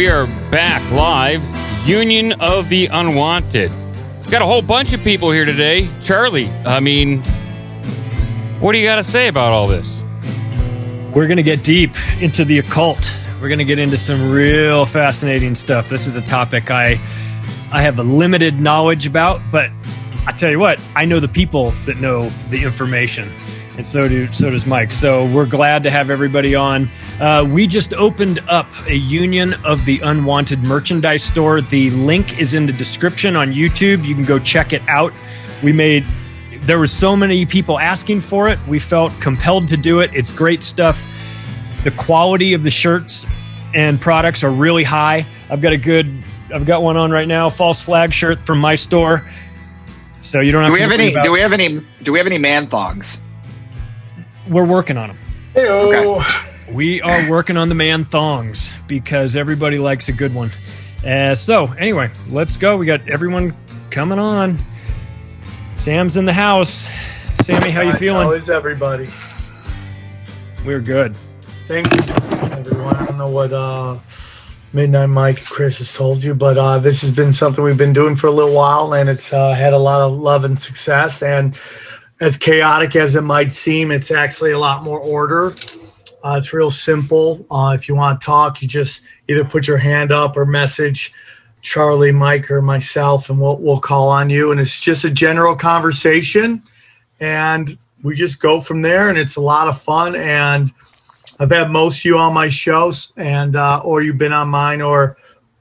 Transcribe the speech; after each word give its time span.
We 0.00 0.08
are 0.08 0.26
back 0.50 0.80
live. 0.92 1.44
Union 1.86 2.32
of 2.40 2.70
the 2.70 2.86
Unwanted. 2.86 3.70
Got 4.30 4.40
a 4.40 4.46
whole 4.46 4.62
bunch 4.62 4.94
of 4.94 5.04
people 5.04 5.30
here 5.30 5.44
today. 5.44 5.90
Charlie, 6.02 6.48
I 6.64 6.80
mean, 6.80 7.18
what 8.60 8.72
do 8.72 8.78
you 8.78 8.86
got 8.86 8.96
to 8.96 9.04
say 9.04 9.28
about 9.28 9.52
all 9.52 9.66
this? 9.68 10.02
We're 11.14 11.26
going 11.26 11.36
to 11.36 11.42
get 11.42 11.62
deep 11.62 11.90
into 12.18 12.46
the 12.46 12.60
occult. 12.60 13.14
We're 13.42 13.48
going 13.48 13.58
to 13.58 13.64
get 13.66 13.78
into 13.78 13.98
some 13.98 14.30
real 14.32 14.86
fascinating 14.86 15.54
stuff. 15.54 15.90
This 15.90 16.06
is 16.06 16.16
a 16.16 16.22
topic 16.22 16.70
I 16.70 16.92
I 17.70 17.82
have 17.82 17.98
a 17.98 18.02
limited 18.02 18.58
knowledge 18.58 19.06
about, 19.06 19.42
but 19.52 19.68
I 20.26 20.32
tell 20.32 20.50
you 20.50 20.58
what, 20.58 20.80
I 20.96 21.04
know 21.04 21.20
the 21.20 21.28
people 21.28 21.72
that 21.84 21.98
know 21.98 22.30
the 22.48 22.64
information 22.64 23.30
and 23.80 23.86
so 23.86 24.06
do 24.06 24.30
so 24.30 24.50
does 24.50 24.66
Mike. 24.66 24.92
So 24.92 25.24
we're 25.32 25.46
glad 25.46 25.82
to 25.84 25.90
have 25.90 26.10
everybody 26.10 26.54
on. 26.54 26.90
Uh, 27.18 27.48
we 27.50 27.66
just 27.66 27.94
opened 27.94 28.40
up 28.46 28.66
a 28.86 28.94
Union 28.94 29.54
of 29.64 29.86
the 29.86 30.00
Unwanted 30.00 30.64
merchandise 30.64 31.24
store. 31.24 31.62
The 31.62 31.88
link 31.92 32.38
is 32.38 32.52
in 32.52 32.66
the 32.66 32.74
description 32.74 33.36
on 33.36 33.54
YouTube. 33.54 34.04
You 34.04 34.14
can 34.14 34.26
go 34.26 34.38
check 34.38 34.74
it 34.74 34.82
out. 34.86 35.14
We 35.62 35.72
made 35.72 36.04
there 36.60 36.78
were 36.78 36.86
so 36.86 37.16
many 37.16 37.46
people 37.46 37.80
asking 37.80 38.20
for 38.20 38.50
it. 38.50 38.58
We 38.68 38.78
felt 38.78 39.18
compelled 39.18 39.66
to 39.68 39.78
do 39.78 40.00
it. 40.00 40.10
It's 40.12 40.30
great 40.30 40.62
stuff. 40.62 41.08
The 41.82 41.90
quality 41.92 42.52
of 42.52 42.62
the 42.62 42.70
shirts 42.70 43.24
and 43.74 43.98
products 43.98 44.44
are 44.44 44.52
really 44.52 44.84
high. 44.84 45.24
I've 45.48 45.62
got 45.62 45.72
a 45.72 45.78
good 45.78 46.22
I've 46.54 46.66
got 46.66 46.82
one 46.82 46.98
on 46.98 47.10
right 47.10 47.28
now, 47.28 47.48
false 47.48 47.82
flag 47.82 48.12
shirt 48.12 48.44
from 48.44 48.58
my 48.58 48.74
store. 48.74 49.24
So 50.20 50.40
you 50.40 50.52
don't 50.52 50.64
have 50.64 50.68
Do 50.68 50.74
we 50.74 50.80
to 50.80 50.84
have 50.84 50.92
any? 50.92 51.22
Do 51.22 51.32
we 51.32 51.40
have 51.40 51.54
any? 51.54 51.82
Do 52.02 52.12
we 52.12 52.18
have 52.18 52.26
any 52.26 52.36
man 52.36 52.66
thongs? 52.66 53.18
We're 54.50 54.66
working 54.66 54.96
on 54.96 55.08
them. 55.08 55.18
Okay. 55.56 56.74
We 56.74 57.00
are 57.02 57.30
working 57.30 57.56
on 57.56 57.68
the 57.68 57.74
man 57.74 58.04
thongs 58.04 58.72
because 58.86 59.34
everybody 59.34 59.78
likes 59.78 60.08
a 60.08 60.12
good 60.12 60.34
one. 60.34 60.50
Uh, 61.04 61.34
so 61.34 61.66
anyway, 61.72 62.10
let's 62.28 62.58
go. 62.58 62.76
We 62.76 62.86
got 62.86 63.08
everyone 63.10 63.56
coming 63.90 64.18
on. 64.18 64.58
Sam's 65.74 66.16
in 66.16 66.26
the 66.26 66.32
house. 66.32 66.90
Sammy, 67.42 67.70
how 67.70 67.80
you 67.82 67.94
feeling? 67.94 68.28
is 68.36 68.50
everybody? 68.50 69.08
We're 70.64 70.80
good. 70.80 71.16
Thanks 71.66 71.88
for 71.88 72.02
joining, 72.02 72.66
everyone. 72.66 72.96
I 72.96 73.06
don't 73.06 73.18
know 73.18 73.30
what 73.30 73.52
uh, 73.52 73.98
Midnight 74.72 75.08
Mike 75.08 75.44
Chris 75.44 75.78
has 75.78 75.94
told 75.94 76.22
you, 76.22 76.34
but 76.34 76.58
uh, 76.58 76.78
this 76.78 77.00
has 77.00 77.10
been 77.10 77.32
something 77.32 77.64
we've 77.64 77.78
been 77.78 77.94
doing 77.94 78.14
for 78.14 78.26
a 78.26 78.30
little 78.30 78.54
while, 78.54 78.92
and 78.94 79.08
it's 79.08 79.32
uh, 79.32 79.54
had 79.54 79.72
a 79.72 79.78
lot 79.78 80.02
of 80.02 80.12
love 80.12 80.44
and 80.44 80.58
success. 80.58 81.22
And 81.22 81.58
as 82.20 82.36
chaotic 82.36 82.96
as 82.96 83.14
it 83.14 83.22
might 83.22 83.50
seem, 83.50 83.90
it's 83.90 84.10
actually 84.10 84.52
a 84.52 84.58
lot 84.58 84.82
more 84.82 84.98
order. 84.98 85.54
Uh, 86.22 86.36
it's 86.36 86.52
real 86.52 86.70
simple. 86.70 87.46
Uh, 87.50 87.74
if 87.78 87.88
you 87.88 87.94
want 87.94 88.20
to 88.20 88.24
talk, 88.24 88.60
you 88.60 88.68
just 88.68 89.02
either 89.28 89.44
put 89.44 89.66
your 89.66 89.78
hand 89.78 90.12
up 90.12 90.36
or 90.36 90.44
message 90.44 91.12
Charlie, 91.62 92.12
Mike, 92.12 92.50
or 92.50 92.62
myself, 92.62 93.30
and 93.30 93.40
we'll 93.40 93.58
we'll 93.58 93.80
call 93.80 94.08
on 94.08 94.30
you. 94.30 94.50
And 94.50 94.60
it's 94.60 94.82
just 94.82 95.04
a 95.04 95.10
general 95.10 95.54
conversation, 95.54 96.62
and 97.20 97.76
we 98.02 98.14
just 98.14 98.40
go 98.40 98.60
from 98.60 98.82
there. 98.82 99.08
And 99.08 99.18
it's 99.18 99.36
a 99.36 99.40
lot 99.40 99.68
of 99.68 99.80
fun. 99.80 100.14
And 100.14 100.72
I've 101.38 101.50
had 101.50 101.70
most 101.70 102.00
of 102.00 102.04
you 102.06 102.18
on 102.18 102.34
my 102.34 102.48
shows, 102.48 103.12
and 103.16 103.56
uh, 103.56 103.80
or 103.84 104.02
you've 104.02 104.18
been 104.18 104.32
on 104.32 104.48
mine, 104.48 104.80
or 104.82 105.16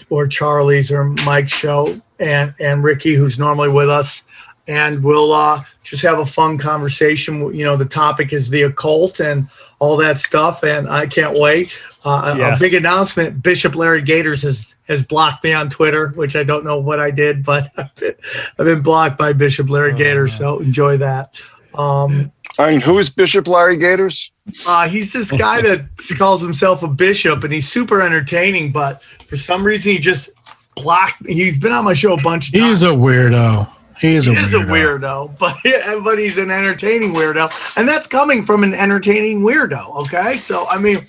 or 0.09 0.27
Charlie's 0.27 0.91
or 0.91 1.05
Mike's 1.05 1.53
show, 1.53 2.01
and 2.19 2.53
and 2.59 2.83
Ricky, 2.83 3.15
who's 3.15 3.37
normally 3.37 3.69
with 3.69 3.89
us, 3.89 4.23
and 4.69 5.03
we'll 5.03 5.33
uh, 5.33 5.61
just 5.83 6.03
have 6.03 6.19
a 6.19 6.25
fun 6.25 6.57
conversation. 6.57 7.53
You 7.53 7.65
know, 7.65 7.75
the 7.75 7.85
topic 7.85 8.31
is 8.31 8.49
the 8.49 8.61
occult 8.61 9.19
and 9.19 9.49
all 9.79 9.97
that 9.97 10.17
stuff, 10.19 10.63
and 10.63 10.87
I 10.87 11.07
can't 11.07 11.37
wait. 11.37 11.77
Uh, 12.05 12.35
a- 12.37 12.53
A 12.53 12.57
big 12.57 12.73
announcement: 12.75 13.41
Bishop 13.43 13.75
Larry 13.75 14.01
Gaiters 14.01 14.43
has 14.43 14.75
has 14.87 15.03
blocked 15.03 15.43
me 15.43 15.51
on 15.53 15.69
Twitter, 15.69 16.09
which 16.15 16.35
I 16.35 16.43
don't 16.43 16.63
know 16.63 16.79
what 16.79 16.99
I 16.99 17.11
did, 17.11 17.43
but 17.43 17.69
I've 17.77 17.93
been, 17.95 18.15
I've 18.57 18.65
been 18.65 18.81
blocked 18.81 19.17
by 19.17 19.33
Bishop 19.33 19.69
Larry 19.69 19.93
Gaiters. 19.93 20.33
So 20.37 20.59
enjoy 20.59 20.97
that. 20.97 21.41
Um, 21.75 22.31
And 22.57 22.81
who 22.81 22.97
is 22.99 23.09
Bishop 23.09 23.47
Larry 23.47 23.77
Gaiters? 23.77 24.31
uh, 24.67 24.87
he's 24.89 25.13
this 25.13 25.31
guy 25.31 25.61
that 25.67 25.85
calls 26.17 26.41
himself 26.41 26.83
a 26.83 26.87
bishop, 26.87 27.43
and 27.43 27.51
he's 27.53 27.67
super 27.69 28.01
entertaining. 28.01 28.71
But 28.71 29.01
for 29.03 29.35
some 29.37 29.63
reason, 29.63 29.91
he 29.93 29.99
just 29.99 30.29
blocked. 30.75 31.21
Me. 31.21 31.33
He's 31.33 31.57
been 31.59 31.71
on 31.71 31.85
my 31.85 31.93
show 31.93 32.13
a 32.13 32.21
bunch 32.21 32.47
of 32.49 32.53
times. 32.53 32.65
He's 32.65 32.83
a 32.83 32.87
weirdo. 32.87 33.67
He 33.99 34.15
is 34.15 34.27
a 34.27 34.33
He 34.33 34.37
is 34.41 34.53
a 34.53 34.57
weirdo. 34.59 35.35
weirdo, 35.35 35.39
but 35.39 35.57
but 36.03 36.17
he's 36.19 36.37
an 36.37 36.51
entertaining 36.51 37.13
weirdo, 37.13 37.77
and 37.77 37.87
that's 37.87 38.07
coming 38.07 38.43
from 38.43 38.63
an 38.63 38.73
entertaining 38.73 39.41
weirdo. 39.41 39.95
Okay, 40.01 40.35
so 40.35 40.65
I 40.67 40.77
mean, 40.77 41.05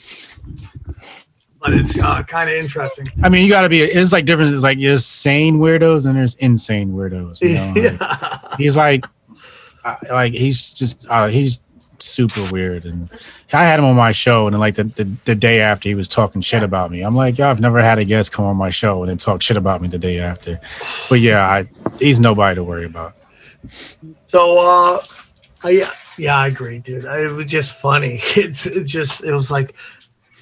but 1.60 1.74
it's 1.74 1.98
uh, 1.98 2.22
kind 2.24 2.48
of 2.50 2.56
interesting. 2.56 3.08
I 3.22 3.28
mean, 3.28 3.44
you 3.44 3.50
got 3.50 3.62
to 3.62 3.68
be. 3.68 3.80
It's 3.80 4.12
like 4.12 4.24
different. 4.24 4.52
It's 4.54 4.62
like 4.62 4.78
there's 4.80 5.04
sane 5.06 5.56
weirdos 5.58 6.06
and 6.06 6.16
there's 6.16 6.34
insane 6.36 6.92
weirdos. 6.92 7.40
You 7.42 7.54
know? 7.54 7.72
Like, 7.76 8.00
Yeah. 8.00 8.56
he's 8.56 8.76
like, 8.76 9.04
uh, 9.84 9.96
like 10.10 10.32
he's 10.32 10.72
just 10.74 11.06
uh, 11.08 11.28
he's 11.28 11.60
super 12.06 12.44
weird. 12.50 12.84
And 12.84 13.10
I 13.52 13.64
had 13.64 13.78
him 13.78 13.84
on 13.84 13.96
my 13.96 14.12
show, 14.12 14.46
and 14.46 14.54
then 14.54 14.60
like 14.60 14.74
the, 14.74 14.84
the 14.84 15.10
the 15.24 15.34
day 15.34 15.60
after 15.60 15.88
he 15.88 15.94
was 15.94 16.08
talking 16.08 16.40
shit 16.40 16.62
about 16.62 16.90
me. 16.90 17.02
I'm 17.02 17.14
like, 17.14 17.38
yo, 17.38 17.48
I've 17.48 17.60
never 17.60 17.80
had 17.80 17.98
a 17.98 18.04
guest 18.04 18.32
come 18.32 18.44
on 18.44 18.56
my 18.56 18.70
show 18.70 19.02
and 19.02 19.10
then 19.10 19.16
talk 19.16 19.42
shit 19.42 19.56
about 19.56 19.82
me 19.82 19.88
the 19.88 19.98
day 19.98 20.18
after. 20.18 20.60
But 21.08 21.20
yeah, 21.20 21.46
I, 21.46 21.68
he's 21.98 22.20
nobody 22.20 22.56
to 22.56 22.64
worry 22.64 22.84
about. 22.84 23.16
So, 24.26 24.58
uh, 24.58 25.02
I 25.64 25.90
yeah, 26.16 26.36
I 26.36 26.48
agree, 26.48 26.78
dude. 26.78 27.06
I, 27.06 27.24
it 27.24 27.32
was 27.32 27.46
just 27.46 27.72
funny. 27.72 28.20
It's 28.36 28.66
it 28.66 28.84
just 28.84 29.24
it 29.24 29.32
was 29.32 29.50
like 29.50 29.74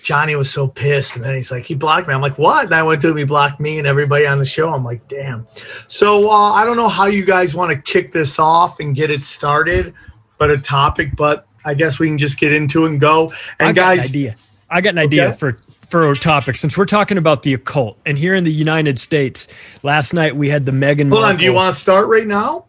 Johnny 0.02 0.36
was 0.36 0.50
so 0.50 0.68
pissed, 0.68 1.16
and 1.16 1.24
then 1.24 1.34
he's 1.34 1.50
like, 1.50 1.64
he 1.64 1.74
blocked 1.74 2.08
me. 2.08 2.14
I'm 2.14 2.20
like, 2.20 2.38
what? 2.38 2.66
And 2.66 2.74
I 2.74 2.82
went 2.82 3.02
to 3.02 3.10
him, 3.10 3.16
he 3.16 3.24
blocked 3.24 3.60
me 3.60 3.78
and 3.78 3.86
everybody 3.86 4.26
on 4.26 4.38
the 4.38 4.44
show. 4.44 4.72
I'm 4.72 4.84
like, 4.84 5.06
damn. 5.08 5.46
So 5.88 6.30
uh, 6.30 6.52
I 6.52 6.64
don't 6.64 6.76
know 6.76 6.88
how 6.88 7.06
you 7.06 7.24
guys 7.24 7.54
want 7.54 7.72
to 7.72 7.80
kick 7.80 8.12
this 8.12 8.38
off 8.38 8.80
and 8.80 8.94
get 8.94 9.10
it 9.10 9.22
started, 9.22 9.94
but 10.38 10.50
a 10.50 10.58
topic. 10.58 11.16
But 11.16 11.47
I 11.68 11.74
guess 11.74 11.98
we 11.98 12.06
can 12.08 12.18
just 12.18 12.38
get 12.40 12.52
into 12.52 12.86
and 12.86 12.98
go. 12.98 13.32
And 13.58 13.68
I 13.68 13.72
got 13.72 13.92
an 13.92 13.98
guys, 13.98 14.08
idea. 14.10 14.36
I 14.70 14.80
got 14.80 14.90
an 14.90 14.98
idea 14.98 15.28
Okay. 15.28 15.36
for 15.36 15.58
for 15.88 16.10
a 16.12 16.16
topic 16.18 16.56
since 16.56 16.76
we're 16.76 16.84
talking 16.86 17.16
about 17.18 17.42
the 17.42 17.54
occult. 17.54 17.98
And 18.04 18.18
here 18.18 18.34
in 18.34 18.44
the 18.44 18.52
United 18.52 18.98
States, 18.98 19.48
last 19.82 20.12
night 20.12 20.36
we 20.36 20.48
had 20.48 20.66
the 20.66 20.72
Meghan. 20.72 21.10
hold 21.10 21.24
on. 21.24 21.36
Do 21.36 21.44
you 21.44 21.54
want 21.54 21.74
to 21.74 21.80
start 21.80 22.08
right 22.08 22.26
now? 22.26 22.66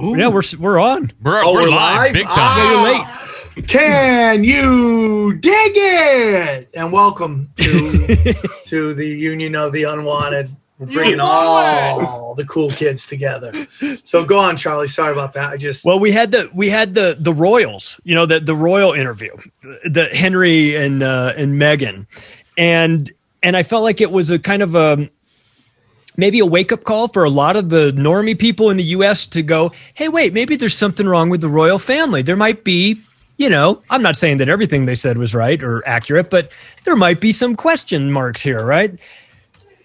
Yeah, 0.00 0.28
we're 0.28 0.42
we're 0.58 0.78
on. 0.78 1.12
We're, 1.22 1.42
Oh, 1.44 1.54
we're, 1.54 1.62
we're 1.62 1.70
live, 1.70 1.96
live? 1.98 2.12
big 2.14 2.26
time. 2.26 2.58
Yeah, 2.58 2.70
you're 2.70 2.80
Ah. 2.80 3.50
late. 3.56 3.68
Can 3.68 4.42
you 4.44 5.34
dig 5.40 5.72
it? 5.76 6.68
And 6.74 6.92
welcome 6.92 7.50
to 7.56 8.34
to 8.66 8.94
the 8.94 9.06
Union 9.06 9.54
of 9.56 9.72
the 9.72 9.84
Unwanted. 9.84 10.54
We're 10.86 10.94
bringing 10.94 11.20
all 11.20 12.34
the 12.34 12.44
cool 12.44 12.70
kids 12.70 13.06
together. 13.06 13.52
So 14.04 14.24
go 14.24 14.38
on, 14.38 14.56
Charlie. 14.56 14.88
Sorry 14.88 15.12
about 15.12 15.32
that. 15.34 15.52
I 15.52 15.56
just 15.56 15.84
Well, 15.84 15.98
we 16.00 16.12
had 16.12 16.30
the 16.30 16.50
we 16.54 16.68
had 16.68 16.94
the 16.94 17.16
the 17.18 17.32
royals, 17.32 18.00
you 18.04 18.14
know, 18.14 18.26
the 18.26 18.40
the 18.40 18.54
royal 18.54 18.92
interview, 18.92 19.36
the 19.62 20.08
Henry 20.12 20.76
and 20.76 21.02
uh, 21.02 21.32
and 21.36 21.60
Meghan, 21.60 22.06
and 22.58 23.10
and 23.42 23.56
I 23.56 23.62
felt 23.62 23.82
like 23.82 24.00
it 24.00 24.10
was 24.10 24.30
a 24.30 24.38
kind 24.38 24.62
of 24.62 24.74
a 24.74 25.08
maybe 26.16 26.38
a 26.38 26.46
wake 26.46 26.72
up 26.72 26.84
call 26.84 27.08
for 27.08 27.24
a 27.24 27.30
lot 27.30 27.56
of 27.56 27.68
the 27.68 27.92
normie 27.92 28.38
people 28.38 28.70
in 28.70 28.76
the 28.76 28.84
U.S. 28.84 29.26
to 29.26 29.42
go, 29.42 29.72
hey, 29.94 30.08
wait, 30.08 30.32
maybe 30.32 30.56
there's 30.56 30.76
something 30.76 31.06
wrong 31.06 31.28
with 31.28 31.40
the 31.40 31.48
royal 31.48 31.78
family. 31.78 32.22
There 32.22 32.36
might 32.36 32.64
be. 32.64 33.00
You 33.36 33.50
know, 33.50 33.82
I'm 33.90 34.00
not 34.00 34.16
saying 34.16 34.36
that 34.36 34.48
everything 34.48 34.86
they 34.86 34.94
said 34.94 35.18
was 35.18 35.34
right 35.34 35.60
or 35.60 35.82
accurate, 35.88 36.30
but 36.30 36.52
there 36.84 36.94
might 36.94 37.20
be 37.20 37.32
some 37.32 37.56
question 37.56 38.12
marks 38.12 38.40
here, 38.40 38.64
right? 38.64 38.96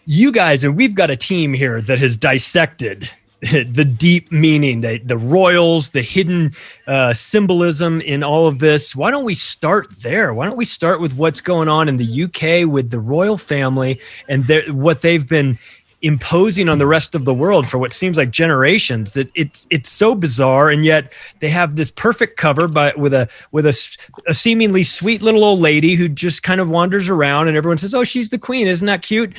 You 0.09 0.31
guys 0.31 0.63
and 0.63 0.75
we've 0.75 0.95
got 0.95 1.11
a 1.11 1.15
team 1.15 1.53
here 1.53 1.81
that 1.81 1.99
has 1.99 2.17
dissected 2.17 3.07
the 3.41 3.85
deep 3.85 4.31
meaning 4.31 4.81
the, 4.81 4.97
the 5.05 5.15
royals 5.15 5.91
the 5.91 6.01
hidden 6.01 6.51
uh, 6.87 7.13
symbolism 7.13 8.01
in 8.01 8.23
all 8.23 8.47
of 8.47 8.57
this. 8.57 8.95
Why 8.95 9.11
don't 9.11 9.23
we 9.23 9.35
start 9.35 9.87
there? 10.01 10.33
Why 10.33 10.47
don't 10.47 10.57
we 10.57 10.65
start 10.65 10.99
with 10.99 11.13
what's 11.13 11.41
going 11.41 11.69
on 11.69 11.87
in 11.87 11.97
the 11.97 12.23
uk 12.23 12.67
with 12.67 12.89
the 12.89 12.99
royal 12.99 13.37
family 13.37 14.01
and 14.27 14.45
their, 14.47 14.63
what 14.73 15.01
they've 15.01 15.29
been 15.29 15.59
imposing 16.01 16.69
on 16.69 16.79
the 16.79 16.87
rest 16.87 17.13
of 17.13 17.25
the 17.25 17.33
world 17.33 17.67
for 17.67 17.77
what 17.77 17.93
seems 17.93 18.17
like 18.17 18.31
generations 18.31 19.13
that 19.13 19.29
it's 19.35 19.67
it's 19.69 19.89
so 19.89 20.15
bizarre 20.15 20.69
and 20.69 20.85
yet 20.85 21.11
they 21.39 21.49
have 21.49 21.75
this 21.75 21.91
perfect 21.91 22.37
cover 22.37 22.69
by 22.69 22.93
with 22.95 23.13
a 23.13 23.27
with 23.51 23.65
a, 23.65 23.97
a 24.25 24.33
seemingly 24.33 24.81
sweet 24.81 25.21
little 25.21 25.43
old 25.43 25.59
lady 25.59 25.95
who 25.95 26.07
just 26.07 26.41
kind 26.41 26.61
of 26.61 26.69
wanders 26.69 27.09
around 27.09 27.49
and 27.49 27.57
everyone 27.57 27.77
says 27.77 27.93
oh 27.93 28.03
she's 28.03 28.29
the 28.31 28.39
queen. 28.39 28.65
Isn't 28.65 28.87
that 28.87 29.01
cute 29.01 29.35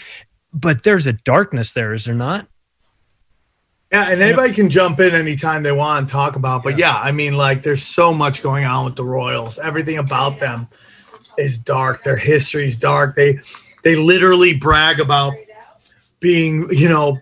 but 0.52 0.82
there's 0.82 1.06
a 1.06 1.12
darkness 1.12 1.72
there, 1.72 1.94
is 1.94 2.04
there 2.04 2.14
not? 2.14 2.46
yeah, 3.92 4.08
and 4.08 4.22
anybody 4.22 4.52
can 4.54 4.68
jump 4.68 5.00
in 5.00 5.14
anytime 5.14 5.64
they 5.64 5.72
want 5.72 5.98
and 6.00 6.08
talk 6.08 6.36
about. 6.36 6.62
But 6.62 6.78
yeah, 6.78 6.96
I 6.96 7.10
mean, 7.10 7.34
like, 7.34 7.64
there's 7.64 7.82
so 7.82 8.14
much 8.14 8.42
going 8.42 8.64
on 8.64 8.84
with 8.84 8.94
the 8.94 9.04
Royals. 9.04 9.58
Everything 9.58 9.98
about 9.98 10.38
them 10.38 10.68
is 11.36 11.58
dark. 11.58 12.04
Their 12.04 12.16
history's 12.16 12.76
dark. 12.76 13.16
They 13.16 13.40
they 13.82 13.96
literally 13.96 14.54
brag 14.54 15.00
about 15.00 15.32
being, 16.20 16.68
you 16.70 16.88
know, 16.88 17.16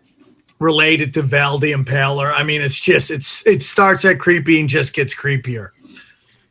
related 0.58 1.14
to 1.14 1.22
Vlad 1.22 1.60
the 1.60 1.72
Impaler. 1.72 2.32
I 2.34 2.42
mean, 2.42 2.60
it's 2.60 2.80
just 2.80 3.10
it's 3.10 3.46
it 3.46 3.62
starts 3.62 4.04
at 4.04 4.18
creepy 4.18 4.60
and 4.60 4.68
just 4.68 4.92
gets 4.92 5.14
creepier. 5.14 5.70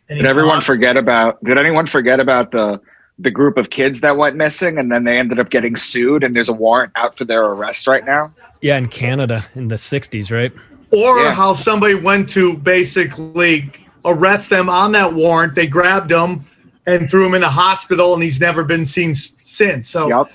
And 0.10 0.18
Did 0.18 0.26
everyone 0.26 0.56
talks- 0.56 0.66
forget 0.66 0.98
about? 0.98 1.44
Did 1.44 1.60
anyone 1.60 1.86
forget 1.86 2.20
about 2.20 2.52
the 2.52 2.82
the 3.20 3.32
group 3.32 3.58
of 3.58 3.70
kids 3.70 4.02
that 4.02 4.18
went 4.18 4.36
missing 4.36 4.78
and 4.78 4.92
then 4.92 5.04
they 5.04 5.18
ended 5.18 5.40
up 5.40 5.50
getting 5.50 5.76
sued 5.76 6.24
and 6.24 6.36
there's 6.36 6.50
a 6.50 6.54
warrant 6.54 6.92
out 6.96 7.18
for 7.18 7.26
their 7.26 7.44
arrest 7.44 7.88
right 7.88 8.06
now? 8.06 8.32
Yeah, 8.62 8.78
in 8.78 8.88
Canada 8.88 9.44
in 9.56 9.68
the 9.68 9.76
60s, 9.76 10.32
right? 10.32 10.52
Or 10.92 11.20
Yeah. 11.20 11.34
how 11.34 11.54
somebody 11.54 11.96
went 11.96 12.30
to 12.32 12.58
basically 12.58 13.72
arrest 14.06 14.50
them 14.50 14.70
on 14.70 14.92
that 14.94 15.14
warrant. 15.14 15.56
They 15.56 15.68
grabbed 15.68 16.12
him 16.12 16.46
and 16.86 17.10
threw 17.10 17.26
him 17.26 17.34
in 17.34 17.44
a 17.44 17.50
hospital, 17.50 18.14
and 18.14 18.24
he's 18.24 18.40
never 18.40 18.64
been 18.64 18.86
seen 18.86 19.14
since. 19.14 19.90
So, 19.90 20.08
Yep. 20.08 20.32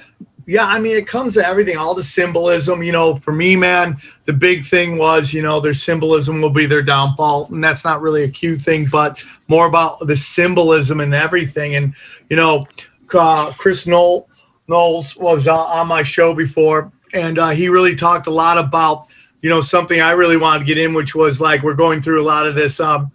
Yeah, 0.46 0.66
I 0.66 0.78
mean, 0.78 0.96
it 0.96 1.06
comes 1.06 1.34
to 1.34 1.46
everything, 1.46 1.76
all 1.76 1.94
the 1.94 2.02
symbolism. 2.02 2.82
You 2.82 2.92
know, 2.92 3.16
for 3.16 3.32
me, 3.32 3.56
man, 3.56 3.96
the 4.24 4.32
big 4.32 4.64
thing 4.64 4.98
was, 4.98 5.32
you 5.32 5.42
know, 5.42 5.60
their 5.60 5.74
symbolism 5.74 6.40
will 6.40 6.50
be 6.50 6.66
their 6.66 6.82
downfall. 6.82 7.48
And 7.52 7.62
that's 7.62 7.84
not 7.84 8.00
really 8.00 8.24
a 8.24 8.28
cute 8.28 8.60
thing, 8.60 8.86
but 8.90 9.22
more 9.48 9.66
about 9.66 10.00
the 10.00 10.16
symbolism 10.16 11.00
and 11.00 11.14
everything. 11.14 11.76
And, 11.76 11.94
you 12.28 12.36
know, 12.36 12.66
uh, 13.14 13.52
Chris 13.58 13.86
Knoll, 13.86 14.28
Knowles 14.68 15.16
was 15.16 15.48
uh, 15.48 15.56
on 15.56 15.88
my 15.88 16.02
show 16.02 16.34
before, 16.34 16.90
and 17.12 17.38
uh, 17.38 17.50
he 17.50 17.68
really 17.68 17.94
talked 17.94 18.26
a 18.26 18.30
lot 18.30 18.58
about, 18.58 19.08
you 19.42 19.50
know, 19.50 19.60
something 19.60 20.00
I 20.00 20.12
really 20.12 20.36
wanted 20.36 20.60
to 20.60 20.64
get 20.64 20.78
in, 20.78 20.94
which 20.94 21.14
was 21.14 21.40
like 21.40 21.62
we're 21.62 21.74
going 21.74 22.00
through 22.00 22.22
a 22.22 22.24
lot 22.24 22.46
of 22.46 22.54
this 22.54 22.80
um, 22.80 23.12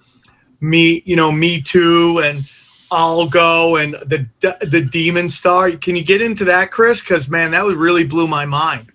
me, 0.60 1.02
you 1.06 1.16
know, 1.16 1.32
Me 1.32 1.62
Too 1.62 2.22
and 2.24 2.48
I'll 2.92 3.30
go 3.30 3.76
and 3.76 3.94
the 3.96 4.28
the 4.40 4.88
Demon 4.90 5.30
Star. 5.30 5.72
Can 5.72 5.96
you 5.96 6.04
get 6.04 6.22
into 6.22 6.46
that, 6.46 6.72
Chris? 6.72 7.02
Because 7.02 7.30
man, 7.30 7.52
that 7.52 7.64
really 7.64 8.06
blew 8.06 8.28
my 8.28 8.46
mind. 8.46 8.92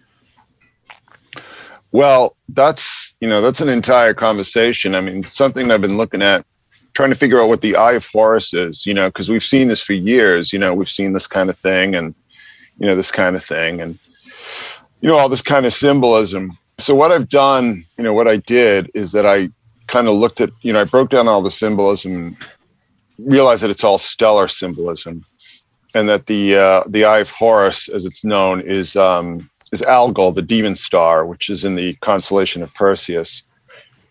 Well, 1.91 2.37
that's 2.49 3.15
you 3.21 3.29
know 3.29 3.43
that's 3.43 3.61
an 3.61 3.69
entire 3.69 4.15
conversation. 4.15 4.95
I 4.95 5.01
mean, 5.01 5.25
something 5.25 5.71
I've 5.71 5.83
been 5.83 5.99
looking 5.99 6.23
at, 6.23 6.45
trying 6.95 7.11
to 7.11 7.17
figure 7.17 7.41
out 7.41 7.49
what 7.49 7.61
the 7.61 7.77
Eye 7.77 7.93
of 7.93 8.07
Horus 8.07 8.55
is. 8.55 8.87
You 8.87 8.95
know, 8.95 9.09
because 9.09 9.29
we've 9.29 9.43
seen 9.43 9.69
this 9.69 9.83
for 9.83 9.93
years. 9.93 10.53
You 10.53 10.59
know, 10.59 10.75
we've 10.75 10.89
seen 10.89 11.13
this 11.13 11.27
kind 11.27 11.51
of 11.51 11.57
thing, 11.57 11.95
and 11.95 12.15
you 12.79 12.87
know 12.87 12.97
this 12.97 13.13
kind 13.13 13.37
of 13.37 13.45
thing, 13.45 13.81
and 13.81 13.99
you 15.03 15.09
know 15.09 15.19
all 15.19 15.29
this 15.29 15.43
kind 15.43 15.67
of 15.67 15.73
symbolism. 15.75 16.57
So 16.79 16.95
what 16.95 17.13
I've 17.13 17.29
done, 17.29 17.85
you 17.99 18.05
know, 18.05 18.15
what 18.15 18.27
I 18.27 18.39
did 18.39 18.91
is 18.95 19.13
that 19.13 19.27
I 19.27 19.51
kind 19.87 20.09
of 20.09 20.15
looked 20.15 20.41
at, 20.41 20.51
you 20.63 20.73
know, 20.73 20.81
I 20.81 20.85
broke 20.85 21.11
down 21.11 21.29
all 21.29 21.43
the 21.43 21.51
symbolism, 21.51 22.37
realized 23.19 23.63
that 23.63 23.71
it's 23.71 23.85
all 23.85 23.99
stellar 23.99 24.49
symbolism, 24.49 25.25
and 25.95 26.09
that 26.09 26.27
the 26.27 26.57
uh, 26.57 26.83
the 26.89 27.05
Eye 27.05 27.21
of 27.21 27.31
Horus, 27.31 27.89
as 27.89 28.05
it's 28.05 28.25
known, 28.25 28.61
is 28.61 28.97
um, 28.97 29.49
is 29.73 29.83
Algol, 29.83 30.33
the 30.33 30.43
demon 30.43 30.77
star, 30.77 31.27
which 31.27 31.51
is 31.51 31.65
in 31.65 31.75
the 31.75 31.95
constellation 31.95 32.63
of 32.63 32.73
Perseus. 32.75 33.43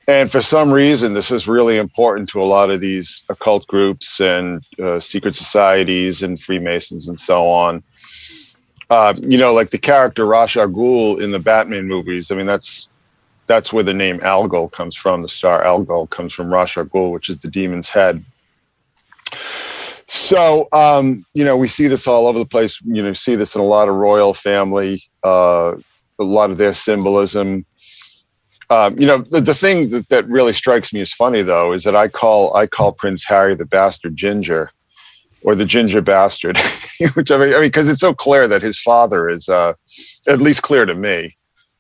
And 0.07 0.31
for 0.31 0.41
some 0.41 0.71
reason, 0.71 1.13
this 1.13 1.29
is 1.29 1.47
really 1.47 1.77
important 1.77 2.27
to 2.29 2.41
a 2.41 2.43
lot 2.43 2.71
of 2.71 2.81
these 2.81 3.23
occult 3.29 3.67
groups 3.67 4.19
and 4.19 4.65
uh, 4.81 4.99
secret 4.99 5.35
societies 5.35 6.23
and 6.23 6.41
Freemasons 6.41 7.07
and 7.07 7.19
so 7.19 7.47
on. 7.47 7.83
Uh, 8.89 9.13
you 9.21 9.37
know, 9.37 9.53
like 9.53 9.69
the 9.69 9.77
character 9.77 10.25
Ra's 10.25 10.57
al 10.57 10.67
Ghul 10.67 11.21
in 11.21 11.31
the 11.31 11.39
Batman 11.39 11.87
movies. 11.87 12.31
I 12.31 12.35
mean, 12.35 12.47
that's 12.47 12.89
that's 13.47 13.71
where 13.71 13.83
the 13.83 13.93
name 13.93 14.19
Algol 14.23 14.69
comes 14.69 14.95
from. 14.95 15.21
The 15.21 15.29
star 15.29 15.63
Algol 15.63 16.07
comes 16.07 16.33
from 16.33 16.51
Ra's 16.51 16.75
al 16.75 16.85
Ghul, 16.85 17.11
which 17.11 17.29
is 17.29 17.37
the 17.37 17.49
demon's 17.49 17.87
head. 17.87 18.25
So, 20.07 20.67
um, 20.73 21.23
you 21.33 21.45
know, 21.45 21.55
we 21.55 21.69
see 21.69 21.87
this 21.87 22.05
all 22.05 22.27
over 22.27 22.37
the 22.37 22.45
place. 22.45 22.81
You 22.81 23.01
know, 23.01 23.13
see 23.13 23.35
this 23.35 23.55
in 23.55 23.61
a 23.61 23.65
lot 23.65 23.87
of 23.87 23.95
royal 23.95 24.33
family, 24.33 25.01
uh, 25.23 25.75
a 26.19 26.23
lot 26.23 26.51
of 26.51 26.57
their 26.57 26.73
symbolism. 26.73 27.65
Um, 28.69 28.99
you 28.99 29.07
know, 29.07 29.19
the, 29.19 29.39
the 29.39 29.53
thing 29.53 29.89
that, 29.91 30.09
that 30.09 30.27
really 30.27 30.51
strikes 30.51 30.93
me 30.93 30.99
as 30.99 31.13
funny, 31.13 31.43
though, 31.43 31.71
is 31.71 31.85
that 31.85 31.95
I 31.95 32.09
call 32.09 32.53
I 32.55 32.67
call 32.67 32.91
Prince 32.91 33.23
Harry 33.25 33.55
the 33.55 33.65
bastard 33.65 34.17
ginger, 34.17 34.69
or 35.43 35.55
the 35.55 35.63
ginger 35.63 36.01
bastard, 36.01 36.57
which 37.13 37.31
I 37.31 37.37
mean, 37.37 37.53
I 37.53 37.59
mean, 37.59 37.63
because 37.63 37.89
it's 37.89 38.01
so 38.01 38.13
clear 38.13 38.49
that 38.49 38.61
his 38.61 38.77
father 38.77 39.29
is, 39.29 39.47
uh, 39.47 39.73
at 40.27 40.41
least 40.41 40.61
clear 40.61 40.85
to 40.85 40.93
me, 40.93 41.37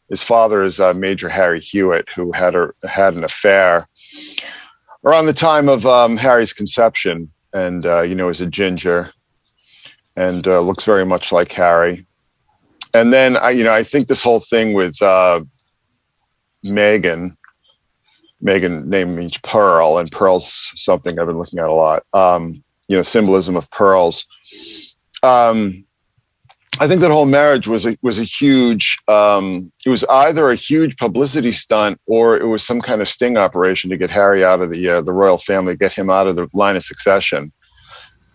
his 0.09 0.23
father 0.23 0.63
is 0.63 0.79
uh, 0.79 0.93
Major 0.93 1.27
Harry 1.27 1.59
Hewitt, 1.59 2.09
who 2.09 2.31
had 2.31 2.55
a 2.55 2.71
had 2.87 3.13
an 3.13 3.25
affair 3.25 3.89
around 5.05 5.25
the 5.25 5.33
time 5.33 5.67
of 5.67 5.85
um, 5.85 6.15
Harry's 6.15 6.53
conception 6.53 7.29
and 7.53 7.85
uh, 7.85 8.01
you 8.01 8.15
know 8.15 8.29
is 8.29 8.41
a 8.41 8.45
ginger 8.45 9.11
and 10.15 10.47
uh, 10.47 10.59
looks 10.59 10.83
very 10.83 11.05
much 11.05 11.31
like 11.31 11.51
Harry. 11.53 12.05
And 12.93 13.13
then 13.13 13.37
I, 13.37 13.51
you 13.51 13.63
know, 13.63 13.73
I 13.73 13.83
think 13.83 14.07
this 14.07 14.21
whole 14.21 14.41
thing 14.41 14.73
with 14.73 15.01
uh, 15.01 15.41
Meghan, 16.65 17.31
Meghan 18.43 18.85
name 18.85 19.15
means 19.15 19.37
pearl, 19.37 19.97
and 19.97 20.11
pearl's 20.11 20.71
something 20.75 21.17
I've 21.17 21.27
been 21.27 21.37
looking 21.37 21.59
at 21.59 21.69
a 21.69 21.73
lot. 21.73 22.03
Um, 22.13 22.63
you 22.87 22.97
know, 22.97 23.03
symbolism 23.03 23.55
of 23.55 23.69
pearls. 23.71 24.25
Um, 25.23 25.85
I 26.79 26.87
think 26.87 27.01
that 27.01 27.11
whole 27.11 27.25
marriage 27.25 27.67
was 27.67 27.85
a 27.85 27.97
was 28.01 28.17
a 28.17 28.23
huge. 28.23 28.97
Um, 29.07 29.71
it 29.85 29.89
was 29.89 30.03
either 30.05 30.49
a 30.49 30.55
huge 30.55 30.97
publicity 30.97 31.51
stunt 31.51 31.99
or 32.07 32.37
it 32.37 32.47
was 32.47 32.63
some 32.63 32.81
kind 32.81 33.01
of 33.01 33.09
sting 33.09 33.37
operation 33.37 33.89
to 33.89 33.97
get 33.97 34.09
Harry 34.09 34.43
out 34.43 34.61
of 34.61 34.73
the 34.73 34.89
uh, 34.89 35.01
the 35.01 35.13
royal 35.13 35.37
family, 35.37 35.75
get 35.75 35.91
him 35.91 36.09
out 36.09 36.27
of 36.27 36.35
the 36.35 36.47
line 36.53 36.75
of 36.75 36.83
succession, 36.83 37.51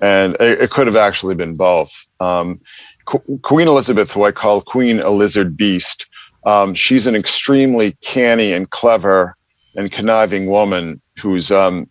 and 0.01 0.37
it, 0.39 0.63
it 0.63 0.71
could 0.71 0.87
have 0.87 0.97
actually 0.97 1.35
been 1.35 1.57
both. 1.57 1.91
Um, 2.21 2.61
Qu- 3.07 3.39
Queen 3.43 3.69
Elizabeth, 3.69 4.13
who 4.13 4.25
I 4.25 4.33
call 4.33 4.61
Queen 4.61 5.01
a 5.01 5.11
lizard 5.11 5.57
beast, 5.57 6.07
um, 6.45 6.75
she's 6.75 7.07
an 7.07 7.17
extremely 7.17 7.93
canny 8.03 8.53
and 8.53 8.69
clever 8.71 9.37
and 9.77 9.91
conniving 9.91 10.47
woman 10.47 11.01
who's 11.21 11.51
um, 11.51 11.89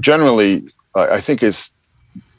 generally, 0.00 0.62
uh, 0.94 1.08
I 1.10 1.20
think, 1.20 1.42
is 1.42 1.70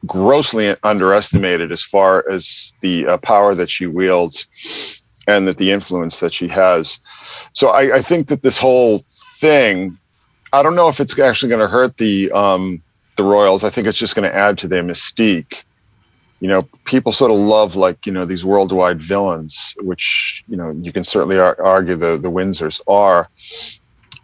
grossly 0.05 0.75
underestimated 0.83 1.71
as 1.71 1.83
far 1.83 2.29
as 2.29 2.73
the 2.81 3.07
uh, 3.07 3.17
power 3.17 3.55
that 3.55 3.69
she 3.69 3.87
wields 3.87 5.01
and 5.27 5.47
that 5.47 5.57
the 5.57 5.71
influence 5.71 6.19
that 6.19 6.33
she 6.33 6.47
has. 6.47 6.99
So 7.53 7.69
I, 7.69 7.95
I 7.95 7.99
think 7.99 8.27
that 8.27 8.41
this 8.41 8.57
whole 8.57 9.03
thing, 9.39 9.97
I 10.53 10.61
don't 10.63 10.75
know 10.75 10.89
if 10.89 10.99
it's 10.99 11.17
actually 11.17 11.49
going 11.49 11.61
to 11.61 11.67
hurt 11.67 11.97
the 11.97 12.31
um, 12.31 12.81
the 13.15 13.23
Royals. 13.23 13.63
I 13.63 13.69
think 13.69 13.87
it's 13.87 13.97
just 13.97 14.15
going 14.15 14.29
to 14.29 14.35
add 14.35 14.57
to 14.59 14.67
their 14.67 14.83
mystique. 14.83 15.63
You 16.41 16.49
know, 16.49 16.63
people 16.83 17.11
sort 17.11 17.31
of 17.31 17.37
love 17.37 17.75
like 17.75 18.05
you 18.05 18.11
know 18.11 18.25
these 18.25 18.45
worldwide 18.45 19.01
villains, 19.01 19.75
which 19.81 20.43
you 20.47 20.57
know 20.57 20.71
you 20.71 20.91
can 20.91 21.03
certainly 21.03 21.39
ar- 21.39 21.61
argue 21.61 21.95
the 21.95 22.17
the 22.17 22.31
Windsors 22.31 22.81
are. 22.87 23.29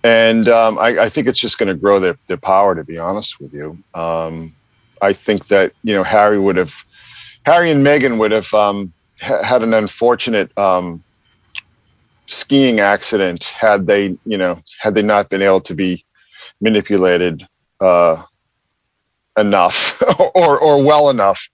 And 0.04 0.50
um, 0.50 0.80
I, 0.80 1.00
I 1.00 1.10
think 1.10 1.28
it's 1.28 1.38
just 1.38 1.60
going 1.60 1.68
to 1.68 1.76
grow 1.76 2.00
their, 2.00 2.18
their 2.28 2.38
power. 2.38 2.76
To 2.76 2.84
be 2.84 2.98
honest 2.98 3.40
with 3.40 3.54
you, 3.54 3.78
um, 3.94 4.54
I 5.02 5.14
think 5.14 5.48
that 5.48 5.74
you 5.84 5.94
know 5.94 6.04
Harry 6.04 6.40
would 6.40 6.58
have, 6.58 6.74
Harry 7.46 7.72
and 7.72 7.86
Meghan 7.86 8.20
would 8.20 8.32
have 8.32 8.54
um, 8.54 8.94
ha- 9.20 9.44
had 9.44 9.64
an 9.64 9.74
unfortunate 9.74 10.56
um, 10.58 11.02
skiing 12.28 12.80
accident 12.80 13.44
had 13.46 13.88
they 13.88 14.18
you 14.26 14.38
know 14.38 14.58
had 14.80 14.96
they 14.96 15.02
not 15.02 15.30
been 15.30 15.42
able 15.42 15.62
to 15.62 15.74
be 15.74 16.06
manipulated 16.62 17.48
uh, 17.80 18.22
enough 19.38 20.02
or 20.36 20.60
or 20.60 20.84
well 20.84 21.10
enough. 21.10 21.48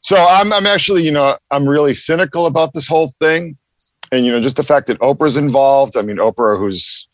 So 0.00 0.16
I'm 0.16 0.52
I'm 0.52 0.66
actually 0.66 1.04
you 1.04 1.12
know 1.12 1.36
I'm 1.50 1.68
really 1.68 1.94
cynical 1.94 2.46
about 2.46 2.72
this 2.72 2.88
whole 2.88 3.08
thing, 3.20 3.56
and 4.12 4.24
you 4.24 4.32
know 4.32 4.40
just 4.40 4.56
the 4.56 4.64
fact 4.64 4.86
that 4.88 4.98
Oprah's 5.00 5.36
involved. 5.36 5.96
I 5.96 6.02
mean 6.02 6.16
Oprah, 6.16 6.58
who's 6.58 7.08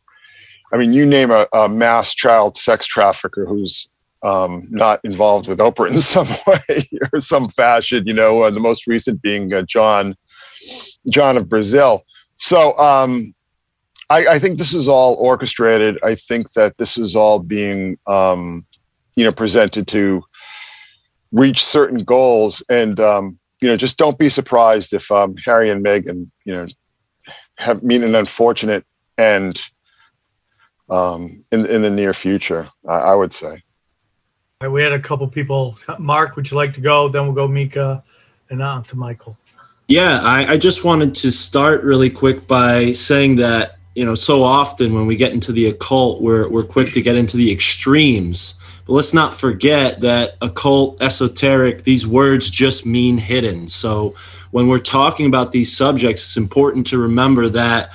I 0.75 0.76
mean, 0.76 0.93
you 0.93 1.07
name 1.07 1.31
a, 1.31 1.47
a 1.53 1.69
mass 1.69 2.12
child 2.14 2.57
sex 2.57 2.85
trafficker 2.85 3.47
who's 3.47 3.88
um, 4.25 4.66
not 4.71 5.00
involved 5.04 5.47
with 5.47 5.59
Oprah 5.59 5.90
in 5.90 6.00
some 6.00 6.26
way 6.47 6.88
or 7.12 7.21
some 7.21 7.49
fashion. 7.50 8.07
You 8.07 8.14
know, 8.14 8.43
uh, 8.43 8.50
the 8.50 8.61
most 8.61 8.87
recent 8.87 9.23
being 9.23 9.52
uh, 9.52 9.62
John, 9.62 10.16
John 11.09 11.37
of 11.37 11.49
Brazil. 11.49 12.04
So 12.37 12.76
um, 12.78 13.35
I, 14.11 14.26
I 14.26 14.38
think 14.38 14.59
this 14.59 14.75
is 14.75 14.88
all 14.88 15.14
orchestrated. 15.14 15.99
I 16.02 16.14
think 16.14 16.52
that 16.54 16.76
this 16.78 16.99
is 16.99 17.14
all 17.14 17.38
being, 17.38 17.99
um, 18.07 18.66
you 19.14 19.25
know, 19.25 19.33
presented 19.33 19.87
to 19.88 20.23
reach 21.31 21.64
certain 21.64 21.99
goals. 21.99 22.62
And 22.69 22.99
um, 22.99 23.38
you 23.61 23.69
know, 23.69 23.76
just 23.76 23.99
don't 23.99 24.19
be 24.19 24.28
surprised 24.28 24.93
if 24.93 25.11
um, 25.11 25.37
Harry 25.45 25.71
and 25.71 25.85
Meghan, 25.85 26.31
you 26.45 26.54
know, 26.54 26.66
have 27.59 27.83
meet 27.83 28.02
an 28.02 28.14
unfortunate 28.14 28.85
end 29.19 29.62
um, 30.88 31.45
in 31.52 31.66
in 31.66 31.83
the 31.83 31.90
near 31.90 32.14
future. 32.14 32.69
I, 32.88 32.95
I 32.95 33.14
would 33.14 33.35
say. 33.35 33.62
We 34.68 34.83
had 34.83 34.92
a 34.92 35.00
couple 35.00 35.26
people. 35.28 35.78
Mark, 35.99 36.37
would 36.37 36.50
you 36.50 36.56
like 36.56 36.73
to 36.75 36.80
go? 36.80 37.09
Then 37.09 37.25
we'll 37.25 37.35
go 37.35 37.49
Micah, 37.49 38.02
and 38.50 38.62
on 38.62 38.85
to 38.85 38.97
Michael. 38.97 39.37
Yeah, 39.88 40.21
I, 40.23 40.52
I 40.52 40.56
just 40.56 40.85
wanted 40.85 41.14
to 41.16 41.30
start 41.30 41.85
really 41.85 42.09
quick 42.09 42.47
by 42.47 42.92
saying 42.92 43.37
that 43.37 43.78
you 43.94 44.04
know 44.04 44.14
so 44.14 44.42
often 44.42 44.94
when 44.94 45.06
we 45.06 45.16
get 45.16 45.33
into 45.33 45.52
the 45.52 45.66
occult, 45.66 46.23
we're 46.23 46.49
we're 46.49 46.64
quick 46.64 46.92
to 46.92 47.02
get 47.02 47.16
into 47.16 47.37
the 47.37 47.52
extremes. 47.52 48.54
But 48.87 48.94
let's 48.94 49.14
not 49.14 49.33
forget 49.33 50.00
that 50.02 50.37
occult, 50.42 51.02
esoteric, 51.02 51.85
these 51.85 52.06
words 52.06 52.50
just 52.50 52.85
mean 52.85 53.16
hidden. 53.16 53.66
So 53.66 54.14
when 54.50 54.68
we're 54.68 54.78
talking 54.78 55.26
about 55.26 55.52
these 55.52 55.75
subjects, 55.75 56.23
it's 56.23 56.37
important 56.37 56.87
to 56.88 56.99
remember 56.99 57.49
that 57.49 57.92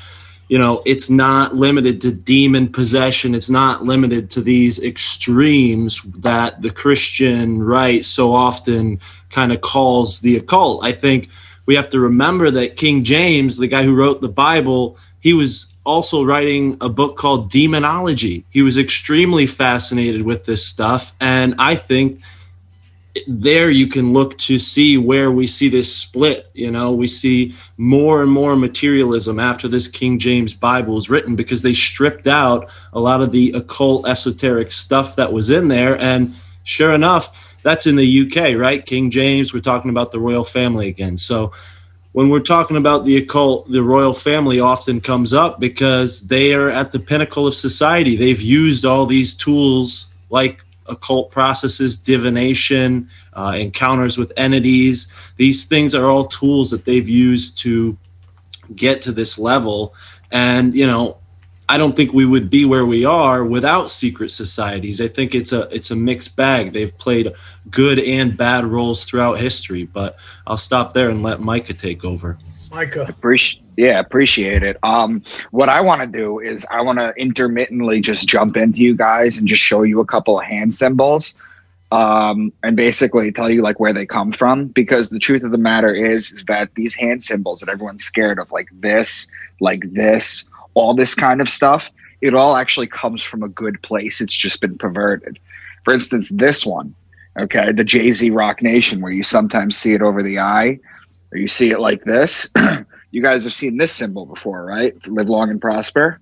you 0.49 0.57
know, 0.57 0.81
it's 0.83 1.11
not 1.11 1.55
limited 1.55 2.01
to 2.01 2.11
demon 2.11 2.69
possession. 2.69 3.35
It's 3.35 3.51
not 3.51 3.85
limited 3.85 4.31
to 4.31 4.41
these 4.41 4.83
extremes 4.83 6.01
that 6.17 6.63
the 6.63 6.71
Christian 6.71 7.61
right 7.61 8.03
so 8.03 8.33
often 8.33 8.99
kind 9.29 9.53
of 9.53 9.61
calls 9.61 10.21
the 10.21 10.37
occult. 10.37 10.83
I 10.83 10.91
think 10.91 11.29
we 11.67 11.75
have 11.75 11.89
to 11.89 11.99
remember 11.99 12.49
that 12.49 12.77
King 12.77 13.03
James, 13.03 13.57
the 13.57 13.67
guy 13.67 13.83
who 13.83 13.95
wrote 13.95 14.21
the 14.21 14.27
Bible, 14.27 14.97
he 15.19 15.33
was 15.33 15.71
also 15.85 16.23
writing 16.23 16.77
a 16.81 16.89
book 16.89 17.15
called 17.15 17.51
Demonology. 17.51 18.43
He 18.49 18.63
was 18.63 18.77
extremely 18.77 19.45
fascinated 19.45 20.23
with 20.23 20.45
this 20.45 20.65
stuff. 20.65 21.13
And 21.21 21.55
I 21.59 21.75
think 21.75 22.21
there 23.27 23.69
you 23.69 23.87
can 23.87 24.13
look 24.13 24.37
to 24.39 24.59
see 24.59 24.97
where 24.97 25.31
we 25.31 25.47
see 25.47 25.69
this 25.69 25.95
split. 25.95 26.49
You 26.53 26.71
know, 26.71 26.91
we 26.93 27.07
see 27.07 27.55
more 27.77 28.21
and 28.21 28.31
more 28.31 28.55
materialism 28.55 29.39
after 29.39 29.67
this 29.67 29.87
King 29.87 30.19
James 30.19 30.53
Bible 30.53 30.95
was 30.95 31.09
written 31.09 31.35
because 31.35 31.61
they 31.61 31.73
stripped 31.73 32.27
out 32.27 32.69
a 32.93 32.99
lot 32.99 33.21
of 33.21 33.31
the 33.31 33.51
occult, 33.51 34.07
esoteric 34.07 34.71
stuff 34.71 35.15
that 35.15 35.31
was 35.31 35.49
in 35.49 35.67
there. 35.67 35.99
And 35.99 36.35
sure 36.63 36.93
enough, 36.93 37.55
that's 37.63 37.87
in 37.87 37.95
the 37.95 38.21
UK, 38.21 38.55
right? 38.57 38.85
King 38.85 39.09
James, 39.09 39.53
we're 39.53 39.59
talking 39.59 39.89
about 39.89 40.11
the 40.11 40.19
royal 40.19 40.45
family 40.45 40.87
again. 40.87 41.17
So 41.17 41.51
when 42.11 42.29
we're 42.29 42.39
talking 42.39 42.77
about 42.77 43.05
the 43.05 43.17
occult, 43.17 43.69
the 43.69 43.83
royal 43.83 44.13
family 44.13 44.59
often 44.59 45.01
comes 45.01 45.33
up 45.33 45.59
because 45.59 46.27
they 46.27 46.53
are 46.53 46.69
at 46.69 46.91
the 46.91 46.99
pinnacle 46.99 47.45
of 47.45 47.53
society. 47.53 48.15
They've 48.15 48.41
used 48.41 48.85
all 48.85 49.05
these 49.05 49.35
tools 49.35 50.11
like 50.29 50.63
occult 50.89 51.31
processes, 51.31 51.97
divination, 51.97 53.09
uh, 53.33 53.55
encounters 53.57 54.17
with 54.17 54.31
entities. 54.35 55.11
These 55.37 55.65
things 55.65 55.95
are 55.95 56.05
all 56.05 56.25
tools 56.25 56.71
that 56.71 56.85
they've 56.85 57.07
used 57.07 57.57
to 57.59 57.97
get 58.75 59.01
to 59.03 59.11
this 59.11 59.37
level. 59.37 59.93
And, 60.31 60.75
you 60.75 60.87
know, 60.87 61.17
I 61.67 61.77
don't 61.77 61.95
think 61.95 62.13
we 62.13 62.25
would 62.25 62.49
be 62.49 62.65
where 62.65 62.85
we 62.85 63.05
are 63.05 63.45
without 63.45 63.91
secret 63.91 64.31
societies. 64.31 64.99
I 64.99 65.07
think 65.07 65.35
it's 65.35 65.51
a 65.51 65.67
it's 65.71 65.91
a 65.91 65.95
mixed 65.95 66.35
bag. 66.35 66.73
They've 66.73 66.97
played 66.97 67.31
good 67.69 67.99
and 67.99 68.35
bad 68.35 68.65
roles 68.65 69.05
throughout 69.05 69.39
history. 69.39 69.83
But 69.83 70.17
I'll 70.47 70.57
stop 70.57 70.93
there 70.93 71.11
and 71.11 71.21
let 71.21 71.41
Micah 71.41 71.75
take 71.75 72.03
over. 72.03 72.39
Micah. 72.71 73.05
Appreciate, 73.07 73.63
yeah, 73.77 73.99
appreciate 73.99 74.63
it. 74.63 74.77
Um, 74.83 75.23
what 75.51 75.69
I 75.69 75.81
want 75.81 76.01
to 76.01 76.07
do 76.07 76.39
is 76.39 76.65
I 76.71 76.81
want 76.81 76.99
to 76.99 77.13
intermittently 77.17 78.01
just 78.01 78.27
jump 78.27 78.57
into 78.57 78.79
you 78.79 78.95
guys 78.95 79.37
and 79.37 79.47
just 79.47 79.61
show 79.61 79.83
you 79.83 79.99
a 79.99 80.05
couple 80.05 80.39
of 80.39 80.45
hand 80.45 80.73
symbols, 80.73 81.35
um, 81.91 82.51
and 82.61 82.75
basically 82.75 83.31
tell 83.31 83.49
you 83.49 83.61
like 83.61 83.79
where 83.79 83.93
they 83.93 84.05
come 84.05 84.31
from. 84.31 84.67
Because 84.67 85.09
the 85.09 85.19
truth 85.19 85.43
of 85.43 85.51
the 85.51 85.57
matter 85.57 85.93
is, 85.93 86.31
is 86.31 86.45
that 86.45 86.75
these 86.75 86.93
hand 86.93 87.23
symbols 87.23 87.61
that 87.61 87.69
everyone's 87.69 88.03
scared 88.03 88.39
of, 88.39 88.51
like 88.51 88.69
this, 88.73 89.27
like 89.59 89.83
this, 89.91 90.45
all 90.73 90.93
this 90.93 91.15
kind 91.15 91.41
of 91.41 91.49
stuff, 91.49 91.89
it 92.21 92.33
all 92.33 92.55
actually 92.55 92.87
comes 92.87 93.23
from 93.23 93.43
a 93.43 93.49
good 93.49 93.81
place. 93.81 94.21
It's 94.21 94.35
just 94.35 94.61
been 94.61 94.77
perverted. 94.77 95.39
For 95.85 95.93
instance, 95.93 96.29
this 96.29 96.65
one, 96.65 96.93
okay, 97.39 97.71
the 97.71 97.83
Jay 97.83 98.11
Z 98.11 98.29
Roc 98.29 98.61
Nation, 98.61 99.01
where 99.01 99.11
you 99.11 99.23
sometimes 99.23 99.77
see 99.77 99.93
it 99.93 100.01
over 100.01 100.21
the 100.21 100.39
eye, 100.39 100.79
or 101.31 101.37
you 101.37 101.47
see 101.47 101.71
it 101.71 101.79
like 101.79 102.03
this. 102.03 102.49
you 103.11 103.21
guys 103.21 103.43
have 103.43 103.53
seen 103.53 103.77
this 103.77 103.91
symbol 103.91 104.25
before, 104.25 104.65
right? 104.65 104.95
Live 105.07 105.29
long 105.29 105.49
and 105.49 105.61
prosper. 105.61 106.19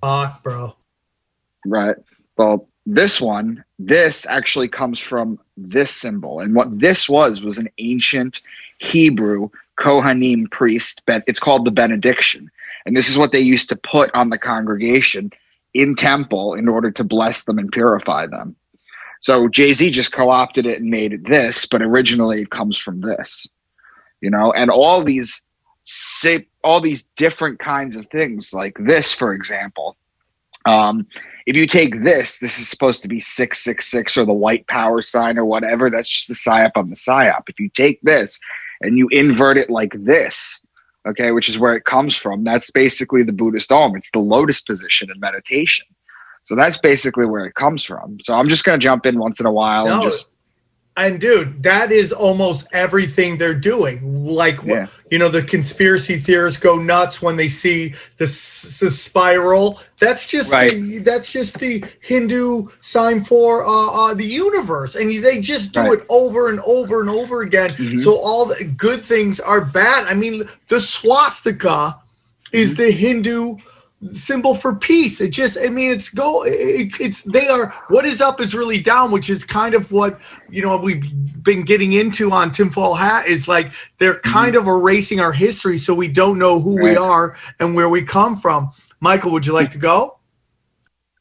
Fuck, 0.00 0.42
bro. 0.42 0.76
Right. 1.66 1.96
Well, 2.36 2.68
this 2.86 3.20
one, 3.20 3.64
this 3.78 4.26
actually 4.26 4.68
comes 4.68 4.98
from 4.98 5.38
this 5.56 5.90
symbol. 5.90 6.40
And 6.40 6.54
what 6.54 6.78
this 6.78 7.08
was 7.08 7.42
was 7.42 7.58
an 7.58 7.68
ancient 7.78 8.40
Hebrew 8.78 9.48
Kohanim 9.76 10.50
priest. 10.50 11.02
But 11.06 11.24
it's 11.26 11.40
called 11.40 11.64
the 11.64 11.70
benediction. 11.70 12.50
And 12.86 12.96
this 12.96 13.08
is 13.08 13.18
what 13.18 13.32
they 13.32 13.40
used 13.40 13.68
to 13.68 13.76
put 13.76 14.14
on 14.14 14.30
the 14.30 14.38
congregation 14.38 15.30
in 15.74 15.94
temple 15.94 16.54
in 16.54 16.68
order 16.68 16.90
to 16.90 17.04
bless 17.04 17.44
them 17.44 17.58
and 17.58 17.70
purify 17.70 18.26
them. 18.26 18.56
So 19.20 19.48
Jay 19.48 19.72
Z 19.72 19.90
just 19.90 20.12
co 20.12 20.30
opted 20.30 20.66
it 20.66 20.80
and 20.80 20.90
made 20.90 21.12
it 21.12 21.28
this, 21.28 21.66
but 21.66 21.82
originally 21.82 22.42
it 22.42 22.50
comes 22.50 22.78
from 22.78 23.00
this, 23.00 23.48
you 24.20 24.30
know, 24.30 24.52
and 24.52 24.70
all 24.70 25.02
these 25.02 25.42
all 26.64 26.80
these 26.80 27.04
different 27.16 27.58
kinds 27.58 27.96
of 27.96 28.06
things, 28.06 28.52
like 28.52 28.76
this, 28.80 29.12
for 29.12 29.32
example. 29.32 29.96
Um, 30.66 31.06
if 31.46 31.56
you 31.56 31.66
take 31.66 32.02
this, 32.02 32.38
this 32.38 32.58
is 32.58 32.68
supposed 32.68 33.00
to 33.02 33.08
be 33.08 33.20
666 33.20 34.18
or 34.18 34.26
the 34.26 34.34
white 34.34 34.66
power 34.66 35.00
sign 35.00 35.38
or 35.38 35.46
whatever. 35.46 35.88
That's 35.88 36.08
just 36.08 36.28
the 36.28 36.34
psyop 36.34 36.72
on 36.76 36.90
the 36.90 36.96
psyop. 36.96 37.44
If 37.48 37.58
you 37.58 37.70
take 37.70 38.00
this 38.02 38.38
and 38.82 38.98
you 38.98 39.08
invert 39.10 39.56
it 39.56 39.70
like 39.70 39.94
this, 39.94 40.62
okay, 41.06 41.30
which 41.30 41.48
is 41.48 41.58
where 41.58 41.74
it 41.74 41.86
comes 41.86 42.16
from, 42.16 42.42
that's 42.42 42.70
basically 42.70 43.22
the 43.22 43.32
Buddhist 43.32 43.72
Om. 43.72 43.96
It's 43.96 44.10
the 44.10 44.18
lotus 44.18 44.60
position 44.60 45.10
in 45.10 45.18
meditation. 45.20 45.86
So 46.44 46.54
that's 46.54 46.78
basically 46.78 47.26
where 47.26 47.46
it 47.46 47.54
comes 47.54 47.82
from. 47.84 48.18
So 48.22 48.34
I'm 48.34 48.48
just 48.48 48.64
going 48.64 48.78
to 48.78 48.82
jump 48.82 49.06
in 49.06 49.18
once 49.18 49.40
in 49.40 49.46
a 49.46 49.52
while 49.52 49.86
no, 49.86 49.94
and 49.94 50.02
just 50.02 50.32
and 50.98 51.20
dude, 51.20 51.62
that 51.62 51.92
is 51.92 52.12
almost 52.12 52.66
everything 52.72 53.38
they're 53.38 53.54
doing. 53.54 54.26
Like, 54.26 54.62
yeah. 54.64 54.86
you 55.10 55.18
know, 55.18 55.28
the 55.28 55.42
conspiracy 55.42 56.18
theorists 56.18 56.58
go 56.58 56.76
nuts 56.76 57.22
when 57.22 57.36
they 57.36 57.48
see 57.48 57.90
the, 58.16 58.24
the 58.24 58.90
spiral. 58.90 59.80
That's 60.00 60.26
just 60.26 60.52
right. 60.52 60.72
the, 60.72 60.98
that's 60.98 61.32
just 61.32 61.60
the 61.60 61.84
Hindu 62.00 62.68
sign 62.80 63.22
for 63.22 63.64
uh, 63.64 63.70
uh, 63.70 64.14
the 64.14 64.26
universe, 64.26 64.96
and 64.96 65.22
they 65.22 65.40
just 65.40 65.72
do 65.72 65.80
right. 65.80 65.98
it 66.00 66.06
over 66.08 66.50
and 66.50 66.60
over 66.60 67.00
and 67.00 67.10
over 67.10 67.42
again. 67.42 67.70
Mm-hmm. 67.70 68.00
So 68.00 68.16
all 68.16 68.46
the 68.46 68.64
good 68.64 69.04
things 69.04 69.40
are 69.40 69.64
bad. 69.64 70.06
I 70.06 70.14
mean, 70.14 70.48
the 70.68 70.80
swastika 70.80 71.96
is 72.52 72.74
mm-hmm. 72.74 72.82
the 72.82 72.90
Hindu 72.90 73.56
symbol 74.10 74.54
for 74.54 74.76
peace. 74.76 75.20
It 75.20 75.30
just, 75.30 75.58
I 75.58 75.68
mean, 75.68 75.90
it's 75.90 76.08
go, 76.08 76.44
it's, 76.46 77.00
it's, 77.00 77.22
they 77.22 77.48
are, 77.48 77.72
what 77.88 78.04
is 78.04 78.20
up 78.20 78.40
is 78.40 78.54
really 78.54 78.78
down, 78.78 79.10
which 79.10 79.28
is 79.28 79.44
kind 79.44 79.74
of 79.74 79.90
what, 79.90 80.20
you 80.48 80.62
know, 80.62 80.76
we've 80.76 81.04
been 81.42 81.62
getting 81.62 81.92
into 81.92 82.30
on 82.30 82.50
Tinfoil 82.50 82.94
Hat 82.94 83.26
is 83.26 83.48
like 83.48 83.72
they're 83.98 84.14
mm-hmm. 84.14 84.32
kind 84.32 84.54
mm-hmm. 84.54 84.68
of 84.68 84.82
erasing 84.82 85.20
our 85.20 85.32
history 85.32 85.76
so 85.76 85.94
we 85.94 86.08
don't 86.08 86.38
know 86.38 86.60
who 86.60 86.76
right. 86.76 86.84
we 86.84 86.96
are 86.96 87.36
and 87.58 87.74
where 87.74 87.88
we 87.88 88.02
come 88.02 88.36
from. 88.36 88.70
Michael, 89.00 89.32
would 89.32 89.46
you 89.46 89.52
like 89.52 89.70
to 89.72 89.78
go? 89.78 90.18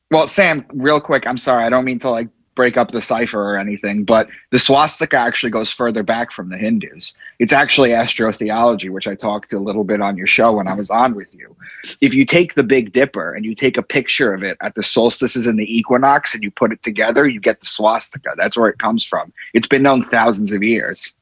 Well, 0.10 0.28
Sam, 0.28 0.66
real 0.70 1.02
quick, 1.02 1.28
I'm 1.28 1.38
sorry. 1.38 1.64
I 1.64 1.70
don't 1.70 1.84
mean 1.84 2.00
to 2.00 2.10
like 2.10 2.30
break 2.58 2.76
up 2.76 2.92
the 2.92 3.02
cipher 3.02 3.42
or 3.42 3.58
anything, 3.58 4.04
but 4.04 4.28
the 4.50 4.60
swastika 4.60 5.16
actually 5.16 5.52
goes 5.52 5.72
further 5.72 6.04
back 6.04 6.34
from 6.34 6.50
the 6.50 6.58
Hindus. 6.58 7.14
It's 7.40 7.54
actually 7.54 7.92
astrotheology, 7.92 8.90
which 8.90 9.08
I 9.08 9.16
talked 9.16 9.54
a 9.54 9.60
little 9.60 9.86
bit 9.86 10.02
on 10.02 10.18
your 10.18 10.28
show 10.28 10.52
when 10.54 10.68
I 10.68 10.74
was 10.74 10.90
on 10.90 11.16
with 11.16 11.34
you. 11.34 11.56
If 12.02 12.14
you 12.14 12.26
take 12.26 12.56
the 12.56 12.64
Big 12.64 12.92
Dipper 12.92 13.34
and 13.34 13.46
you 13.46 13.56
take 13.56 13.78
a 13.78 13.84
picture 13.84 14.34
of 14.34 14.44
it 14.44 14.58
at 14.60 14.76
the 14.76 14.84
solstices 14.84 15.48
and 15.48 15.58
the 15.58 15.78
equinox 15.78 16.34
and 16.34 16.44
you 16.44 16.52
put 16.52 16.74
it 16.74 16.84
together, 16.84 17.26
you 17.26 17.40
get 17.40 17.62
the 17.62 17.68
swastika. 17.68 18.34
That's 18.36 18.58
where 18.58 18.68
it 18.68 18.80
comes 18.80 19.06
from. 19.06 19.32
It's 19.54 19.68
been 19.68 19.84
known 19.84 20.04
thousands 20.04 20.52
of 20.52 20.62
years. 20.62 21.14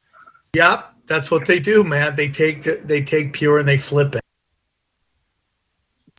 Yep, 0.53 0.93
that's 1.05 1.29
what 1.29 1.45
they 1.45 1.59
do, 1.59 1.83
man. 1.83 2.15
They 2.15 2.29
take 2.29 2.63
the, 2.63 2.81
they 2.83 3.03
take 3.03 3.33
pure 3.33 3.59
and 3.59 3.67
they 3.67 3.77
flip 3.77 4.15
it. 4.15 4.24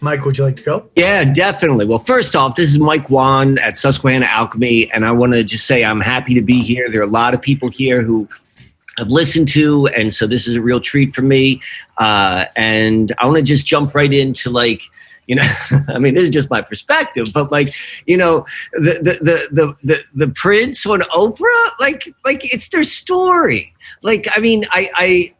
Mike, 0.02 0.26
would 0.26 0.36
you 0.36 0.44
like 0.44 0.56
to 0.56 0.62
go? 0.62 0.90
Yeah, 0.94 1.24
definitely. 1.24 1.86
Well, 1.86 1.98
first 1.98 2.36
off, 2.36 2.54
this 2.54 2.68
is 2.70 2.78
Mike 2.78 3.08
Wann 3.08 3.58
at 3.58 3.78
Susquehanna 3.78 4.26
Alchemy, 4.26 4.92
and 4.92 5.06
I 5.06 5.12
want 5.12 5.32
to 5.32 5.42
just 5.42 5.66
say 5.66 5.84
I'm 5.84 6.00
happy 6.00 6.34
to 6.34 6.42
be 6.42 6.62
here. 6.62 6.90
There 6.90 7.00
are 7.00 7.04
a 7.04 7.06
lot 7.06 7.32
of 7.32 7.40
people 7.40 7.70
here 7.70 8.02
who 8.02 8.28
I've 8.98 9.08
listened 9.08 9.48
to, 9.48 9.86
and 9.88 10.12
so 10.12 10.26
this 10.26 10.46
is 10.46 10.54
a 10.54 10.60
real 10.60 10.80
treat 10.80 11.14
for 11.14 11.22
me. 11.22 11.62
Uh, 11.96 12.44
and 12.56 13.14
I 13.18 13.24
want 13.24 13.38
to 13.38 13.42
just 13.42 13.66
jump 13.66 13.94
right 13.94 14.12
into 14.12 14.50
like 14.50 14.82
you 15.26 15.34
know 15.34 15.48
i 15.88 15.98
mean 15.98 16.14
this 16.14 16.24
is 16.24 16.30
just 16.30 16.50
my 16.50 16.62
perspective 16.62 17.26
but 17.34 17.50
like 17.50 17.74
you 18.06 18.16
know 18.16 18.46
the 18.74 18.92
the 19.02 19.18
the 19.20 19.48
the 19.50 19.76
the, 19.82 20.26
the 20.26 20.32
prince 20.36 20.86
on 20.86 21.00
oprah 21.00 21.68
like 21.80 22.04
like 22.24 22.40
it's 22.54 22.68
their 22.68 22.84
story 22.84 23.74
like 24.06 24.26
i 24.34 24.40
mean 24.40 24.64
i 24.70 24.88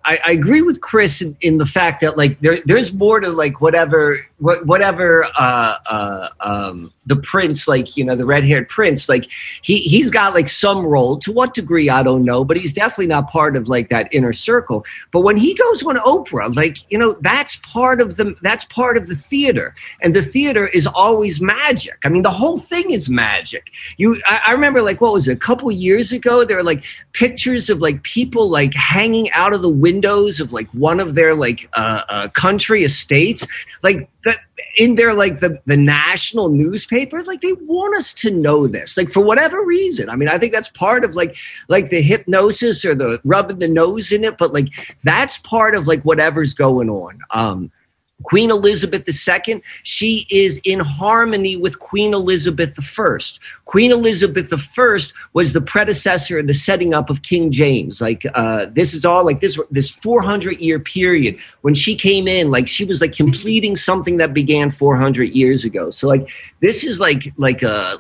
i 0.05 0.21
i 0.27 0.33
agree 0.33 0.61
with 0.61 0.81
chris 0.81 1.23
in, 1.23 1.37
in 1.41 1.57
the 1.59 1.65
fact 1.65 2.01
that 2.01 2.17
like 2.17 2.39
there, 2.41 2.59
there's 2.67 2.93
more 2.93 3.21
to 3.21 3.31
like 3.31 3.61
whatever 3.61 4.19
whatever 4.39 5.25
uh 5.39 5.77
uh 5.89 6.29
um 6.41 6.93
the 7.07 7.17
prince 7.17 7.69
like 7.69 7.97
you 7.97 8.05
know 8.05 8.17
the 8.17 8.25
red-haired 8.25 8.69
prince 8.69 9.09
like 9.09 9.31
he 9.63 9.79
he's 9.79 10.11
got 10.11 10.35
like 10.35 10.49
some 10.49 10.85
role. 10.85 11.19
To 11.21 11.33
what 11.33 11.55
degree 11.55 11.89
i 11.89 12.03
don't 12.03 12.25
know 12.25 12.45
but 12.45 12.57
he's 12.57 12.73
definitely 12.73 13.07
not 13.07 13.31
part 13.31 13.57
of 13.57 13.69
like 13.69 13.89
that 13.91 14.09
inner 14.13 14.33
circle. 14.33 14.85
But 15.13 15.21
when 15.21 15.37
he 15.37 15.55
goes 15.55 15.83
on 15.85 15.97
oprah 15.97 16.55
like 16.55 16.79
you 16.91 16.99
know 16.99 17.13
that's 17.21 17.57
part 17.57 18.01
of 18.01 18.17
the 18.17 18.35
that's 18.43 18.65
part 18.67 18.97
of 18.97 19.07
the 19.07 19.15
theater. 19.15 19.75
And 20.03 20.15
the 20.15 20.23
theater 20.23 20.67
is 20.69 20.87
always 20.87 21.41
magic. 21.41 21.99
I 22.05 22.09
mean 22.09 22.23
the 22.23 22.31
whole 22.31 22.59
thing 22.59 22.91
is 22.91 23.09
magic. 23.09 23.69
You 23.97 24.21
i, 24.27 24.43
I 24.49 24.53
remember 24.53 24.83
like 24.83 25.01
what 25.01 25.13
was 25.13 25.29
it 25.29 25.33
a 25.33 25.41
couple 25.41 25.71
years 25.71 26.13
ago 26.13 26.45
there 26.45 26.57
were 26.57 26.65
like 26.65 26.85
pictures 27.13 27.71
of 27.71 27.79
like 27.79 28.03
people 28.03 28.49
like 28.57 28.73
hanging 28.73 29.31
out 29.33 29.53
of 29.53 29.61
the 29.61 29.69
windows 29.69 30.41
of 30.41 30.51
like 30.51 30.67
one 30.71 30.99
of 30.99 31.15
their 31.15 31.35
like 31.35 31.69
uh, 31.75 32.01
uh 32.09 32.29
country 32.29 32.85
estates 32.85 33.47
like 33.83 34.09
that 34.25 34.39
in 34.79 34.95
their 34.95 35.13
like 35.13 35.41
the 35.41 35.61
the 35.67 35.77
national 35.77 36.49
newspapers 36.49 37.27
like 37.27 37.43
they 37.43 37.53
want 37.67 37.95
us 37.95 38.15
to 38.15 38.31
know 38.31 38.67
this 38.67 38.97
like 38.97 39.11
for 39.11 39.23
whatever 39.23 39.63
reason 39.63 40.09
i 40.09 40.17
mean 40.17 40.31
i 40.31 40.39
think 40.39 40.55
that's 40.55 40.71
part 40.71 41.05
of 41.05 41.15
like 41.15 41.37
like 41.69 41.91
the 41.91 42.01
hypnosis 42.01 42.83
or 42.83 42.95
the 42.95 43.21
rubbing 43.25 43.59
the 43.59 43.69
nose 43.69 44.11
in 44.11 44.25
it 44.25 44.39
but 44.39 44.55
like 44.55 44.97
that's 45.05 45.37
part 45.37 45.75
of 45.75 45.87
like 45.87 46.01
whatever's 46.05 46.55
going 46.55 46.89
on 46.89 47.19
um 47.35 47.71
Queen 48.23 48.51
Elizabeth 48.51 49.07
II, 49.07 49.63
she 49.83 50.27
is 50.31 50.59
in 50.65 50.81
harmony 50.81 51.55
with 51.57 51.79
Queen 51.79 52.15
Elizabeth 52.15 52.73
I. 52.79 53.19
Queen 53.67 53.91
Elizabeth 53.91 54.53
I 54.53 54.99
was 55.33 55.53
the 55.53 55.61
predecessor 55.61 56.39
in 56.39 56.47
the 56.47 56.55
setting 56.55 56.95
up 56.95 57.11
of 57.11 57.23
King 57.23 57.51
James. 57.51 58.01
Like 58.01 58.25
uh, 58.35 58.67
this 58.71 58.95
is 58.95 59.05
all 59.05 59.25
like 59.25 59.41
this 59.41 59.59
this 59.73 59.91
400 59.91 60.61
year 60.61 60.79
period 60.79 61.39
when 61.63 61.75
she 61.75 61.97
came 61.97 62.29
in, 62.29 62.53
like 62.53 62.69
she 62.69 62.85
was 62.85 63.01
like 63.01 63.13
completing 63.13 63.75
something 63.75 64.19
that 64.19 64.33
began 64.33 64.71
400 64.71 65.31
years 65.31 65.65
ago. 65.65 65.91
So 65.91 66.07
like 66.07 66.31
this 66.61 66.85
is 66.85 67.01
like 67.01 67.35
like 67.39 67.65
uh, 67.65 67.97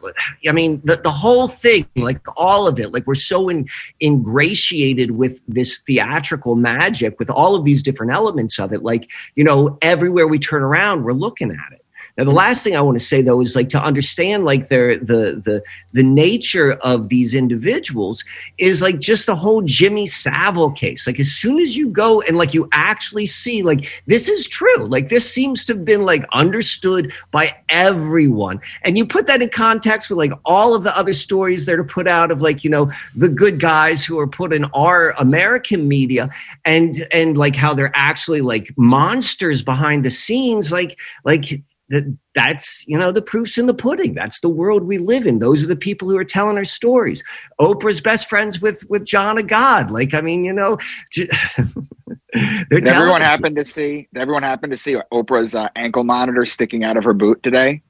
I 0.46 0.52
mean 0.52 0.80
the, 0.84 0.96
the 0.96 1.10
whole 1.10 1.48
thing, 1.48 1.84
like 1.96 2.20
all 2.36 2.68
of 2.68 2.78
it, 2.78 2.92
like 2.92 3.06
we're 3.08 3.16
so 3.16 3.48
in, 3.48 3.66
ingratiated 4.00 5.10
with 5.10 5.42
this 5.48 5.78
theatrical 5.78 6.54
magic, 6.54 7.18
with 7.18 7.28
all 7.28 7.56
of 7.56 7.64
these 7.64 7.82
different 7.82 8.12
elements 8.12 8.60
of 8.60 8.72
it. 8.72 8.84
Like 8.84 9.10
you 9.34 9.42
know 9.42 9.78
everywhere 9.82 10.28
we 10.28 10.38
turn 10.38 10.62
around, 10.62 11.02
we're 11.02 11.12
looking 11.12 11.50
at 11.50 11.72
it. 11.72 11.85
Now, 12.16 12.24
the 12.24 12.30
last 12.30 12.64
thing 12.64 12.74
I 12.74 12.80
want 12.80 12.98
to 12.98 13.04
say 13.04 13.20
though 13.20 13.40
is 13.40 13.54
like 13.54 13.68
to 13.70 13.82
understand 13.82 14.44
like 14.44 14.68
their 14.68 14.96
the 14.96 15.40
the 15.44 15.62
the 15.92 16.02
nature 16.02 16.72
of 16.72 17.08
these 17.08 17.34
individuals 17.34 18.24
is 18.56 18.80
like 18.80 19.00
just 19.00 19.26
the 19.26 19.36
whole 19.36 19.62
Jimmy 19.62 20.06
Savile 20.06 20.70
case. 20.70 21.06
Like 21.06 21.20
as 21.20 21.30
soon 21.30 21.60
as 21.60 21.76
you 21.76 21.90
go 21.90 22.22
and 22.22 22.38
like 22.38 22.54
you 22.54 22.68
actually 22.72 23.26
see 23.26 23.62
like 23.62 24.02
this 24.06 24.28
is 24.28 24.48
true. 24.48 24.86
Like 24.86 25.10
this 25.10 25.30
seems 25.30 25.64
to 25.66 25.74
have 25.74 25.84
been 25.84 26.02
like 26.02 26.26
understood 26.32 27.12
by 27.32 27.54
everyone. 27.68 28.60
And 28.82 28.96
you 28.96 29.06
put 29.06 29.26
that 29.26 29.42
in 29.42 29.50
context 29.50 30.08
with 30.08 30.18
like 30.18 30.32
all 30.46 30.74
of 30.74 30.84
the 30.84 30.96
other 30.96 31.12
stories 31.12 31.66
that 31.66 31.78
are 31.78 31.84
put 31.84 32.08
out 32.08 32.30
of 32.30 32.40
like, 32.40 32.64
you 32.64 32.70
know, 32.70 32.90
the 33.14 33.28
good 33.28 33.60
guys 33.60 34.04
who 34.04 34.18
are 34.18 34.26
put 34.26 34.54
in 34.54 34.64
our 34.72 35.14
American 35.18 35.86
media 35.86 36.30
and 36.64 36.96
and 37.12 37.36
like 37.36 37.56
how 37.56 37.74
they're 37.74 37.92
actually 37.94 38.40
like 38.40 38.70
monsters 38.76 39.62
behind 39.62 40.04
the 40.04 40.10
scenes 40.10 40.72
like 40.72 40.98
like 41.24 41.62
that 41.88 42.16
that's 42.34 42.84
you 42.88 42.98
know 42.98 43.12
the 43.12 43.22
proofs 43.22 43.58
in 43.58 43.66
the 43.66 43.74
pudding 43.74 44.14
that's 44.14 44.40
the 44.40 44.48
world 44.48 44.82
we 44.82 44.98
live 44.98 45.26
in 45.26 45.38
those 45.38 45.62
are 45.62 45.68
the 45.68 45.76
people 45.76 46.08
who 46.08 46.16
are 46.16 46.24
telling 46.24 46.56
our 46.56 46.64
stories 46.64 47.22
oprah's 47.60 48.00
best 48.00 48.28
friends 48.28 48.60
with 48.60 48.88
with 48.88 49.04
john 49.04 49.38
of 49.38 49.46
god 49.46 49.90
like 49.90 50.12
i 50.12 50.20
mean 50.20 50.44
you 50.44 50.52
know 50.52 50.76
did 51.12 52.88
everyone 52.88 53.20
happen 53.20 53.54
to 53.54 53.64
see 53.64 54.08
everyone 54.16 54.42
happened 54.42 54.72
to 54.72 54.76
see 54.76 54.96
oprah's 55.12 55.54
uh, 55.54 55.68
ankle 55.76 56.02
monitor 56.02 56.44
sticking 56.44 56.82
out 56.82 56.96
of 56.96 57.04
her 57.04 57.14
boot 57.14 57.40
today 57.42 57.80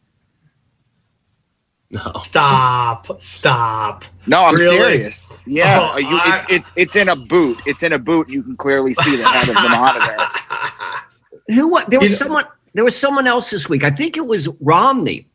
no. 1.89 2.13
Stop! 2.25 3.21
Stop! 3.21 4.05
No, 4.27 4.45
I'm 4.45 4.57
really? 4.57 4.77
serious. 4.77 5.31
Yeah, 5.47 5.93
oh, 5.95 5.99
you, 5.99 6.09
I, 6.11 6.35
it's 6.35 6.45
it's 6.51 6.73
it's 6.75 6.97
in 6.97 7.09
a 7.09 7.15
boot. 7.15 7.59
It's 7.65 7.85
in 7.85 7.93
a 7.93 7.99
boot. 7.99 8.29
You 8.29 8.43
can 8.43 8.57
clearly 8.57 8.93
see 8.93 9.15
the 9.15 9.27
head 9.27 9.49
of 9.49 9.55
the 9.55 9.69
monitor. 9.69 10.17
Who? 11.55 11.69
What? 11.69 11.89
There 11.89 12.01
was 12.01 12.11
you 12.11 12.17
someone. 12.17 12.43
Know, 12.43 12.51
there 12.77 12.85
was 12.85 12.97
someone 12.97 13.27
else 13.27 13.51
this 13.51 13.71
week. 13.71 13.83
I 13.85 13.91
think 13.91 14.19
it 14.19 14.27
was 14.27 14.49
Romney. 14.61 15.27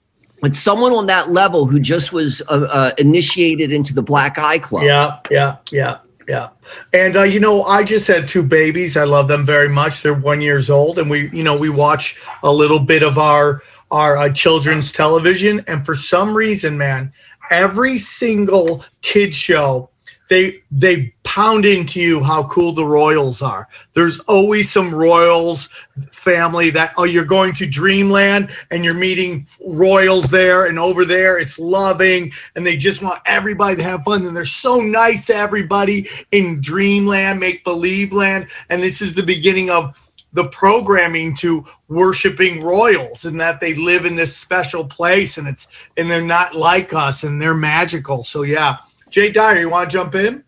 But 0.41 0.55
someone 0.55 0.93
on 0.93 1.07
that 1.07 1.29
level 1.29 1.65
who 1.65 1.79
just 1.79 2.13
was 2.13 2.41
uh, 2.49 2.67
uh, 2.69 2.91
initiated 2.97 3.71
into 3.71 3.93
the 3.93 4.01
Black 4.01 4.39
Eye 4.39 4.57
Club. 4.57 4.83
Yeah, 4.83 5.19
yeah, 5.29 5.57
yeah, 5.71 5.99
yeah. 6.27 6.49
And 6.93 7.15
uh, 7.15 7.23
you 7.23 7.39
know, 7.39 7.63
I 7.63 7.83
just 7.83 8.07
had 8.07 8.27
two 8.27 8.41
babies. 8.41 8.97
I 8.97 9.03
love 9.03 9.27
them 9.27 9.45
very 9.45 9.69
much. 9.69 10.01
They're 10.01 10.15
one 10.15 10.41
years 10.41 10.71
old, 10.71 10.97
and 10.97 11.09
we, 11.11 11.29
you 11.29 11.43
know, 11.43 11.55
we 11.55 11.69
watch 11.69 12.19
a 12.41 12.51
little 12.51 12.79
bit 12.79 13.03
of 13.03 13.19
our 13.19 13.61
our 13.91 14.17
uh, 14.17 14.29
children's 14.29 14.91
television. 14.91 15.63
And 15.67 15.85
for 15.85 15.93
some 15.93 16.35
reason, 16.35 16.75
man, 16.75 17.13
every 17.51 17.99
single 17.99 18.83
kid 19.01 19.35
show 19.35 19.91
they 20.31 20.63
they 20.71 21.13
pound 21.25 21.65
into 21.65 21.99
you 21.99 22.23
how 22.23 22.47
cool 22.47 22.71
the 22.71 22.85
Royals 22.85 23.41
are. 23.41 23.67
There's 23.91 24.17
always 24.21 24.71
some 24.71 24.95
Royals 24.95 25.67
family 26.13 26.69
that 26.69 26.93
oh 26.97 27.03
you're 27.03 27.25
going 27.25 27.51
to 27.55 27.67
Dreamland 27.67 28.49
and 28.71 28.85
you're 28.85 28.93
meeting 28.93 29.45
Royals 29.67 30.31
there 30.31 30.67
and 30.67 30.79
over 30.79 31.03
there 31.03 31.37
it's 31.37 31.59
loving 31.59 32.31
and 32.55 32.65
they 32.65 32.77
just 32.77 33.01
want 33.01 33.19
everybody 33.25 33.75
to 33.75 33.83
have 33.83 34.03
fun 34.03 34.25
and 34.25 34.35
they're 34.35 34.45
so 34.45 34.79
nice 34.79 35.25
to 35.25 35.35
everybody 35.35 36.07
in 36.31 36.61
Dreamland, 36.61 37.41
make 37.41 37.65
believe 37.65 38.13
land 38.13 38.47
and 38.69 38.81
this 38.81 39.01
is 39.01 39.13
the 39.13 39.23
beginning 39.23 39.69
of 39.69 39.97
the 40.31 40.45
programming 40.45 41.35
to 41.35 41.65
worshiping 41.89 42.63
royals 42.63 43.25
and 43.25 43.37
that 43.41 43.59
they 43.59 43.73
live 43.73 44.05
in 44.05 44.15
this 44.15 44.37
special 44.37 44.85
place 44.85 45.37
and 45.37 45.45
it's 45.45 45.67
and 45.97 46.09
they're 46.09 46.21
not 46.21 46.55
like 46.55 46.93
us 46.93 47.25
and 47.25 47.41
they're 47.41 47.53
magical. 47.53 48.23
So 48.23 48.43
yeah, 48.43 48.77
Jay 49.11 49.29
Dyer, 49.29 49.59
you 49.59 49.69
want 49.69 49.89
to 49.89 49.93
jump 49.93 50.15
in? 50.15 50.43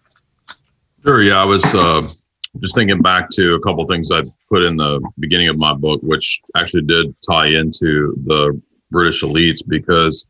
Sure. 1.04 1.22
Yeah, 1.22 1.42
I 1.42 1.44
was 1.44 1.64
uh, 1.76 2.08
just 2.62 2.76
thinking 2.76 3.02
back 3.02 3.30
to 3.32 3.56
a 3.56 3.60
couple 3.60 3.86
things 3.86 4.10
I 4.10 4.24
put 4.50 4.64
in 4.64 4.78
the 4.78 5.06
beginning 5.20 5.50
of 5.50 5.58
my 5.58 5.74
book, 5.74 6.02
which 6.02 6.42
actually 6.56 6.84
did 6.84 7.14
tie 7.22 7.48
into 7.48 8.16
the 8.24 8.60
British 8.90 9.22
elites 9.22 9.62
because 9.68 10.28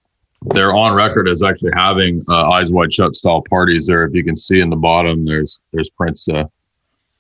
they're 0.47 0.73
on 0.73 0.95
record 0.95 1.29
as 1.29 1.43
actually 1.43 1.71
having 1.75 2.21
uh, 2.27 2.49
eyes 2.49 2.73
wide 2.73 2.91
shut 2.91 3.13
style 3.13 3.43
parties. 3.43 3.85
There, 3.85 4.03
if 4.03 4.15
you 4.15 4.23
can 4.23 4.35
see 4.35 4.61
in 4.61 4.71
the 4.71 4.75
bottom, 4.75 5.25
there's 5.25 5.61
there's 5.71 5.91
Prince 5.91 6.27
uh, 6.27 6.45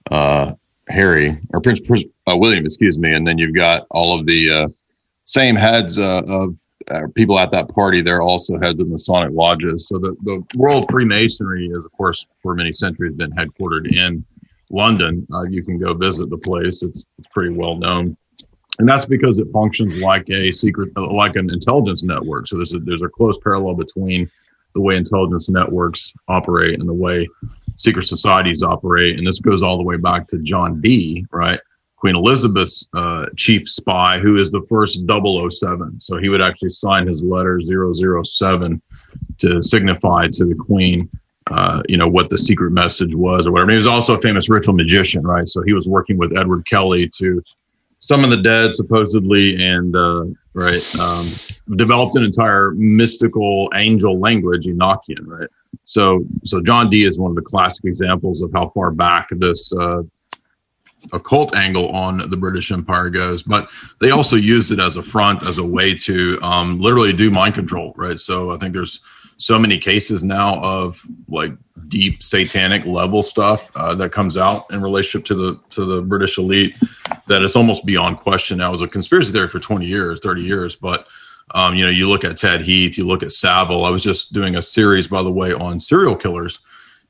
uh 0.09 0.53
Harry 0.89 1.35
or 1.53 1.61
Prince, 1.61 1.79
Prince 1.79 2.05
uh, 2.27 2.35
William, 2.35 2.65
excuse 2.65 2.97
me, 2.97 3.13
and 3.13 3.25
then 3.25 3.37
you've 3.37 3.55
got 3.55 3.85
all 3.91 4.19
of 4.19 4.25
the 4.25 4.51
uh, 4.51 4.67
same 5.25 5.55
heads 5.55 5.99
of 5.99 6.57
uh, 6.91 7.07
people 7.15 7.39
at 7.39 7.51
that 7.51 7.69
party, 7.69 8.01
they're 8.01 8.21
also 8.21 8.59
heads 8.59 8.79
of 8.79 8.89
Masonic 8.89 9.31
lodges. 9.31 9.87
So 9.87 9.97
the, 9.97 10.15
the 10.23 10.43
World 10.57 10.85
Freemasonry 10.89 11.67
is, 11.67 11.85
of 11.85 11.91
course, 11.93 12.25
for 12.39 12.55
many 12.55 12.71
centuries 12.71 13.13
been 13.13 13.31
headquartered 13.31 13.91
in 13.95 14.25
London. 14.69 15.27
Uh, 15.33 15.43
you 15.43 15.63
can 15.63 15.77
go 15.77 15.93
visit 15.93 16.29
the 16.29 16.37
place. 16.37 16.83
It's, 16.83 17.05
it's 17.17 17.27
pretty 17.33 17.53
well 17.53 17.75
known. 17.75 18.17
And 18.79 18.89
that's 18.89 19.05
because 19.05 19.37
it 19.39 19.47
functions 19.53 19.97
like 19.97 20.29
a 20.29 20.51
secret, 20.51 20.91
uh, 20.95 21.11
like 21.13 21.35
an 21.35 21.51
intelligence 21.51 22.03
network. 22.03 22.47
So 22.47 22.57
there's 22.57 22.73
a, 22.73 22.79
there's 22.79 23.03
a 23.03 23.09
close 23.09 23.37
parallel 23.37 23.75
between 23.75 24.29
the 24.73 24.81
way 24.81 24.95
intelligence 24.95 25.49
networks 25.49 26.13
operate 26.27 26.79
and 26.79 26.89
the 26.89 26.93
way 26.93 27.27
secret 27.77 28.05
societies 28.05 28.63
operate. 28.63 29.17
And 29.17 29.27
this 29.27 29.39
goes 29.39 29.61
all 29.61 29.77
the 29.77 29.83
way 29.83 29.97
back 29.97 30.27
to 30.29 30.39
John 30.39 30.81
Dee, 30.81 31.25
right? 31.31 31.59
Queen 32.03 32.17
Elizabeth's 32.17 32.85
uh, 32.93 33.27
chief 33.37 33.65
spy, 33.65 34.19
who 34.19 34.35
is 34.35 34.51
the 34.51 34.61
first 34.63 35.05
007. 35.07 36.01
So 36.01 36.17
he 36.17 36.27
would 36.27 36.41
actually 36.41 36.71
sign 36.71 37.07
his 37.07 37.23
letter 37.23 37.61
007 37.63 38.81
to 39.37 39.63
signify 39.63 40.27
to 40.33 40.43
the 40.43 40.53
Queen, 40.53 41.09
uh, 41.49 41.81
you 41.87 41.95
know, 41.95 42.09
what 42.09 42.29
the 42.29 42.37
secret 42.37 42.71
message 42.71 43.15
was 43.15 43.47
or 43.47 43.53
whatever. 43.53 43.69
And 43.69 43.71
he 43.71 43.77
was 43.77 43.87
also 43.87 44.17
a 44.17 44.21
famous 44.21 44.49
ritual 44.49 44.75
magician, 44.75 45.23
right? 45.25 45.47
So 45.47 45.61
he 45.61 45.71
was 45.71 45.87
working 45.87 46.17
with 46.17 46.37
Edward 46.37 46.65
Kelly 46.65 47.07
to 47.19 47.41
summon 47.99 48.29
the 48.29 48.41
dead, 48.41 48.75
supposedly, 48.75 49.63
and 49.63 49.95
uh, 49.95 50.25
right, 50.53 50.99
um, 50.99 51.25
developed 51.77 52.17
an 52.17 52.25
entire 52.25 52.71
mystical 52.71 53.71
angel 53.75 54.19
language, 54.19 54.65
Enochian, 54.65 55.25
right? 55.25 55.49
So, 55.85 56.25
so 56.43 56.61
John 56.61 56.89
Dee 56.89 57.05
is 57.05 57.17
one 57.17 57.31
of 57.31 57.35
the 57.35 57.43
classic 57.43 57.85
examples 57.85 58.41
of 58.41 58.51
how 58.53 58.67
far 58.67 58.91
back 58.91 59.29
this 59.31 59.73
uh, 59.73 60.01
occult 61.11 61.55
angle 61.55 61.89
on 61.89 62.29
the 62.29 62.37
British 62.37 62.71
Empire 62.71 63.09
goes, 63.09 63.43
but 63.43 63.67
they 63.99 64.11
also 64.11 64.35
use 64.35 64.71
it 64.71 64.79
as 64.79 64.95
a 64.95 65.03
front, 65.03 65.45
as 65.45 65.57
a 65.57 65.65
way 65.65 65.93
to 65.95 66.39
um, 66.41 66.79
literally 66.79 67.13
do 67.13 67.29
mind 67.29 67.55
control, 67.55 67.93
right? 67.97 68.19
So 68.19 68.51
I 68.51 68.57
think 68.57 68.73
there's 68.73 69.01
so 69.37 69.59
many 69.59 69.77
cases 69.77 70.23
now 70.23 70.61
of 70.61 71.01
like 71.27 71.51
deep 71.87 72.23
satanic 72.23 72.85
level 72.85 73.21
stuff 73.21 73.75
uh, 73.75 73.93
that 73.95 74.11
comes 74.11 74.37
out 74.37 74.65
in 74.71 74.81
relationship 74.81 75.25
to 75.25 75.35
the 75.35 75.59
to 75.71 75.85
the 75.85 76.01
British 76.01 76.37
elite 76.37 76.79
that 77.27 77.41
it's 77.41 77.55
almost 77.55 77.85
beyond 77.85 78.17
question 78.17 78.59
now. 78.59 78.69
It 78.69 78.73
was 78.73 78.81
a 78.81 78.87
conspiracy 78.87 79.31
theory 79.31 79.47
for 79.47 79.59
20 79.59 79.85
years, 79.85 80.19
30 80.21 80.41
years, 80.43 80.75
but 80.75 81.07
um, 81.55 81.75
you 81.75 81.83
know, 81.83 81.91
you 81.91 82.07
look 82.07 82.23
at 82.23 82.37
Ted 82.37 82.61
Heath, 82.61 82.97
you 82.97 83.05
look 83.05 83.21
at 83.21 83.31
Savile. 83.31 83.85
I 83.85 83.89
was 83.89 84.03
just 84.03 84.33
doing 84.33 84.55
a 84.55 84.61
series, 84.61 85.07
by 85.07 85.21
the 85.21 85.31
way, 85.31 85.53
on 85.53 85.79
serial 85.79 86.15
killers 86.15 86.59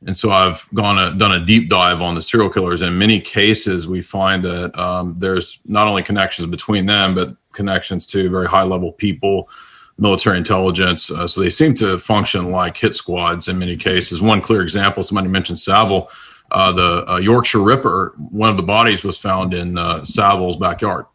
and 0.05 0.15
so 0.15 0.31
I've 0.31 0.67
gone 0.73 0.97
a, 0.99 1.17
done 1.17 1.31
a 1.31 1.45
deep 1.45 1.69
dive 1.69 2.01
on 2.01 2.15
the 2.15 2.21
serial 2.21 2.49
killers. 2.49 2.81
In 2.81 2.97
many 2.97 3.19
cases, 3.19 3.87
we 3.87 4.01
find 4.01 4.43
that 4.43 4.77
um, 4.77 5.15
there's 5.17 5.59
not 5.65 5.87
only 5.87 6.03
connections 6.03 6.47
between 6.47 6.85
them, 6.85 7.15
but 7.15 7.35
connections 7.51 8.05
to 8.07 8.29
very 8.29 8.47
high 8.47 8.63
level 8.63 8.91
people, 8.91 9.49
military 9.97 10.37
intelligence. 10.37 11.09
Uh, 11.09 11.27
so 11.27 11.41
they 11.41 11.49
seem 11.49 11.73
to 11.75 11.97
function 11.97 12.51
like 12.51 12.75
hit 12.75 12.95
squads 12.95 13.47
in 13.47 13.57
many 13.57 13.77
cases. 13.77 14.21
One 14.21 14.41
clear 14.41 14.61
example: 14.61 15.03
somebody 15.03 15.27
mentioned 15.27 15.59
Savile. 15.59 16.09
Uh, 16.51 16.71
the 16.71 17.11
uh, 17.11 17.17
Yorkshire 17.17 17.61
Ripper. 17.61 18.13
One 18.31 18.49
of 18.49 18.57
the 18.57 18.63
bodies 18.63 19.03
was 19.03 19.17
found 19.17 19.53
in 19.53 19.77
uh, 19.77 20.03
Savile's 20.03 20.57
backyard. 20.57 21.05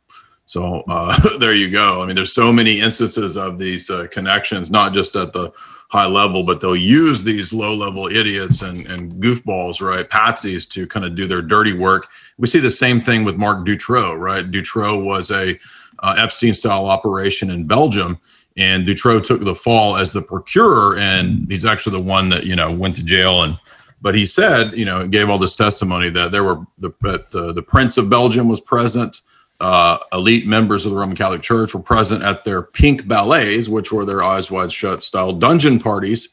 So 0.46 0.82
uh, 0.88 1.16
there 1.38 1.54
you 1.54 1.70
go. 1.70 2.02
I 2.02 2.06
mean, 2.06 2.16
there's 2.16 2.32
so 2.32 2.52
many 2.52 2.80
instances 2.80 3.36
of 3.36 3.58
these 3.58 3.88
uh, 3.90 4.08
connections, 4.10 4.70
not 4.70 4.92
just 4.92 5.14
at 5.14 5.32
the 5.32 5.52
high 5.88 6.06
level, 6.06 6.42
but 6.42 6.60
they'll 6.60 6.76
use 6.76 7.24
these 7.24 7.52
low 7.52 7.74
level 7.74 8.08
idiots 8.08 8.62
and, 8.62 8.86
and 8.86 9.12
goofballs, 9.12 9.80
right? 9.80 10.08
Patsies 10.08 10.68
to 10.70 10.86
kind 10.86 11.06
of 11.06 11.14
do 11.14 11.26
their 11.26 11.42
dirty 11.42 11.72
work. 11.72 12.08
We 12.36 12.46
see 12.46 12.60
the 12.60 12.70
same 12.70 13.00
thing 13.00 13.24
with 13.24 13.36
Marc 13.36 13.66
Dutroux, 13.66 14.18
right? 14.18 14.48
Dutroux 14.48 15.02
was 15.02 15.30
a 15.30 15.58
uh, 16.00 16.14
Epstein 16.18 16.54
style 16.54 16.86
operation 16.86 17.50
in 17.50 17.66
Belgium. 17.66 18.18
And 18.56 18.84
Dutroux 18.84 19.24
took 19.24 19.40
the 19.40 19.54
fall 19.54 19.96
as 19.96 20.12
the 20.12 20.20
procurer, 20.20 20.96
and 20.98 21.48
he's 21.48 21.64
actually 21.64 22.02
the 22.02 22.08
one 22.08 22.28
that 22.30 22.44
you 22.44 22.56
know 22.56 22.76
went 22.76 22.96
to 22.96 23.04
jail. 23.04 23.44
And 23.44 23.56
but 24.02 24.16
he 24.16 24.26
said, 24.26 24.76
you 24.76 24.84
know, 24.84 25.06
gave 25.06 25.30
all 25.30 25.38
this 25.38 25.54
testimony 25.54 26.10
that 26.10 26.32
there 26.32 26.42
were 26.42 26.66
the 26.76 26.90
that, 27.02 27.32
uh, 27.36 27.52
the 27.52 27.62
Prince 27.62 27.98
of 27.98 28.10
Belgium 28.10 28.48
was 28.48 28.60
present, 28.60 29.20
uh, 29.60 29.98
elite 30.12 30.46
members 30.46 30.86
of 30.86 30.92
the 30.92 30.98
Roman 30.98 31.16
Catholic 31.16 31.42
Church 31.42 31.74
were 31.74 31.82
present 31.82 32.22
at 32.22 32.44
their 32.44 32.62
pink 32.62 33.08
ballets, 33.08 33.68
which 33.68 33.92
were 33.92 34.04
their 34.04 34.22
eyes 34.22 34.50
wide 34.50 34.72
shut 34.72 35.02
style 35.02 35.32
dungeon 35.32 35.78
parties. 35.78 36.28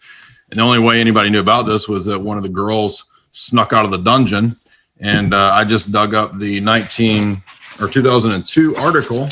And 0.49 0.59
the 0.59 0.63
only 0.63 0.79
way 0.79 1.01
anybody 1.01 1.29
knew 1.29 1.39
about 1.39 1.63
this 1.63 1.89
was 1.89 2.05
that 2.05 2.19
one 2.19 2.37
of 2.37 2.43
the 2.43 2.49
girls 2.49 3.05
snuck 3.31 3.73
out 3.73 3.85
of 3.85 3.91
the 3.91 3.97
dungeon. 3.97 4.55
And 4.99 5.33
uh, 5.33 5.51
I 5.53 5.65
just 5.65 5.91
dug 5.91 6.13
up 6.13 6.37
the 6.37 6.61
19 6.61 7.37
or 7.81 7.87
2002 7.87 8.75
article 8.77 9.27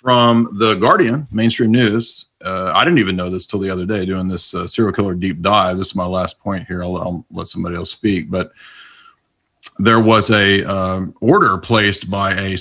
from 0.00 0.56
the 0.58 0.74
Guardian, 0.74 1.26
mainstream 1.32 1.72
news. 1.72 2.26
Uh, 2.44 2.72
I 2.74 2.84
didn't 2.84 2.98
even 2.98 3.16
know 3.16 3.30
this 3.30 3.46
till 3.46 3.60
the 3.60 3.70
other 3.70 3.86
day 3.86 4.04
doing 4.04 4.28
this 4.28 4.54
uh, 4.54 4.66
serial 4.66 4.92
killer 4.92 5.14
deep 5.14 5.40
dive. 5.42 5.78
This 5.78 5.88
is 5.88 5.94
my 5.94 6.06
last 6.06 6.38
point 6.40 6.66
here. 6.66 6.82
I'll, 6.82 6.96
I'll 6.96 7.26
let 7.30 7.48
somebody 7.48 7.76
else 7.76 7.90
speak, 7.90 8.30
but 8.30 8.52
there 9.78 10.00
was 10.00 10.30
a 10.30 10.64
um, 10.64 11.14
order 11.20 11.56
placed 11.58 12.10
by 12.10 12.34
a, 12.34 12.54
a 12.54 12.58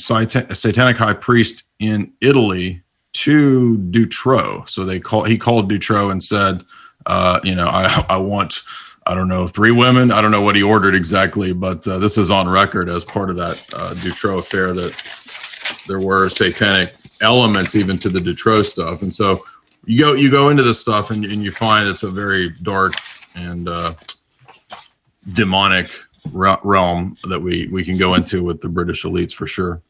satanic 0.55 0.97
high 0.97 1.13
priest 1.13 1.63
in 1.79 2.13
Italy 2.21 2.81
to 3.13 3.77
Dutroux. 3.77 4.67
So 4.69 4.85
they 4.85 4.99
call 4.99 5.23
he 5.23 5.37
called 5.37 5.69
Dutroux 5.69 6.11
and 6.11 6.23
said, 6.23 6.63
uh, 7.05 7.39
you 7.43 7.55
know, 7.55 7.67
I, 7.67 8.05
I 8.09 8.17
want, 8.17 8.59
I 9.05 9.15
don't 9.15 9.27
know, 9.27 9.47
three 9.47 9.71
women. 9.71 10.11
I 10.11 10.21
don't 10.21 10.31
know 10.31 10.41
what 10.41 10.55
he 10.55 10.63
ordered 10.63 10.95
exactly, 10.95 11.53
but 11.53 11.85
uh, 11.87 11.97
this 11.97 12.17
is 12.17 12.31
on 12.31 12.47
record 12.47 12.89
as 12.89 13.03
part 13.03 13.29
of 13.29 13.35
that 13.37 13.57
uh, 13.75 13.93
Dutroux 13.95 14.39
affair 14.39 14.73
that 14.73 15.83
there 15.87 15.99
were 15.99 16.29
satanic 16.29 16.93
elements 17.21 17.75
even 17.75 17.97
to 17.99 18.09
the 18.09 18.19
Dutroux 18.19 18.63
stuff. 18.63 19.01
And 19.01 19.13
so 19.13 19.43
you 19.85 19.99
go 19.99 20.13
you 20.13 20.29
go 20.29 20.49
into 20.49 20.63
this 20.63 20.79
stuff 20.79 21.11
and, 21.11 21.25
and 21.25 21.43
you 21.43 21.51
find 21.51 21.89
it's 21.89 22.03
a 22.03 22.11
very 22.11 22.49
dark 22.61 22.93
and 23.35 23.67
uh, 23.67 23.93
demonic 25.33 25.89
realm 26.33 27.15
that 27.27 27.41
we 27.41 27.67
we 27.67 27.83
can 27.83 27.97
go 27.97 28.13
into 28.13 28.43
with 28.43 28.61
the 28.61 28.69
British 28.69 29.03
elites 29.03 29.33
for 29.33 29.47
sure. 29.47 29.81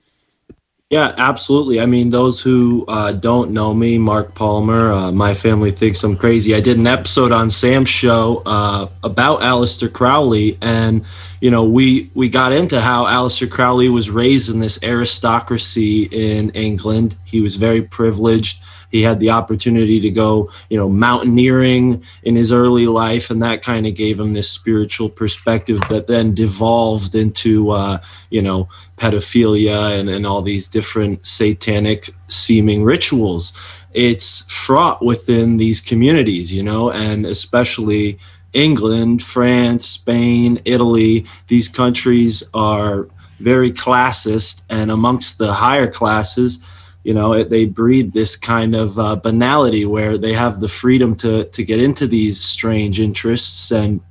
Yeah, 0.91 1.15
absolutely. 1.17 1.80
I 1.80 1.86
mean, 1.86 2.10
those 2.10 2.41
who 2.41 2.84
uh, 2.89 3.13
don't 3.13 3.52
know 3.52 3.74
me, 3.74 3.98
Mark 3.98 4.36
Palmer, 4.36 4.91
uh, 4.91 5.12
my 5.13 5.34
family 5.34 5.72
thinks 5.72 6.04
I'm 6.04 6.17
crazy. 6.17 6.54
I 6.54 6.60
did 6.60 6.78
an 6.78 6.86
episode 6.86 7.32
on 7.32 7.50
Sam's 7.50 7.88
show 7.88 8.44
uh, 8.46 8.89
about 9.02 9.39
Aleister 9.39 9.91
Crowley, 9.91 10.58
and 10.62 11.06
you 11.39 11.50
know, 11.50 11.63
we 11.63 12.12
we 12.13 12.28
got 12.28 12.52
into 12.52 12.82
how 12.82 13.06
Aleister 13.06 13.50
Crowley 13.50 13.88
was 13.88 14.10
raised 14.10 14.50
in 14.50 14.60
this 14.60 14.84
aristocracy 14.84 16.10
in 16.12 16.50
England. 16.50 17.15
He 17.24 17.39
was 17.39 17.56
very 17.56 17.82
privileged. 17.82 18.62
He 18.91 19.01
had 19.01 19.19
the 19.19 19.32
opportunity 19.32 19.99
to 20.01 20.10
go, 20.10 20.51
you 20.69 20.77
know, 20.77 20.89
mountaineering 20.89 22.04
in 22.23 22.36
his 22.36 22.51
early 22.51 22.86
life, 22.86 23.30
and 23.30 23.41
that 23.41 23.63
kind 23.63 23.88
of 23.88 23.95
gave 23.95 24.19
him 24.19 24.34
this 24.34 24.49
spiritual 24.49 25.10
perspective 25.10 25.80
that 25.89 26.08
then 26.08 26.34
devolved 26.34 27.15
into, 27.15 27.71
uh, 27.71 27.99
you 28.30 28.41
know, 28.41 28.67
pedophilia 28.97 29.97
and, 29.97 30.10
and 30.10 30.27
all 30.27 30.41
these 30.41 30.67
different 30.67 31.25
satanic 31.25 32.13
seeming 32.27 32.84
rituals. 32.84 33.54
It's 33.93 34.43
fraught 34.51 35.04
within 35.04 35.58
these 35.58 35.82
communities, 35.82 36.54
you 36.54 36.63
know, 36.63 36.91
and 36.91 37.25
especially 37.25 38.19
England, 38.54 39.23
France, 39.23 39.86
Spain, 39.86 40.60
Italy, 40.65 41.25
these 41.47 41.69
countries 41.69 42.43
are 42.54 43.08
very 43.39 43.71
classist, 43.71 44.63
and 44.69 44.91
amongst 44.91 45.38
the 45.38 45.54
higher 45.54 45.89
classes, 45.89 46.60
you 47.04 47.14
know 47.14 47.34
it, 47.34 47.50
they 47.50 47.66
breed 47.66 48.14
this 48.14 48.36
kind 48.36 48.76
of 48.76 49.00
uh, 49.00 49.16
banality 49.16 49.86
where 49.86 50.18
they 50.18 50.34
have 50.34 50.60
the 50.60 50.68
freedom 50.68 51.16
to 51.16 51.46
to 51.46 51.64
get 51.64 51.82
into 51.82 52.08
these 52.08 52.40
strange 52.40 53.00
interests. 53.00 53.72
And 53.72 54.02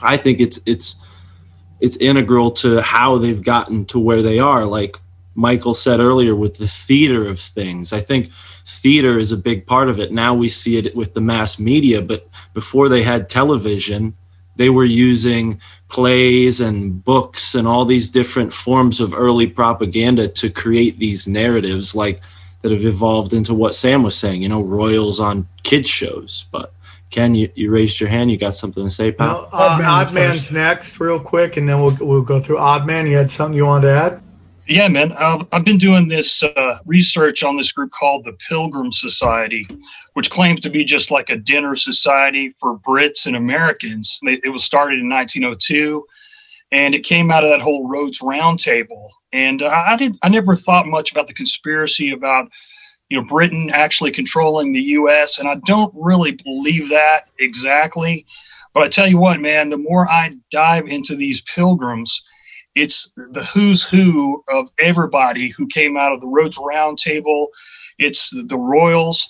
i 0.00 0.16
think 0.16 0.40
it's 0.40 0.60
it's 0.66 0.96
it's 1.80 1.96
integral 1.96 2.50
to 2.50 2.80
how 2.80 3.18
they've 3.18 3.42
gotten 3.42 3.84
to 3.86 3.98
where 3.98 4.22
they 4.22 4.38
are. 4.38 4.64
Like 4.64 4.96
michael 5.34 5.74
said 5.74 5.98
earlier 5.98 6.36
with 6.36 6.58
the 6.58 6.68
theater 6.68 7.24
of 7.24 7.40
things 7.40 7.94
i 7.94 8.00
think 8.00 8.30
theater 8.66 9.18
is 9.18 9.32
a 9.32 9.36
big 9.36 9.66
part 9.66 9.88
of 9.88 9.98
it. 9.98 10.12
Now 10.12 10.34
we 10.34 10.48
see 10.48 10.76
it 10.76 10.94
with 10.94 11.14
the 11.14 11.20
mass 11.20 11.58
media 11.58 12.02
but 12.02 12.28
before 12.52 12.88
they 12.88 13.02
had 13.02 13.28
television 13.28 14.14
they 14.56 14.70
were 14.70 14.84
using 14.84 15.60
plays 15.88 16.60
and 16.60 17.04
books 17.04 17.54
and 17.54 17.66
all 17.68 17.84
these 17.84 18.10
different 18.10 18.52
forms 18.52 19.00
of 19.00 19.14
early 19.14 19.46
propaganda 19.46 20.28
to 20.28 20.50
create 20.50 20.98
these 20.98 21.26
narratives 21.26 21.94
like 21.94 22.20
that 22.62 22.72
have 22.72 22.84
evolved 22.84 23.32
into 23.32 23.54
what 23.54 23.74
Sam 23.74 24.02
was 24.02 24.16
saying, 24.16 24.42
you 24.42 24.48
know, 24.48 24.62
royals 24.62 25.20
on 25.20 25.48
kids 25.64 25.90
shows. 25.90 26.46
But 26.50 26.72
Ken, 27.10 27.34
you, 27.34 27.50
you 27.54 27.70
raised 27.70 28.00
your 28.00 28.08
hand. 28.08 28.30
You 28.30 28.38
got 28.38 28.54
something 28.54 28.82
to 28.82 28.90
say, 28.90 29.12
pal? 29.12 29.42
No, 29.42 29.48
uh, 29.52 29.82
Odd 29.84 30.14
Man's 30.14 30.50
next, 30.50 30.98
real 30.98 31.20
quick, 31.20 31.58
and 31.58 31.68
then 31.68 31.80
we'll 31.80 31.96
we'll 32.00 32.22
go 32.22 32.40
through 32.40 32.58
Odd 32.58 32.86
Man. 32.86 33.06
You 33.06 33.16
had 33.16 33.30
something 33.30 33.54
you 33.54 33.66
wanted 33.66 33.88
to 33.88 33.92
add? 33.92 34.21
Yeah, 34.66 34.86
man. 34.88 35.12
Uh, 35.16 35.44
I've 35.50 35.64
been 35.64 35.78
doing 35.78 36.06
this 36.06 36.42
uh, 36.42 36.78
research 36.86 37.42
on 37.42 37.56
this 37.56 37.72
group 37.72 37.90
called 37.90 38.24
the 38.24 38.36
Pilgrim 38.48 38.92
Society, 38.92 39.66
which 40.12 40.30
claims 40.30 40.60
to 40.60 40.70
be 40.70 40.84
just 40.84 41.10
like 41.10 41.30
a 41.30 41.36
dinner 41.36 41.74
society 41.74 42.54
for 42.58 42.78
Brits 42.78 43.26
and 43.26 43.34
Americans. 43.34 44.18
It 44.22 44.52
was 44.52 44.62
started 44.62 45.00
in 45.00 45.08
1902, 45.08 46.06
and 46.70 46.94
it 46.94 47.00
came 47.00 47.30
out 47.30 47.42
of 47.42 47.50
that 47.50 47.60
whole 47.60 47.88
Rhodes 47.88 48.20
Roundtable. 48.20 49.08
And 49.32 49.62
I 49.62 49.96
did 49.96 50.16
I 50.22 50.28
never 50.28 50.54
thought 50.54 50.86
much 50.86 51.10
about 51.10 51.26
the 51.26 51.34
conspiracy 51.34 52.12
about 52.12 52.48
you 53.08 53.20
know 53.20 53.26
Britain 53.26 53.68
actually 53.72 54.12
controlling 54.12 54.72
the 54.72 54.80
U.S. 54.80 55.38
and 55.38 55.48
I 55.48 55.56
don't 55.66 55.92
really 55.96 56.38
believe 56.44 56.88
that 56.90 57.30
exactly. 57.40 58.26
But 58.74 58.84
I 58.84 58.88
tell 58.88 59.08
you 59.08 59.18
what, 59.18 59.40
man, 59.40 59.70
the 59.70 59.76
more 59.76 60.08
I 60.08 60.34
dive 60.50 60.86
into 60.86 61.16
these 61.16 61.42
pilgrims 61.42 62.22
it's 62.74 63.10
the 63.16 63.44
who's 63.44 63.82
who 63.82 64.42
of 64.48 64.68
everybody 64.80 65.48
who 65.48 65.66
came 65.66 65.96
out 65.96 66.12
of 66.12 66.20
the 66.20 66.26
Rhodes 66.26 66.56
Roundtable. 66.56 67.48
It's 67.98 68.30
the 68.30 68.56
Royals, 68.56 69.28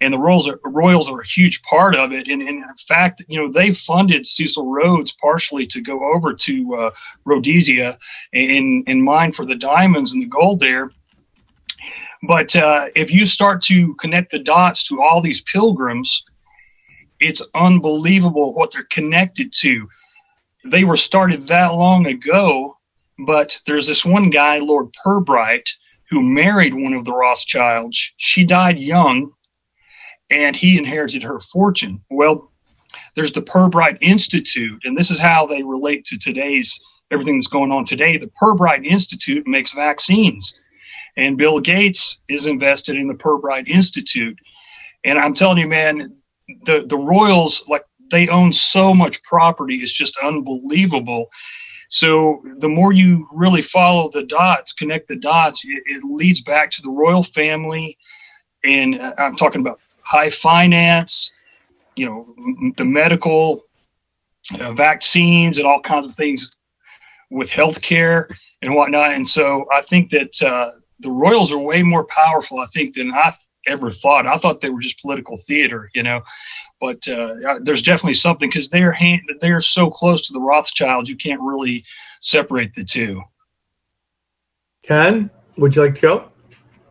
and 0.00 0.14
the 0.14 0.18
Royals 0.18 0.48
are 0.48 0.58
Royals 0.64 1.08
are 1.08 1.20
a 1.20 1.26
huge 1.26 1.60
part 1.62 1.94
of 1.96 2.12
it. 2.12 2.28
And, 2.28 2.40
and 2.40 2.64
in 2.64 2.64
fact, 2.86 3.22
you 3.28 3.38
know 3.38 3.52
they 3.52 3.74
funded 3.74 4.26
Cecil 4.26 4.70
Rhodes 4.70 5.14
partially 5.20 5.66
to 5.66 5.82
go 5.82 6.14
over 6.14 6.32
to 6.32 6.74
uh, 6.76 6.90
Rhodesia 7.24 7.98
in 8.32 8.84
in 8.86 9.02
mine 9.02 9.32
for 9.32 9.44
the 9.44 9.56
diamonds 9.56 10.14
and 10.14 10.22
the 10.22 10.28
gold 10.28 10.60
there. 10.60 10.90
But 12.26 12.56
uh, 12.56 12.86
if 12.96 13.12
you 13.12 13.26
start 13.26 13.62
to 13.64 13.94
connect 13.96 14.32
the 14.32 14.40
dots 14.40 14.82
to 14.84 15.00
all 15.00 15.20
these 15.20 15.42
pilgrims, 15.42 16.24
it's 17.20 17.42
unbelievable 17.54 18.54
what 18.54 18.72
they're 18.72 18.88
connected 18.90 19.52
to. 19.60 19.88
They 20.64 20.84
were 20.84 20.96
started 20.96 21.46
that 21.46 21.74
long 21.74 22.06
ago 22.06 22.77
but 23.18 23.60
there's 23.66 23.86
this 23.86 24.04
one 24.04 24.30
guy, 24.30 24.58
Lord 24.58 24.88
Pirbright, 25.04 25.68
who 26.10 26.22
married 26.22 26.74
one 26.74 26.92
of 26.92 27.04
the 27.04 27.12
Rothschilds. 27.12 28.12
She 28.16 28.44
died 28.44 28.78
young, 28.78 29.32
and 30.30 30.56
he 30.56 30.78
inherited 30.78 31.22
her 31.22 31.40
fortune. 31.40 32.02
Well, 32.10 32.52
there's 33.14 33.32
the 33.32 33.42
Pirbright 33.42 33.98
Institute, 34.00 34.80
and 34.84 34.96
this 34.96 35.10
is 35.10 35.18
how 35.18 35.46
they 35.46 35.62
relate 35.62 36.04
to 36.06 36.18
today's 36.18 36.78
everything 37.10 37.38
that's 37.38 37.46
going 37.46 37.72
on 37.72 37.84
today. 37.84 38.16
The 38.16 38.30
Pirbright 38.40 38.84
Institute 38.84 39.46
makes 39.46 39.72
vaccines, 39.72 40.54
and 41.16 41.36
Bill 41.36 41.60
Gates 41.60 42.18
is 42.28 42.46
invested 42.46 42.96
in 42.96 43.08
the 43.08 43.14
Pirbright 43.14 43.68
Institute. 43.68 44.38
And 45.04 45.18
I'm 45.18 45.34
telling 45.34 45.58
you, 45.58 45.68
man, 45.68 46.16
the 46.64 46.84
the 46.86 46.96
Royals 46.96 47.64
like 47.68 47.84
they 48.10 48.28
own 48.28 48.52
so 48.52 48.94
much 48.94 49.22
property; 49.22 49.76
it's 49.76 49.92
just 49.92 50.16
unbelievable. 50.22 51.28
So 51.88 52.42
the 52.58 52.68
more 52.68 52.92
you 52.92 53.26
really 53.32 53.62
follow 53.62 54.10
the 54.10 54.24
dots, 54.24 54.72
connect 54.72 55.08
the 55.08 55.16
dots, 55.16 55.64
it, 55.64 55.82
it 55.86 56.04
leads 56.04 56.42
back 56.42 56.70
to 56.72 56.82
the 56.82 56.90
royal 56.90 57.24
family. 57.24 57.96
And 58.64 59.00
uh, 59.00 59.14
I'm 59.18 59.36
talking 59.36 59.62
about 59.62 59.78
high 60.02 60.30
finance, 60.30 61.32
you 61.96 62.06
know, 62.06 62.72
the 62.76 62.84
medical, 62.84 63.64
uh, 64.60 64.72
vaccines, 64.72 65.58
and 65.58 65.66
all 65.66 65.80
kinds 65.80 66.06
of 66.06 66.14
things 66.14 66.54
with 67.30 67.50
healthcare 67.50 68.30
and 68.62 68.74
whatnot. 68.74 69.12
And 69.12 69.26
so 69.26 69.66
I 69.72 69.82
think 69.82 70.10
that 70.10 70.42
uh, 70.42 70.70
the 71.00 71.10
Royals 71.10 71.52
are 71.52 71.58
way 71.58 71.82
more 71.82 72.04
powerful, 72.04 72.58
I 72.58 72.66
think, 72.66 72.94
than 72.94 73.12
I 73.14 73.34
ever 73.66 73.90
thought. 73.90 74.26
I 74.26 74.36
thought 74.36 74.60
they 74.60 74.70
were 74.70 74.80
just 74.80 75.00
political 75.00 75.38
theater, 75.38 75.90
you 75.94 76.02
know 76.02 76.22
but 76.80 77.06
uh, 77.08 77.58
there's 77.62 77.82
definitely 77.82 78.14
something 78.14 78.48
because 78.48 78.68
they're 78.68 78.92
hand, 78.92 79.22
they're 79.40 79.60
so 79.60 79.90
close 79.90 80.26
to 80.26 80.32
the 80.32 80.40
Rothschilds, 80.40 81.10
you 81.10 81.16
can't 81.16 81.40
really 81.40 81.84
separate 82.20 82.74
the 82.74 82.84
two. 82.84 83.22
Ken, 84.82 85.30
would 85.56 85.74
you 85.74 85.82
like 85.82 85.94
to 85.96 86.00
go? 86.00 86.28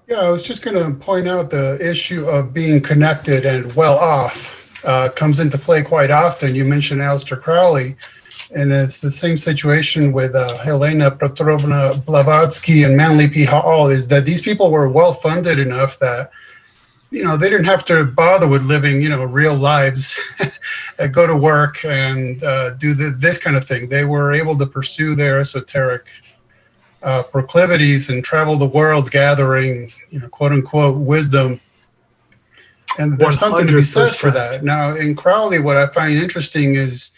Yeah, 0.07 0.21
I 0.21 0.29
was 0.29 0.43
just 0.43 0.63
going 0.63 0.77
to 0.77 0.97
point 0.97 1.27
out 1.27 1.49
the 1.49 1.77
issue 1.81 2.27
of 2.27 2.53
being 2.53 2.81
connected 2.81 3.45
and 3.45 3.73
well 3.75 3.97
off 3.97 4.85
uh, 4.85 5.09
comes 5.09 5.39
into 5.39 5.57
play 5.57 5.83
quite 5.83 6.11
often. 6.11 6.55
You 6.55 6.63
mentioned 6.63 7.01
Aleister 7.01 7.41
Crowley, 7.41 7.95
and 8.55 8.71
it's 8.71 9.01
the 9.01 9.11
same 9.11 9.35
situation 9.35 10.13
with 10.13 10.33
uh, 10.33 10.57
Helena 10.59 11.11
Petrovna 11.11 12.01
Blavatsky 12.05 12.83
and 12.83 12.95
Manly 12.95 13.27
P. 13.27 13.43
Hall. 13.43 13.89
Is 13.89 14.07
that 14.07 14.25
these 14.25 14.41
people 14.41 14.71
were 14.71 14.87
well 14.87 15.11
funded 15.11 15.59
enough 15.59 15.99
that 15.99 16.31
you 17.11 17.23
know 17.23 17.37
they 17.37 17.49
didn't 17.49 17.65
have 17.65 17.85
to 17.85 18.05
bother 18.05 18.47
with 18.47 18.63
living 18.63 19.01
you 19.01 19.09
know 19.09 19.23
real 19.23 19.55
lives 19.55 20.19
go 21.11 21.25
to 21.25 21.35
work 21.35 21.85
and 21.85 22.43
uh, 22.43 22.71
do 22.71 22.93
the, 22.93 23.15
this 23.17 23.37
kind 23.37 23.55
of 23.55 23.65
thing 23.65 23.87
they 23.87 24.03
were 24.03 24.33
able 24.33 24.57
to 24.57 24.65
pursue 24.65 25.15
their 25.15 25.39
esoteric 25.39 26.07
uh, 27.03 27.23
proclivities 27.23 28.09
and 28.09 28.23
travel 28.23 28.55
the 28.55 28.67
world 28.67 29.11
gathering, 29.11 29.91
you 30.09 30.19
know, 30.19 30.27
quote 30.29 30.51
unquote 30.51 30.97
wisdom. 30.97 31.59
And 32.99 33.17
there's 33.17 33.39
something 33.39 33.67
to 33.67 33.75
be 33.75 33.81
said 33.83 34.13
for 34.13 34.31
that. 34.31 34.63
Now, 34.63 34.95
in 34.95 35.15
Crowley, 35.15 35.59
what 35.59 35.77
I 35.77 35.87
find 35.87 36.13
interesting 36.13 36.75
is 36.75 37.11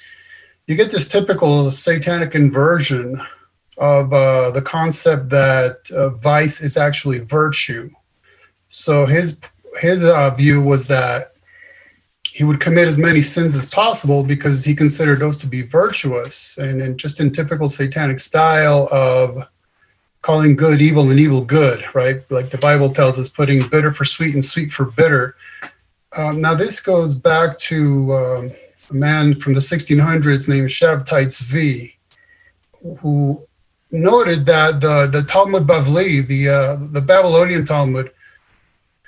you 0.67 0.75
get 0.75 0.91
this 0.91 1.07
typical 1.07 1.71
satanic 1.71 2.35
inversion 2.35 3.21
of 3.77 4.11
uh, 4.11 4.51
the 4.51 4.61
concept 4.61 5.29
that 5.29 5.89
uh, 5.95 6.09
vice 6.09 6.59
is 6.61 6.75
actually 6.75 7.19
virtue. 7.19 7.89
So 8.67 9.05
his 9.05 9.39
his 9.79 10.03
uh, 10.03 10.29
view 10.31 10.61
was 10.61 10.87
that 10.87 11.33
he 12.31 12.43
would 12.43 12.59
commit 12.59 12.87
as 12.87 12.97
many 12.97 13.21
sins 13.21 13.55
as 13.55 13.65
possible 13.65 14.23
because 14.23 14.63
he 14.63 14.75
considered 14.75 15.19
those 15.19 15.37
to 15.37 15.47
be 15.47 15.61
virtuous, 15.61 16.57
and, 16.57 16.81
and 16.81 16.97
just 16.97 17.19
in 17.19 17.31
typical 17.31 17.67
satanic 17.67 18.19
style 18.19 18.87
of 18.91 19.47
calling 20.21 20.55
good 20.55 20.81
evil 20.81 21.09
and 21.09 21.19
evil 21.19 21.41
good, 21.41 21.83
right? 21.93 22.21
Like 22.29 22.49
the 22.49 22.57
Bible 22.57 22.89
tells 22.89 23.17
us, 23.17 23.29
putting 23.29 23.67
bitter 23.69 23.91
for 23.93 24.05
sweet 24.05 24.33
and 24.33 24.43
sweet 24.43 24.71
for 24.71 24.85
bitter. 24.85 25.35
Um, 26.15 26.41
now 26.41 26.53
this 26.53 26.79
goes 26.79 27.15
back 27.15 27.57
to 27.57 28.13
um, 28.15 28.51
a 28.89 28.93
man 28.93 29.35
from 29.35 29.53
the 29.53 29.59
1600s 29.59 30.47
named 30.47 30.69
Shabtai 30.69 31.27
Tzvi, 31.27 31.93
who 32.99 33.45
noted 33.91 34.45
that 34.45 34.81
the, 34.81 35.07
the 35.07 35.23
Talmud 35.23 35.65
Bavli, 35.65 36.25
the, 36.25 36.49
uh, 36.49 36.75
the 36.91 37.01
Babylonian 37.01 37.65
Talmud, 37.65 38.11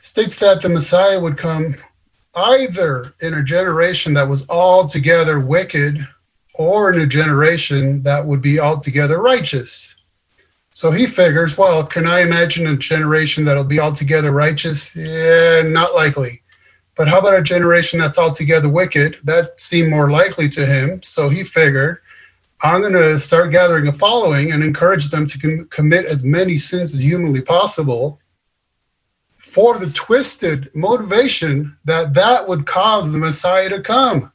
states 0.01 0.35
that 0.39 0.61
the 0.61 0.69
Messiah 0.69 1.19
would 1.19 1.37
come 1.37 1.75
either 2.35 3.13
in 3.21 3.35
a 3.35 3.43
generation 3.43 4.13
that 4.15 4.27
was 4.27 4.47
altogether 4.49 5.39
wicked 5.39 6.05
or 6.55 6.91
in 6.91 6.99
a 6.99 7.05
generation 7.05 8.03
that 8.03 8.25
would 8.25 8.41
be 8.41 8.59
altogether 8.59 9.21
righteous. 9.21 9.95
So 10.71 10.89
he 10.89 11.05
figures, 11.05 11.57
well, 11.57 11.83
can 11.85 12.07
I 12.07 12.21
imagine 12.21 12.65
a 12.67 12.75
generation 12.77 13.45
that'll 13.45 13.63
be 13.63 13.79
altogether 13.79 14.31
righteous? 14.31 14.95
Yeah, 14.95 15.61
not 15.63 15.93
likely. 15.93 16.41
But 16.95 17.07
how 17.07 17.19
about 17.19 17.39
a 17.39 17.43
generation 17.43 17.99
that's 17.99 18.17
altogether 18.17 18.69
wicked? 18.69 19.17
That 19.23 19.59
seemed 19.59 19.89
more 19.89 20.09
likely 20.09 20.49
to 20.49 20.65
him. 20.65 21.01
So 21.03 21.29
he 21.29 21.43
figured, 21.43 21.99
I'm 22.61 22.81
going 22.81 22.93
to 22.93 23.19
start 23.19 23.51
gathering 23.51 23.87
a 23.87 23.93
following 23.93 24.51
and 24.51 24.63
encourage 24.63 25.09
them 25.09 25.27
to 25.27 25.39
com- 25.39 25.67
commit 25.69 26.05
as 26.05 26.23
many 26.23 26.57
sins 26.57 26.93
as 26.93 27.03
humanly 27.03 27.41
possible 27.41 28.19
for 29.51 29.77
the 29.77 29.91
twisted 29.91 30.73
motivation 30.73 31.75
that 31.83 32.13
that 32.13 32.47
would 32.47 32.65
cause 32.65 33.11
the 33.11 33.17
Messiah 33.17 33.67
to 33.67 33.81
come. 33.81 34.31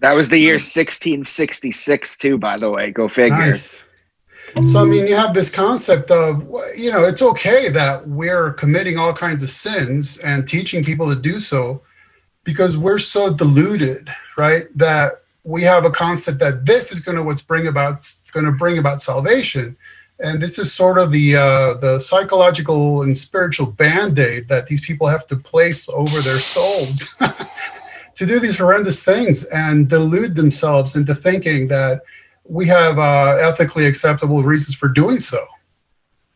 That 0.00 0.14
was 0.14 0.30
the 0.30 0.38
year 0.38 0.54
1666, 0.54 2.16
too, 2.16 2.38
by 2.38 2.56
the 2.56 2.70
way. 2.70 2.90
Go 2.90 3.06
figure. 3.06 3.36
Nice. 3.36 3.84
So, 4.62 4.80
I 4.80 4.84
mean, 4.84 5.06
you 5.06 5.14
have 5.14 5.34
this 5.34 5.50
concept 5.50 6.10
of, 6.10 6.42
you 6.74 6.90
know, 6.90 7.04
it's 7.04 7.20
okay 7.20 7.68
that 7.68 8.08
we're 8.08 8.54
committing 8.54 8.96
all 8.96 9.12
kinds 9.12 9.42
of 9.42 9.50
sins 9.50 10.16
and 10.18 10.48
teaching 10.48 10.82
people 10.82 11.14
to 11.14 11.20
do 11.20 11.38
so 11.38 11.82
because 12.44 12.78
we're 12.78 12.98
so 12.98 13.30
deluded, 13.30 14.08
right? 14.38 14.68
That 14.74 15.12
we 15.42 15.62
have 15.64 15.84
a 15.84 15.90
concept 15.90 16.38
that 16.38 16.64
this 16.64 16.90
is 16.90 17.00
going 17.00 17.18
to 17.18 17.22
what's 17.22 17.42
bring 17.42 17.66
about 17.66 17.96
going 18.32 18.46
to 18.46 18.52
bring 18.52 18.78
about 18.78 19.02
salvation, 19.02 19.76
and 20.20 20.40
this 20.40 20.58
is 20.58 20.72
sort 20.72 20.98
of 20.98 21.10
the 21.10 21.36
uh, 21.36 21.74
the 21.74 21.98
psychological 21.98 23.02
and 23.02 23.16
spiritual 23.16 23.66
band 23.66 24.18
aid 24.18 24.48
that 24.48 24.66
these 24.66 24.80
people 24.80 25.06
have 25.06 25.26
to 25.26 25.36
place 25.36 25.88
over 25.88 26.20
their 26.20 26.38
souls 26.38 27.14
to 28.14 28.26
do 28.26 28.38
these 28.38 28.58
horrendous 28.58 29.04
things 29.04 29.44
and 29.46 29.88
delude 29.88 30.36
themselves 30.36 30.96
into 30.96 31.14
thinking 31.14 31.68
that 31.68 32.02
we 32.44 32.66
have 32.66 32.98
uh, 32.98 33.36
ethically 33.40 33.86
acceptable 33.86 34.42
reasons 34.42 34.76
for 34.76 34.88
doing 34.88 35.18
so. 35.18 35.44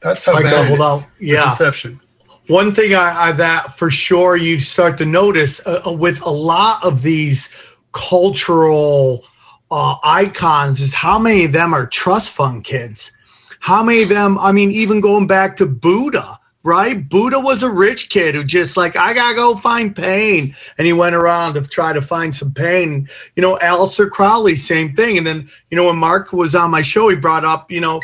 That's 0.01 0.25
how 0.25 0.35
Michael, 0.35 0.51
bad 0.51 0.79
hold 0.79 1.01
is, 1.01 1.09
Yeah. 1.21 1.45
deception. 1.45 2.01
One 2.47 2.75
thing 2.75 2.95
I, 2.95 3.29
I 3.29 3.33
that 3.33 3.77
for 3.77 3.91
sure 3.91 4.37
you 4.37 4.59
start 4.59 4.97
to 4.99 5.07
notice 5.07 5.65
uh, 5.67 5.83
uh, 5.87 5.93
with 5.93 6.23
a 6.23 6.31
lot 6.31 6.85
of 6.85 7.03
these 7.03 7.55
cultural 7.93 9.25
uh, 9.71 9.97
icons 10.03 10.81
is 10.81 10.95
how 10.95 11.19
many 11.19 11.45
of 11.45 11.53
them 11.53 11.75
are 11.75 11.87
trust 11.87 12.31
fund 12.31 12.65
kids. 12.65 13.13
How 13.61 13.83
many 13.83 14.03
of 14.03 14.09
them? 14.09 14.39
I 14.39 14.53
mean, 14.53 14.71
even 14.71 15.01
going 15.01 15.27
back 15.27 15.57
to 15.57 15.67
Buddha, 15.67 16.39
right? 16.63 17.09
Buddha 17.09 17.41
was 17.41 17.63
a 17.63 17.71
rich 17.71 18.11
kid 18.11 18.35
who 18.35 18.45
just 18.45 18.77
like 18.77 18.97
I 18.97 19.15
gotta 19.15 19.37
go 19.37 19.57
find 19.57 19.95
pain, 19.95 20.55
and 20.77 20.87
he 20.87 20.93
went 20.93 21.15
around 21.15 21.55
to 21.55 21.63
try 21.63 21.93
to 21.93 22.03
find 22.03 22.35
some 22.35 22.53
pain. 22.53 23.09
You 23.37 23.43
know, 23.43 23.57
Aleister 23.57 24.09
Crowley, 24.09 24.57
same 24.57 24.95
thing. 24.95 25.19
And 25.19 25.27
then 25.27 25.49
you 25.71 25.77
know 25.77 25.87
when 25.87 25.97
Mark 25.97 26.33
was 26.33 26.55
on 26.55 26.71
my 26.71 26.83
show, 26.83 27.09
he 27.09 27.17
brought 27.17 27.45
up 27.45 27.71
you 27.71 27.81
know 27.81 28.01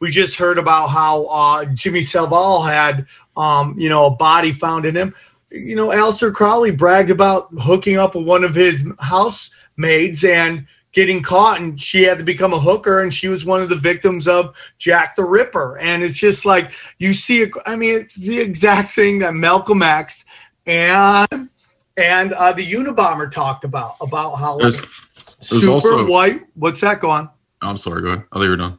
we 0.00 0.10
just 0.10 0.36
heard 0.36 0.58
about 0.58 0.88
how 0.88 1.24
uh, 1.26 1.64
Jimmy 1.66 2.02
Savile 2.02 2.62
had, 2.62 3.06
um, 3.36 3.74
you 3.78 3.88
know, 3.88 4.06
a 4.06 4.10
body 4.10 4.52
found 4.52 4.84
in 4.84 4.96
him. 4.96 5.14
You 5.50 5.76
know, 5.76 5.88
Aleister 5.88 6.32
Crowley 6.32 6.70
bragged 6.70 7.10
about 7.10 7.48
hooking 7.58 7.96
up 7.96 8.14
with 8.14 8.26
one 8.26 8.44
of 8.44 8.54
his 8.54 8.86
housemaids 9.00 10.24
and 10.24 10.66
getting 10.92 11.22
caught, 11.22 11.60
and 11.60 11.80
she 11.80 12.02
had 12.02 12.18
to 12.18 12.24
become 12.24 12.52
a 12.52 12.58
hooker, 12.58 13.02
and 13.02 13.12
she 13.12 13.28
was 13.28 13.44
one 13.44 13.60
of 13.62 13.68
the 13.68 13.76
victims 13.76 14.26
of 14.26 14.54
Jack 14.78 15.16
the 15.16 15.24
Ripper. 15.24 15.78
And 15.78 16.02
it's 16.02 16.18
just 16.18 16.44
like 16.46 16.72
you 16.98 17.14
see, 17.14 17.46
I 17.66 17.76
mean, 17.76 17.94
it's 17.96 18.14
the 18.16 18.38
exact 18.40 18.88
thing 18.90 19.18
that 19.20 19.34
Malcolm 19.34 19.82
X 19.82 20.24
and 20.66 21.48
and 21.96 22.32
uh, 22.32 22.52
the 22.52 22.64
Unabomber 22.64 23.30
talked 23.30 23.64
about 23.64 23.96
about 24.00 24.36
how 24.36 24.58
like, 24.58 24.72
There's- 24.72 25.06
super 25.40 25.70
also- 25.72 26.08
white. 26.08 26.42
What's 26.54 26.80
that? 26.80 27.00
Go 27.00 27.10
on. 27.10 27.30
I'm 27.62 27.78
sorry. 27.78 28.02
Go 28.02 28.08
ahead. 28.08 28.24
I 28.32 28.36
thought 28.38 28.44
you 28.44 28.50
were 28.50 28.56
done. 28.56 28.78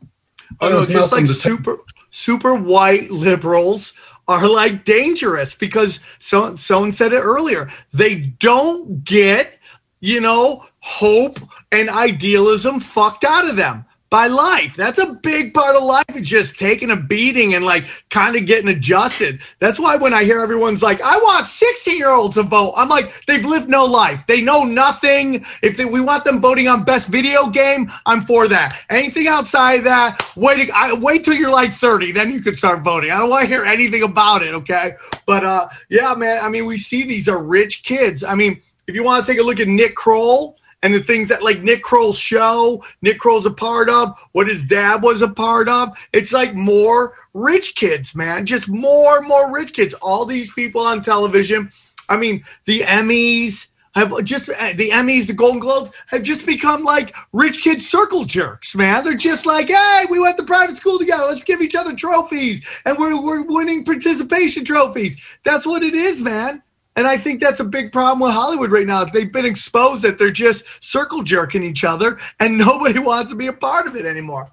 Oh 0.61 0.69
no, 0.69 0.79
just 0.79 0.93
Malcolm 0.93 1.17
like 1.19 1.27
the 1.27 1.33
super 1.33 1.77
super 2.11 2.55
white 2.55 3.11
liberals 3.11 3.93
are 4.27 4.47
like 4.47 4.83
dangerous 4.85 5.55
because 5.55 5.99
so 6.19 6.55
someone 6.55 6.91
said 6.91 7.13
it 7.13 7.19
earlier. 7.19 7.67
They 7.93 8.15
don't 8.15 9.03
get, 9.03 9.58
you 9.99 10.21
know, 10.21 10.65
hope 10.79 11.39
and 11.71 11.89
idealism 11.89 12.79
fucked 12.79 13.23
out 13.23 13.49
of 13.49 13.55
them 13.55 13.85
by 14.09 14.25
life. 14.25 14.75
That's 14.75 14.97
a 14.97 15.13
big 15.13 15.53
part 15.53 15.75
of 15.75 15.83
life 15.83 16.23
just 16.23 16.57
taking 16.57 16.89
a 16.89 16.95
beating 16.95 17.53
and 17.53 17.63
like 17.63 17.85
kind 18.09 18.35
of 18.35 18.45
getting 18.45 18.69
adjusted. 18.69 19.41
That's 19.59 19.79
why 19.79 19.97
when 19.97 20.13
I 20.13 20.23
hear 20.23 20.39
everyone's 20.39 20.81
like, 20.81 20.99
I 21.01 21.17
want 21.17 21.45
16 21.45 21.95
year 21.95 22.09
olds 22.09 22.35
to 22.35 22.43
vote, 22.43 22.73
I'm 22.75 22.89
like, 22.89 23.25
they've 23.25 23.45
lived 23.45 23.69
no 23.69 23.85
life. 23.85 24.25
They 24.27 24.41
know 24.41 24.63
nothing. 24.63 25.45
If 25.61 25.77
they, 25.77 25.85
we 25.85 26.01
want 26.01 26.25
them 26.25 26.41
voting 26.41 26.67
on 26.67 26.83
best 26.83 27.09
video 27.09 27.49
game, 27.49 27.91
I'm 28.05 28.23
for 28.23 28.47
that. 28.47 28.73
Anything 28.89 29.27
outside 29.27 29.81
that, 29.81 30.19
wait, 30.35 30.71
I, 30.71 30.93
wait 30.93 31.23
till 31.23 31.35
you're 31.35 31.51
like 31.51 31.71
30, 31.71 32.11
then 32.11 32.31
you 32.31 32.41
can 32.41 32.55
start 32.55 32.83
voting. 32.83 33.11
I 33.11 33.19
don't 33.19 33.29
want 33.29 33.43
to 33.43 33.47
hear 33.47 33.63
anything 33.63 34.01
about 34.01 34.41
it. 34.41 34.55
Okay. 34.55 34.93
But 35.27 35.43
uh, 35.43 35.67
yeah, 35.89 36.15
man, 36.15 36.39
I 36.41 36.49
mean, 36.49 36.65
we 36.65 36.77
see 36.77 37.03
these 37.03 37.29
are 37.29 37.41
rich 37.41 37.83
kids. 37.83 38.23
I 38.23 38.33
mean, 38.33 38.59
if 38.89 38.95
you 38.95 39.03
want 39.03 39.25
to 39.25 39.31
take 39.31 39.39
a 39.39 39.45
look 39.45 39.59
at 39.59 39.67
Nick 39.67 39.95
Kroll, 39.95 40.57
and 40.81 40.93
the 40.93 40.99
things 40.99 41.27
that 41.27 41.43
like 41.43 41.61
Nick 41.61 41.83
Kroll's 41.83 42.17
show, 42.17 42.83
Nick 43.01 43.19
Kroll's 43.19 43.45
a 43.45 43.51
part 43.51 43.89
of, 43.89 44.17
what 44.31 44.47
his 44.47 44.63
dad 44.63 45.01
was 45.01 45.21
a 45.21 45.27
part 45.27 45.67
of. 45.67 45.89
It's 46.13 46.33
like 46.33 46.55
more 46.55 47.13
rich 47.33 47.75
kids, 47.75 48.15
man. 48.15 48.45
Just 48.45 48.67
more 48.67 49.17
and 49.17 49.27
more 49.27 49.53
rich 49.53 49.73
kids. 49.73 49.93
All 49.95 50.25
these 50.25 50.53
people 50.53 50.81
on 50.81 51.01
television. 51.01 51.69
I 52.07 52.17
mean, 52.17 52.43
the 52.65 52.79
Emmys 52.81 53.67
have 53.95 54.23
just 54.23 54.49
eh, 54.49 54.73
the 54.73 54.89
Emmys, 54.89 55.27
the 55.27 55.33
Golden 55.33 55.59
Globes 55.59 55.91
have 56.07 56.23
just 56.23 56.45
become 56.45 56.83
like 56.83 57.15
rich 57.33 57.61
kid 57.61 57.81
circle 57.81 58.23
jerks, 58.23 58.75
man. 58.75 59.03
They're 59.03 59.15
just 59.15 59.45
like, 59.45 59.67
hey, 59.67 60.05
we 60.09 60.19
went 60.19 60.37
to 60.37 60.43
private 60.43 60.77
school 60.77 60.97
together. 60.97 61.23
Let's 61.23 61.43
give 61.43 61.61
each 61.61 61.75
other 61.75 61.95
trophies, 61.95 62.65
and 62.85 62.97
we're 62.97 63.21
we're 63.21 63.43
winning 63.43 63.83
participation 63.83 64.63
trophies. 64.63 65.21
That's 65.43 65.67
what 65.67 65.83
it 65.83 65.93
is, 65.93 66.21
man. 66.21 66.63
And 66.95 67.07
I 67.07 67.17
think 67.17 67.39
that's 67.39 67.59
a 67.59 67.65
big 67.65 67.91
problem 67.91 68.19
with 68.19 68.33
Hollywood 68.33 68.71
right 68.71 68.87
now. 68.87 69.05
They've 69.05 69.31
been 69.31 69.45
exposed 69.45 70.01
that 70.01 70.17
they're 70.17 70.31
just 70.31 70.83
circle 70.83 71.23
jerking 71.23 71.63
each 71.63 71.83
other 71.83 72.19
and 72.39 72.57
nobody 72.57 72.99
wants 72.99 73.31
to 73.31 73.37
be 73.37 73.47
a 73.47 73.53
part 73.53 73.87
of 73.87 73.95
it 73.95 74.05
anymore. 74.05 74.51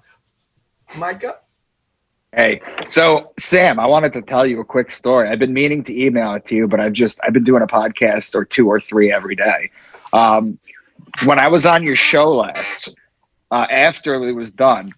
Micah? 0.97 1.39
Hey, 2.33 2.61
so 2.87 3.33
Sam, 3.39 3.79
I 3.79 3.85
wanted 3.85 4.13
to 4.13 4.21
tell 4.21 4.45
you 4.45 4.59
a 4.59 4.65
quick 4.65 4.91
story. 4.91 5.29
I've 5.29 5.39
been 5.39 5.53
meaning 5.53 5.83
to 5.85 5.99
email 5.99 6.33
it 6.33 6.45
to 6.47 6.55
you, 6.55 6.67
but 6.67 6.79
I've 6.79 6.93
just 6.93 7.19
I've 7.23 7.33
been 7.33 7.43
doing 7.43 7.63
a 7.63 7.67
podcast 7.67 8.35
or 8.35 8.45
two 8.45 8.67
or 8.67 8.79
three 8.79 9.11
every 9.11 9.35
day. 9.35 9.71
Um, 10.13 10.59
when 11.23 11.39
I 11.39 11.47
was 11.47 11.65
on 11.65 11.83
your 11.83 11.95
show 11.95 12.35
last, 12.35 12.89
uh, 13.51 13.65
after 13.71 14.15
it 14.15 14.33
was 14.33 14.51
done, 14.51 14.93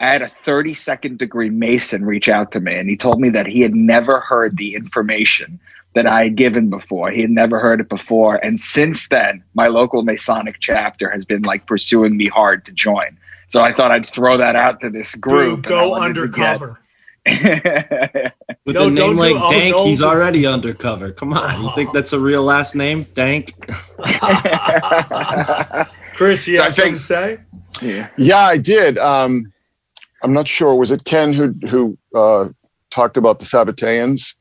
I 0.00 0.12
had 0.12 0.22
a 0.22 0.30
32nd 0.44 1.16
degree 1.16 1.48
Mason 1.48 2.04
reach 2.04 2.28
out 2.28 2.52
to 2.52 2.60
me, 2.60 2.76
and 2.76 2.88
he 2.88 2.96
told 2.96 3.20
me 3.20 3.30
that 3.30 3.46
he 3.46 3.62
had 3.62 3.74
never 3.74 4.20
heard 4.20 4.56
the 4.56 4.74
information 4.74 5.58
that 5.96 6.06
I 6.06 6.24
had 6.24 6.36
given 6.36 6.68
before. 6.68 7.10
He 7.10 7.22
had 7.22 7.30
never 7.30 7.58
heard 7.58 7.80
it 7.80 7.88
before, 7.88 8.36
and 8.44 8.60
since 8.60 9.08
then, 9.08 9.42
my 9.54 9.68
local 9.68 10.02
Masonic 10.02 10.56
chapter 10.60 11.10
has 11.10 11.24
been 11.24 11.40
like 11.42 11.66
pursuing 11.66 12.18
me 12.18 12.28
hard 12.28 12.66
to 12.66 12.72
join. 12.72 13.16
So 13.48 13.62
I 13.62 13.72
thought 13.72 13.90
I'd 13.90 14.04
throw 14.04 14.36
that 14.36 14.56
out 14.56 14.78
to 14.80 14.90
this 14.90 15.14
group. 15.14 15.62
Dude, 15.62 15.66
go 15.70 15.88
wanted 15.88 16.14
get- 16.14 16.22
undercover. 16.22 16.80
With 18.66 18.76
No, 18.76 18.82
a 18.86 18.90
name 18.90 18.94
don't 18.94 19.16
do- 19.16 19.20
like 19.20 19.36
oh, 19.36 19.50
Dank, 19.50 19.74
no, 19.74 19.84
he's 19.86 19.98
this- 19.98 20.06
already 20.06 20.46
undercover. 20.46 21.12
Come 21.12 21.32
on, 21.32 21.62
you 21.62 21.70
think 21.74 21.92
that's 21.92 22.12
a 22.12 22.20
real 22.20 22.42
last 22.44 22.74
name, 22.76 23.04
Dank? 23.14 23.52
Chris, 26.14 26.46
you 26.46 26.56
So 26.56 26.62
I 26.62 26.66
have 26.66 26.74
something 26.74 26.92
to 26.94 26.98
say? 27.00 27.38
yeah. 27.82 28.08
Yeah, 28.18 28.38
I 28.38 28.58
did. 28.58 28.98
Um, 28.98 29.50
I'm 30.22 30.32
not 30.34 30.46
sure. 30.48 30.74
Was 30.74 30.90
it 30.92 31.04
Ken 31.04 31.32
who 31.32 31.54
who 31.68 31.96
uh, 32.14 32.48
talked 32.90 33.16
about 33.16 33.38
the 33.38 33.44
Sabbateans? 33.44 34.34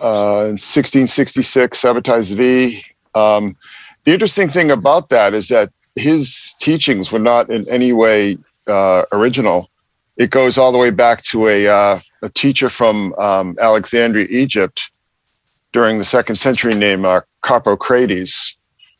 Uh, 0.00 0.46
in 0.46 0.58
1666, 0.58 1.82
Sabbatai 1.82 2.20
Zvi. 2.20 2.82
Um, 3.14 3.56
the 4.04 4.12
interesting 4.12 4.48
thing 4.48 4.70
about 4.70 5.08
that 5.08 5.34
is 5.34 5.48
that 5.48 5.70
his 5.96 6.54
teachings 6.60 7.10
were 7.10 7.18
not 7.18 7.50
in 7.50 7.68
any 7.68 7.92
way 7.92 8.38
uh, 8.66 9.04
original. 9.12 9.70
It 10.16 10.30
goes 10.30 10.58
all 10.58 10.72
the 10.72 10.78
way 10.78 10.90
back 10.90 11.22
to 11.22 11.48
a, 11.48 11.68
uh, 11.68 11.98
a 12.22 12.28
teacher 12.30 12.68
from 12.68 13.14
um, 13.14 13.56
Alexandria, 13.60 14.26
Egypt, 14.30 14.90
during 15.72 15.98
the 15.98 16.04
second 16.04 16.36
century 16.36 16.74
named 16.74 17.04
uh, 17.04 17.20
Carpocrates, 17.42 18.56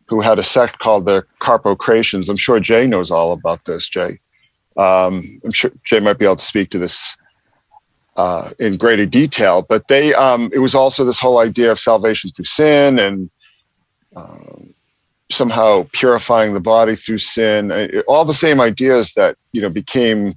who 0.07 0.21
had 0.21 0.39
a 0.39 0.43
sect 0.43 0.79
called 0.79 1.07
the 1.07 1.25
Carpocratians. 1.41 2.29
I'm 2.29 2.37
sure 2.37 2.61
Jay 2.61 2.87
knows 2.87 3.11
all 3.11 3.33
about 3.33 3.65
this, 3.65 3.89
Jay. 3.89 4.19
Um, 4.77 5.25
I'm 5.45 5.53
sure 5.53 5.73
Jay 5.85 6.01
might 6.01 6.19
be 6.19 6.25
able 6.25 6.37
to 6.37 6.45
speak 6.45 6.71
to 6.71 6.79
this 6.79 7.17
uh, 8.19 8.51
in 8.59 8.77
greater 8.77 9.07
detail, 9.07 9.65
but 9.69 9.87
they, 9.89 10.13
um, 10.13 10.51
it 10.53 10.59
was 10.59 10.75
also 10.75 11.05
this 11.05 11.21
whole 11.21 11.39
idea 11.39 11.71
of 11.71 11.79
salvation 11.79 12.31
through 12.31 12.45
sin 12.45 12.99
and 12.99 13.31
um, 14.17 14.75
somehow 15.31 15.87
purifying 15.93 16.53
the 16.53 16.61
body 16.61 16.97
through 16.97 17.19
sin. 17.19 17.71
All 18.09 18.25
the 18.25 18.35
same 18.35 18.61
ideas 18.61 19.15
that, 19.15 19.37
you 19.53 19.63
know, 19.63 19.69
became 19.69 20.37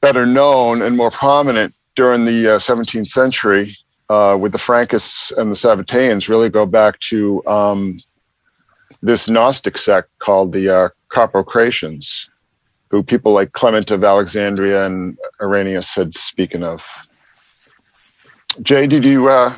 better 0.00 0.24
known 0.24 0.82
and 0.82 0.96
more 0.96 1.10
prominent 1.10 1.74
during 1.96 2.24
the 2.24 2.54
uh, 2.54 2.58
17th 2.58 3.08
century 3.08 3.76
uh, 4.08 4.36
with 4.38 4.52
the 4.52 4.58
Frankists 4.58 5.36
and 5.36 5.50
the 5.50 5.56
Sabbateans 5.56 6.28
really 6.28 6.48
go 6.48 6.64
back 6.64 6.98
to 7.00 7.44
um, 7.46 8.00
this 9.02 9.28
Gnostic 9.28 9.76
sect 9.78 10.10
called 10.20 10.52
the 10.52 10.68
uh, 10.68 10.88
Carpocratians, 11.08 12.30
who 12.90 13.02
people 13.02 13.32
like 13.32 13.52
Clement 13.52 13.90
of 13.90 14.04
Alexandria 14.04 14.84
and 14.84 15.16
Irenaeus 15.40 15.94
had 15.94 16.14
spoken 16.14 16.62
of. 16.62 16.86
Jay, 18.62 18.86
did 18.86 19.04
you 19.04 19.28
uh, 19.28 19.52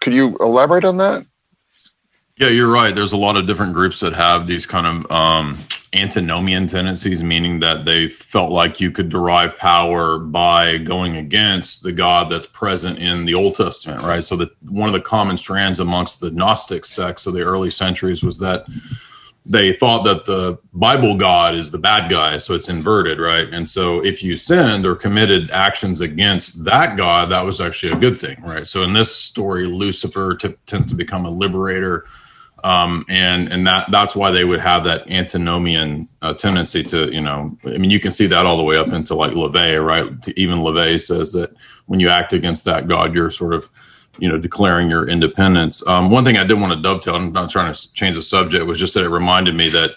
could 0.00 0.14
you 0.14 0.36
elaborate 0.38 0.84
on 0.84 0.96
that? 0.96 1.24
Yeah, 2.36 2.48
you're 2.48 2.72
right. 2.72 2.94
There's 2.94 3.12
a 3.12 3.16
lot 3.16 3.36
of 3.36 3.46
different 3.46 3.74
groups 3.74 4.00
that 4.00 4.12
have 4.12 4.46
these 4.48 4.66
kind 4.66 4.86
of 4.86 5.10
um, 5.10 5.54
antinomian 5.92 6.66
tendencies, 6.66 7.22
meaning 7.22 7.60
that 7.60 7.84
they 7.84 8.08
felt 8.08 8.50
like 8.50 8.80
you 8.80 8.90
could 8.90 9.08
derive 9.08 9.56
power 9.56 10.18
by 10.18 10.78
going 10.78 11.16
against 11.16 11.84
the 11.84 11.92
God 11.92 12.30
that's 12.30 12.48
present 12.48 12.98
in 12.98 13.24
the 13.24 13.34
Old 13.34 13.54
Testament, 13.54 14.02
right? 14.02 14.24
So 14.24 14.36
that 14.36 14.50
one 14.68 14.88
of 14.88 14.94
the 14.94 15.00
common 15.00 15.38
strands 15.38 15.78
amongst 15.78 16.20
the 16.20 16.32
Gnostic 16.32 16.84
sects 16.84 17.26
of 17.26 17.34
the 17.34 17.42
early 17.42 17.70
centuries 17.70 18.24
was 18.24 18.38
that 18.38 18.66
they 19.46 19.72
thought 19.72 20.04
that 20.04 20.26
the 20.26 20.58
Bible 20.72 21.16
God 21.16 21.54
is 21.54 21.70
the 21.70 21.78
bad 21.78 22.10
guy, 22.10 22.38
so 22.38 22.54
it's 22.54 22.68
inverted, 22.68 23.18
right? 23.20 23.48
And 23.52 23.68
so 23.68 24.02
if 24.04 24.22
you 24.22 24.36
sinned 24.36 24.86
or 24.86 24.96
committed 24.96 25.50
actions 25.50 26.00
against 26.00 26.64
that 26.64 26.96
God, 26.96 27.30
that 27.30 27.44
was 27.44 27.60
actually 27.60 27.92
a 27.92 27.96
good 28.00 28.18
thing, 28.18 28.40
right? 28.42 28.66
So 28.66 28.82
in 28.82 28.94
this 28.94 29.14
story, 29.14 29.66
Lucifer 29.66 30.36
t- 30.36 30.54
tends 30.66 30.86
to 30.86 30.94
become 30.94 31.26
a 31.26 31.30
liberator 31.30 32.06
um, 32.64 33.04
and 33.10 33.52
and 33.52 33.66
that 33.66 33.90
that's 33.90 34.16
why 34.16 34.30
they 34.30 34.42
would 34.44 34.60
have 34.60 34.84
that 34.84 35.10
antinomian 35.10 36.08
uh, 36.22 36.32
tendency 36.32 36.82
to 36.84 37.12
you 37.12 37.20
know 37.20 37.56
I 37.64 37.76
mean 37.76 37.90
you 37.90 38.00
can 38.00 38.10
see 38.10 38.26
that 38.28 38.46
all 38.46 38.56
the 38.56 38.62
way 38.62 38.78
up 38.78 38.88
into 38.88 39.14
like 39.14 39.32
LaVey 39.32 39.84
right 39.84 40.10
even 40.36 40.60
LaVey 40.60 40.98
says 40.98 41.32
that 41.32 41.54
when 41.86 42.00
you 42.00 42.08
act 42.08 42.32
against 42.32 42.64
that 42.64 42.88
God 42.88 43.14
you're 43.14 43.28
sort 43.30 43.52
of 43.52 43.68
you 44.18 44.28
know 44.28 44.38
declaring 44.38 44.88
your 44.88 45.08
independence. 45.08 45.86
Um, 45.86 46.10
one 46.10 46.24
thing 46.24 46.36
I 46.36 46.44
did 46.44 46.60
want 46.60 46.72
to 46.72 46.80
dovetail 46.80 47.16
I'm 47.16 47.32
not 47.32 47.50
trying 47.50 47.72
to 47.72 47.92
change 47.92 48.16
the 48.16 48.22
subject 48.22 48.66
was 48.66 48.78
just 48.78 48.94
that 48.94 49.04
it 49.04 49.10
reminded 49.10 49.54
me 49.54 49.68
that 49.70 49.90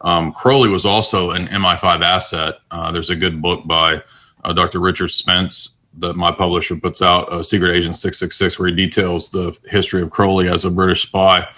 um, 0.00 0.32
Crowley 0.32 0.68
was 0.68 0.86
also 0.86 1.30
an 1.30 1.46
MI5 1.46 2.02
asset. 2.02 2.56
Uh, 2.70 2.92
there's 2.92 3.10
a 3.10 3.16
good 3.16 3.42
book 3.42 3.66
by 3.66 4.02
uh, 4.44 4.52
Dr. 4.52 4.80
Richard 4.80 5.08
Spence 5.08 5.70
that 5.98 6.14
my 6.14 6.30
publisher 6.30 6.76
puts 6.76 7.02
out, 7.02 7.28
uh, 7.32 7.42
Secret 7.42 7.74
Agent 7.74 7.96
666, 7.96 8.58
where 8.58 8.68
he 8.68 8.74
details 8.74 9.30
the 9.30 9.58
history 9.66 10.00
of 10.00 10.10
Crowley 10.10 10.48
as 10.48 10.64
a 10.64 10.70
British 10.70 11.02
spy 11.02 11.48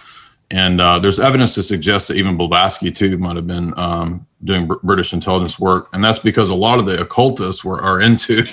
and 0.51 0.81
uh, 0.81 0.99
there's 0.99 1.21
evidence 1.21 1.55
to 1.55 1.63
suggest 1.63 2.09
that 2.09 2.17
even 2.17 2.37
Blavatsky 2.37 2.91
too 2.91 3.17
might 3.19 3.37
have 3.37 3.47
been 3.47 3.73
um, 3.79 4.27
doing 4.43 4.67
Br- 4.67 4.75
British 4.83 5.13
intelligence 5.13 5.59
work, 5.61 5.89
and 5.93 6.03
that's 6.03 6.19
because 6.19 6.49
a 6.49 6.55
lot 6.55 6.81
of 6.81 6.87
the 6.87 7.01
occultists 7.01 7.65
were 7.65 7.81
are 7.81 8.01
into 8.01 8.45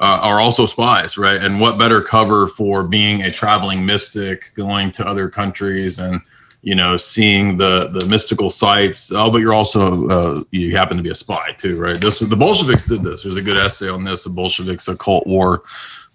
uh, 0.00 0.18
are 0.22 0.40
also 0.40 0.64
spies, 0.64 1.18
right? 1.18 1.42
And 1.42 1.60
what 1.60 1.78
better 1.78 2.00
cover 2.00 2.46
for 2.46 2.82
being 2.82 3.22
a 3.22 3.30
traveling 3.30 3.84
mystic, 3.84 4.52
going 4.54 4.90
to 4.92 5.06
other 5.06 5.28
countries 5.28 5.98
and 5.98 6.20
you 6.62 6.74
know 6.74 6.96
seeing 6.96 7.58
the 7.58 7.88
the 7.88 8.06
mystical 8.06 8.48
sites. 8.48 9.12
Oh, 9.12 9.30
but 9.30 9.38
you're 9.38 9.54
also 9.54 10.08
uh, 10.08 10.44
you 10.50 10.74
happen 10.74 10.96
to 10.96 11.02
be 11.02 11.10
a 11.10 11.14
spy 11.14 11.52
too, 11.52 11.78
right? 11.78 12.00
This 12.00 12.18
the 12.18 12.36
Bolsheviks 12.36 12.86
did 12.86 13.02
this. 13.02 13.22
There's 13.22 13.36
a 13.36 13.42
good 13.42 13.58
essay 13.58 13.88
on 13.88 14.02
this, 14.02 14.24
the 14.24 14.30
Bolsheviks 14.30 14.88
occult 14.88 15.26
war, 15.26 15.62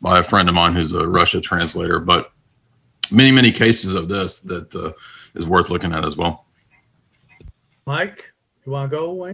by 0.02 0.20
a 0.20 0.24
friend 0.24 0.50
of 0.50 0.56
mine 0.56 0.74
who's 0.74 0.94
a 0.94 1.08
Russia 1.08 1.40
translator, 1.40 2.00
but 2.00 2.32
many 3.12 3.32
many 3.32 3.52
cases 3.52 3.94
of 3.94 4.10
this 4.10 4.40
that 4.42 4.76
uh, 4.76 4.94
is 5.36 5.48
worth 5.48 5.70
looking 5.70 5.94
at 5.94 6.04
as 6.04 6.18
well. 6.18 6.46
Mike, 7.86 8.34
you 8.66 8.72
want 8.72 8.90
to 8.90 8.98
go, 8.98 9.12
Wann? 9.12 9.34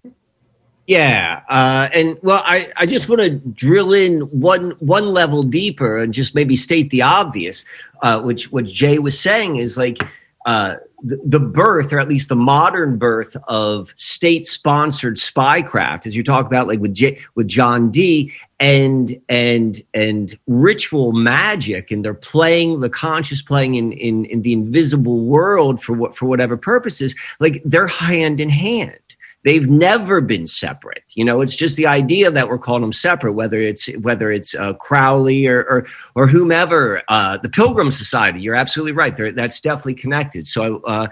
Yeah, 0.87 1.41
uh, 1.47 1.89
and 1.93 2.17
well, 2.21 2.41
I, 2.43 2.69
I 2.75 2.85
just 2.85 3.07
want 3.07 3.21
to 3.21 3.29
drill 3.29 3.93
in 3.93 4.21
one 4.21 4.71
one 4.79 5.07
level 5.07 5.43
deeper 5.43 5.97
and 5.97 6.13
just 6.13 6.35
maybe 6.35 6.55
state 6.55 6.89
the 6.89 7.03
obvious, 7.03 7.63
uh, 8.01 8.21
which 8.21 8.51
what 8.51 8.65
Jay 8.65 8.99
was 8.99 9.17
saying 9.17 9.57
is 9.57 9.77
like 9.77 10.03
uh, 10.45 10.75
the, 11.03 11.19
the 11.23 11.39
birth, 11.39 11.93
or 11.93 11.99
at 11.99 12.09
least 12.09 12.29
the 12.29 12.35
modern 12.35 12.97
birth 12.97 13.37
of 13.47 13.93
state-sponsored 13.95 15.17
spycraft, 15.17 16.07
as 16.07 16.15
you 16.15 16.23
talk 16.23 16.45
about, 16.47 16.67
like 16.67 16.79
with 16.79 16.93
J, 16.93 17.19
with 17.35 17.47
John 17.47 17.91
Dee 17.91 18.33
and 18.59 19.19
and 19.27 19.81
and 19.93 20.37
ritual 20.47 21.13
magic 21.13 21.89
and 21.89 22.05
they're 22.05 22.13
playing 22.13 22.79
the 22.79 22.89
conscious 22.89 23.41
playing 23.41 23.75
in 23.75 23.91
in, 23.93 24.25
in 24.25 24.43
the 24.43 24.53
invisible 24.53 25.21
world 25.21 25.81
for 25.81 25.93
what 25.93 26.15
for 26.15 26.27
whatever 26.27 26.55
purposes 26.55 27.15
like 27.39 27.61
they're 27.65 27.87
hand 27.87 28.39
in 28.39 28.49
hand 28.49 28.99
they've 29.43 29.69
never 29.69 30.21
been 30.21 30.45
separate 30.47 31.03
you 31.09 31.23
know 31.25 31.41
it's 31.41 31.55
just 31.55 31.77
the 31.77 31.87
idea 31.87 32.29
that 32.31 32.47
we're 32.47 32.57
calling 32.57 32.81
them 32.81 32.93
separate 32.93 33.33
whether 33.33 33.59
it's 33.59 33.87
whether 33.99 34.31
it's 34.31 34.55
uh, 34.55 34.73
crowley 34.73 35.47
or 35.47 35.63
or, 35.63 35.85
or 36.15 36.27
whomever 36.27 37.01
uh, 37.07 37.37
the 37.37 37.49
pilgrim 37.49 37.91
society 37.91 38.39
you're 38.39 38.55
absolutely 38.55 38.93
right 38.93 39.15
They're, 39.15 39.31
that's 39.31 39.61
definitely 39.61 39.95
connected 39.95 40.47
so 40.47 40.81
uh, 40.85 41.07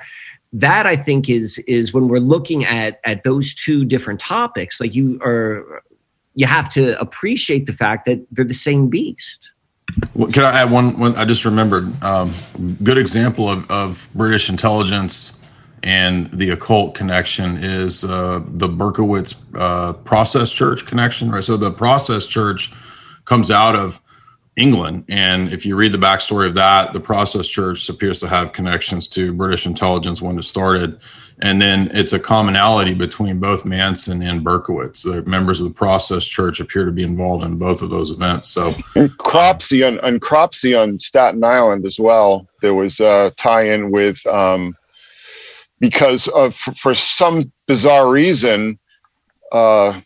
that 0.53 0.85
i 0.85 0.95
think 0.95 1.29
is 1.29 1.59
is 1.59 1.93
when 1.93 2.07
we're 2.07 2.19
looking 2.19 2.65
at 2.65 2.99
at 3.03 3.23
those 3.23 3.53
two 3.53 3.85
different 3.85 4.19
topics 4.19 4.81
like 4.81 4.95
you 4.95 5.19
are 5.21 5.83
you 6.39 6.47
have 6.47 6.69
to 6.69 6.99
appreciate 7.01 7.65
the 7.65 7.73
fact 7.73 8.05
that 8.05 8.25
they're 8.31 8.45
the 8.45 8.53
same 8.53 8.87
beast. 8.87 9.51
Well, 10.13 10.31
can 10.31 10.43
I 10.45 10.61
add 10.61 10.71
one, 10.71 10.97
one? 10.97 11.13
I 11.15 11.25
just 11.25 11.43
remembered 11.43 11.91
um, 12.01 12.31
good 12.81 12.97
example 12.97 13.49
of, 13.49 13.69
of 13.69 14.09
British 14.15 14.49
intelligence 14.49 15.33
and 15.83 16.31
the 16.31 16.51
occult 16.51 16.95
connection 16.95 17.57
is 17.57 18.03
uh, 18.03 18.41
the 18.45 18.67
Berkowitz 18.67 19.35
uh, 19.55 19.93
Process 19.93 20.51
Church 20.51 20.85
connection, 20.85 21.31
right? 21.31 21.43
So 21.43 21.57
the 21.57 21.71
Process 21.71 22.25
Church 22.25 22.71
comes 23.25 23.51
out 23.51 23.75
of 23.75 24.01
England, 24.55 25.05
and 25.07 25.53
if 25.53 25.65
you 25.65 25.75
read 25.75 25.91
the 25.91 25.97
backstory 25.97 26.47
of 26.47 26.55
that, 26.55 26.93
the 26.93 26.99
Process 26.99 27.47
Church 27.47 27.87
appears 27.87 28.19
to 28.19 28.27
have 28.27 28.51
connections 28.53 29.07
to 29.09 29.33
British 29.33 29.65
intelligence 29.65 30.21
when 30.21 30.37
it 30.37 30.43
started 30.43 30.99
and 31.41 31.61
then 31.61 31.89
it's 31.93 32.13
a 32.13 32.19
commonality 32.19 32.93
between 32.93 33.39
both 33.39 33.65
Manson 33.65 34.21
and 34.21 34.43
Berkowitz. 34.43 35.03
The 35.03 35.23
members 35.23 35.61
of 35.61 35.67
the 35.67 35.73
Process 35.73 36.25
Church 36.25 36.59
appear 36.59 36.85
to 36.85 36.91
be 36.91 37.03
involved 37.03 37.45
in 37.45 37.57
both 37.57 37.81
of 37.81 37.89
those 37.89 38.11
events. 38.11 38.49
So, 38.49 38.73
and 38.95 39.15
Cropsey 39.17 39.87
on, 39.87 39.99
on 40.01 40.19
Cropsey 40.19 40.75
on 40.75 40.99
Staten 40.99 41.43
Island 41.43 41.85
as 41.85 41.99
well. 41.99 42.47
There 42.61 42.73
was 42.73 42.99
a 42.99 43.31
tie-in 43.37 43.91
with 43.91 44.25
um, 44.27 44.75
because 45.79 46.27
of 46.29 46.55
for, 46.55 46.73
for 46.73 46.95
some 46.95 47.51
bizarre 47.67 48.09
reason, 48.09 48.77
uh, 49.51 49.99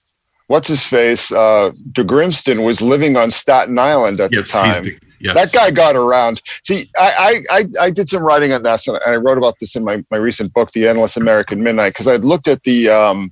what's 0.47 0.67
his 0.67 0.83
face, 0.83 1.31
uh, 1.31 1.71
De 1.91 2.03
Grimston 2.03 2.65
was 2.65 2.81
living 2.81 3.17
on 3.17 3.31
Staten 3.31 3.77
Island 3.79 4.21
at 4.21 4.31
yes, 4.31 4.43
the 4.43 4.47
time. 4.47 4.83
The, 4.83 4.99
Yes. 5.23 5.35
That 5.35 5.57
guy 5.57 5.71
got 5.71 5.95
around. 5.95 6.41
See, 6.63 6.89
I, 6.97 7.39
I, 7.49 7.65
I 7.79 7.89
did 7.89 8.09
some 8.09 8.25
writing 8.25 8.51
on 8.51 8.63
this, 8.63 8.89
and 8.89 8.99
I 9.07 9.15
wrote 9.15 9.37
about 9.37 9.57
this 9.57 9.73
in 9.73 9.85
my, 9.85 10.03
my 10.11 10.17
recent 10.17 10.53
book, 10.53 10.71
The 10.71 10.85
Endless 10.85 11.15
American 11.15 11.63
Midnight, 11.63 11.91
because 11.91 12.09
I'd 12.09 12.25
looked 12.25 12.49
at 12.49 12.63
the 12.63 12.89
um, 12.89 13.31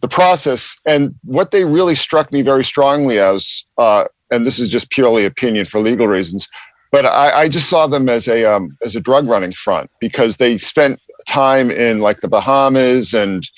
the 0.00 0.08
process, 0.08 0.78
and 0.86 1.14
what 1.24 1.50
they 1.50 1.66
really 1.66 1.94
struck 1.94 2.32
me 2.32 2.40
very 2.40 2.64
strongly 2.64 3.18
as, 3.18 3.66
uh, 3.76 4.04
and 4.30 4.46
this 4.46 4.58
is 4.58 4.70
just 4.70 4.88
purely 4.88 5.26
opinion 5.26 5.66
for 5.66 5.78
legal 5.78 6.08
reasons, 6.08 6.48
but 6.90 7.04
I, 7.04 7.42
I 7.42 7.48
just 7.50 7.68
saw 7.68 7.86
them 7.86 8.08
as 8.08 8.26
a 8.26 8.50
um, 8.50 8.78
as 8.82 8.96
a 8.96 9.00
drug 9.00 9.28
running 9.28 9.52
front 9.52 9.90
because 10.00 10.38
they 10.38 10.56
spent 10.56 10.98
time 11.26 11.70
in 11.70 12.00
like 12.00 12.20
the 12.20 12.28
Bahamas 12.28 13.14
and 13.14 13.48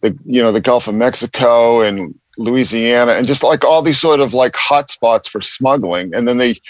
the 0.00 0.16
you 0.24 0.40
know 0.40 0.52
the 0.52 0.60
Gulf 0.60 0.88
of 0.88 0.94
Mexico 0.94 1.80
and 1.80 2.14
Louisiana 2.36 3.12
and 3.12 3.26
just 3.26 3.42
like 3.42 3.64
all 3.64 3.82
these 3.82 4.00
sort 4.00 4.20
of 4.20 4.32
like 4.32 4.54
hotspots 4.54 5.28
for 5.28 5.40
smuggling, 5.40 6.14
and 6.14 6.26
then 6.28 6.38
they 6.38 6.60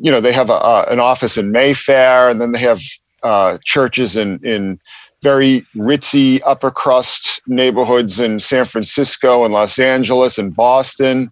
you 0.00 0.10
know 0.10 0.20
they 0.20 0.32
have 0.32 0.50
a, 0.50 0.86
an 0.88 1.00
office 1.00 1.36
in 1.36 1.52
Mayfair, 1.52 2.28
and 2.28 2.40
then 2.40 2.52
they 2.52 2.60
have 2.60 2.80
uh, 3.22 3.58
churches 3.64 4.16
in 4.16 4.44
in 4.44 4.78
very 5.22 5.66
ritzy 5.74 6.40
upper 6.46 6.70
crust 6.70 7.42
neighborhoods 7.46 8.20
in 8.20 8.38
San 8.38 8.64
Francisco 8.64 9.44
and 9.44 9.52
Los 9.52 9.78
Angeles 9.78 10.38
and 10.38 10.54
Boston, 10.54 11.28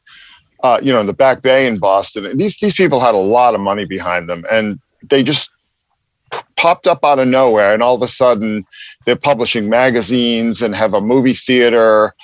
uh, 0.64 0.80
you 0.82 0.92
know, 0.92 1.00
in 1.00 1.06
the 1.06 1.12
Back 1.12 1.42
Bay 1.42 1.66
in 1.66 1.78
Boston. 1.78 2.26
And 2.26 2.40
these 2.40 2.58
these 2.58 2.74
people 2.74 3.00
had 3.00 3.14
a 3.14 3.18
lot 3.18 3.54
of 3.54 3.60
money 3.60 3.84
behind 3.84 4.28
them, 4.28 4.44
and 4.50 4.80
they 5.08 5.22
just 5.22 5.50
popped 6.56 6.86
up 6.86 7.04
out 7.04 7.18
of 7.18 7.28
nowhere. 7.28 7.72
And 7.72 7.82
all 7.82 7.94
of 7.94 8.02
a 8.02 8.08
sudden, 8.08 8.64
they're 9.04 9.16
publishing 9.16 9.68
magazines 9.68 10.62
and 10.62 10.74
have 10.74 10.94
a 10.94 11.00
movie 11.00 11.34
theater. 11.34 12.14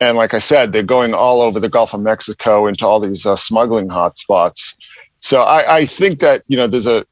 And 0.00 0.16
like 0.16 0.34
I 0.34 0.38
said, 0.38 0.72
they're 0.72 0.82
going 0.82 1.14
all 1.14 1.40
over 1.40 1.58
the 1.58 1.68
Gulf 1.68 1.94
of 1.94 2.00
Mexico 2.00 2.66
into 2.66 2.86
all 2.86 3.00
these 3.00 3.26
uh, 3.26 3.36
smuggling 3.36 3.88
hotspots. 3.88 4.74
So 5.20 5.42
I, 5.42 5.78
I 5.78 5.86
think 5.86 6.20
that 6.20 6.44
you 6.46 6.56
know 6.56 6.68
there's 6.68 6.86
a 6.86 7.04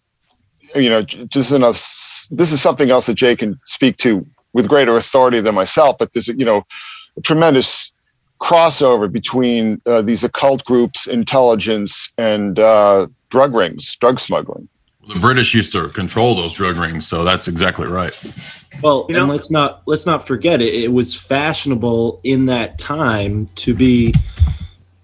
you 0.74 0.91
know, 0.91 1.03
just 1.03 1.53
in 1.53 1.62
a, 1.62 1.70
this 1.70 2.53
is 2.53 2.61
something 2.61 2.91
else 2.91 3.07
that 3.07 3.14
Jay 3.14 3.37
can 3.37 3.59
speak 3.64 3.97
to 3.99 4.26
with 4.53 4.68
greater 4.68 4.97
authority 4.97 5.41
than 5.41 5.55
myself, 5.55 5.97
but 5.99 6.12
there's, 6.12 6.28
you 6.28 6.45
know, 6.45 6.62
a 7.16 7.20
tremendous 7.20 7.93
crossover 8.41 9.11
between 9.11 9.80
uh, 9.87 10.03
these 10.03 10.24
occult 10.24 10.64
groups, 10.64 11.07
intelligence, 11.07 12.12
and 12.18 12.59
uh, 12.59 13.07
drug 13.30 13.55
rings, 13.55 13.97
drug 13.97 14.20
smuggling. 14.20 14.68
The 15.09 15.20
British 15.20 15.54
used 15.54 15.72
to 15.72 15.88
control 15.88 16.34
those 16.34 16.54
drug 16.54 16.76
rings, 16.76 17.07
so 17.07 17.22
that's 17.22 17.46
exactly 17.46 17.86
right. 17.86 18.12
Well, 18.82 19.07
you 19.09 19.14
know, 19.14 19.22
and 19.22 19.30
let's 19.30 19.50
not 19.50 19.82
let's 19.86 20.07
not 20.07 20.26
forget 20.26 20.61
it. 20.61 20.74
It 20.74 20.92
was 20.92 21.14
fashionable 21.14 22.20
in 22.24 22.46
that 22.46 22.78
time 22.78 23.46
to 23.57 23.74
be 23.74 24.12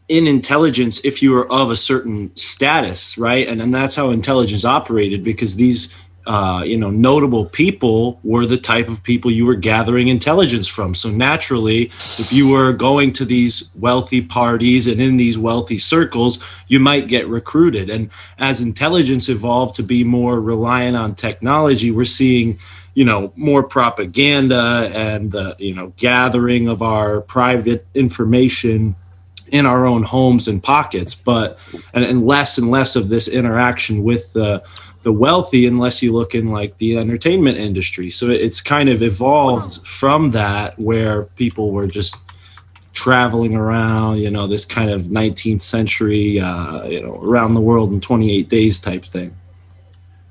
in 0.08 0.26
intelligence 0.26 1.00
if 1.04 1.22
you 1.22 1.32
were 1.32 1.50
of 1.50 1.70
a 1.70 1.76
certain 1.76 2.34
status, 2.36 3.16
right? 3.16 3.46
And 3.46 3.62
and 3.62 3.74
that's 3.74 3.94
how 3.94 4.10
intelligence 4.10 4.64
operated 4.64 5.24
because 5.24 5.56
these 5.56 5.94
uh, 6.26 6.62
you 6.64 6.76
know 6.76 6.90
notable 6.90 7.44
people 7.46 8.20
were 8.22 8.46
the 8.46 8.58
type 8.58 8.88
of 8.88 9.02
people 9.02 9.30
you 9.30 9.46
were 9.46 9.54
gathering 9.54 10.08
intelligence 10.08 10.68
from. 10.68 10.94
So 10.94 11.10
naturally, 11.10 11.84
if 11.84 12.32
you 12.32 12.50
were 12.50 12.72
going 12.72 13.12
to 13.14 13.24
these 13.24 13.70
wealthy 13.74 14.20
parties 14.20 14.86
and 14.86 15.00
in 15.00 15.16
these 15.16 15.38
wealthy 15.38 15.78
circles, 15.78 16.38
you 16.68 16.80
might 16.80 17.08
get 17.08 17.28
recruited. 17.28 17.90
And 17.90 18.10
as 18.38 18.60
intelligence 18.60 19.28
evolved 19.28 19.76
to 19.76 19.82
be 19.82 20.04
more 20.04 20.40
reliant 20.40 20.96
on 20.96 21.14
technology, 21.14 21.90
we're 21.90 22.04
seeing 22.04 22.58
you 22.94 23.04
know 23.04 23.32
more 23.36 23.62
propaganda 23.62 24.90
and 24.94 25.32
the 25.32 25.56
you 25.58 25.74
know 25.74 25.92
gathering 25.96 26.68
of 26.68 26.82
our 26.82 27.20
private 27.20 27.86
information 27.94 28.94
in 29.52 29.66
our 29.66 29.84
own 29.84 30.02
homes 30.02 30.48
and 30.48 30.62
pockets, 30.62 31.14
but 31.14 31.58
and, 31.92 32.04
and 32.04 32.26
less 32.26 32.56
and 32.58 32.70
less 32.70 32.96
of 32.96 33.08
this 33.08 33.28
interaction 33.28 34.02
with 34.02 34.32
the 34.32 34.64
the 35.02 35.12
wealthy 35.12 35.66
unless 35.66 36.02
you 36.02 36.12
look 36.12 36.34
in 36.34 36.50
like 36.50 36.78
the 36.78 36.98
entertainment 36.98 37.58
industry. 37.58 38.10
So 38.10 38.30
it's 38.30 38.60
kind 38.60 38.88
of 38.88 39.02
evolved 39.02 39.86
from 39.86 40.30
that 40.32 40.78
where 40.78 41.24
people 41.24 41.72
were 41.72 41.86
just 41.86 42.18
traveling 42.92 43.56
around, 43.56 44.18
you 44.18 44.30
know, 44.30 44.46
this 44.46 44.64
kind 44.64 44.90
of 44.90 45.02
19th 45.02 45.62
century, 45.62 46.38
uh, 46.38 46.84
you 46.84 47.02
know, 47.02 47.20
around 47.22 47.54
the 47.54 47.60
world 47.60 47.92
in 47.92 48.00
28 48.00 48.48
days 48.48 48.78
type 48.80 49.04
thing. 49.04 49.34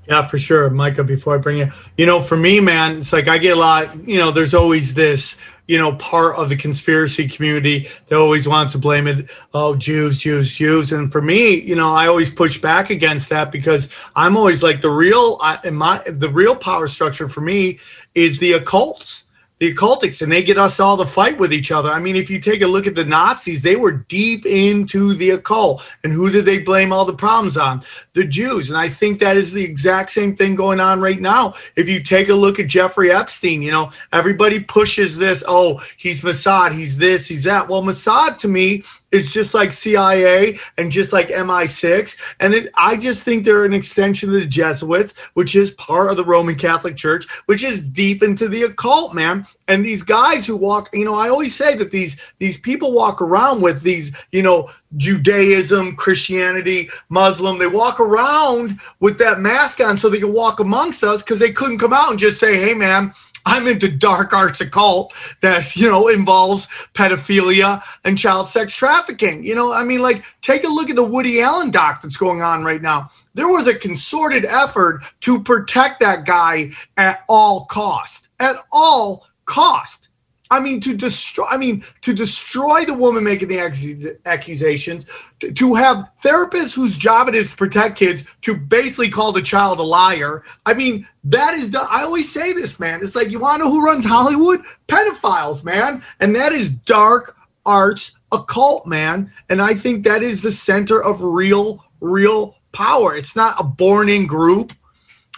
Yeah, 0.07 0.27
for 0.27 0.37
sure, 0.37 0.69
Micah. 0.69 1.03
Before 1.03 1.35
I 1.35 1.37
bring 1.37 1.59
you, 1.59 1.71
you 1.97 2.05
know, 2.05 2.21
for 2.21 2.35
me, 2.35 2.59
man, 2.59 2.97
it's 2.97 3.13
like 3.13 3.27
I 3.27 3.37
get 3.37 3.55
a 3.55 3.59
lot. 3.59 4.07
You 4.07 4.17
know, 4.17 4.31
there's 4.31 4.53
always 4.53 4.93
this 4.93 5.39
you 5.67 5.77
know, 5.77 5.95
part 5.95 6.35
of 6.35 6.49
the 6.49 6.55
conspiracy 6.55 7.27
community 7.27 7.87
that 8.07 8.17
always 8.17 8.47
wants 8.47 8.73
to 8.73 8.77
blame 8.77 9.07
it, 9.07 9.29
oh, 9.53 9.75
Jews, 9.75 10.17
Jews, 10.19 10.57
Jews. 10.57 10.91
And 10.91 11.11
for 11.11 11.21
me, 11.21 11.59
you 11.61 11.75
know, 11.75 11.93
I 11.93 12.07
always 12.07 12.29
push 12.29 12.59
back 12.59 12.89
against 12.89 13.29
that 13.29 13.51
because 13.51 13.89
I'm 14.15 14.35
always 14.37 14.63
like 14.63 14.81
the 14.81 14.89
real, 14.89 15.37
I, 15.41 15.69
my, 15.69 16.01
the 16.07 16.29
real 16.29 16.55
power 16.55 16.87
structure 16.87 17.27
for 17.27 17.41
me 17.41 17.79
is 18.15 18.39
the 18.39 18.53
occults 18.53 19.25
the 19.61 19.71
occultics 19.71 20.23
and 20.23 20.31
they 20.31 20.41
get 20.41 20.57
us 20.57 20.79
all 20.79 20.97
to 20.97 21.05
fight 21.05 21.37
with 21.37 21.53
each 21.53 21.71
other. 21.71 21.91
I 21.91 21.99
mean, 21.99 22.15
if 22.15 22.31
you 22.31 22.39
take 22.39 22.63
a 22.63 22.67
look 22.67 22.87
at 22.87 22.95
the 22.95 23.05
Nazis, 23.05 23.61
they 23.61 23.75
were 23.75 23.91
deep 23.91 24.47
into 24.47 25.13
the 25.13 25.29
occult. 25.29 25.87
And 26.03 26.11
who 26.11 26.31
did 26.31 26.45
they 26.45 26.57
blame 26.57 26.91
all 26.91 27.05
the 27.05 27.13
problems 27.13 27.57
on? 27.57 27.83
The 28.13 28.25
Jews. 28.25 28.71
And 28.71 28.77
I 28.77 28.89
think 28.89 29.19
that 29.19 29.37
is 29.37 29.53
the 29.53 29.63
exact 29.63 30.09
same 30.09 30.35
thing 30.35 30.55
going 30.55 30.79
on 30.79 30.99
right 30.99 31.21
now. 31.21 31.53
If 31.75 31.87
you 31.87 32.01
take 32.01 32.29
a 32.29 32.33
look 32.33 32.59
at 32.59 32.65
Jeffrey 32.65 33.11
Epstein, 33.11 33.61
you 33.61 33.69
know, 33.69 33.91
everybody 34.11 34.59
pushes 34.59 35.15
this, 35.15 35.43
oh, 35.47 35.79
he's 35.95 36.23
Mossad, 36.23 36.71
he's 36.71 36.97
this, 36.97 37.27
he's 37.27 37.43
that. 37.43 37.69
Well, 37.69 37.83
Mossad 37.83 38.39
to 38.39 38.47
me 38.47 38.81
is 39.11 39.33
just 39.33 39.53
like 39.53 39.71
CIA 39.71 40.57
and 40.77 40.91
just 40.91 41.13
like 41.13 41.29
MI6. 41.29 42.17
And 42.39 42.53
it, 42.53 42.71
I 42.75 42.95
just 42.95 43.23
think 43.23 43.43
they're 43.43 43.65
an 43.65 43.73
extension 43.73 44.29
of 44.29 44.35
the 44.35 44.45
Jesuits, 44.45 45.13
which 45.33 45.55
is 45.55 45.71
part 45.71 46.11
of 46.11 46.17
the 46.17 46.25
Roman 46.25 46.55
Catholic 46.55 46.95
Church, 46.97 47.27
which 47.45 47.63
is 47.63 47.81
deep 47.81 48.23
into 48.23 48.47
the 48.47 48.63
occult, 48.63 49.13
man. 49.13 49.45
And 49.67 49.85
these 49.85 50.03
guys 50.03 50.45
who 50.45 50.55
walk, 50.55 50.89
you 50.93 51.05
know, 51.05 51.15
I 51.15 51.29
always 51.29 51.55
say 51.55 51.75
that 51.75 51.91
these 51.91 52.19
these 52.39 52.57
people 52.57 52.93
walk 52.93 53.21
around 53.21 53.61
with 53.61 53.81
these, 53.81 54.15
you 54.31 54.43
know, 54.43 54.69
Judaism, 54.97 55.95
Christianity, 55.95 56.89
Muslim, 57.09 57.57
they 57.57 57.67
walk 57.67 57.99
around 57.99 58.79
with 58.99 59.17
that 59.19 59.39
mask 59.39 59.79
on 59.79 59.97
so 59.97 60.09
they 60.09 60.19
can 60.19 60.33
walk 60.33 60.59
amongst 60.59 61.03
us 61.03 61.23
because 61.23 61.39
they 61.39 61.51
couldn't 61.51 61.77
come 61.77 61.93
out 61.93 62.09
and 62.09 62.19
just 62.19 62.39
say, 62.39 62.57
hey 62.57 62.73
man, 62.73 63.13
I'm 63.45 63.67
into 63.67 63.89
dark 63.89 64.33
arts 64.33 64.61
occult 64.61 65.13
that, 65.41 65.75
you 65.75 65.89
know, 65.89 66.07
involves 66.07 66.67
pedophilia 66.93 67.81
and 68.03 68.17
child 68.17 68.47
sex 68.47 68.75
trafficking. 68.75 69.43
You 69.43 69.55
know, 69.55 69.73
I 69.73 69.83
mean, 69.83 70.01
like, 70.01 70.23
take 70.41 70.63
a 70.63 70.67
look 70.67 70.89
at 70.89 70.95
the 70.95 71.03
Woody 71.03 71.41
Allen 71.41 71.71
doc 71.71 72.01
that's 72.01 72.17
going 72.17 72.41
on 72.41 72.63
right 72.63 72.81
now. 72.81 73.09
There 73.33 73.47
was 73.47 73.67
a 73.67 73.75
concerted 73.75 74.45
effort 74.45 75.03
to 75.21 75.41
protect 75.41 75.99
that 76.01 76.25
guy 76.25 76.71
at 76.97 77.23
all 77.27 77.65
cost, 77.65 78.29
at 78.39 78.57
all 78.71 79.27
cost. 79.45 80.09
I 80.51 80.59
mean, 80.59 80.81
to 80.81 80.95
destroy. 80.95 81.45
I 81.49 81.57
mean, 81.57 81.83
to 82.01 82.13
destroy 82.13 82.83
the 82.83 82.93
woman 82.93 83.23
making 83.23 83.47
the 83.47 84.19
accusations. 84.25 85.05
To, 85.39 85.73
have 85.73 86.09
therapists 86.21 86.75
whose 86.75 86.97
job 86.97 87.29
it 87.29 87.35
is 87.35 87.51
to 87.51 87.57
protect 87.57 87.97
kids 87.97 88.25
to 88.41 88.55
basically 88.55 89.09
call 89.09 89.31
the 89.31 89.41
child 89.41 89.79
a 89.79 89.83
liar. 89.83 90.43
I 90.65 90.73
mean, 90.73 91.07
that 91.23 91.53
is. 91.53 91.71
The, 91.71 91.79
I 91.89 92.03
always 92.03 92.31
say 92.31 92.51
this, 92.51 92.79
man. 92.81 93.01
It's 93.01 93.15
like 93.15 93.31
you 93.31 93.39
want 93.39 93.61
to 93.61 93.65
know 93.65 93.71
who 93.71 93.83
runs 93.83 94.03
Hollywood? 94.05 94.61
Pedophiles, 94.89 95.63
man, 95.63 96.03
and 96.19 96.35
that 96.35 96.51
is 96.51 96.67
dark 96.69 97.37
arts 97.65 98.11
occult, 98.33 98.85
man. 98.85 99.31
And 99.49 99.61
I 99.61 99.73
think 99.73 100.03
that 100.03 100.21
is 100.21 100.41
the 100.41 100.51
center 100.51 101.01
of 101.01 101.21
real, 101.21 101.85
real 102.01 102.57
power. 102.73 103.15
It's 103.15 103.37
not 103.37 103.59
a 103.59 103.63
born-in 103.63 104.27
group. 104.27 104.73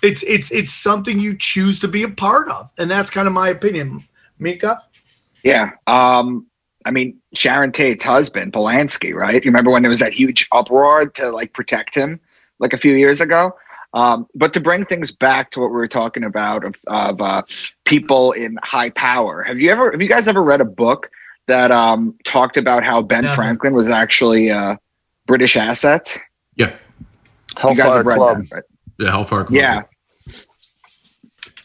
It's 0.01 0.23
it's 0.23 0.51
it's 0.51 0.73
something 0.73 1.19
you 1.19 1.37
choose 1.37 1.79
to 1.81 1.87
be 1.87 2.01
a 2.01 2.09
part 2.09 2.49
of, 2.49 2.71
and 2.79 2.89
that's 2.89 3.11
kind 3.11 3.27
of 3.27 3.33
my 3.33 3.49
opinion. 3.49 4.05
Micah. 4.39 4.81
Yeah. 5.43 5.71
Um, 5.87 6.47
I 6.85 6.91
mean, 6.91 7.19
Sharon 7.33 7.71
Tate's 7.71 8.03
husband, 8.03 8.53
Polanski, 8.53 9.13
right? 9.13 9.35
You 9.35 9.49
remember 9.49 9.71
when 9.71 9.83
there 9.83 9.89
was 9.89 9.99
that 9.99 10.13
huge 10.13 10.47
uproar 10.51 11.07
to 11.07 11.31
like 11.31 11.53
protect 11.53 11.95
him 11.95 12.19
like 12.59 12.73
a 12.73 12.77
few 12.77 12.95
years 12.95 13.21
ago? 13.21 13.55
Um, 13.93 14.27
but 14.33 14.53
to 14.53 14.59
bring 14.59 14.85
things 14.85 15.11
back 15.11 15.51
to 15.51 15.59
what 15.59 15.67
we 15.67 15.75
were 15.75 15.87
talking 15.87 16.23
about 16.23 16.65
of, 16.65 16.75
of 16.87 17.21
uh, 17.21 17.43
people 17.85 18.31
in 18.31 18.57
high 18.63 18.89
power, 18.89 19.43
have 19.43 19.59
you 19.59 19.69
ever, 19.69 19.91
have 19.91 20.01
you 20.01 20.09
guys 20.09 20.27
ever 20.27 20.41
read 20.41 20.61
a 20.61 20.65
book 20.65 21.09
that 21.47 21.71
um, 21.71 22.17
talked 22.23 22.57
about 22.57 22.83
how 22.83 23.01
Ben 23.01 23.23
Never. 23.23 23.35
Franklin 23.35 23.73
was 23.73 23.89
actually 23.89 24.49
a 24.49 24.79
British 25.27 25.55
asset? 25.55 26.17
Yeah. 26.55 26.69
you 26.69 26.75
guys 27.75 27.77
Hellfire 27.77 27.97
have 27.97 28.05
read 28.05 28.17
Club. 28.17 28.37
that, 28.39 28.55
right? 28.55 28.63
Yeah, 28.97 29.11
Hellfire 29.11 29.43
Club. 29.43 29.55
Yeah. 29.55 29.83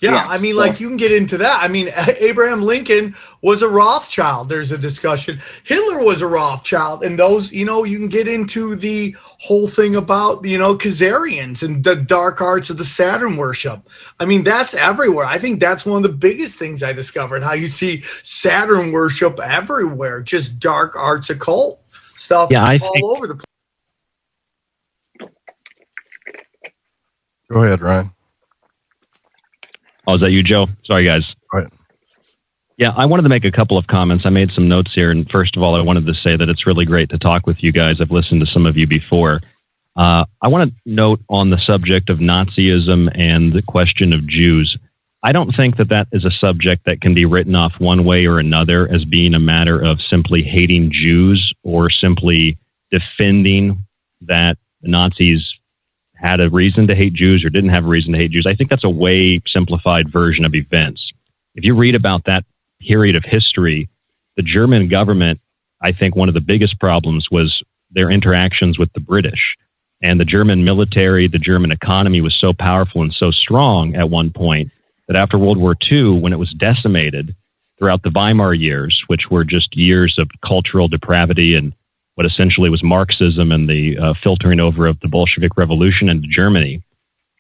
Yeah, 0.01 0.13
Yeah, 0.13 0.27
I 0.29 0.39
mean, 0.39 0.55
so- 0.55 0.61
like 0.61 0.79
you 0.79 0.87
can 0.89 0.97
get 0.97 1.11
into 1.11 1.39
that. 1.39 1.63
I 1.63 1.67
mean, 1.69 1.91
Abraham 2.21 2.63
Lincoln 2.63 3.17
was 3.43 3.63
a 3.63 3.69
Rothschild. 3.69 4.49
There's 4.49 4.71
a 4.71 4.79
discussion. 4.79 5.41
Hitler 5.65 6.03
was 6.05 6.23
a 6.23 6.27
Rothschild, 6.29 7.03
and 7.03 7.19
those, 7.19 7.53
you 7.53 7.65
know, 7.65 7.83
you 7.85 7.99
can 7.99 8.09
get 8.09 8.29
into 8.29 8.77
the 8.77 9.17
whole 9.21 9.67
thing 9.67 9.97
about 9.97 10.45
you 10.45 10.57
know 10.59 10.77
Khazarians 10.77 11.63
and 11.65 11.83
the 11.83 11.97
dark 11.97 12.41
arts 12.41 12.71
of 12.71 12.79
the 12.79 12.85
Saturn 12.85 13.37
worship. 13.37 13.89
I 14.21 14.25
mean, 14.25 14.45
that's 14.45 14.75
everywhere. 14.75 15.25
I 15.27 15.39
think 15.39 15.59
that's 15.59 15.85
one 15.85 16.05
of 16.05 16.11
the 16.11 16.17
biggest 16.17 16.59
things 16.59 16.83
I 16.83 16.93
discovered. 16.93 17.43
How 17.43 17.55
you 17.55 17.67
see 17.69 18.03
Saturn 18.23 18.93
worship 18.93 19.41
everywhere, 19.41 20.21
just 20.23 20.61
dark 20.61 20.95
arts 20.97 21.31
occult 21.31 21.81
stuff 22.17 22.51
Yeah, 22.51 22.63
I 22.65 22.79
all 22.81 22.93
think- 22.93 23.05
over 23.05 23.27
the 23.27 23.35
place. 23.35 23.45
Go 27.51 27.63
ahead, 27.65 27.81
Ryan. 27.81 28.11
Oh, 30.09 30.15
is 30.15 30.23
that 30.23 30.33
you, 30.33 30.43
Joe? 30.43 30.67
Sorry, 30.87 31.05
guys. 31.05 31.23
Right. 31.53 31.67
Yeah, 32.79 32.91
I 32.97 33.05
wanted 33.05 33.25
to 33.25 33.29
make 33.29 33.45
a 33.45 33.53
couple 33.53 33.77
of 33.77 33.87
comments. 33.87 34.25
I 34.27 34.31
made 34.31 34.51
some 34.55 34.69
notes 34.69 34.91
here, 34.95 35.11
and 35.11 35.29
first 35.31 35.55
of 35.55 35.63
all, 35.63 35.79
I 35.79 35.83
wanted 35.83 36.07
to 36.07 36.15
say 36.15 36.35
that 36.35 36.49
it's 36.49 36.67
really 36.67 36.87
great 36.87 37.11
to 37.11 37.19
talk 37.19 37.47
with 37.47 37.63
you 37.63 37.73
guys. 37.73 37.97
I've 38.01 38.11
listened 38.11 38.41
to 38.41 38.47
some 38.47 38.65
of 38.65 38.79
you 38.79 38.87
before. 38.87 39.41
Uh, 39.95 40.25
I 40.41 40.49
want 40.49 40.73
to 40.73 40.81
note 40.87 41.21
on 41.29 41.51
the 41.51 41.61
subject 41.67 42.09
of 42.09 42.21
Nazism 42.21 43.11
and 43.21 43.53
the 43.53 43.61
question 43.61 44.15
of 44.15 44.27
Jews. 44.27 44.79
I 45.23 45.33
don't 45.33 45.55
think 45.55 45.77
that 45.77 45.91
that 45.91 46.07
is 46.13 46.25
a 46.25 46.31
subject 46.31 46.87
that 46.87 47.03
can 47.03 47.13
be 47.13 47.27
written 47.27 47.55
off 47.55 47.73
one 47.79 48.05
way 48.05 48.25
or 48.27 48.39
another 48.39 48.89
as 48.89 49.05
being 49.05 49.35
a 49.35 49.41
matter 49.41 49.79
of 49.79 49.99
simply 50.09 50.43
hating 50.43 50.91
Jews 50.93 51.53
or 51.65 51.91
simply 51.91 52.57
defending 52.91 53.85
that 54.23 54.57
the 54.81 54.89
Nazis 54.89 55.43
had 56.19 56.41
a 56.41 56.51
reason 56.51 56.89
to 56.89 56.95
hate 56.95 57.15
Jews 57.15 57.45
or 57.45 57.51
didn't 57.51 57.71
have 57.71 57.85
a 57.85 57.89
reason 57.89 58.13
to 58.13 58.19
hate 58.19 58.33
Jews. 58.33 58.47
I 58.49 58.55
think 58.55 58.71
that's 58.71 58.85
a 58.85 58.91
way 58.91 59.41
simplified 59.47 60.13
version 60.13 60.45
of 60.45 60.55
events. 60.55 61.13
if 61.55 61.65
you 61.65 61.75
read 61.75 61.95
about 61.95 62.25
that 62.27 62.45
period 62.81 63.17
of 63.17 63.25
history, 63.25 63.89
the 64.37 64.43
German 64.43 64.89
government, 64.89 65.41
I 65.83 65.93
think 65.93 66.15
one 66.15 66.29
of 66.29 66.35
the 66.35 66.41
biggest 66.41 66.79
problems 66.79 67.27
was 67.31 67.63
their 67.91 68.11
interactions 68.11 68.79
with 68.79 68.93
the 68.93 69.01
British. 69.01 69.57
And 70.03 70.21
the 70.21 70.25
German 70.25 70.63
military, 70.63 71.27
the 71.27 71.39
German 71.39 71.73
economy 71.73 72.21
was 72.21 72.37
so 72.41 72.53
powerful 72.53 73.03
and 73.03 73.13
so 73.13 73.31
strong 73.33 73.97
at 73.97 74.11
one 74.11 74.31
point 74.31 74.71
that 75.09 75.17
after 75.17 75.39
World 75.39 75.59
War 75.59 75.77
II, 75.91 76.21
when 76.21 76.33
it 76.33 76.39
was 76.39 76.53
decimated 76.53 77.35
throughout 77.79 78.03
the 78.03 78.11
Weimar 78.11 78.55
years, 78.55 79.03
which 79.07 79.31
were 79.31 79.45
just 79.45 79.77
years 79.77 80.17
of 80.19 80.29
cultural 80.47 80.89
depravity 80.89 81.55
and 81.55 81.73
what 82.19 82.27
essentially 82.27 82.69
was 82.69 82.83
Marxism 82.83 83.53
and 83.53 83.69
the 83.69 83.97
uh, 83.97 84.13
filtering 84.25 84.59
over 84.59 84.89
of 84.89 84.99
the 84.99 85.07
Bolshevik 85.07 85.57
Revolution 85.57 86.11
into 86.11 86.27
Germany, 86.27 86.83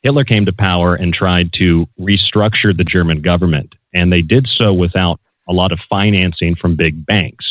Hitler 0.04 0.22
came 0.22 0.46
to 0.46 0.52
power 0.52 0.94
and 0.94 1.12
tried 1.12 1.52
to 1.54 1.88
restructure 1.98 2.76
the 2.76 2.84
German 2.84 3.20
government. 3.20 3.74
And 3.92 4.12
they 4.12 4.22
did 4.22 4.46
so 4.56 4.72
without 4.72 5.18
a 5.48 5.52
lot 5.52 5.72
of 5.72 5.80
financing 5.90 6.54
from 6.54 6.76
big 6.76 7.04
banks. 7.04 7.44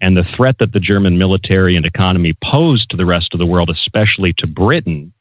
And 0.00 0.16
the 0.16 0.22
threat 0.36 0.58
that 0.60 0.72
the 0.72 0.78
German 0.78 1.18
military 1.18 1.74
and 1.74 1.84
economy 1.84 2.34
posed 2.40 2.88
to 2.90 2.96
the 2.96 3.04
rest 3.04 3.30
of 3.32 3.40
the 3.40 3.46
world, 3.46 3.68
especially 3.68 4.32
to 4.38 4.46
Britain, 4.46 5.12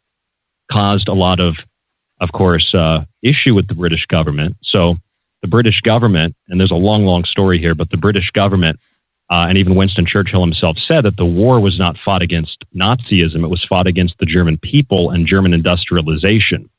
caused 0.71 1.07
a 1.07 1.13
lot 1.13 1.43
of, 1.43 1.55
of 2.21 2.31
course, 2.31 2.75
uh, 2.75 3.05
issue 3.23 3.55
with 3.55 3.67
the 3.67 3.73
British 3.73 4.05
government. 4.05 4.55
So 4.65 4.97
the 5.41 5.47
British 5.47 5.81
government, 5.81 6.35
and 6.47 6.59
there's 6.59 6.69
a 6.69 6.75
long, 6.75 7.05
long 7.05 7.23
story 7.25 7.57
here, 7.57 7.73
but 7.73 7.89
the 7.89 7.97
British 7.97 8.29
government 8.35 8.79
uh, 9.29 9.45
and 9.47 9.59
even 9.59 9.75
Winston 9.75 10.05
Churchill 10.07 10.41
himself 10.41 10.77
said 10.87 11.05
that 11.05 11.17
the 11.17 11.25
war 11.25 11.59
was 11.59 11.77
not 11.77 11.97
fought 12.03 12.23
against 12.23 12.63
Nazism, 12.75 13.43
it 13.43 13.49
was 13.49 13.65
fought 13.69 13.87
against 13.87 14.15
the 14.19 14.25
German 14.25 14.57
people 14.57 15.11
and 15.11 15.27
German 15.27 15.53
industrialization. 15.53 16.69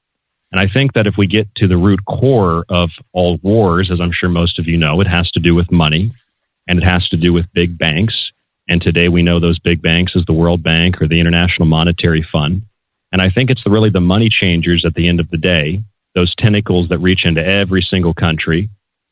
And 0.53 0.61
I 0.61 0.67
think 0.73 0.95
that 0.95 1.07
if 1.07 1.15
we 1.17 1.29
get 1.29 1.55
to 1.57 1.69
the 1.69 1.77
root 1.77 2.05
core 2.05 2.65
of 2.69 2.91
all 3.13 3.39
wars, 3.43 3.91
as 3.93 4.01
I'm 4.01 4.11
sure 4.13 4.29
most 4.29 4.59
of 4.59 4.67
you 4.67 4.79
know, 4.79 5.01
it 5.01 5.07
has 5.07 5.31
to 5.33 5.41
do 5.41 5.55
with 5.55 5.71
money 5.71 6.11
and 6.67 6.83
it 6.83 6.85
has 6.85 7.07
to 7.11 7.17
do 7.17 7.33
with 7.33 7.53
big 7.53 7.79
banks. 7.79 8.15
And 8.69 8.83
today 8.83 9.09
we 9.09 9.23
know 9.23 9.39
those 9.39 9.61
big 9.61 9.81
banks 9.81 10.13
as 10.17 10.25
the 10.27 10.33
World 10.33 10.63
Bank 10.63 11.01
or 11.01 11.07
the 11.07 11.21
International 11.21 11.67
Monetary 11.67 12.27
Fund. 12.33 12.63
And 13.13 13.23
I 13.23 13.29
think 13.31 13.51
it's 13.51 13.63
really 13.67 13.91
the 13.91 14.01
money 14.01 14.29
changers 14.29 14.85
at 14.85 14.95
the 14.95 15.09
end 15.09 15.21
of 15.21 15.31
the 15.31 15.37
day, 15.37 15.81
those 16.15 16.35
tentacles 16.37 16.89
that 16.89 16.99
reach 16.99 17.25
into 17.25 17.45
every 17.45 17.87
single 17.93 18.15
country, 18.15 18.69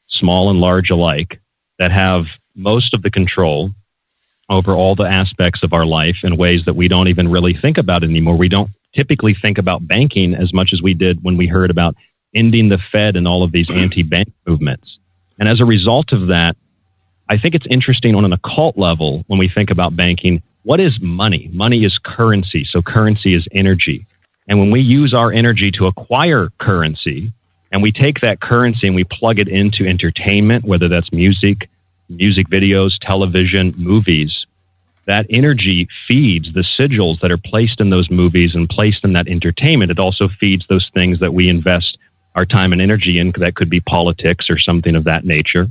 small 0.08 0.50
and 0.50 0.60
large 0.60 0.90
alike, 0.90 1.40
that 1.78 1.92
have 1.92 2.24
most 2.58 2.92
of 2.92 3.02
the 3.02 3.10
control 3.10 3.70
over 4.50 4.72
all 4.72 4.94
the 4.94 5.04
aspects 5.04 5.62
of 5.62 5.72
our 5.72 5.86
life 5.86 6.16
in 6.24 6.36
ways 6.36 6.60
that 6.66 6.74
we 6.74 6.88
don't 6.88 7.08
even 7.08 7.28
really 7.28 7.54
think 7.54 7.78
about 7.78 8.02
anymore. 8.02 8.36
We 8.36 8.48
don't 8.48 8.70
typically 8.96 9.34
think 9.40 9.58
about 9.58 9.86
banking 9.86 10.34
as 10.34 10.52
much 10.52 10.70
as 10.72 10.82
we 10.82 10.94
did 10.94 11.22
when 11.22 11.36
we 11.36 11.46
heard 11.46 11.70
about 11.70 11.94
ending 12.34 12.68
the 12.68 12.78
Fed 12.90 13.16
and 13.16 13.28
all 13.28 13.42
of 13.42 13.52
these 13.52 13.70
anti 13.70 14.02
bank 14.02 14.32
movements. 14.46 14.98
And 15.38 15.48
as 15.48 15.60
a 15.60 15.64
result 15.64 16.12
of 16.12 16.28
that, 16.28 16.56
I 17.30 17.38
think 17.38 17.54
it's 17.54 17.66
interesting 17.70 18.14
on 18.14 18.24
an 18.24 18.32
occult 18.32 18.76
level 18.76 19.22
when 19.26 19.38
we 19.38 19.48
think 19.48 19.70
about 19.70 19.94
banking. 19.94 20.42
What 20.62 20.80
is 20.80 20.98
money? 21.00 21.48
Money 21.52 21.84
is 21.84 21.96
currency. 22.02 22.66
So 22.68 22.82
currency 22.82 23.34
is 23.34 23.46
energy. 23.52 24.06
And 24.48 24.58
when 24.58 24.70
we 24.70 24.80
use 24.80 25.14
our 25.14 25.30
energy 25.30 25.70
to 25.72 25.86
acquire 25.86 26.48
currency 26.58 27.32
and 27.70 27.82
we 27.82 27.92
take 27.92 28.20
that 28.22 28.40
currency 28.40 28.86
and 28.86 28.96
we 28.96 29.04
plug 29.04 29.38
it 29.38 29.48
into 29.48 29.86
entertainment, 29.86 30.64
whether 30.64 30.88
that's 30.88 31.12
music, 31.12 31.68
music 32.08 32.48
videos, 32.48 32.90
television, 33.00 33.74
movies, 33.76 34.46
that 35.06 35.26
energy 35.30 35.88
feeds 36.06 36.52
the 36.52 36.64
sigils 36.78 37.20
that 37.20 37.32
are 37.32 37.38
placed 37.38 37.80
in 37.80 37.90
those 37.90 38.10
movies 38.10 38.54
and 38.54 38.68
placed 38.68 39.04
in 39.04 39.14
that 39.14 39.26
entertainment. 39.26 39.90
It 39.90 39.98
also 39.98 40.28
feeds 40.40 40.64
those 40.68 40.88
things 40.94 41.20
that 41.20 41.32
we 41.32 41.48
invest 41.48 41.96
our 42.34 42.44
time 42.44 42.72
and 42.72 42.80
energy 42.80 43.18
in, 43.18 43.32
that 43.38 43.54
could 43.54 43.70
be 43.70 43.80
politics 43.80 44.46
or 44.50 44.58
something 44.58 44.94
of 44.94 45.04
that 45.04 45.24
nature. 45.24 45.66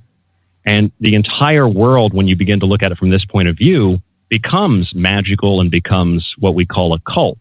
And 0.66 0.92
the 1.00 1.16
entire 1.16 1.68
world, 1.68 2.14
when 2.14 2.28
you 2.28 2.36
begin 2.36 2.60
to 2.60 2.66
look 2.66 2.84
at 2.84 2.92
it 2.92 2.98
from 2.98 3.10
this 3.10 3.24
point 3.26 3.48
of 3.48 3.58
view, 3.58 4.00
becomes 4.28 4.92
magical 4.94 5.62
and 5.62 5.72
becomes 5.72 6.28
what 6.40 6.56
we 6.56 6.66
call 6.66 6.94
a 6.94 7.00
cult. 7.00 7.38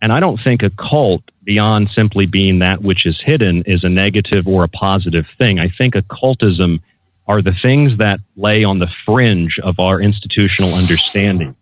And 0.00 0.12
I 0.12 0.20
don't 0.20 0.40
think 0.42 0.62
a 0.62 0.70
cult, 0.70 1.22
beyond 1.42 1.90
simply 1.94 2.26
being 2.26 2.60
that 2.60 2.80
which 2.80 3.04
is 3.04 3.20
hidden, 3.24 3.64
is 3.66 3.84
a 3.84 3.88
negative 3.88 4.46
or 4.46 4.64
a 4.64 4.68
positive 4.68 5.26
thing. 5.38 5.58
I 5.58 5.68
think 5.76 5.94
occultism 5.94 6.80
are 7.26 7.42
the 7.42 7.54
things 7.62 7.98
that 7.98 8.20
lay 8.36 8.64
on 8.64 8.78
the 8.78 8.88
fringe 9.06 9.58
of 9.62 9.78
our 9.78 10.00
institutional 10.00 10.74
understandings. 10.74 11.56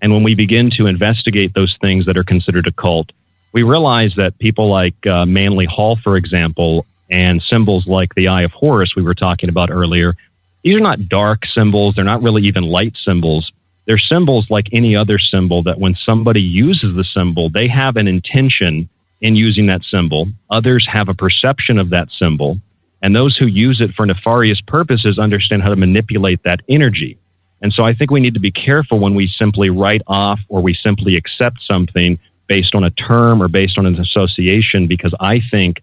And 0.00 0.12
when 0.12 0.22
we 0.22 0.34
begin 0.34 0.70
to 0.78 0.86
investigate 0.86 1.54
those 1.54 1.76
things 1.80 2.06
that 2.06 2.16
are 2.16 2.24
considered 2.24 2.66
a 2.66 2.72
cult, 2.72 3.10
we 3.52 3.62
realize 3.62 4.12
that 4.16 4.38
people 4.38 4.70
like 4.70 4.94
uh, 5.06 5.26
Manly 5.26 5.66
Hall, 5.66 5.98
for 6.02 6.16
example, 6.16 6.86
and 7.10 7.42
symbols 7.52 7.86
like 7.86 8.14
the 8.14 8.28
Eye 8.28 8.42
of 8.42 8.52
Horus 8.52 8.94
we 8.96 9.02
were 9.02 9.14
talking 9.14 9.48
about 9.48 9.70
earlier, 9.70 10.14
these 10.62 10.76
are 10.76 10.80
not 10.80 11.08
dark 11.08 11.42
symbols. 11.54 11.94
They're 11.94 12.04
not 12.04 12.22
really 12.22 12.42
even 12.42 12.64
light 12.64 12.94
symbols. 13.04 13.50
They're 13.86 13.98
symbols 13.98 14.46
like 14.48 14.66
any 14.72 14.96
other 14.96 15.18
symbol 15.18 15.64
that 15.64 15.78
when 15.78 15.96
somebody 16.06 16.40
uses 16.40 16.94
the 16.94 17.04
symbol, 17.16 17.50
they 17.50 17.68
have 17.68 17.96
an 17.96 18.06
intention 18.06 18.88
in 19.20 19.36
using 19.36 19.66
that 19.66 19.82
symbol. 19.90 20.28
Others 20.50 20.86
have 20.90 21.08
a 21.08 21.14
perception 21.14 21.78
of 21.78 21.90
that 21.90 22.08
symbol. 22.18 22.58
And 23.02 23.14
those 23.14 23.36
who 23.36 23.46
use 23.46 23.80
it 23.80 23.94
for 23.94 24.06
nefarious 24.06 24.60
purposes 24.66 25.18
understand 25.18 25.62
how 25.62 25.68
to 25.68 25.76
manipulate 25.76 26.42
that 26.44 26.60
energy. 26.68 27.18
And 27.60 27.72
so 27.72 27.84
I 27.84 27.94
think 27.94 28.10
we 28.10 28.20
need 28.20 28.34
to 28.34 28.40
be 28.40 28.50
careful 28.50 28.98
when 29.00 29.14
we 29.14 29.28
simply 29.38 29.70
write 29.70 30.02
off 30.06 30.40
or 30.48 30.60
we 30.60 30.74
simply 30.74 31.14
accept 31.14 31.58
something 31.70 32.18
based 32.48 32.74
on 32.74 32.84
a 32.84 32.90
term 32.90 33.42
or 33.42 33.48
based 33.48 33.78
on 33.78 33.86
an 33.86 33.98
association, 34.00 34.86
because 34.86 35.14
I 35.20 35.40
think 35.50 35.82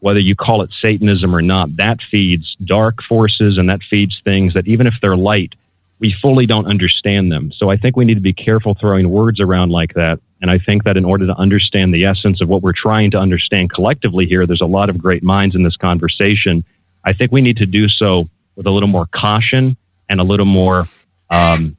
whether 0.00 0.18
you 0.18 0.34
call 0.34 0.62
it 0.62 0.70
Satanism 0.80 1.34
or 1.34 1.42
not, 1.42 1.76
that 1.76 1.98
feeds 2.10 2.56
dark 2.64 2.96
forces 3.08 3.58
and 3.58 3.68
that 3.68 3.80
feeds 3.88 4.20
things 4.24 4.54
that 4.54 4.66
even 4.66 4.86
if 4.86 4.94
they're 5.00 5.16
light, 5.16 5.54
we 6.00 6.14
fully 6.20 6.46
don't 6.46 6.66
understand 6.66 7.30
them. 7.30 7.52
So 7.56 7.70
I 7.70 7.76
think 7.76 7.94
we 7.94 8.06
need 8.06 8.14
to 8.14 8.20
be 8.20 8.32
careful 8.32 8.74
throwing 8.74 9.10
words 9.10 9.38
around 9.38 9.70
like 9.70 9.92
that. 9.94 10.18
And 10.40 10.50
I 10.50 10.58
think 10.58 10.84
that 10.84 10.96
in 10.96 11.04
order 11.04 11.26
to 11.26 11.34
understand 11.34 11.92
the 11.92 12.06
essence 12.06 12.40
of 12.40 12.48
what 12.48 12.62
we're 12.62 12.72
trying 12.72 13.10
to 13.10 13.18
understand 13.18 13.70
collectively 13.70 14.26
here, 14.26 14.46
there's 14.46 14.62
a 14.62 14.66
lot 14.66 14.88
of 14.88 14.98
great 14.98 15.22
minds 15.22 15.54
in 15.54 15.62
this 15.62 15.76
conversation. 15.76 16.64
I 17.04 17.12
think 17.12 17.30
we 17.30 17.42
need 17.42 17.58
to 17.58 17.66
do 17.66 17.88
so 17.88 18.28
with 18.56 18.66
a 18.66 18.70
little 18.70 18.88
more 18.88 19.06
caution 19.14 19.76
and 20.08 20.20
a 20.20 20.24
little 20.24 20.46
more 20.46 20.86
um, 21.28 21.76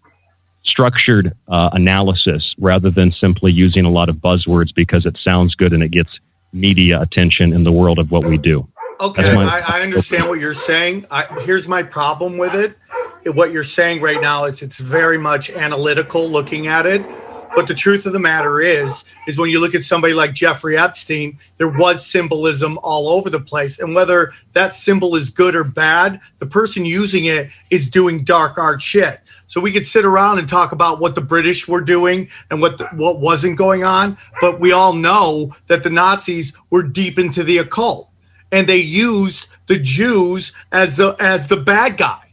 structured 0.64 1.36
uh, 1.48 1.72
analysis 1.74 2.54
rather 2.60 2.92
than 2.92 3.12
simply 3.20 3.52
using 3.52 3.86
a 3.86 3.90
lot 3.90 4.08
of 4.08 4.18
buzzwords 4.18 4.74
because 4.76 5.08
it 5.08 5.18
sounds 5.28 5.56
good 5.56 5.74
and 5.74 5.82
it 5.82 5.92
gets 5.92 6.10
media 6.54 7.02
attention 7.02 7.54
in 7.54 7.64
the 7.64 7.72
world 7.72 7.98
of 7.98 8.12
what 8.12 8.24
we 8.24 8.38
do. 8.38 8.68
Okay, 9.00 9.36
I, 9.36 9.80
I, 9.80 9.82
understand 9.82 10.30
what 10.30 10.40
you're 10.40 10.54
saying. 10.54 11.08
I, 11.10 11.26
here's 11.44 11.68
my 11.68 11.82
problem 11.82 12.38
with 12.38 12.54
it. 12.54 12.78
What 13.26 13.52
you're 13.52 13.64
saying 13.64 14.02
right 14.02 14.22
now 14.22 14.46
is 14.46 14.62
it's 14.62 14.80
very 14.80 15.18
much 15.18 15.50
analytical 15.50 16.30
looking 16.30 16.68
at 16.68 16.86
it. 16.86 17.06
But 17.54 17.68
the 17.68 17.76
truth 17.76 18.06
of 18.06 18.14
the 18.14 18.20
matter 18.20 18.62
is, 18.62 19.04
is 19.28 19.38
when 19.38 19.50
you 19.50 19.60
look 19.60 19.76
at 19.76 19.84
somebody 19.84 20.14
like 20.14 20.34
Jeffrey 20.34 20.78
Epstein, 20.78 21.38
there 21.58 21.68
was 21.68 22.06
symbolism 22.06 22.80
all 22.82 23.10
over 23.10 23.30
the 23.30 23.42
place. 23.42 23.78
And 23.78 23.94
whether 23.94 24.32
that 24.54 24.72
symbol 24.72 25.16
is 25.16 25.30
good 25.30 25.54
or 25.54 25.66
bad, 25.66 26.22
the 26.40 26.46
person 26.46 26.86
using 26.86 27.26
it 27.26 27.50
is 27.70 27.90
doing 27.90 28.24
dark 28.24 28.58
art 28.58 28.82
shit. 28.82 29.20
So 29.48 29.60
we 29.60 29.74
could 29.74 29.86
sit 29.86 30.06
around 30.06 30.40
and 30.40 30.48
talk 30.48 30.72
about 30.72 31.02
what 31.02 31.14
the 31.14 31.22
British 31.22 31.68
were 31.68 31.82
doing 31.82 32.30
and 32.50 32.62
what 32.62 32.78
the, 32.78 32.86
what 32.94 33.20
wasn't 33.20 33.58
going 33.58 33.84
on, 33.84 34.18
but 34.40 34.62
we 34.62 34.72
all 34.72 34.94
know 34.94 35.54
that 35.68 35.84
the 35.84 35.90
Nazis 35.90 36.54
were 36.70 36.84
deep 36.84 37.20
into 37.20 37.44
the 37.44 37.58
occult 37.58 38.10
and 38.52 38.68
they 38.68 38.78
used 38.78 39.48
the 39.68 39.78
Jews 39.78 40.54
as 40.72 40.98
the 40.98 41.16
as 41.20 41.48
the 41.48 41.58
bad 41.58 41.98
guy. 41.98 42.31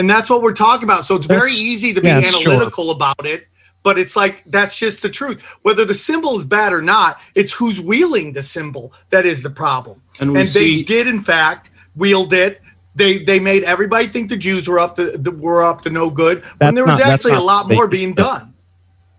And 0.00 0.08
that's 0.08 0.30
what 0.30 0.40
we're 0.40 0.54
talking 0.54 0.84
about. 0.84 1.04
So 1.04 1.14
it's 1.14 1.26
very 1.26 1.52
easy 1.52 1.92
to 1.92 2.00
be 2.00 2.08
yeah, 2.08 2.18
analytical 2.18 2.86
sure. 2.86 2.94
about 2.94 3.26
it 3.26 3.46
but 3.82 3.98
it's 3.98 4.16
like 4.16 4.44
that's 4.44 4.78
just 4.78 5.02
the 5.02 5.08
truth. 5.08 5.58
Whether 5.62 5.84
the 5.84 5.94
symbol 5.94 6.36
is 6.36 6.44
bad 6.44 6.72
or 6.72 6.82
not, 6.82 7.20
it's 7.34 7.52
who's 7.52 7.80
wielding 7.80 8.32
the 8.32 8.42
symbol 8.42 8.92
that 9.10 9.24
is 9.24 9.42
the 9.42 9.50
problem. 9.50 10.02
And, 10.20 10.36
and 10.36 10.46
see- 10.46 10.78
they 10.78 10.82
did, 10.84 11.06
in 11.06 11.20
fact, 11.20 11.70
wield 11.96 12.32
it. 12.32 12.60
They 12.94 13.18
they 13.18 13.38
made 13.38 13.62
everybody 13.62 14.06
think 14.06 14.28
the 14.28 14.36
Jews 14.36 14.68
were 14.68 14.78
up 14.78 14.96
to 14.96 15.16
the, 15.16 15.30
were 15.30 15.62
up 15.62 15.82
to 15.82 15.90
no 15.90 16.10
good 16.10 16.44
when 16.58 16.74
there 16.74 16.84
was 16.84 16.98
not, 16.98 17.08
actually 17.08 17.32
a 17.32 17.40
lot 17.40 17.68
more 17.68 17.86
being 17.86 18.14
done. 18.14 18.52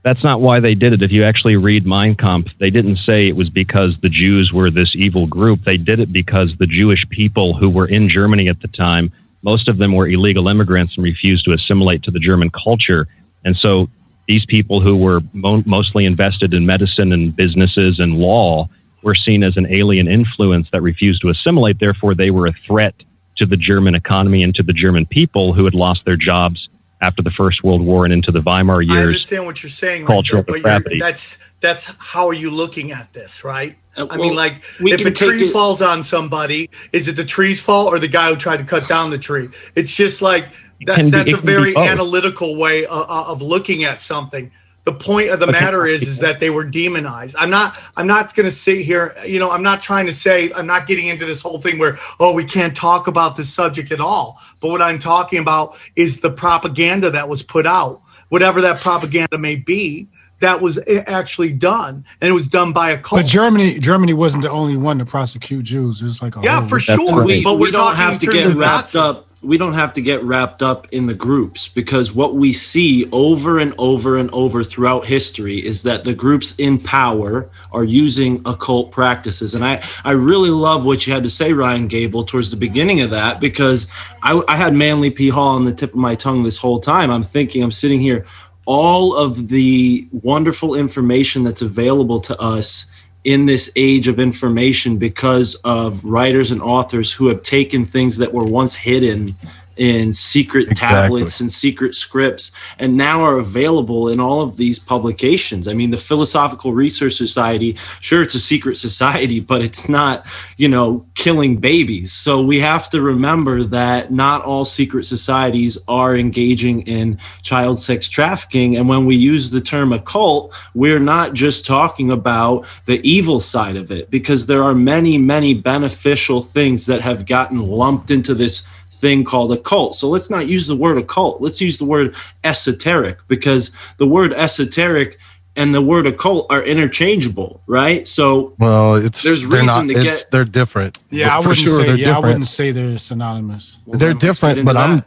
That's 0.04 0.24
not 0.24 0.42
why 0.42 0.60
they 0.60 0.74
did 0.74 0.94
it. 0.94 1.04
If 1.04 1.12
you 1.12 1.24
actually 1.24 1.56
read 1.56 1.86
Mein 1.86 2.16
Kampf, 2.16 2.50
they 2.60 2.72
didn't 2.72 2.98
say 3.06 3.22
it 3.22 3.36
was 3.36 3.50
because 3.50 3.96
the 4.02 4.10
Jews 4.10 4.52
were 4.52 4.72
this 4.72 4.92
evil 4.96 5.28
group. 5.28 5.64
They 5.64 5.78
did 5.78 6.00
it 6.00 6.12
because 6.12 6.54
the 6.58 6.66
Jewish 6.66 7.08
people 7.10 7.56
who 7.56 7.70
were 7.70 7.88
in 7.88 8.10
Germany 8.10 8.50
at 8.50 8.60
the 8.62 8.68
time, 8.68 9.12
most 9.44 9.68
of 9.68 9.78
them 9.78 9.94
were 9.94 10.08
illegal 10.08 10.48
immigrants 10.48 10.96
and 10.96 11.04
refused 11.04 11.46
to 11.46 11.54
assimilate 11.54 12.04
to 12.04 12.12
the 12.12 12.20
German 12.20 12.50
culture. 12.52 13.08
And 13.44 13.56
so 13.56 13.90
these 14.28 14.46
people 14.46 14.82
who 14.82 14.96
were 14.96 15.22
mo- 15.34 15.64
mostly 15.66 16.06
invested 16.06 16.54
in 16.54 16.66
medicine 16.66 17.12
and 17.12 17.36
businesses 17.36 18.00
and 18.00 18.18
law 18.18 18.70
were 19.04 19.16
seen 19.16 19.44
as 19.44 19.58
an 19.58 19.68
alien 19.70 20.08
influence 20.08 20.68
that 20.72 20.82
refused 20.82 21.22
to 21.22 21.30
assimilate. 21.30 21.80
Therefore, 21.80 22.14
they 22.14 22.30
were 22.30 22.48
a 22.48 22.54
threat 22.68 22.94
to 23.38 23.46
the 23.46 23.58
German 23.58 23.96
economy 23.96 24.44
and 24.44 24.54
to 24.56 24.64
the 24.64 24.74
German 24.74 25.06
people 25.06 25.54
who 25.54 25.66
had 25.66 25.74
lost 25.74 26.06
their 26.06 26.16
jobs 26.18 26.70
after 27.02 27.24
the 27.24 27.32
First 27.32 27.64
World 27.64 27.82
War 27.82 28.06
and 28.06 28.14
into 28.14 28.32
the 28.32 28.42
Weimar 28.42 28.82
years. 28.82 29.00
I 29.00 29.02
understand 29.02 29.46
what 29.46 29.64
you're 29.64 29.72
saying, 29.72 30.06
cultural 30.06 30.44
right 30.48 30.64
there, 30.64 31.00
That's 31.00 31.40
that's 31.60 31.86
how 31.98 32.28
are 32.28 32.34
you 32.34 32.52
looking 32.52 32.92
at 32.92 33.12
this, 33.14 33.44
right? 33.44 33.76
Uh, 33.98 34.08
I 34.10 34.18
well, 34.18 34.30
mean, 34.30 34.36
like, 34.36 34.64
we 34.80 34.94
if 34.94 35.06
a 35.06 35.12
tree 35.12 35.44
it- 35.48 35.54
falls 35.54 35.82
on 35.82 36.04
somebody, 36.04 36.70
is 36.94 37.08
it 37.08 37.16
the 37.16 37.26
tree's 37.26 37.62
fault 37.62 37.94
or 37.94 38.00
the 38.00 38.08
guy 38.08 38.30
who 38.30 38.36
tried 38.36 38.58
to 38.58 38.64
cut 38.66 38.88
down 38.88 39.10
the 39.10 39.18
tree? 39.18 39.50
It's 39.76 39.96
just 39.96 40.22
like 40.22 40.54
that, 40.86 40.96
can 40.96 41.06
be- 41.06 41.12
that's 41.12 41.32
it 41.32 41.40
a 41.40 41.42
very 41.42 41.76
analytical 41.76 42.58
way 42.58 42.86
of, 42.86 43.10
of 43.10 43.42
looking 43.42 43.84
at 43.84 44.00
something. 44.00 44.52
The 44.84 44.94
point 44.94 45.30
of 45.30 45.40
the 45.40 45.46
Okay. 45.48 45.60
matter 45.60 45.86
is, 45.86 46.08
is 46.08 46.20
that 46.22 46.40
they 46.40 46.50
were 46.50 46.64
demonized. 46.64 47.36
I'm 47.38 47.52
not, 47.52 47.78
I'm 47.96 48.08
not 48.08 48.34
going 48.34 48.46
to 48.46 48.52
sit 48.52 48.80
here. 48.84 49.14
You 49.24 49.38
know, 49.38 49.52
I'm 49.52 49.62
not 49.62 49.84
trying 49.84 50.08
to 50.08 50.14
say, 50.14 50.52
I'm 50.54 50.66
not 50.66 50.88
getting 50.88 51.06
into 51.06 51.24
this 51.24 51.40
whole 51.40 51.60
thing 51.62 51.78
where, 51.78 52.00
oh, 52.20 52.34
we 52.34 52.46
can't 52.46 52.76
talk 52.76 53.06
about 53.06 53.36
this 53.36 53.54
subject 53.54 53.92
at 53.92 54.02
all. 54.02 54.40
But 54.60 54.70
what 54.70 54.82
I'm 54.82 54.98
talking 54.98 55.38
about 55.38 55.78
is 55.96 56.22
the 56.22 56.32
propaganda 56.32 57.12
that 57.12 57.30
was 57.30 57.44
put 57.44 57.68
out, 57.68 58.02
whatever 58.30 58.60
that 58.62 58.82
propaganda 58.82 59.38
may 59.38 59.56
be, 59.56 60.08
that 60.42 60.62
was 60.62 60.80
actually 61.08 61.54
done, 61.54 62.06
and 62.20 62.30
it 62.30 62.34
was 62.34 62.48
done 62.48 62.74
by 62.74 62.92
a 62.92 62.98
cult. 62.98 63.22
But 63.22 63.28
Germany, 63.30 63.80
Germany 63.80 64.14
wasn't 64.14 64.44
the 64.44 64.52
only 64.52 64.78
one 64.78 65.00
to 65.00 65.06
prosecute 65.06 65.66
Jews. 65.66 66.02
It 66.02 66.06
was 66.06 66.22
like 66.22 66.36
a 66.36 66.42
Yeah, 66.42 66.60
whole 66.60 66.70
for 66.70 66.80
sure. 66.80 67.26
we, 67.26 67.44
but 67.44 67.60
we 67.60 67.72
don't 67.72 67.96
have 67.96 68.20
to 68.20 68.28
get 68.28 68.56
wrapped 68.56 68.96
Nazis. 68.96 69.02
up 69.02 69.28
we 69.44 69.58
don't 69.58 69.74
have 69.74 69.94
to 69.94 70.02
get 70.02 70.24
wrapped 70.24 70.62
up 70.62 70.88
in 70.92 71.08
the 71.08 71.16
groups 71.16 71.68
because 71.68 72.14
what 72.14 72.36
we 72.36 72.54
see 72.54 73.10
over 73.12 73.58
and 73.58 73.74
over 73.78 74.18
and 74.18 74.30
over 74.34 74.64
throughout 74.64 75.06
history 75.06 75.66
is 75.66 75.84
that 75.84 76.04
the 76.04 76.14
groups 76.14 76.54
in 76.60 76.78
power 76.78 77.50
are 77.72 77.84
using 77.84 78.42
occult 78.46 78.92
practices 78.92 79.56
and 79.56 79.66
i 79.66 79.84
i 80.04 80.12
really 80.12 80.50
love 80.52 80.86
what 80.86 81.08
you 81.08 81.14
had 81.14 81.24
to 81.24 81.30
say 81.30 81.54
ryan 81.54 81.88
gable 81.88 82.24
towards 82.24 82.52
the 82.52 82.58
beginning 82.58 83.02
of 83.02 83.10
that 83.10 83.40
because 83.40 83.88
i, 84.22 84.40
I 84.48 84.56
had 84.58 84.74
manly 84.74 85.10
p 85.10 85.30
hall 85.30 85.56
on 85.56 85.66
the 85.66 85.74
tip 85.74 85.92
of 85.92 85.96
my 86.00 86.16
tongue 86.16 86.44
this 86.44 86.58
whole 86.58 86.80
time 86.80 87.10
i'm 87.10 87.24
thinking 87.24 87.64
i'm 87.64 87.72
sitting 87.72 88.00
here 88.00 88.26
all 88.74 89.18
of 89.18 89.50
the 89.50 90.08
wonderful 90.14 90.76
information 90.76 91.44
that's 91.44 91.62
available 91.62 92.22
to 92.22 92.40
us 92.40 92.90
in 93.26 93.46
this 93.46 93.70
age 93.76 94.08
of 94.08 94.18
information 94.18 94.96
because 94.96 95.56
of 95.66 96.06
writers 96.06 96.52
and 96.52 96.62
authors 96.62 97.12
who 97.12 97.28
have 97.28 97.44
taken 97.44 97.84
things 97.84 98.16
that 98.16 98.34
were 98.34 98.46
once 98.46 98.74
hidden 98.74 99.36
in 99.82 100.14
secret 100.14 100.70
Exactly. 100.70 100.76
tablets 100.76 101.40
and 101.40 101.50
secret 101.50 101.96
scripts 101.96 102.52
and 102.78 102.96
now 102.96 103.22
are 103.24 103.40
available 103.40 104.10
in 104.10 104.20
all 104.20 104.42
of 104.42 104.58
these 104.58 104.78
publications. 104.78 105.68
I 105.68 105.74
mean, 105.74 105.90
the 105.90 105.98
Philosophical 105.98 106.72
Research 106.72 107.14
Society, 107.14 107.76
sure, 108.00 108.22
it's 108.22 108.36
a 108.36 108.40
secret 108.40 108.78
society, 108.78 109.40
but 109.52 109.64
it's 109.64 109.90
not, 109.90 110.28
you 110.56 110.68
know, 110.68 111.08
killing 111.16 111.58
babies. 111.58 112.14
So 112.14 112.44
we 112.44 112.60
have 112.60 112.92
to 112.92 113.02
remember 113.02 113.64
that 113.64 114.12
not 114.12 114.44
all 114.44 114.66
secret 114.66 115.06
societies 115.08 115.80
are 115.88 116.16
engaging 116.16 116.82
in 116.84 117.18
child 117.42 117.80
sex 117.80 118.08
trafficking. 118.08 118.78
And 118.78 118.88
when 118.88 119.08
we 119.08 119.16
use 119.16 119.50
the 119.50 119.62
term 119.62 119.94
occult, 119.94 120.54
we're 120.76 121.00
not 121.00 121.34
just 121.34 121.66
talking 121.66 122.12
about 122.12 122.68
the 122.86 123.02
evil 123.02 123.40
side 123.40 123.78
of 123.78 123.90
it, 123.90 124.12
because 124.12 124.46
there 124.46 124.62
are 124.62 124.76
many, 124.76 125.18
many 125.18 125.56
beneficial 125.56 126.44
things 126.44 126.86
that 126.86 127.02
have 127.02 127.26
gotten 127.26 127.58
lumped 127.66 128.12
into 128.12 128.36
this 128.36 128.64
thing 129.02 129.24
called 129.26 129.52
occult. 129.52 129.96
So 129.96 130.08
let's 130.10 130.30
not 130.30 130.48
use 130.48 130.68
the 130.68 130.76
word 130.76 130.98
occult. 130.98 131.42
Let's 131.42 131.60
use 131.60 131.78
the 131.80 131.86
word 131.86 132.16
esoteric 132.44 133.18
because 133.28 133.72
the 133.98 134.08
word 134.08 134.32
esoteric 134.34 135.20
and 135.58 135.76
the 135.76 135.82
word 135.82 136.08
occult 136.08 136.48
are 136.50 136.64
interchangeable, 136.64 137.62
right? 137.68 138.08
So 138.08 138.56
Well, 138.60 138.96
it's 138.96 139.24
There's 139.24 139.46
reason 139.46 139.88
not, 139.88 139.94
to 139.96 140.04
get- 140.04 140.32
they're 140.32 140.46
different. 140.46 140.98
Yeah, 141.10 141.38
I 141.38 141.42
For 141.42 141.50
wouldn't 141.50 141.68
sure, 141.68 141.76
say. 141.80 141.86
they're 141.88 141.96
Yeah, 141.96 142.16
I 142.16 142.20
wouldn't 142.20 142.48
say 142.48 142.72
they're 142.72 142.98
synonymous. 142.98 143.80
they're 143.88 144.14
different, 144.14 144.60
into 144.60 144.74
but 144.74 144.78
I'm. 144.78 145.04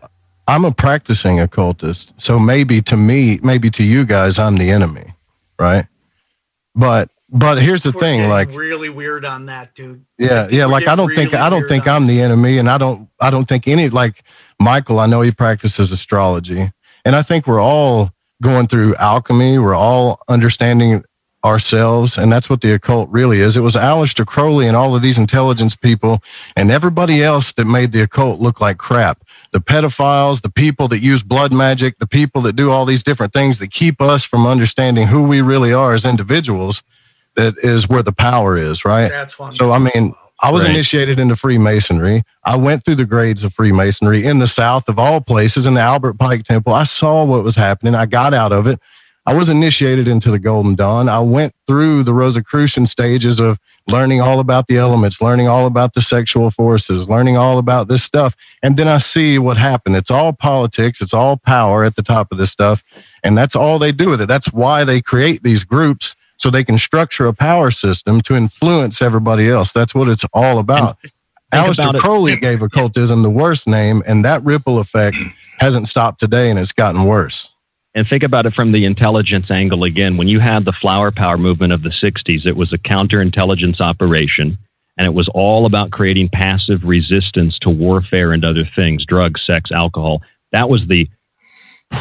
I'm 0.46 0.66
a 0.66 0.72
practicing 0.72 1.40
occultist. 1.40 2.12
So 2.18 2.38
maybe 2.38 2.82
to 2.82 2.98
me, 2.98 3.40
maybe 3.42 3.70
to 3.70 3.82
you 3.82 4.04
guys, 4.04 4.38
I'm 4.38 4.56
the 4.56 4.70
enemy, 4.70 5.14
right? 5.58 5.86
But 6.74 7.08
but 7.34 7.60
here's 7.60 7.82
the 7.82 7.90
We're 7.90 8.00
thing, 8.00 8.28
like 8.28 8.48
really 8.50 8.90
weird 8.90 9.24
on 9.24 9.46
that, 9.46 9.74
dude. 9.74 10.04
yeah, 10.18 10.46
yeah, 10.50 10.66
like 10.66 10.86
I 10.86 10.94
don't 10.94 11.12
think 11.12 11.34
I 11.34 11.50
don't 11.50 11.68
think 11.68 11.88
I'm 11.88 12.06
the 12.06 12.22
enemy, 12.22 12.58
and 12.58 12.70
I 12.70 12.78
don't 12.78 13.10
I 13.20 13.30
don't 13.30 13.46
think 13.46 13.66
any 13.66 13.88
like 13.88 14.22
Michael. 14.60 15.00
I 15.00 15.06
know 15.06 15.20
he 15.20 15.32
practices 15.32 15.90
astrology, 15.90 16.70
and 17.04 17.16
I 17.16 17.22
think 17.22 17.48
we're 17.48 17.60
all 17.60 18.10
going 18.40 18.68
through 18.68 18.94
alchemy. 18.96 19.58
We're 19.58 19.74
all 19.74 20.20
understanding 20.28 21.02
ourselves, 21.44 22.16
and 22.16 22.30
that's 22.30 22.48
what 22.48 22.60
the 22.60 22.72
occult 22.72 23.10
really 23.10 23.40
is. 23.40 23.56
It 23.56 23.62
was 23.62 23.74
Aleister 23.74 24.24
Crowley 24.24 24.68
and 24.68 24.76
all 24.76 24.94
of 24.94 25.02
these 25.02 25.18
intelligence 25.18 25.74
people, 25.74 26.22
and 26.56 26.70
everybody 26.70 27.20
else 27.20 27.52
that 27.54 27.66
made 27.66 27.90
the 27.90 28.00
occult 28.00 28.38
look 28.38 28.60
like 28.60 28.78
crap. 28.78 29.24
The 29.50 29.60
pedophiles, 29.60 30.42
the 30.42 30.50
people 30.50 30.86
that 30.88 31.00
use 31.00 31.24
blood 31.24 31.52
magic, 31.52 31.98
the 31.98 32.06
people 32.06 32.42
that 32.42 32.54
do 32.54 32.70
all 32.70 32.84
these 32.84 33.02
different 33.02 33.32
things 33.32 33.58
that 33.58 33.72
keep 33.72 34.00
us 34.00 34.22
from 34.22 34.46
understanding 34.46 35.08
who 35.08 35.24
we 35.24 35.40
really 35.40 35.72
are 35.72 35.94
as 35.94 36.04
individuals. 36.04 36.84
That 37.36 37.54
is 37.62 37.88
where 37.88 38.02
the 38.02 38.12
power 38.12 38.56
is, 38.56 38.84
right? 38.84 39.08
That's 39.08 39.38
one. 39.38 39.52
So 39.52 39.72
I 39.72 39.78
mean, 39.78 40.14
I 40.40 40.50
was 40.50 40.64
Right. 40.64 40.70
initiated 40.70 41.18
into 41.18 41.36
Freemasonry. 41.36 42.22
I 42.44 42.56
went 42.56 42.84
through 42.84 42.96
the 42.96 43.06
grades 43.06 43.44
of 43.44 43.54
Freemasonry 43.54 44.24
in 44.24 44.38
the 44.40 44.46
South 44.46 44.88
of 44.88 44.98
all 44.98 45.20
places 45.20 45.66
in 45.66 45.74
the 45.74 45.80
Albert 45.80 46.14
Pike 46.18 46.44
Temple. 46.44 46.74
I 46.74 46.84
saw 46.84 47.24
what 47.24 47.42
was 47.44 47.56
happening. 47.56 47.94
I 47.94 48.06
got 48.06 48.34
out 48.34 48.52
of 48.52 48.66
it. 48.66 48.78
I 49.26 49.32
was 49.32 49.48
initiated 49.48 50.06
into 50.06 50.30
the 50.30 50.38
Golden 50.38 50.74
Dawn. 50.74 51.08
I 51.08 51.20
went 51.20 51.54
through 51.66 52.02
the 52.02 52.12
Rosicrucian 52.12 52.86
stages 52.86 53.40
of 53.40 53.58
learning 53.88 54.20
all 54.20 54.38
about 54.38 54.66
the 54.66 54.76
elements, 54.76 55.22
learning 55.22 55.48
all 55.48 55.64
about 55.66 55.94
the 55.94 56.02
sexual 56.02 56.50
forces, 56.50 57.08
learning 57.08 57.38
all 57.38 57.56
about 57.56 57.88
this 57.88 58.02
stuff. 58.02 58.36
And 58.62 58.76
then 58.76 58.86
I 58.86 58.98
see 58.98 59.38
what 59.38 59.56
happened. 59.56 59.96
It's 59.96 60.10
all 60.10 60.34
politics, 60.34 61.00
it's 61.00 61.14
all 61.14 61.38
power 61.38 61.84
at 61.84 61.96
the 61.96 62.02
top 62.02 62.32
of 62.32 62.38
this 62.38 62.50
stuff. 62.52 62.84
And 63.22 63.36
that's 63.38 63.56
all 63.56 63.78
they 63.78 63.92
do 63.92 64.10
with 64.10 64.20
it. 64.20 64.28
That's 64.28 64.52
why 64.52 64.84
they 64.84 65.00
create 65.00 65.42
these 65.42 65.64
groups 65.64 66.13
so 66.38 66.50
they 66.50 66.64
can 66.64 66.78
structure 66.78 67.26
a 67.26 67.32
power 67.32 67.70
system 67.70 68.20
to 68.22 68.34
influence 68.34 69.00
everybody 69.00 69.48
else. 69.48 69.72
That's 69.72 69.94
what 69.94 70.08
it's 70.08 70.24
all 70.32 70.58
about. 70.58 70.98
Aleister 71.52 71.82
about 71.82 71.94
it- 71.96 72.00
Crowley 72.00 72.36
gave 72.36 72.62
occultism 72.62 73.22
the 73.22 73.30
worst 73.30 73.68
name, 73.68 74.02
and 74.06 74.24
that 74.24 74.42
ripple 74.44 74.78
effect 74.78 75.16
hasn't 75.58 75.86
stopped 75.86 76.18
today, 76.20 76.50
and 76.50 76.58
it's 76.58 76.72
gotten 76.72 77.04
worse. 77.04 77.50
And 77.94 78.06
think 78.08 78.24
about 78.24 78.44
it 78.44 78.54
from 78.54 78.72
the 78.72 78.84
intelligence 78.84 79.46
angle 79.50 79.84
again. 79.84 80.16
When 80.16 80.28
you 80.28 80.40
had 80.40 80.64
the 80.64 80.72
flower 80.80 81.12
power 81.12 81.38
movement 81.38 81.72
of 81.72 81.82
the 81.82 81.92
60s, 82.02 82.44
it 82.44 82.56
was 82.56 82.72
a 82.72 82.78
counterintelligence 82.78 83.80
operation, 83.80 84.58
and 84.98 85.06
it 85.06 85.14
was 85.14 85.28
all 85.32 85.64
about 85.64 85.92
creating 85.92 86.28
passive 86.32 86.82
resistance 86.82 87.56
to 87.60 87.70
warfare 87.70 88.32
and 88.32 88.44
other 88.44 88.68
things 88.74 89.04
drugs, 89.06 89.40
sex, 89.46 89.70
alcohol. 89.72 90.22
That 90.50 90.68
was 90.68 90.82
the 90.88 91.08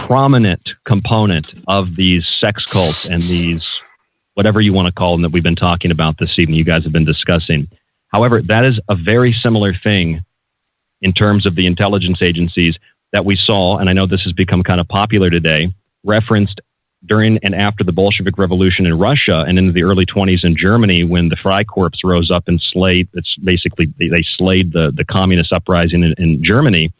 prominent 0.07 0.61
component 0.85 1.53
of 1.67 1.95
these 1.95 2.23
sex 2.43 2.63
cults 2.71 3.07
and 3.07 3.21
these, 3.21 3.63
whatever 4.33 4.61
you 4.61 4.73
want 4.73 4.87
to 4.87 4.93
call 4.93 5.13
them, 5.13 5.21
that 5.23 5.31
we've 5.31 5.43
been 5.43 5.55
talking 5.55 5.91
about 5.91 6.17
this 6.19 6.31
evening, 6.37 6.57
you 6.57 6.65
guys 6.65 6.83
have 6.83 6.93
been 6.93 7.05
discussing. 7.05 7.67
However, 8.07 8.41
that 8.41 8.65
is 8.65 8.79
a 8.89 8.95
very 8.95 9.35
similar 9.43 9.73
thing 9.83 10.23
in 11.01 11.13
terms 11.13 11.45
of 11.45 11.55
the 11.55 11.65
intelligence 11.65 12.19
agencies 12.21 12.75
that 13.11 13.25
we 13.25 13.35
saw, 13.37 13.77
and 13.77 13.89
I 13.89 13.93
know 13.93 14.07
this 14.07 14.23
has 14.23 14.33
become 14.33 14.63
kind 14.63 14.79
of 14.79 14.87
popular 14.87 15.29
today, 15.29 15.71
referenced 16.03 16.61
during 17.05 17.37
and 17.43 17.53
after 17.53 17.83
the 17.83 17.91
Bolshevik 17.91 18.37
Revolution 18.37 18.85
in 18.85 18.97
Russia 18.97 19.43
and 19.47 19.57
into 19.57 19.73
the 19.73 19.83
early 19.83 20.05
20s 20.05 20.43
in 20.43 20.55
Germany 20.57 21.03
when 21.03 21.29
the 21.29 21.35
Freikorps 21.35 22.03
rose 22.03 22.31
up 22.31 22.45
and 22.47 22.61
slayed, 22.71 23.09
it's 23.13 23.35
basically, 23.43 23.87
they, 23.99 24.07
they 24.07 24.23
slayed 24.37 24.71
the, 24.71 24.93
the 24.95 25.03
communist 25.03 25.51
uprising 25.51 26.03
in, 26.03 26.13
in 26.17 26.43
Germany. 26.43 26.91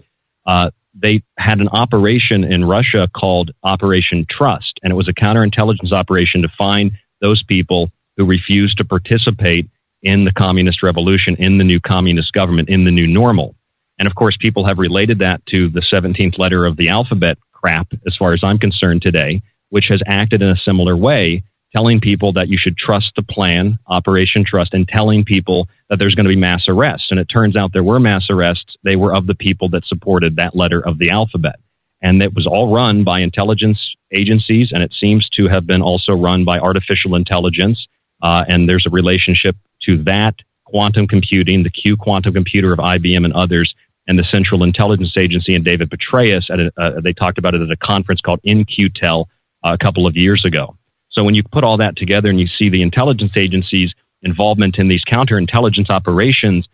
Uh, 0.45 0.71
they 0.93 1.23
had 1.37 1.59
an 1.59 1.69
operation 1.69 2.43
in 2.43 2.65
Russia 2.65 3.07
called 3.15 3.51
Operation 3.63 4.25
Trust, 4.29 4.79
and 4.83 4.91
it 4.91 4.95
was 4.95 5.07
a 5.07 5.13
counterintelligence 5.13 5.91
operation 5.91 6.41
to 6.41 6.49
find 6.57 6.91
those 7.23 7.41
people 7.47 7.89
who 8.17 8.25
refused 8.25 8.77
to 8.77 8.85
participate 8.85 9.67
in 10.03 10.25
the 10.25 10.33
communist 10.33 10.83
revolution, 10.83 11.35
in 11.39 11.57
the 11.57 11.63
new 11.63 11.79
communist 11.79 12.33
government, 12.33 12.69
in 12.69 12.83
the 12.83 12.91
new 12.91 13.07
normal. 13.07 13.55
And 13.97 14.07
of 14.07 14.13
course, 14.15 14.37
people 14.39 14.67
have 14.67 14.77
related 14.77 15.19
that 15.19 15.41
to 15.53 15.69
the 15.69 15.83
17th 15.91 16.37
letter 16.37 16.65
of 16.65 16.77
the 16.77 16.89
alphabet 16.89 17.37
crap, 17.51 17.87
as 18.05 18.15
far 18.19 18.33
as 18.33 18.41
I'm 18.43 18.59
concerned 18.59 19.01
today, 19.01 19.41
which 19.69 19.87
has 19.89 20.01
acted 20.05 20.41
in 20.41 20.49
a 20.49 20.61
similar 20.65 20.97
way, 20.97 21.43
telling 21.75 22.01
people 22.01 22.33
that 22.33 22.49
you 22.49 22.57
should 22.61 22.77
trust 22.77 23.13
the 23.15 23.23
plan, 23.23 23.79
Operation 23.87 24.43
Trust, 24.45 24.73
and 24.73 24.87
telling 24.87 25.23
people 25.23 25.67
that 25.89 25.97
there's 25.99 26.15
going 26.15 26.25
to 26.25 26.29
be 26.29 26.35
mass 26.35 26.65
arrests. 26.67 27.07
And 27.09 27.19
it 27.19 27.25
turns 27.25 27.55
out 27.55 27.71
there 27.73 27.83
were 27.83 27.99
mass 27.99 28.27
arrests. 28.29 28.75
They 28.83 28.95
were 28.95 29.15
of 29.15 29.25
the 29.25 29.35
people 29.35 29.69
that 29.69 29.85
supported 29.85 30.35
that 30.35 30.55
letter 30.55 30.85
of 30.85 30.99
the 30.99 31.09
alphabet. 31.09 31.55
And 32.01 32.21
it 32.21 32.35
was 32.35 32.45
all 32.45 32.73
run 32.73 33.03
by 33.05 33.21
intelligence 33.21 33.79
agencies, 34.13 34.69
and 34.71 34.83
it 34.83 34.93
seems 34.99 35.27
to 35.29 35.47
have 35.51 35.65
been 35.65 35.81
also 35.81 36.13
run 36.13 36.45
by 36.45 36.57
artificial 36.57 37.15
intelligence. 37.15 37.87
Uh, 38.21 38.43
and 38.47 38.69
there's 38.69 38.85
a 38.87 38.89
relationship 38.89 39.55
to 39.83 40.03
that 40.03 40.35
quantum 40.65 41.07
computing, 41.07 41.63
the 41.63 41.69
Q 41.69 41.97
quantum 41.97 42.33
computer 42.33 42.73
of 42.73 42.79
IBM 42.79 43.25
and 43.25 43.33
others, 43.33 43.73
and 44.07 44.17
the 44.17 44.25
Central 44.33 44.63
Intelligence 44.63 45.13
Agency 45.17 45.55
and 45.55 45.63
David 45.63 45.89
Petraeus. 45.89 46.49
At 46.49 46.59
a, 46.59 46.71
uh, 46.77 47.01
they 47.01 47.13
talked 47.13 47.37
about 47.37 47.53
it 47.53 47.61
at 47.61 47.71
a 47.71 47.77
conference 47.77 48.21
called 48.21 48.39
In-Q-Tel 48.43 49.29
uh, 49.63 49.71
a 49.73 49.77
couple 49.77 50.07
of 50.07 50.15
years 50.15 50.43
ago. 50.45 50.75
So 51.11 51.23
when 51.23 51.35
you 51.35 51.43
put 51.43 51.63
all 51.63 51.77
that 51.77 51.95
together 51.95 52.29
and 52.29 52.39
you 52.39 52.47
see 52.47 52.69
the 52.69 52.81
intelligence 52.81 53.33
agencies' 53.37 53.93
involvement 54.23 54.77
in 54.77 54.87
these 54.87 55.03
counterintelligence 55.05 55.89
operations, 55.89 56.67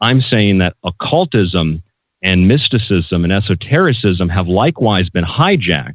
I'm 0.00 0.20
saying 0.20 0.58
that 0.58 0.74
occultism 0.84 1.82
and 2.22 2.48
mysticism 2.48 3.24
and 3.24 3.32
esotericism 3.32 4.28
have 4.28 4.48
likewise 4.48 5.08
been 5.08 5.24
hijacked. 5.24 5.94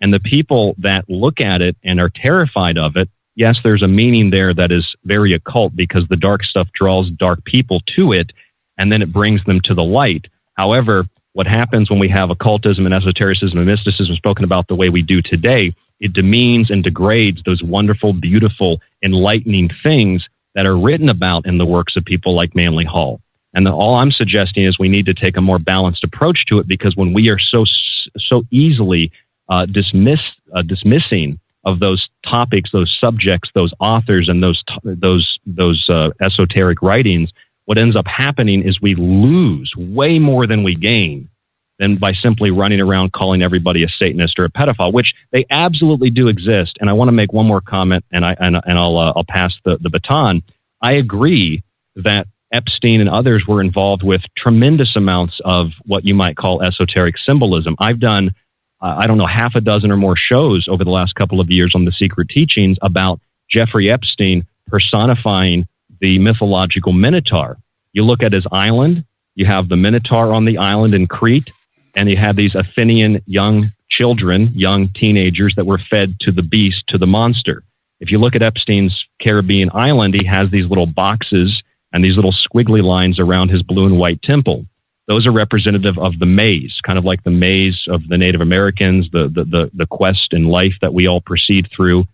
And 0.00 0.12
the 0.12 0.20
people 0.20 0.74
that 0.78 1.08
look 1.08 1.40
at 1.40 1.62
it 1.62 1.76
and 1.82 2.00
are 2.00 2.10
terrified 2.10 2.78
of 2.78 2.96
it 2.96 3.08
yes, 3.36 3.58
there's 3.62 3.82
a 3.82 3.88
meaning 3.88 4.30
there 4.30 4.52
that 4.52 4.72
is 4.72 4.84
very 5.04 5.34
occult 5.34 5.76
because 5.76 6.08
the 6.08 6.16
dark 6.16 6.42
stuff 6.42 6.68
draws 6.72 7.08
dark 7.10 7.44
people 7.44 7.80
to 7.94 8.12
it 8.12 8.32
and 8.78 8.90
then 8.90 9.02
it 9.02 9.12
brings 9.12 9.44
them 9.44 9.60
to 9.60 9.74
the 9.74 9.84
light. 9.84 10.26
However, 10.54 11.06
what 11.34 11.46
happens 11.46 11.90
when 11.90 11.98
we 11.98 12.08
have 12.08 12.30
occultism 12.30 12.86
and 12.86 12.94
esotericism 12.94 13.58
and 13.58 13.66
mysticism 13.66 14.16
spoken 14.16 14.44
about 14.44 14.66
the 14.68 14.74
way 14.74 14.88
we 14.88 15.02
do 15.02 15.22
today, 15.22 15.74
it 16.00 16.14
demeans 16.14 16.70
and 16.70 16.82
degrades 16.82 17.42
those 17.44 17.62
wonderful, 17.62 18.12
beautiful, 18.12 18.80
enlightening 19.02 19.70
things 19.82 20.26
that 20.54 20.66
are 20.66 20.78
written 20.78 21.10
about 21.10 21.46
in 21.46 21.58
the 21.58 21.66
works 21.66 21.96
of 21.96 22.04
people 22.04 22.34
like 22.34 22.54
Manly 22.54 22.86
Hall. 22.86 23.20
And 23.52 23.66
the, 23.66 23.72
all 23.72 23.96
I'm 23.96 24.12
suggesting 24.12 24.64
is 24.64 24.78
we 24.78 24.88
need 24.88 25.06
to 25.06 25.14
take 25.14 25.36
a 25.36 25.42
more 25.42 25.58
balanced 25.58 26.04
approach 26.04 26.46
to 26.46 26.58
it 26.58 26.66
because 26.66 26.96
when 26.96 27.12
we 27.12 27.28
are 27.28 27.38
so 27.38 27.64
so 28.18 28.44
easily 28.50 29.10
uh, 29.48 29.66
dismiss, 29.66 30.20
uh, 30.54 30.62
dismissing 30.62 31.38
of 31.64 31.80
those 31.80 32.08
topics, 32.24 32.70
those 32.72 32.96
subjects, 33.00 33.50
those 33.54 33.72
authors, 33.80 34.28
and 34.28 34.42
those 34.42 34.62
those 34.84 35.38
those 35.46 35.84
uh, 35.88 36.10
esoteric 36.20 36.80
writings, 36.80 37.30
what 37.64 37.78
ends 37.78 37.96
up 37.96 38.06
happening 38.06 38.62
is 38.66 38.80
we 38.80 38.94
lose 38.94 39.72
way 39.76 40.18
more 40.18 40.46
than 40.46 40.62
we 40.62 40.76
gain 40.76 41.28
than 41.78 41.98
by 41.98 42.12
simply 42.22 42.50
running 42.50 42.80
around 42.80 43.12
calling 43.12 43.42
everybody 43.42 43.82
a 43.82 43.88
Satanist 44.00 44.38
or 44.38 44.44
a 44.44 44.50
pedophile, 44.50 44.92
which 44.92 45.12
they 45.32 45.44
absolutely 45.50 46.08
do 46.08 46.28
exist. 46.28 46.78
And 46.80 46.88
I 46.88 46.94
want 46.94 47.08
to 47.08 47.12
make 47.12 47.32
one 47.32 47.46
more 47.46 47.60
comment, 47.60 48.04
and 48.12 48.24
I 48.24 48.34
and, 48.38 48.56
and 48.64 48.78
I'll 48.78 48.96
uh, 48.96 49.12
I'll 49.16 49.26
pass 49.28 49.52
the, 49.64 49.76
the 49.80 49.90
baton. 49.90 50.42
I 50.80 50.94
agree 50.94 51.64
that 51.96 52.26
Epstein 52.52 53.00
and 53.00 53.10
others 53.10 53.44
were 53.46 53.60
involved 53.60 54.02
with 54.04 54.20
tremendous 54.36 54.94
amounts 54.94 55.34
of 55.44 55.72
what 55.84 56.04
you 56.04 56.14
might 56.14 56.36
call 56.36 56.62
esoteric 56.62 57.16
symbolism. 57.26 57.74
I've 57.80 57.98
done 57.98 58.34
uh, 58.80 58.96
I 58.98 59.06
don't 59.06 59.18
know 59.18 59.26
half 59.26 59.54
a 59.54 59.60
dozen 59.60 59.90
or 59.90 59.96
more 59.96 60.16
shows 60.16 60.66
over 60.68 60.84
the 60.84 60.90
last 60.90 61.14
couple 61.14 61.40
of 61.40 61.50
years 61.50 61.72
on 61.74 61.84
the 61.84 61.92
secret 61.92 62.28
teachings 62.28 62.76
about 62.82 63.20
Jeffrey 63.50 63.90
Epstein 63.90 64.46
personifying 64.66 65.66
the 66.00 66.18
mythological 66.18 66.92
Minotaur. 66.92 67.56
You 67.92 68.04
look 68.04 68.22
at 68.22 68.32
his 68.32 68.46
island, 68.52 69.04
you 69.34 69.46
have 69.46 69.68
the 69.68 69.76
Minotaur 69.76 70.32
on 70.32 70.44
the 70.44 70.58
island 70.58 70.94
in 70.94 71.06
Crete, 71.06 71.50
and 71.94 72.08
you 72.10 72.16
have 72.16 72.36
these 72.36 72.54
Athenian 72.54 73.22
young 73.26 73.70
children, 73.88 74.52
young 74.54 74.88
teenagers 74.88 75.54
that 75.56 75.64
were 75.64 75.80
fed 75.90 76.16
to 76.20 76.32
the 76.32 76.42
beast, 76.42 76.84
to 76.88 76.98
the 76.98 77.06
monster. 77.06 77.62
If 78.00 78.10
you 78.10 78.18
look 78.18 78.36
at 78.36 78.42
Epstein's 78.42 79.06
Caribbean 79.22 79.70
island, 79.72 80.14
he 80.14 80.26
has 80.26 80.50
these 80.50 80.68
little 80.68 80.86
boxes 80.86 81.62
and 81.92 82.04
these 82.04 82.16
little 82.16 82.34
squiggly 82.34 82.82
lines 82.82 83.18
around 83.18 83.48
his 83.50 83.62
blue 83.62 83.86
and 83.86 83.98
white 83.98 84.20
temple. 84.22 84.66
Those 85.08 85.26
are 85.26 85.32
representative 85.32 85.98
of 85.98 86.18
the 86.18 86.26
maze, 86.26 86.74
kind 86.84 86.98
of 86.98 87.04
like 87.04 87.22
the 87.22 87.30
maze 87.30 87.84
of 87.88 88.06
the 88.08 88.18
Native 88.18 88.40
Americans, 88.40 89.08
the, 89.12 89.30
the, 89.32 89.44
the, 89.44 89.70
the 89.72 89.86
quest 89.86 90.32
in 90.32 90.44
life 90.44 90.74
that 90.80 90.92
we 90.92 91.06
all 91.06 91.20
proceed 91.20 91.68
through. 91.74 92.04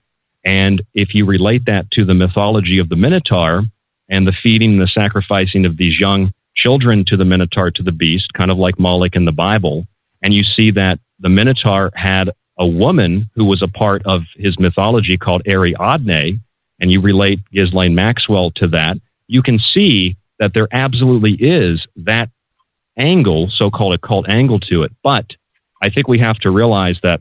And 0.44 0.82
if 0.92 1.10
you 1.14 1.24
relate 1.24 1.64
that 1.66 1.90
to 1.92 2.04
the 2.04 2.14
mythology 2.14 2.78
of 2.78 2.88
the 2.88 2.96
Minotaur 2.96 3.62
and 4.10 4.26
the 4.26 4.34
feeding 4.42 4.72
and 4.72 4.80
the 4.80 4.90
sacrificing 4.92 5.64
of 5.64 5.76
these 5.76 5.98
young 5.98 6.32
children 6.54 7.04
to 7.06 7.16
the 7.16 7.24
Minotaur, 7.24 7.70
to 7.70 7.82
the 7.82 7.92
beast, 7.92 8.32
kind 8.34 8.50
of 8.50 8.58
like 8.58 8.78
Moloch 8.78 9.16
in 9.16 9.24
the 9.24 9.32
Bible, 9.32 9.86
and 10.22 10.34
you 10.34 10.42
see 10.42 10.70
that 10.72 10.98
the 11.18 11.28
Minotaur 11.28 11.90
had 11.94 12.30
a 12.58 12.66
woman 12.66 13.30
who 13.34 13.44
was 13.44 13.62
a 13.62 13.68
part 13.68 14.02
of 14.04 14.22
his 14.36 14.58
mythology 14.58 15.16
called 15.16 15.42
Ariadne, 15.50 16.40
and 16.80 16.92
you 16.92 17.00
relate 17.00 17.40
Ghislaine 17.52 17.94
Maxwell 17.94 18.50
to 18.56 18.68
that, 18.68 18.96
you 19.26 19.42
can 19.42 19.58
see 19.72 20.16
that 20.38 20.52
there 20.52 20.68
absolutely 20.72 21.32
is 21.32 21.86
that 21.96 22.28
angle, 22.98 23.50
so 23.56 23.70
called 23.70 23.94
occult 23.94 24.32
angle 24.32 24.60
to 24.60 24.82
it. 24.82 24.92
But 25.02 25.26
I 25.82 25.90
think 25.90 26.08
we 26.08 26.18
have 26.20 26.38
to 26.40 26.50
realize 26.50 26.96
that 27.02 27.20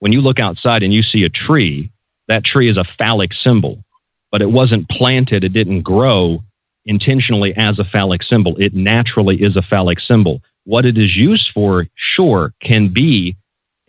when 0.00 0.12
you 0.12 0.20
look 0.20 0.40
outside 0.40 0.82
and 0.82 0.92
you 0.92 1.02
see 1.02 1.24
a 1.24 1.28
tree, 1.28 1.90
that 2.28 2.44
tree 2.44 2.70
is 2.70 2.76
a 2.76 2.84
phallic 2.98 3.30
symbol, 3.44 3.84
but 4.30 4.42
it 4.42 4.50
wasn't 4.50 4.88
planted, 4.88 5.44
it 5.44 5.52
didn't 5.52 5.82
grow 5.82 6.40
intentionally 6.86 7.52
as 7.56 7.78
a 7.78 7.84
phallic 7.84 8.22
symbol. 8.22 8.56
It 8.58 8.74
naturally 8.74 9.36
is 9.36 9.56
a 9.56 9.62
phallic 9.62 9.98
symbol. 10.00 10.40
What 10.64 10.86
it 10.86 10.96
is 10.96 11.16
used 11.16 11.50
for, 11.52 11.86
sure, 12.16 12.52
can 12.62 12.92
be 12.92 13.36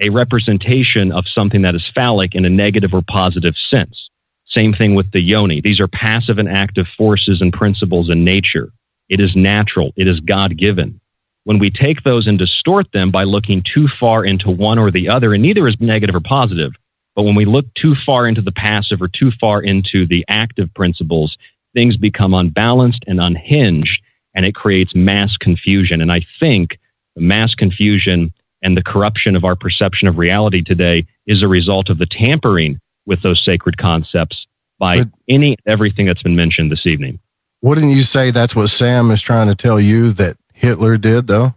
a 0.01 0.09
representation 0.09 1.11
of 1.11 1.25
something 1.33 1.61
that 1.63 1.75
is 1.75 1.83
phallic 1.93 2.35
in 2.35 2.45
a 2.45 2.49
negative 2.49 2.91
or 2.93 3.01
positive 3.07 3.53
sense. 3.73 4.09
Same 4.55 4.73
thing 4.73 4.95
with 4.95 5.11
the 5.11 5.21
yoni. 5.21 5.61
These 5.63 5.79
are 5.79 5.87
passive 5.87 6.37
and 6.37 6.49
active 6.49 6.85
forces 6.97 7.39
and 7.41 7.53
principles 7.53 8.09
in 8.09 8.23
nature. 8.23 8.71
It 9.09 9.19
is 9.19 9.31
natural. 9.35 9.91
It 9.95 10.07
is 10.07 10.19
God 10.19 10.57
given. 10.57 11.01
When 11.43 11.59
we 11.59 11.69
take 11.69 12.03
those 12.03 12.27
and 12.27 12.37
distort 12.37 12.91
them 12.93 13.11
by 13.11 13.23
looking 13.23 13.63
too 13.63 13.87
far 13.99 14.23
into 14.23 14.51
one 14.51 14.77
or 14.77 14.91
the 14.91 15.09
other, 15.09 15.33
and 15.33 15.41
neither 15.41 15.67
is 15.67 15.75
negative 15.79 16.15
or 16.15 16.21
positive, 16.21 16.71
but 17.15 17.23
when 17.23 17.35
we 17.35 17.45
look 17.45 17.65
too 17.73 17.95
far 18.05 18.27
into 18.27 18.41
the 18.41 18.51
passive 18.51 19.01
or 19.01 19.07
too 19.07 19.31
far 19.41 19.61
into 19.61 20.05
the 20.07 20.23
active 20.29 20.73
principles, 20.75 21.35
things 21.73 21.97
become 21.97 22.33
unbalanced 22.33 23.03
and 23.07 23.19
unhinged, 23.19 23.99
and 24.35 24.45
it 24.45 24.55
creates 24.55 24.91
mass 24.95 25.35
confusion. 25.39 26.01
And 26.01 26.11
I 26.11 26.19
think 26.39 26.79
the 27.15 27.21
mass 27.21 27.53
confusion 27.55 28.31
and 28.61 28.77
the 28.77 28.83
corruption 28.83 29.35
of 29.35 29.43
our 29.43 29.55
perception 29.55 30.07
of 30.07 30.17
reality 30.17 30.61
today 30.61 31.05
is 31.25 31.41
a 31.41 31.47
result 31.47 31.89
of 31.89 31.97
the 31.97 32.07
tampering 32.07 32.79
with 33.05 33.21
those 33.23 33.41
sacred 33.45 33.77
concepts 33.77 34.45
by 34.77 35.03
but, 35.03 35.07
any 35.27 35.57
everything 35.67 36.05
that's 36.05 36.21
been 36.21 36.35
mentioned 36.35 36.71
this 36.71 36.85
evening. 36.85 37.19
Wouldn't 37.61 37.91
you 37.91 38.01
say 38.01 38.31
that's 38.31 38.55
what 38.55 38.67
Sam 38.69 39.11
is 39.11 39.21
trying 39.21 39.47
to 39.47 39.55
tell 39.55 39.79
you 39.79 40.11
that 40.13 40.37
Hitler 40.53 40.97
did, 40.97 41.27
though? 41.27 41.55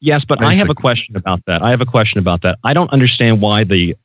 Yes, 0.00 0.22
but 0.26 0.38
Basically. 0.38 0.54
I 0.54 0.58
have 0.58 0.70
a 0.70 0.74
question 0.74 1.16
about 1.16 1.40
that. 1.46 1.62
I 1.62 1.70
have 1.70 1.80
a 1.80 1.86
question 1.86 2.18
about 2.18 2.42
that. 2.42 2.58
I 2.64 2.72
don't 2.72 2.90
understand 2.92 3.40
why 3.40 3.64
the 3.64 3.96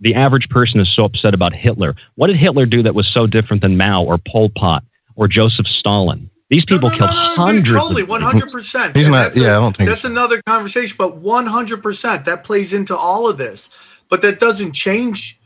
the 0.00 0.14
average 0.14 0.48
person 0.48 0.78
is 0.78 0.88
so 0.94 1.02
upset 1.02 1.34
about 1.34 1.52
Hitler. 1.52 1.96
What 2.14 2.28
did 2.28 2.36
Hitler 2.36 2.66
do 2.66 2.84
that 2.84 2.94
was 2.94 3.10
so 3.12 3.26
different 3.26 3.62
than 3.62 3.76
Mao 3.76 4.04
or 4.04 4.18
Pol 4.18 4.50
Pot 4.56 4.84
or 5.16 5.26
Joseph 5.26 5.66
Stalin? 5.66 6.30
These 6.50 6.64
people 6.64 6.88
no, 6.88 6.94
no, 6.94 6.98
killed 6.98 7.10
no, 7.10 7.34
hundreds. 7.34 7.72
totally, 7.72 8.04
one 8.04 8.22
hundred 8.22 8.50
percent. 8.50 8.96
He's 8.96 9.08
not. 9.08 9.36
Yeah, 9.36 9.56
I 9.56 9.60
don't 9.60 9.76
think 9.76 9.88
that's 9.88 10.04
another 10.04 10.40
conversation. 10.42 10.94
But 10.96 11.16
one 11.16 11.46
hundred 11.46 11.82
percent 11.82 12.24
that 12.24 12.44
plays 12.44 12.72
into 12.72 12.96
all 12.96 13.28
of 13.28 13.36
this. 13.36 13.70
But 14.08 14.22
that 14.22 14.38
doesn't 14.38 14.72
change 14.72 15.38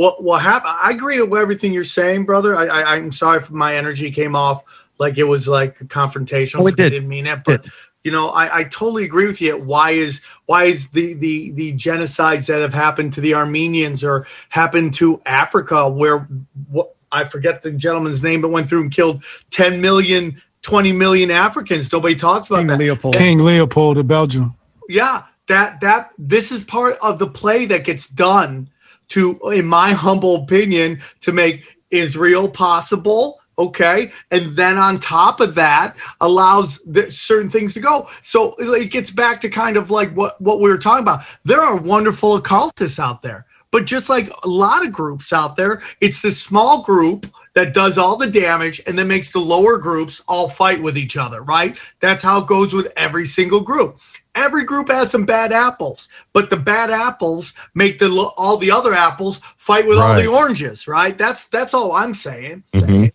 what 0.00 0.24
what 0.24 0.40
happened. 0.40 0.74
I 0.82 0.92
agree 0.92 1.20
with 1.20 1.38
everything 1.38 1.74
you're 1.74 1.84
saying, 1.84 2.24
brother. 2.24 2.56
I, 2.56 2.66
I 2.66 2.96
am 2.96 3.12
sorry 3.12 3.38
if 3.38 3.50
my 3.50 3.76
energy 3.76 4.10
came 4.10 4.34
off 4.34 4.62
like 4.98 5.18
it 5.18 5.24
was 5.24 5.46
like 5.46 5.78
a 5.82 5.84
confrontation. 5.84 6.58
Oh, 6.58 6.66
it 6.68 6.76
did. 6.76 6.86
I 6.86 6.88
didn't 6.88 7.08
mean 7.08 7.26
it, 7.26 7.44
but. 7.44 7.66
It 7.66 7.72
you 8.02 8.10
know 8.10 8.30
I, 8.30 8.60
I 8.60 8.64
totally 8.64 9.04
agree 9.04 9.26
with 9.26 9.42
you 9.42 9.58
why 9.58 9.90
is 9.90 10.22
why 10.46 10.64
is 10.64 10.88
the 10.88 11.12
the 11.12 11.50
the 11.50 11.74
genocides 11.74 12.46
that 12.46 12.62
have 12.62 12.72
happened 12.72 13.12
to 13.12 13.20
the 13.20 13.34
armenians 13.34 14.02
or 14.02 14.26
happened 14.48 14.94
to 14.94 15.20
africa 15.26 15.86
where 15.86 16.26
what 16.70 16.94
i 17.12 17.26
forget 17.26 17.60
the 17.60 17.74
gentleman's 17.74 18.22
name 18.22 18.40
but 18.40 18.50
went 18.50 18.70
through 18.70 18.80
and 18.80 18.90
killed 18.90 19.22
10 19.50 19.82
million 19.82 20.40
20 20.62 20.92
million 20.94 21.30
africans 21.30 21.92
nobody 21.92 22.14
talks 22.14 22.48
about 22.48 22.60
king 22.60 22.68
that 22.68 22.78
leopold 22.78 23.14
king 23.16 23.38
leopold 23.38 23.98
of 23.98 24.08
belgium 24.08 24.54
yeah 24.88 25.24
that 25.48 25.78
that 25.82 26.10
this 26.16 26.50
is 26.50 26.64
part 26.64 26.94
of 27.02 27.18
the 27.18 27.26
play 27.26 27.66
that 27.66 27.84
gets 27.84 28.08
done 28.08 28.66
to 29.10 29.38
in 29.50 29.66
my 29.66 29.92
humble 29.92 30.36
opinion 30.36 31.00
to 31.20 31.32
make 31.32 31.78
israel 31.90 32.48
possible 32.48 33.40
okay? 33.58 34.10
And 34.30 34.46
then 34.56 34.78
on 34.78 34.98
top 34.98 35.38
of 35.38 35.54
that 35.56 35.98
allows 36.22 36.80
certain 37.14 37.50
things 37.50 37.74
to 37.74 37.80
go. 37.80 38.08
So 38.22 38.54
it 38.58 38.90
gets 38.90 39.10
back 39.10 39.38
to 39.42 39.50
kind 39.50 39.76
of 39.76 39.90
like 39.90 40.12
what 40.14 40.40
what 40.40 40.60
we 40.60 40.70
were 40.70 40.78
talking 40.78 41.02
about. 41.02 41.24
There 41.44 41.60
are 41.60 41.76
wonderful 41.76 42.36
occultists 42.36 42.98
out 42.98 43.20
there 43.22 43.46
but 43.70 43.84
just 43.84 44.10
like 44.10 44.28
a 44.42 44.48
lot 44.48 44.84
of 44.84 44.92
groups 44.92 45.32
out 45.32 45.56
there 45.56 45.80
it's 46.00 46.22
this 46.22 46.40
small 46.42 46.82
group 46.82 47.26
that 47.54 47.74
does 47.74 47.98
all 47.98 48.16
the 48.16 48.26
damage 48.26 48.80
and 48.86 48.98
then 48.98 49.08
makes 49.08 49.32
the 49.32 49.38
lower 49.38 49.76
groups 49.76 50.22
all 50.28 50.48
fight 50.48 50.82
with 50.82 50.96
each 50.96 51.16
other 51.16 51.42
right? 51.42 51.80
That's 52.00 52.22
how 52.22 52.40
it 52.40 52.46
goes 52.46 52.72
with 52.72 52.92
every 52.96 53.26
single 53.26 53.60
group 53.60 53.98
every 54.34 54.64
group 54.64 54.88
has 54.88 55.10
some 55.10 55.24
bad 55.24 55.52
apples 55.52 56.08
but 56.32 56.50
the 56.50 56.56
bad 56.56 56.90
apples 56.90 57.52
make 57.74 57.98
the 57.98 58.10
all 58.36 58.56
the 58.56 58.70
other 58.70 58.94
apples 58.94 59.38
fight 59.56 59.86
with 59.86 59.98
right. 59.98 60.10
all 60.10 60.20
the 60.20 60.26
oranges 60.26 60.86
right 60.86 61.18
that's 61.18 61.48
that's 61.48 61.74
all 61.74 61.92
i'm 61.92 62.14
saying 62.14 62.62
mm-hmm. 62.72 63.06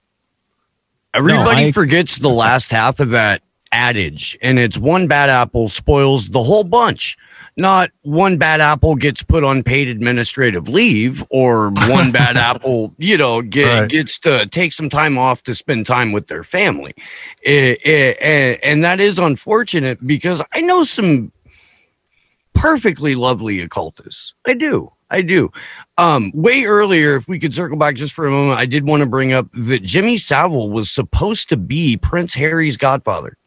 Everybody 1.16 1.62
no, 1.62 1.68
I, 1.70 1.72
forgets 1.72 2.18
the 2.18 2.30
last 2.30 2.70
half 2.70 3.00
of 3.00 3.10
that 3.12 3.42
adage, 3.72 4.38
and 4.42 4.60
it's 4.60 4.78
one 4.78 5.08
bad 5.08 5.30
apple 5.30 5.70
spoils 5.70 6.28
the 6.28 6.44
whole 6.44 6.66
bunch. 6.66 7.18
Not 7.58 7.90
one 8.02 8.38
bad 8.38 8.60
apple 8.60 8.96
gets 8.96 9.24
put 9.24 9.44
on 9.44 9.64
paid 9.64 9.88
administrative 9.88 10.68
leave, 10.68 11.24
or 11.30 11.70
one 11.70 12.12
bad 12.12 12.36
apple, 12.52 12.94
you 12.98 13.18
know, 13.18 13.42
get, 13.42 13.74
right. 13.74 13.90
gets 13.90 14.20
to 14.20 14.46
take 14.48 14.74
some 14.74 14.90
time 14.90 15.18
off 15.18 15.44
to 15.44 15.56
spend 15.56 15.86
time 15.86 16.12
with 16.12 16.28
their 16.28 16.44
family. 16.44 16.94
It, 17.42 17.86
it, 17.86 18.18
and, 18.22 18.60
and 18.64 18.84
that 18.84 19.00
is 19.00 19.20
unfortunate 19.20 20.06
because 20.06 20.42
I 20.54 20.62
know 20.62 20.84
some 20.84 21.32
perfectly 22.54 23.16
lovely 23.16 23.62
occultists. 23.62 24.34
I 24.46 24.54
do. 24.54 24.92
I 25.10 25.22
do. 25.22 25.52
Um, 25.98 26.32
way 26.34 26.64
earlier, 26.64 27.16
if 27.16 27.28
we 27.28 27.38
could 27.38 27.54
circle 27.54 27.78
back 27.78 27.96
just 27.96 28.14
for 28.14 28.26
a 28.26 28.32
moment, 28.32 28.60
I 28.60 28.66
did 28.66 28.88
want 28.88 29.04
to 29.04 29.10
bring 29.10 29.34
up 29.34 29.48
that 29.54 29.84
Jimmy 29.84 30.18
Savile 30.18 30.72
was 30.72 30.90
supposed 30.90 31.50
to 31.50 31.58
be 31.58 31.96
Prince 31.96 32.34
Harry's 32.34 32.76
godfather. 32.76 33.38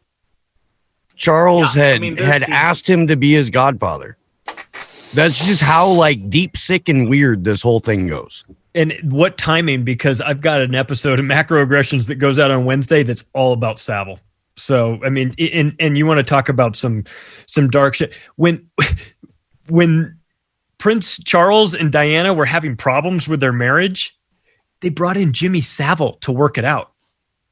Charles 1.19 1.75
yeah, 1.75 1.83
had 1.83 1.95
I 1.95 1.99
mean, 1.99 2.17
had 2.17 2.41
the, 2.41 2.49
asked 2.49 2.89
him 2.89 3.07
to 3.07 3.15
be 3.15 3.33
his 3.33 3.49
godfather. 3.49 4.17
That's 5.13 5.45
just 5.45 5.61
how 5.61 5.87
like 5.87 6.29
deep, 6.29 6.57
sick, 6.57 6.89
and 6.89 7.09
weird 7.09 7.43
this 7.43 7.61
whole 7.61 7.79
thing 7.79 8.07
goes. 8.07 8.45
And 8.73 8.93
what 9.03 9.37
timing? 9.37 9.83
Because 9.83 10.21
I've 10.21 10.41
got 10.41 10.61
an 10.61 10.75
episode 10.75 11.19
of 11.19 11.25
macroaggressions 11.25 12.07
that 12.07 12.15
goes 12.15 12.39
out 12.39 12.51
on 12.51 12.65
Wednesday 12.65 13.03
that's 13.03 13.25
all 13.33 13.53
about 13.53 13.79
Savile. 13.79 14.19
So 14.55 14.99
I 15.05 15.09
mean, 15.09 15.35
and 15.37 15.75
and 15.79 15.97
you 15.97 16.05
want 16.05 16.19
to 16.19 16.23
talk 16.23 16.49
about 16.49 16.75
some 16.75 17.03
some 17.47 17.69
dark 17.69 17.95
shit 17.95 18.15
when 18.35 18.69
when 19.67 20.17
Prince 20.77 21.21
Charles 21.23 21.75
and 21.75 21.91
Diana 21.91 22.33
were 22.33 22.45
having 22.45 22.75
problems 22.75 23.27
with 23.27 23.39
their 23.39 23.53
marriage, 23.53 24.17
they 24.79 24.89
brought 24.89 25.17
in 25.17 25.33
Jimmy 25.33 25.61
Savile 25.61 26.13
to 26.21 26.31
work 26.31 26.57
it 26.57 26.65
out. 26.65 26.93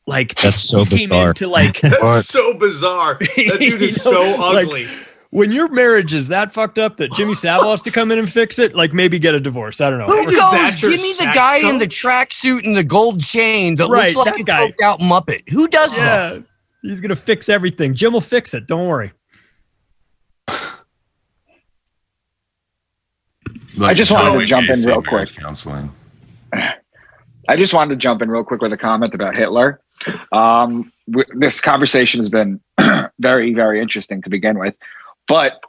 Like 0.07 0.35
That's 0.35 0.67
so 0.69 0.85
he 0.85 0.97
came 0.99 1.09
bizarre. 1.09 1.27
into 1.29 1.47
like 1.47 1.81
That's 1.81 2.27
so 2.29 2.53
bizarre. 2.53 3.15
That 3.19 3.27
dude 3.59 3.81
is 3.81 4.05
You 4.05 4.11
know, 4.13 4.21
so 4.35 4.41
like, 4.41 4.65
ugly. 4.65 4.87
when 5.31 5.51
your 5.51 5.67
marriage 5.67 6.13
is 6.13 6.29
that 6.29 6.53
fucked 6.53 6.79
up 6.79 6.95
that 6.97 7.11
Jimmy 7.11 7.35
Savile 7.35 7.71
has 7.71 7.81
to 7.81 7.91
come 7.91 8.09
in 8.11 8.17
and 8.17 8.31
fix 8.31 8.57
it, 8.57 8.73
like 8.73 8.93
maybe 8.93 9.19
get 9.19 9.35
a 9.35 9.39
divorce. 9.41 9.81
I 9.81 9.89
don't 9.89 9.99
know. 9.99 10.05
Who 10.05 10.13
Is 10.19 10.31
goes? 10.31 10.81
Give 10.81 10.91
me 10.91 11.09
the 11.09 11.23
sex 11.25 11.35
guy 11.35 11.57
in 11.69 11.79
the 11.79 11.87
tracksuit 11.87 12.65
and 12.65 12.75
the 12.77 12.85
gold 12.85 13.21
chain 13.21 13.75
that 13.75 13.89
Right, 13.89 14.15
looks 14.15 14.31
like 14.31 14.35
that 14.35 14.39
a 14.39 14.43
guy. 14.43 14.67
coked 14.71 14.81
out 14.81 14.99
Muppet. 15.01 15.49
Who 15.49 15.67
does 15.67 15.91
that? 15.97 16.41
He's 16.83 17.01
gonna 17.01 17.15
fix 17.17 17.49
everything. 17.49 17.93
Jim 17.93 18.13
will 18.13 18.21
fix 18.21 18.53
it. 18.53 18.65
Don't 18.65 18.87
worry. 18.87 19.11
I 23.79 23.93
just 23.93 24.11
wanted 24.11 24.39
to 24.39 24.45
jump 24.45 24.69
in 24.69 24.81
real 24.83 25.03
quick. 25.03 25.33
Counseling. 25.35 25.91
I 26.53 27.55
just 27.55 27.73
wanted 27.73 27.91
to 27.91 27.97
jump 27.97 28.21
in 28.21 28.29
real 28.29 28.43
quick 28.43 28.61
with 28.61 28.73
a 28.73 28.77
comment 28.77 29.13
about 29.13 29.35
Hitler. 29.35 29.81
Um, 30.31 30.91
this 31.07 31.61
conversation 31.61 32.19
has 32.19 32.29
been 32.29 32.59
very, 33.19 33.53
very 33.53 33.81
interesting 33.81 34.21
to 34.23 34.29
begin 34.29 34.59
with, 34.59 34.75
but 35.27 35.61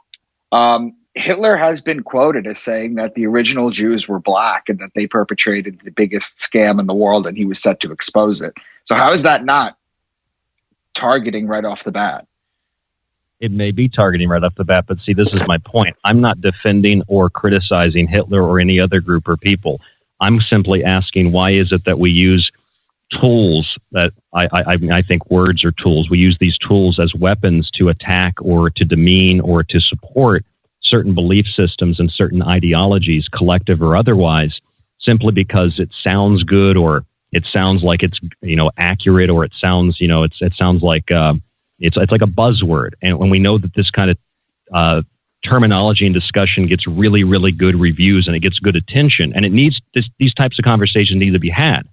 um, 0.51 0.95
Hitler 1.15 1.55
has 1.55 1.81
been 1.81 2.03
quoted 2.03 2.47
as 2.47 2.59
saying 2.59 2.95
that 2.95 3.15
the 3.15 3.25
original 3.25 3.71
Jews 3.71 4.07
were 4.07 4.19
black 4.19 4.69
and 4.69 4.79
that 4.79 4.91
they 4.95 5.07
perpetrated 5.07 5.81
the 5.81 5.91
biggest 5.91 6.37
scam 6.37 6.79
in 6.79 6.87
the 6.87 6.93
world, 6.93 7.27
and 7.27 7.37
he 7.37 7.45
was 7.45 7.61
set 7.61 7.79
to 7.81 7.91
expose 7.91 8.41
it. 8.41 8.53
So 8.83 8.95
how 8.95 9.11
is 9.11 9.23
that 9.23 9.45
not 9.45 9.77
targeting 10.93 11.47
right 11.47 11.65
off 11.65 11.83
the 11.83 11.91
bat? 11.91 12.25
it 13.39 13.51
may 13.51 13.71
be 13.71 13.87
targeting 13.87 14.27
right 14.27 14.43
off 14.43 14.55
the 14.55 14.65
bat, 14.65 14.85
but 14.87 14.97
see, 15.05 15.13
this 15.13 15.31
is 15.33 15.41
my 15.47 15.57
point. 15.59 15.95
I'm 16.03 16.19
not 16.19 16.41
defending 16.41 17.01
or 17.07 17.29
criticizing 17.29 18.07
Hitler 18.07 18.43
or 18.43 18.59
any 18.59 18.79
other 18.79 18.99
group 18.99 19.27
or 19.27 19.37
people. 19.37 19.79
I'm 20.19 20.41
simply 20.41 20.83
asking 20.83 21.31
why 21.31 21.51
is 21.51 21.71
it 21.71 21.85
that 21.85 21.99
we 21.99 22.11
use 22.11 22.51
tools 23.19 23.67
that 23.91 24.11
I, 24.33 24.47
I, 24.53 24.77
I 24.91 25.01
think 25.01 25.29
words 25.29 25.63
are 25.63 25.71
tools. 25.71 26.09
We 26.09 26.19
use 26.19 26.37
these 26.39 26.57
tools 26.57 26.99
as 27.01 27.13
weapons 27.15 27.69
to 27.79 27.89
attack 27.89 28.35
or 28.41 28.69
to 28.69 28.85
demean 28.85 29.41
or 29.41 29.63
to 29.63 29.79
support 29.79 30.45
certain 30.83 31.13
belief 31.13 31.45
systems 31.55 31.99
and 31.99 32.11
certain 32.11 32.41
ideologies, 32.41 33.27
collective 33.27 33.81
or 33.81 33.95
otherwise, 33.95 34.53
simply 35.01 35.31
because 35.31 35.75
it 35.77 35.89
sounds 36.07 36.43
good 36.43 36.77
or 36.77 37.05
it 37.31 37.45
sounds 37.53 37.83
like 37.83 38.01
it's 38.03 38.19
you 38.41 38.55
know 38.55 38.71
accurate 38.77 39.29
or 39.29 39.43
it 39.43 39.51
sounds 39.61 39.97
you 39.99 40.07
know 40.07 40.23
it's 40.23 40.37
it 40.41 40.53
sounds 40.59 40.81
like 40.81 41.11
uh, 41.11 41.33
it's 41.79 41.97
it's 41.97 42.11
like 42.11 42.21
a 42.21 42.25
buzzword, 42.25 42.93
and 43.01 43.17
when 43.17 43.29
we 43.29 43.39
know 43.39 43.57
that 43.57 43.73
this 43.75 43.89
kind 43.91 44.09
of 44.09 44.17
uh, 44.73 45.01
terminology 45.45 46.05
and 46.05 46.13
discussion 46.13 46.67
gets 46.67 46.87
really 46.87 47.23
really 47.23 47.51
good 47.51 47.79
reviews 47.79 48.25
and 48.27 48.35
it 48.35 48.41
gets 48.41 48.59
good 48.59 48.75
attention, 48.75 49.33
and 49.33 49.45
it 49.45 49.51
needs 49.51 49.79
this, 49.93 50.05
these 50.19 50.33
types 50.33 50.57
of 50.59 50.65
conversations 50.65 51.23
need 51.23 51.33
to 51.33 51.39
be 51.39 51.51
had. 51.53 51.83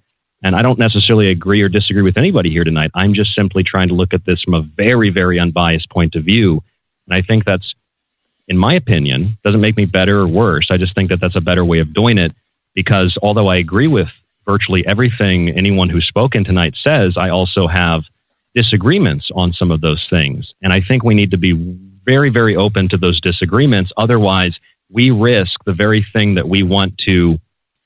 And 0.47 0.55
I 0.55 0.62
don't 0.62 0.78
necessarily 0.78 1.32
agree 1.32 1.61
or 1.62 1.68
disagree 1.68 2.03
with 2.03 2.16
anybody 2.16 2.51
here 2.51 2.62
tonight. 2.62 2.92
I'm 2.94 3.14
just 3.14 3.34
simply 3.34 3.64
trying 3.64 3.88
to 3.88 3.94
look 3.94 4.14
at 4.14 4.24
this 4.24 4.40
from 4.42 4.55
a 4.55 4.62
very 4.62 5.11
very 5.11 5.40
unbiased 5.40 5.90
point 5.90 6.14
of 6.14 6.22
view, 6.22 6.62
and 7.09 7.20
I 7.20 7.26
think 7.26 7.44
that's, 7.44 7.74
in 8.47 8.57
my 8.57 8.74
opinion, 8.74 9.38
doesn't 9.44 9.61
make 9.61 9.76
me 9.76 9.86
better 9.86 10.20
or 10.20 10.28
worse. 10.28 10.68
I 10.70 10.76
just 10.76 10.94
think 10.94 11.11
that 11.11 11.20
that's 11.20 11.34
a 11.34 11.40
better 11.40 11.64
way 11.64 11.80
of 11.80 11.92
doing 11.92 12.16
it 12.16 12.32
because 12.76 13.18
although 13.24 13.49
I 13.49 13.57
agree 13.57 13.88
with 13.88 14.07
virtually 14.44 14.86
everything 14.86 15.49
anyone 15.49 15.88
who's 15.88 16.07
spoken 16.07 16.44
tonight 16.44 16.74
says, 16.86 17.16
I 17.16 17.30
also 17.30 17.66
have 17.66 18.05
disagreements 18.55 19.28
on 19.34 19.53
some 19.53 19.72
of 19.72 19.80
those 19.80 20.07
things. 20.09 20.53
And 20.62 20.72
I 20.72 20.78
think 20.78 21.03
we 21.03 21.16
need 21.16 21.32
to 21.32 21.38
be 21.38 21.55
very, 22.05 22.30
very 22.30 22.55
open 22.55 22.88
to 22.90 22.97
those 22.97 23.20
disagreements. 23.20 23.90
Otherwise, 23.97 24.55
we 24.90 25.11
risk 25.11 25.64
the 25.64 25.72
very 25.72 26.07
thing 26.12 26.36
that 26.36 26.49
we 26.49 26.62
want 26.62 26.97
to 27.09 27.40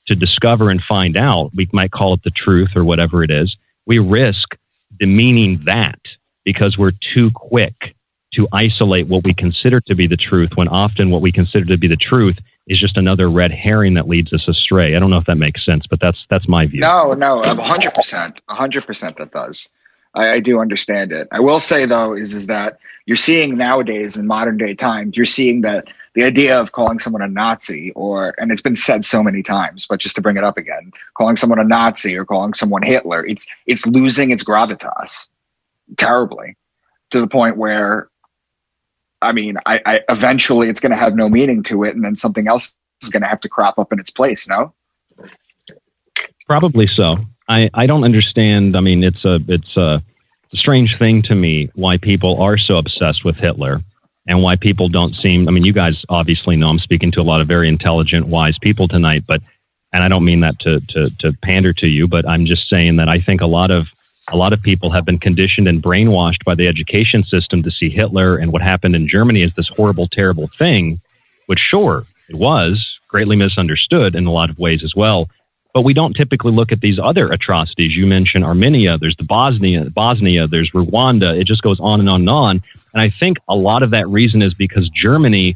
to 0.07 0.15
discover 0.15 0.69
and 0.69 0.81
find 0.87 1.17
out. 1.17 1.51
We 1.55 1.69
might 1.71 1.91
call 1.91 2.13
it 2.13 2.23
the 2.23 2.31
truth 2.31 2.69
or 2.75 2.83
whatever 2.83 3.23
it 3.23 3.31
is. 3.31 3.55
We 3.85 3.99
risk 3.99 4.57
demeaning 4.99 5.61
that 5.65 5.99
because 6.43 6.77
we're 6.77 6.93
too 7.13 7.31
quick 7.31 7.95
to 8.33 8.47
isolate 8.53 9.07
what 9.07 9.25
we 9.25 9.33
consider 9.33 9.81
to 9.81 9.95
be 9.95 10.07
the 10.07 10.17
truth 10.17 10.51
when 10.55 10.67
often 10.69 11.09
what 11.09 11.21
we 11.21 11.31
consider 11.31 11.65
to 11.65 11.77
be 11.77 11.87
the 11.87 11.97
truth 11.97 12.37
is 12.67 12.79
just 12.79 12.97
another 12.97 13.29
red 13.29 13.51
herring 13.51 13.93
that 13.95 14.07
leads 14.07 14.31
us 14.31 14.47
astray. 14.47 14.95
I 14.95 14.99
don't 14.99 15.09
know 15.09 15.17
if 15.17 15.25
that 15.25 15.35
makes 15.35 15.65
sense, 15.65 15.85
but 15.89 15.99
that's 15.99 16.25
that's 16.29 16.47
my 16.47 16.65
view. 16.65 16.79
No, 16.79 17.13
no, 17.13 17.41
hundred 17.43 17.93
percent, 17.93 18.39
hundred 18.49 18.85
percent. 18.85 19.17
That 19.17 19.31
does. 19.31 19.67
I, 20.13 20.33
I 20.33 20.39
do 20.39 20.59
understand 20.59 21.11
it. 21.11 21.27
I 21.31 21.39
will 21.39 21.59
say 21.59 21.85
though, 21.85 22.13
is 22.13 22.33
is 22.33 22.47
that 22.47 22.79
you're 23.05 23.17
seeing 23.17 23.57
nowadays 23.57 24.15
in 24.15 24.27
modern 24.27 24.57
day 24.57 24.73
times, 24.73 25.17
you're 25.17 25.25
seeing 25.25 25.61
that 25.61 25.87
the 26.13 26.23
idea 26.23 26.59
of 26.59 26.73
calling 26.73 26.99
someone 26.99 27.21
a 27.21 27.27
Nazi, 27.27 27.91
or 27.95 28.35
and 28.37 28.51
it's 28.51 28.61
been 28.61 28.75
said 28.75 29.05
so 29.05 29.23
many 29.23 29.41
times, 29.41 29.85
but 29.89 29.99
just 29.99 30.15
to 30.15 30.21
bring 30.21 30.37
it 30.37 30.43
up 30.43 30.57
again, 30.57 30.91
calling 31.13 31.37
someone 31.37 31.59
a 31.59 31.63
Nazi 31.63 32.17
or 32.17 32.25
calling 32.25 32.53
someone 32.53 32.81
Hitler, 32.81 33.25
it's 33.25 33.47
it's 33.65 33.85
losing 33.87 34.31
its 34.31 34.43
gravitas 34.43 35.27
terribly 35.97 36.57
to 37.11 37.21
the 37.21 37.27
point 37.27 37.57
where, 37.57 38.09
I 39.21 39.31
mean, 39.31 39.57
I, 39.65 39.79
I 39.85 39.99
eventually 40.09 40.69
it's 40.69 40.79
going 40.79 40.91
to 40.91 40.97
have 40.97 41.15
no 41.15 41.29
meaning 41.29 41.63
to 41.63 41.83
it, 41.83 41.95
and 41.95 42.03
then 42.03 42.15
something 42.15 42.47
else 42.47 42.75
is 43.01 43.09
going 43.09 43.23
to 43.23 43.29
have 43.29 43.41
to 43.41 43.49
crop 43.49 43.79
up 43.79 43.93
in 43.93 43.99
its 43.99 44.09
place. 44.09 44.47
No. 44.47 44.73
Probably 46.45 46.87
so. 46.93 47.17
I, 47.47 47.69
I 47.73 47.85
don't 47.85 48.03
understand. 48.03 48.75
I 48.75 48.81
mean, 48.81 49.03
it's 49.03 49.23
a 49.23 49.39
it's 49.47 49.77
a, 49.77 50.03
it's 50.43 50.53
a 50.53 50.57
strange 50.57 50.97
thing 50.99 51.21
to 51.23 51.35
me 51.35 51.69
why 51.75 51.97
people 51.97 52.41
are 52.41 52.57
so 52.57 52.75
obsessed 52.75 53.23
with 53.23 53.37
Hitler 53.37 53.81
and 54.31 54.41
why 54.41 54.55
people 54.55 54.87
don't 54.87 55.13
seem. 55.17 55.47
I 55.49 55.51
mean, 55.51 55.65
you 55.65 55.73
guys 55.73 55.95
obviously 56.07 56.55
know 56.55 56.67
I'm 56.67 56.79
speaking 56.79 57.11
to 57.11 57.21
a 57.21 57.27
lot 57.31 57.41
of 57.41 57.47
very 57.49 57.67
intelligent, 57.67 58.25
wise 58.27 58.57
people 58.61 58.87
tonight, 58.87 59.25
but 59.27 59.41
and 59.93 60.01
I 60.03 60.07
don't 60.07 60.23
mean 60.23 60.39
that 60.39 60.57
to 60.61 60.79
to, 60.79 61.09
to 61.19 61.33
pander 61.43 61.73
to 61.73 61.87
you, 61.87 62.07
but 62.07 62.27
I'm 62.27 62.45
just 62.45 62.69
saying 62.69 62.95
that 62.95 63.09
I 63.09 63.19
think 63.19 63.41
a 63.41 63.45
lot 63.45 63.71
of 63.71 63.87
a 64.31 64.37
lot 64.37 64.53
of 64.53 64.61
people 64.61 64.89
have 64.91 65.05
been 65.05 65.19
conditioned 65.19 65.67
and 65.67 65.83
brainwashed 65.83 66.45
by 66.45 66.55
the 66.55 66.67
education 66.67 67.25
system 67.25 67.61
to 67.63 67.71
see 67.71 67.89
Hitler 67.89 68.37
and 68.37 68.53
what 68.53 68.61
happened 68.61 68.95
in 68.95 69.09
Germany 69.09 69.43
as 69.43 69.53
this 69.55 69.67
horrible, 69.67 70.07
terrible 70.07 70.49
thing, 70.57 71.01
which 71.47 71.59
sure 71.59 72.05
it 72.29 72.35
was 72.35 72.81
greatly 73.09 73.35
misunderstood 73.35 74.15
in 74.15 74.25
a 74.25 74.31
lot 74.31 74.49
of 74.49 74.57
ways 74.57 74.81
as 74.85 74.93
well. 74.95 75.29
But 75.73 75.81
we 75.81 75.93
don't 75.93 76.13
typically 76.13 76.53
look 76.53 76.71
at 76.71 76.79
these 76.79 76.99
other 77.01 77.27
atrocities. 77.27 77.93
You 77.95 78.07
mentioned 78.07 78.45
Armenia, 78.45 78.97
there's 78.97 79.17
the 79.17 79.25
Bosnia, 79.25 79.89
Bosnia, 79.89 80.47
there's 80.47 80.71
Rwanda. 80.71 81.37
It 81.37 81.47
just 81.47 81.63
goes 81.63 81.79
on 81.81 81.99
and 81.99 82.09
on 82.09 82.21
and 82.21 82.29
on. 82.29 82.63
And 82.93 83.01
I 83.01 83.09
think 83.09 83.37
a 83.47 83.55
lot 83.55 83.83
of 83.83 83.91
that 83.91 84.07
reason 84.07 84.41
is 84.41 84.53
because 84.53 84.89
Germany 84.89 85.55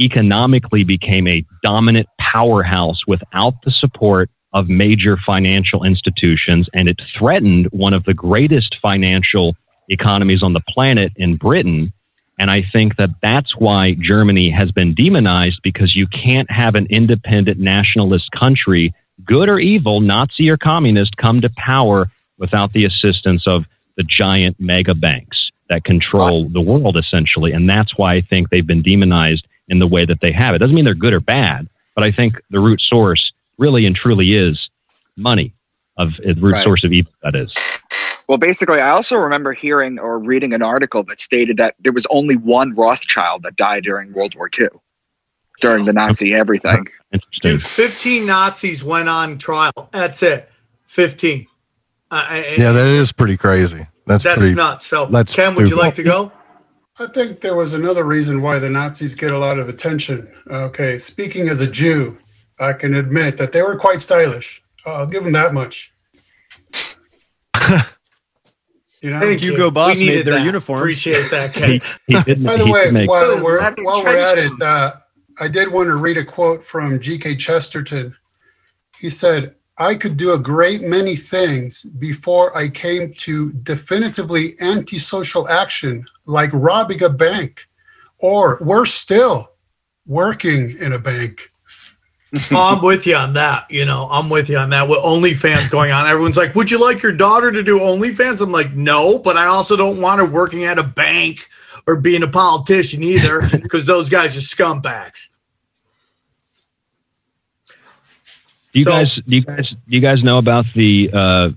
economically 0.00 0.84
became 0.84 1.26
a 1.26 1.44
dominant 1.62 2.08
powerhouse 2.18 3.06
without 3.06 3.54
the 3.64 3.70
support 3.70 4.30
of 4.52 4.68
major 4.68 5.16
financial 5.26 5.84
institutions, 5.84 6.68
and 6.72 6.88
it 6.88 7.00
threatened 7.18 7.66
one 7.72 7.94
of 7.94 8.04
the 8.04 8.14
greatest 8.14 8.76
financial 8.80 9.56
economies 9.88 10.42
on 10.42 10.52
the 10.52 10.62
planet 10.68 11.12
in 11.16 11.36
Britain. 11.36 11.92
And 12.38 12.50
I 12.50 12.64
think 12.72 12.96
that 12.96 13.10
that's 13.22 13.56
why 13.56 13.92
Germany 13.98 14.50
has 14.50 14.70
been 14.72 14.94
demonized 14.94 15.60
because 15.62 15.94
you 15.94 16.06
can't 16.06 16.50
have 16.50 16.74
an 16.74 16.86
independent 16.90 17.58
nationalist 17.58 18.30
country, 18.32 18.94
good 19.24 19.48
or 19.48 19.58
evil, 19.58 20.00
Nazi 20.00 20.50
or 20.50 20.56
communist, 20.56 21.16
come 21.16 21.40
to 21.42 21.50
power 21.56 22.10
without 22.38 22.72
the 22.72 22.84
assistance 22.84 23.44
of 23.46 23.64
the 23.96 24.04
giant 24.04 24.56
mega 24.58 24.94
banks 24.94 25.45
that 25.68 25.84
control 25.84 26.48
the 26.48 26.60
world 26.60 26.96
essentially. 26.96 27.52
And 27.52 27.68
that's 27.68 27.96
why 27.98 28.14
I 28.14 28.20
think 28.20 28.50
they've 28.50 28.66
been 28.66 28.82
demonized 28.82 29.46
in 29.68 29.78
the 29.78 29.86
way 29.86 30.04
that 30.04 30.20
they 30.20 30.32
have. 30.32 30.54
It 30.54 30.58
doesn't 30.58 30.74
mean 30.74 30.84
they're 30.84 30.94
good 30.94 31.12
or 31.12 31.20
bad, 31.20 31.68
but 31.94 32.06
I 32.06 32.12
think 32.12 32.34
the 32.50 32.60
root 32.60 32.80
source 32.80 33.32
really 33.58 33.86
and 33.86 33.96
truly 33.96 34.34
is 34.34 34.70
money 35.16 35.52
of 35.96 36.08
uh, 36.08 36.34
the 36.34 36.40
root 36.40 36.52
Right. 36.54 36.64
source 36.64 36.84
of 36.84 36.92
evil 36.92 37.12
that 37.22 37.34
is. 37.34 37.52
Well, 38.28 38.38
basically, 38.38 38.80
I 38.80 38.90
also 38.90 39.16
remember 39.16 39.52
hearing 39.52 39.98
or 39.98 40.18
reading 40.18 40.52
an 40.52 40.60
article 40.62 41.04
that 41.04 41.20
stated 41.20 41.56
that 41.58 41.74
there 41.80 41.92
was 41.92 42.06
only 42.10 42.36
one 42.36 42.74
Rothschild 42.74 43.44
that 43.44 43.54
died 43.56 43.84
during 43.84 44.12
World 44.12 44.34
War 44.34 44.50
II, 44.58 44.68
during 45.60 45.84
the 45.84 45.92
Nazi 45.92 46.34
everything. 46.34 46.86
Dude, 47.40 47.62
15 47.62 48.26
Nazis 48.26 48.82
went 48.82 49.08
on 49.08 49.38
trial. 49.38 49.88
That's 49.92 50.22
it. 50.24 50.50
15. 50.88 51.46
Uh, 52.10 52.42
Yeah, 52.58 52.72
that 52.72 52.86
is 52.86 53.12
pretty 53.12 53.36
crazy. 53.36 53.86
That's, 54.06 54.24
that's 54.24 54.38
pretty 54.38 54.54
nuts. 54.54 54.86
So, 54.86 55.06
that's 55.06 55.34
Ken, 55.34 55.54
would 55.54 55.62
you 55.62 55.66
stupid. 55.68 55.82
like 55.82 55.94
to 55.94 56.02
go? 56.02 56.32
I 56.98 57.06
think 57.06 57.40
there 57.40 57.54
was 57.54 57.74
another 57.74 58.04
reason 58.04 58.40
why 58.40 58.58
the 58.58 58.70
Nazis 58.70 59.14
get 59.14 59.30
a 59.30 59.38
lot 59.38 59.58
of 59.58 59.68
attention. 59.68 60.32
Okay, 60.46 60.96
speaking 60.96 61.48
as 61.48 61.60
a 61.60 61.66
Jew, 61.66 62.18
I 62.58 62.72
can 62.72 62.94
admit 62.94 63.36
that 63.36 63.52
they 63.52 63.62
were 63.62 63.76
quite 63.76 64.00
stylish. 64.00 64.62
I'll 64.86 65.06
give 65.06 65.24
them 65.24 65.32
that 65.32 65.52
much. 65.52 65.92
You 69.02 69.10
know, 69.10 69.20
Thank 69.20 69.40
Hugo 69.40 69.70
Boss 69.70 70.00
made 70.00 70.26
their 70.26 70.38
uniforms. 70.40 70.80
Appreciate 70.80 71.30
that, 71.30 71.52
Ken. 71.54 71.80
He 72.06 72.22
did, 72.22 72.42
By 72.42 72.56
the 72.56 72.66
way, 72.66 72.86
did 72.86 72.94
make 72.94 73.10
while 73.10 73.40
we're 73.44 73.60
while 73.84 74.02
we're 74.02 74.16
at 74.16 74.38
it, 74.38 74.50
uh, 74.60 74.92
I 75.38 75.46
did 75.46 75.70
want 75.70 75.88
to 75.88 75.96
read 75.96 76.16
a 76.16 76.24
quote 76.24 76.64
from 76.64 76.98
G.K. 76.98 77.36
Chesterton. 77.36 78.16
He 78.98 79.10
said, 79.10 79.54
I 79.78 79.94
could 79.94 80.16
do 80.16 80.32
a 80.32 80.38
great 80.38 80.80
many 80.80 81.16
things 81.16 81.82
before 81.84 82.56
I 82.56 82.68
came 82.68 83.12
to 83.18 83.52
definitively 83.52 84.54
antisocial 84.60 85.48
action, 85.48 86.06
like 86.24 86.50
robbing 86.52 87.02
a 87.02 87.10
bank, 87.10 87.68
or 88.18 88.58
worse 88.62 88.94
still, 88.94 89.52
working 90.06 90.78
in 90.78 90.94
a 90.94 90.98
bank. 90.98 91.52
I'm 92.50 92.82
with 92.82 93.06
you 93.06 93.16
on 93.16 93.34
that. 93.34 93.70
You 93.70 93.84
know, 93.84 94.08
I'm 94.10 94.30
with 94.30 94.48
you 94.48 94.56
on 94.56 94.70
that. 94.70 94.88
With 94.88 94.98
OnlyFans 95.00 95.70
going 95.70 95.92
on, 95.92 96.06
everyone's 96.06 96.36
like, 96.36 96.54
"Would 96.54 96.70
you 96.70 96.80
like 96.80 97.02
your 97.02 97.12
daughter 97.12 97.52
to 97.52 97.62
do 97.62 97.78
OnlyFans?" 97.78 98.40
I'm 98.40 98.52
like, 98.52 98.72
"No," 98.72 99.18
but 99.18 99.36
I 99.36 99.46
also 99.46 99.76
don't 99.76 100.00
want 100.00 100.20
her 100.20 100.26
working 100.26 100.64
at 100.64 100.78
a 100.78 100.82
bank 100.82 101.48
or 101.86 101.96
being 101.96 102.22
a 102.22 102.28
politician 102.28 103.02
either, 103.02 103.48
because 103.52 103.86
those 103.86 104.08
guys 104.08 104.36
are 104.36 104.40
scumbags. 104.40 105.28
Do 107.68 107.74
you 108.78 108.84
So- 108.84 108.90
guys 108.90 109.14
do 109.14 109.22
you 109.36 109.42
guys 109.42 109.68
do 109.70 109.76
you 109.96 110.00
guys 110.00 110.22
know 110.22 110.38
about 110.38 110.64
the 110.74 111.10
uh, 111.12 111.48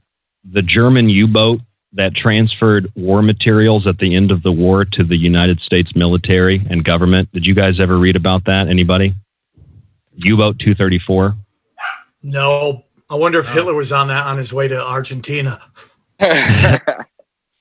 the 0.49 0.61
German 0.61 1.09
U-boat 1.09 1.59
that 1.93 2.15
transferred 2.15 2.91
war 2.95 3.21
materials 3.21 3.87
at 3.87 3.97
the 3.97 4.15
end 4.15 4.31
of 4.31 4.43
the 4.43 4.51
war 4.51 4.85
to 4.85 5.03
the 5.03 5.17
United 5.17 5.59
States 5.61 5.91
military 5.95 6.61
and 6.69 6.83
government? 6.83 7.31
Did 7.33 7.45
you 7.45 7.55
guys 7.55 7.79
ever 7.81 7.97
read 7.97 8.15
about 8.15 8.45
that? 8.45 8.67
Anybody? 8.67 9.15
U-boat 10.23 10.59
234. 10.59 11.35
No, 12.23 12.85
I 13.09 13.15
wonder 13.15 13.39
if 13.39 13.49
Hitler 13.49 13.73
was 13.73 13.91
on 13.91 14.09
that 14.09 14.25
on 14.27 14.37
his 14.37 14.51
way 14.53 14.67
to 14.67 14.81
Argentina. 14.81 15.61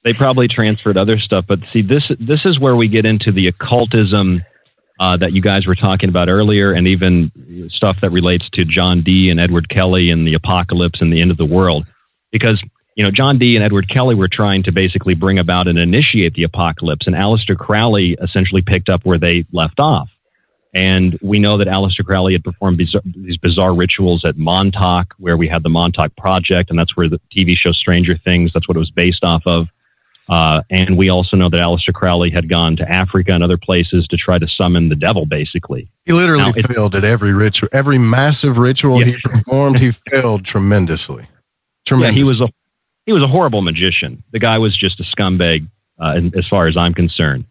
They 0.04 0.12
probably 0.14 0.48
transferred 0.48 0.96
other 0.96 1.18
stuff, 1.18 1.44
but 1.48 1.58
see 1.72 1.82
this 1.82 2.04
this 2.20 2.40
is 2.46 2.58
where 2.58 2.76
we 2.76 2.88
get 2.88 3.04
into 3.04 3.32
the 3.32 3.48
occultism 3.48 4.42
uh, 5.00 5.16
that 5.16 5.32
you 5.32 5.40
guys 5.40 5.66
were 5.66 5.74
talking 5.74 6.08
about 6.08 6.28
earlier, 6.28 6.72
and 6.72 6.86
even 6.88 7.70
stuff 7.70 7.96
that 8.02 8.10
relates 8.10 8.48
to 8.54 8.64
John 8.64 9.02
Dee 9.02 9.30
and 9.30 9.38
Edward 9.38 9.68
Kelly 9.68 10.10
and 10.10 10.26
the 10.26 10.34
apocalypse 10.34 11.00
and 11.00 11.12
the 11.12 11.20
end 11.20 11.30
of 11.30 11.36
the 11.36 11.44
world. 11.44 11.86
Because 12.32 12.62
you 12.96 13.04
know 13.04 13.10
John 13.10 13.38
Dee 13.38 13.56
and 13.56 13.64
Edward 13.64 13.88
Kelly 13.88 14.14
were 14.14 14.28
trying 14.28 14.64
to 14.64 14.72
basically 14.72 15.14
bring 15.14 15.38
about 15.38 15.68
and 15.68 15.78
initiate 15.78 16.34
the 16.34 16.42
apocalypse, 16.42 17.06
and 17.06 17.14
Aleister 17.14 17.56
Crowley 17.56 18.16
essentially 18.20 18.62
picked 18.62 18.88
up 18.88 19.04
where 19.04 19.18
they 19.18 19.44
left 19.52 19.78
off. 19.78 20.08
And 20.74 21.18
we 21.22 21.38
know 21.38 21.56
that 21.58 21.66
Aleister 21.66 22.04
Crowley 22.04 22.34
had 22.34 22.44
performed 22.44 22.76
bizarre, 22.76 23.02
these 23.04 23.38
bizarre 23.38 23.74
rituals 23.74 24.22
at 24.26 24.36
Montauk, 24.36 25.14
where 25.18 25.36
we 25.36 25.48
had 25.48 25.62
the 25.62 25.70
Montauk 25.70 26.14
Project, 26.16 26.70
and 26.70 26.78
that's 26.78 26.96
where 26.96 27.08
the 27.08 27.20
TV 27.34 27.56
show 27.56 27.72
Stranger 27.72 28.18
Things, 28.18 28.50
that's 28.52 28.68
what 28.68 28.76
it 28.76 28.80
was 28.80 28.90
based 28.90 29.24
off 29.24 29.42
of. 29.46 29.68
Uh, 30.28 30.60
and 30.70 30.98
we 30.98 31.08
also 31.08 31.36
know 31.36 31.48
that 31.48 31.60
Aleister 31.60 31.94
Crowley 31.94 32.30
had 32.30 32.48
gone 32.48 32.76
to 32.76 32.88
Africa 32.88 33.32
and 33.32 33.42
other 33.42 33.56
places 33.56 34.06
to 34.08 34.16
try 34.16 34.38
to 34.38 34.46
summon 34.46 34.90
the 34.90 34.94
devil, 34.94 35.24
basically. 35.24 35.88
He 36.04 36.12
literally 36.12 36.44
Now, 36.44 36.52
failed 36.52 36.94
at 36.94 37.04
every 37.04 37.32
ritual, 37.32 37.70
every 37.72 37.96
massive 37.98 38.58
ritual 38.58 39.02
he 39.02 39.16
performed. 39.24 39.78
He 39.78 39.90
failed 40.10 40.44
tremendously. 40.44 41.22
Yeah, 41.22 41.28
Tremendous. 41.86 42.16
he 42.16 42.24
was 42.24 42.40
a 42.42 42.48
he 43.06 43.12
was 43.12 43.22
a 43.22 43.26
horrible 43.26 43.62
magician. 43.62 44.22
The 44.32 44.38
guy 44.38 44.58
was 44.58 44.76
just 44.76 45.00
a 45.00 45.04
scumbag, 45.04 45.66
uh, 45.98 46.20
as 46.36 46.46
far 46.48 46.66
as 46.66 46.76
I'm 46.76 46.92
concerned. 46.92 47.46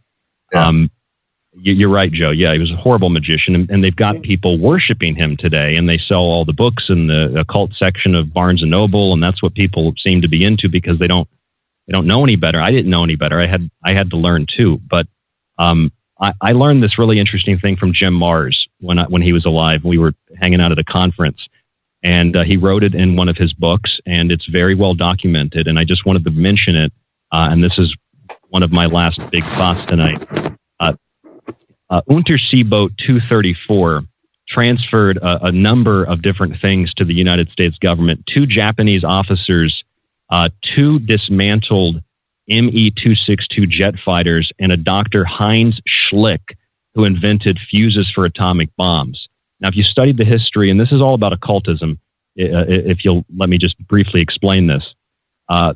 Um, 0.54 0.92
you, 1.54 1.74
you're 1.74 1.90
right, 1.90 2.12
Joe. 2.12 2.30
Yeah, 2.30 2.54
he 2.54 2.60
was 2.60 2.72
a 2.72 2.76
horrible 2.76 3.10
magician, 3.10 3.56
and, 3.56 3.70
and 3.72 3.84
they've 3.84 3.96
got 3.96 4.22
people 4.22 4.60
worshiping 4.60 5.16
him 5.16 5.36
today, 5.36 5.74
and 5.76 5.90
they 5.90 5.98
sell 5.98 6.22
all 6.22 6.46
the 6.46 6.54
books 6.54 6.86
in 6.90 7.08
the 7.08 7.40
occult 7.40 7.72
section 7.74 8.14
of 8.14 8.32
Barnes 8.32 8.62
and 8.62 8.70
Noble, 8.70 9.14
and 9.14 9.24
that's 9.24 9.42
what 9.42 9.56
people 9.56 9.94
seem 10.06 10.22
to 10.22 10.28
be 10.28 10.46
into 10.46 10.70
because 10.70 11.00
they 11.00 11.08
don't 11.08 11.28
they 11.88 11.94
don't 11.94 12.08
know 12.08 12.24
any 12.24 12.36
better. 12.36 12.60
I 12.60 12.72
didn't 12.72 12.90
know 12.90 13.04
any 13.04 13.16
better. 13.16 13.40
I 13.40 13.48
had 13.48 13.70
I 13.84 13.92
had 13.92 14.10
to 14.12 14.18
learn 14.18 14.46
too, 14.58 14.80
but 14.90 15.08
um, 15.58 15.92
I, 16.22 16.32
I 16.42 16.52
learned 16.52 16.84
this 16.84 16.98
really 16.98 17.20
interesting 17.20 17.60
thing 17.60 17.78
from 17.78 17.94
Jim 17.94 18.14
Marrs 18.20 18.56
when 18.80 19.00
I, 19.00 19.06
when 19.08 19.22
he 19.22 19.34
was 19.34 19.46
alive. 19.46 19.84
We 19.84 19.98
were 19.98 20.14
hanging 20.42 20.62
out 20.62 20.72
at 20.72 20.80
a 20.80 20.84
conference, 20.84 21.40
and 22.04 22.36
uh, 22.36 22.44
he 22.46 22.58
wrote 22.58 22.84
it 22.84 22.94
in 22.94 23.16
one 23.16 23.30
of 23.30 23.38
his 23.38 23.54
books, 23.54 24.00
and 24.06 24.32
it's 24.32 24.46
very 24.48 24.76
well 24.76 24.94
documented. 24.94 25.68
And 25.68 25.80
I 25.80 25.84
just 25.84 26.06
wanted 26.06 26.24
to 26.26 26.32
mention 26.32 26.76
it, 26.76 26.92
uh, 27.32 27.48
and 27.50 27.64
this 27.64 27.78
is 27.78 27.94
one 28.50 28.64
of 28.64 28.72
my 28.72 28.86
last 28.86 29.32
big 29.32 29.44
thoughts 29.44 29.86
tonight. 29.86 30.26
Uh, 30.80 30.94
uh, 31.90 32.02
Unterseeboot 32.10 32.98
234 33.06 34.02
transferred 34.48 35.18
a, 35.18 35.48
a 35.48 35.52
number 35.52 36.04
of 36.04 36.22
different 36.22 36.56
things 36.62 36.94
to 36.96 37.06
the 37.06 37.14
United 37.14 37.50
States 37.50 37.78
government. 37.80 38.24
Two 38.34 38.46
Japanese 38.46 39.04
officers, 39.04 39.84
uh, 40.30 40.50
two 40.76 41.00
dismantled 41.00 42.02
ME 42.48 42.92
262 42.92 43.68
jet 43.68 43.96
fighters, 44.06 44.52
and 44.60 44.72
a 44.72 44.78
Dr. 44.78 45.26
Heinz 45.26 45.80
Schlick, 45.88 46.56
who 46.96 47.04
invented 47.04 47.60
fuses 47.70 48.10
for 48.14 48.26
atomic 48.26 48.70
bombs. 48.78 49.28
Now, 49.60 49.70
if 49.70 49.76
you 49.76 49.84
studied 49.84 50.18
the 50.18 50.26
history, 50.26 50.72
and 50.72 50.80
this 50.80 50.92
is 50.92 51.02
all 51.02 51.14
about 51.14 51.34
occultism, 51.34 52.00
uh, 52.40 52.70
if 52.70 53.04
you'll 53.04 53.26
let 53.36 53.50
me 53.50 53.58
just 53.58 53.78
briefly 53.88 54.22
explain 54.22 54.68
this. 54.68 54.84
Uh, 55.50 55.74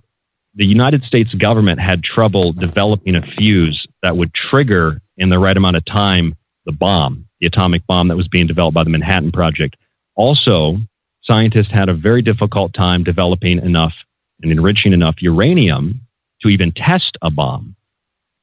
the 0.56 0.68
United 0.68 1.04
States 1.04 1.34
government 1.34 1.80
had 1.80 2.04
trouble 2.04 2.52
developing 2.52 3.16
a 3.16 3.22
fuse 3.22 3.88
that 4.04 4.16
would 4.16 4.34
trigger 4.34 5.02
in 5.18 5.30
the 5.30 5.39
right 5.39 5.56
amount 5.56 5.78
of 5.78 5.86
time 5.86 6.36
the 6.66 6.72
bomb, 6.72 7.26
the 7.39 7.47
atomic 7.47 7.86
bomb 7.88 8.10
that 8.10 8.18
was 8.18 8.28
being 8.28 8.47
developed 8.47 8.76
by 8.76 8.84
the 8.84 8.89
Manhattan 8.89 9.32
Project. 9.32 9.76
Also, 10.16 10.78
scientists 11.24 11.72
had 11.72 11.89
a 11.89 11.93
very 11.93 12.22
difficult 12.22 12.74
time 12.74 13.04
developing 13.04 13.60
enough 13.60 13.93
and 14.42 14.52
enriching 14.52 14.94
enough 14.94 15.16
uranium 15.20 16.02
to 16.42 16.50
even 16.50 16.72
test 16.72 17.18
a 17.22 17.30
bomb. 17.30 17.76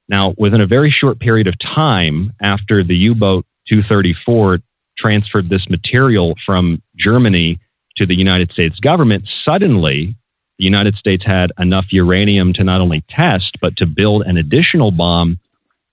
Now, 0.08 0.34
within 0.38 0.60
a 0.60 0.66
very 0.66 0.90
short 0.90 1.18
period 1.18 1.46
of 1.46 1.54
time 1.58 2.32
after 2.40 2.82
the 2.82 2.96
U 2.96 3.14
boat 3.14 3.44
234 3.68 4.60
transferred 4.96 5.48
this 5.48 5.68
material 5.68 6.34
from 6.46 6.82
Germany 6.96 7.60
to 7.96 8.06
the 8.06 8.14
United 8.14 8.50
States 8.52 8.78
government, 8.80 9.28
suddenly 9.44 10.14
the 10.58 10.64
United 10.64 10.94
States 10.96 11.24
had 11.24 11.52
enough 11.58 11.86
uranium 11.90 12.52
to 12.54 12.64
not 12.64 12.80
only 12.80 13.04
test, 13.08 13.56
but 13.60 13.76
to 13.76 13.86
build 13.86 14.22
an 14.22 14.36
additional 14.36 14.90
bomb. 14.90 15.38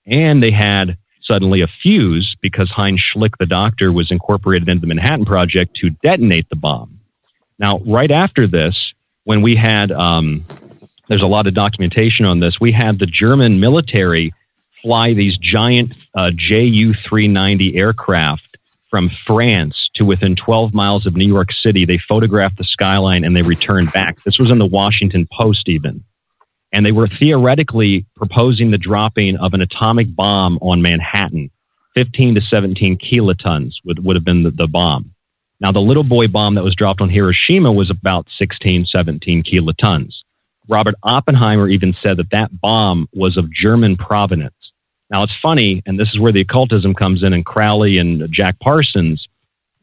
And 0.06 0.42
they 0.42 0.50
had 0.50 0.96
suddenly 1.22 1.60
a 1.60 1.68
fuse 1.82 2.36
because 2.40 2.70
Heinz 2.74 3.00
Schlick, 3.00 3.32
the 3.38 3.46
doctor, 3.46 3.92
was 3.92 4.10
incorporated 4.10 4.68
into 4.68 4.80
the 4.80 4.86
Manhattan 4.86 5.24
Project 5.24 5.76
to 5.76 5.90
detonate 5.90 6.48
the 6.48 6.56
bomb. 6.56 7.00
Now, 7.58 7.78
right 7.86 8.10
after 8.10 8.46
this, 8.46 8.76
when 9.26 9.42
we 9.42 9.56
had, 9.56 9.90
um, 9.90 10.44
there's 11.08 11.24
a 11.24 11.26
lot 11.26 11.48
of 11.48 11.54
documentation 11.54 12.26
on 12.26 12.38
this, 12.38 12.54
we 12.60 12.70
had 12.70 13.00
the 13.00 13.06
German 13.06 13.58
military 13.58 14.32
fly 14.82 15.14
these 15.14 15.36
giant 15.38 15.94
uh, 16.16 16.30
Ju 16.30 16.94
390 17.08 17.76
aircraft 17.76 18.56
from 18.88 19.10
France 19.26 19.74
to 19.96 20.04
within 20.04 20.36
12 20.36 20.72
miles 20.72 21.06
of 21.06 21.16
New 21.16 21.26
York 21.26 21.48
City. 21.60 21.84
They 21.84 21.98
photographed 22.08 22.56
the 22.56 22.64
skyline 22.64 23.24
and 23.24 23.34
they 23.34 23.42
returned 23.42 23.92
back. 23.92 24.22
This 24.22 24.38
was 24.38 24.48
in 24.48 24.58
the 24.58 24.66
Washington 24.66 25.26
Post, 25.36 25.68
even. 25.68 26.04
And 26.72 26.86
they 26.86 26.92
were 26.92 27.08
theoretically 27.18 28.06
proposing 28.14 28.70
the 28.70 28.78
dropping 28.78 29.38
of 29.38 29.54
an 29.54 29.60
atomic 29.60 30.14
bomb 30.14 30.56
on 30.62 30.82
Manhattan. 30.82 31.50
15 31.96 32.36
to 32.36 32.40
17 32.42 32.98
kilotons 32.98 33.72
would, 33.84 34.04
would 34.04 34.14
have 34.14 34.24
been 34.24 34.44
the, 34.44 34.52
the 34.52 34.68
bomb. 34.68 35.15
Now, 35.60 35.72
the 35.72 35.80
little 35.80 36.04
boy 36.04 36.28
bomb 36.28 36.54
that 36.56 36.64
was 36.64 36.74
dropped 36.74 37.00
on 37.00 37.08
Hiroshima 37.08 37.72
was 37.72 37.90
about 37.90 38.26
16, 38.38 38.86
17 38.94 39.42
kilotons. 39.42 40.12
Robert 40.68 40.94
Oppenheimer 41.02 41.68
even 41.68 41.94
said 42.02 42.18
that 42.18 42.30
that 42.32 42.60
bomb 42.60 43.08
was 43.12 43.36
of 43.36 43.52
German 43.52 43.96
provenance. 43.96 44.54
Now, 45.10 45.22
it's 45.22 45.32
funny, 45.40 45.82
and 45.86 45.98
this 45.98 46.08
is 46.12 46.20
where 46.20 46.32
the 46.32 46.40
occultism 46.40 46.94
comes 46.94 47.22
in, 47.22 47.32
and 47.32 47.46
Crowley 47.46 47.98
and 47.98 48.28
Jack 48.32 48.58
Parsons. 48.58 49.26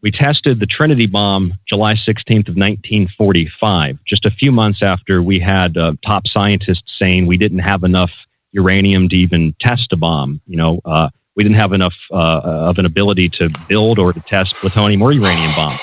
We 0.02 0.12
tested 0.12 0.60
the 0.60 0.66
Trinity 0.66 1.08
bomb 1.08 1.54
July 1.72 1.94
16th 1.94 2.50
of 2.50 2.58
1945, 2.58 4.00
just 4.06 4.26
a 4.26 4.32
few 4.32 4.52
months 4.52 4.82
after 4.84 5.24
we 5.24 5.38
had 5.40 5.78
uh, 5.78 5.94
top 6.06 6.24
scientists 6.28 6.84
saying 7.02 7.26
we 7.26 7.38
didn't 7.38 7.60
have 7.60 7.84
enough 7.84 8.12
uranium 8.52 9.08
to 9.10 9.16
even 9.16 9.56
test 9.62 9.94
a 9.94 9.96
bomb. 9.96 10.42
You 10.46 10.58
know, 10.58 10.82
uh, 10.84 11.10
we 11.36 11.44
didn't 11.44 11.60
have 11.60 11.74
enough 11.74 11.94
uh, 12.12 12.42
of 12.44 12.78
an 12.78 12.86
ability 12.86 13.30
to 13.40 13.50
build 13.68 14.00
or 14.00 14.14
to 14.14 14.22
test 14.22 14.56
plutonium 14.56 15.02
or 15.02 15.12
uranium 15.12 15.52
bomb. 15.56 15.78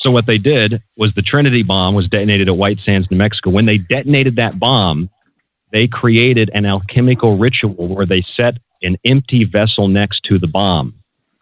So 0.00 0.10
what 0.10 0.26
they 0.26 0.38
did 0.38 0.82
was 0.96 1.12
the 1.14 1.22
Trinity 1.22 1.62
bomb 1.62 1.94
was 1.94 2.08
detonated 2.08 2.48
at 2.48 2.56
White 2.56 2.78
Sands, 2.84 3.08
New 3.10 3.16
Mexico. 3.16 3.50
When 3.50 3.66
they 3.66 3.78
detonated 3.78 4.36
that 4.36 4.58
bomb, 4.58 5.10
they 5.72 5.86
created 5.86 6.50
an 6.52 6.66
alchemical 6.66 7.38
ritual 7.38 7.94
where 7.94 8.06
they 8.06 8.24
set 8.38 8.54
an 8.82 8.96
empty 9.04 9.44
vessel 9.44 9.88
next 9.88 10.22
to 10.24 10.38
the 10.38 10.48
bomb. 10.48 10.94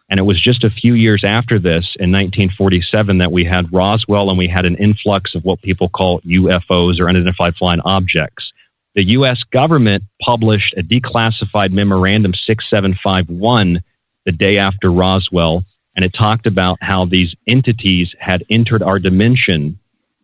And 0.09 0.19
it 0.19 0.23
was 0.23 0.41
just 0.41 0.63
a 0.63 0.69
few 0.69 0.93
years 0.93 1.23
after 1.25 1.57
this, 1.57 1.87
in 1.97 2.11
1947, 2.11 3.19
that 3.19 3.31
we 3.31 3.45
had 3.45 3.71
Roswell 3.71 4.29
and 4.29 4.37
we 4.37 4.47
had 4.53 4.65
an 4.65 4.75
influx 4.75 5.33
of 5.35 5.43
what 5.43 5.61
people 5.61 5.87
call 5.87 6.19
UFOs 6.21 6.99
or 6.99 7.09
unidentified 7.09 7.55
flying 7.55 7.79
objects. 7.85 8.50
The 8.93 9.11
U.S. 9.11 9.37
government 9.51 10.03
published 10.21 10.73
a 10.77 10.83
declassified 10.83 11.71
memorandum 11.71 12.33
6751 12.45 13.81
the 14.25 14.31
day 14.31 14.57
after 14.57 14.91
Roswell, 14.91 15.63
and 15.95 16.03
it 16.03 16.13
talked 16.13 16.45
about 16.45 16.77
how 16.81 17.05
these 17.05 17.33
entities 17.47 18.09
had 18.19 18.43
entered 18.49 18.83
our 18.83 18.99
dimension, 18.99 19.79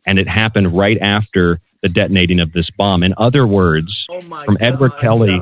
and 0.06 0.20
it 0.20 0.28
happened 0.28 0.78
right 0.78 0.98
after 1.02 1.62
the 1.82 1.90
detonating 1.90 2.42
of 2.42 2.52
this 2.52 2.70
bomb. 2.78 3.04
In 3.04 3.14
other 3.18 3.48
words, 3.48 4.06
from 4.46 4.58
Edward 4.60 4.94
Kelly, 5.00 5.42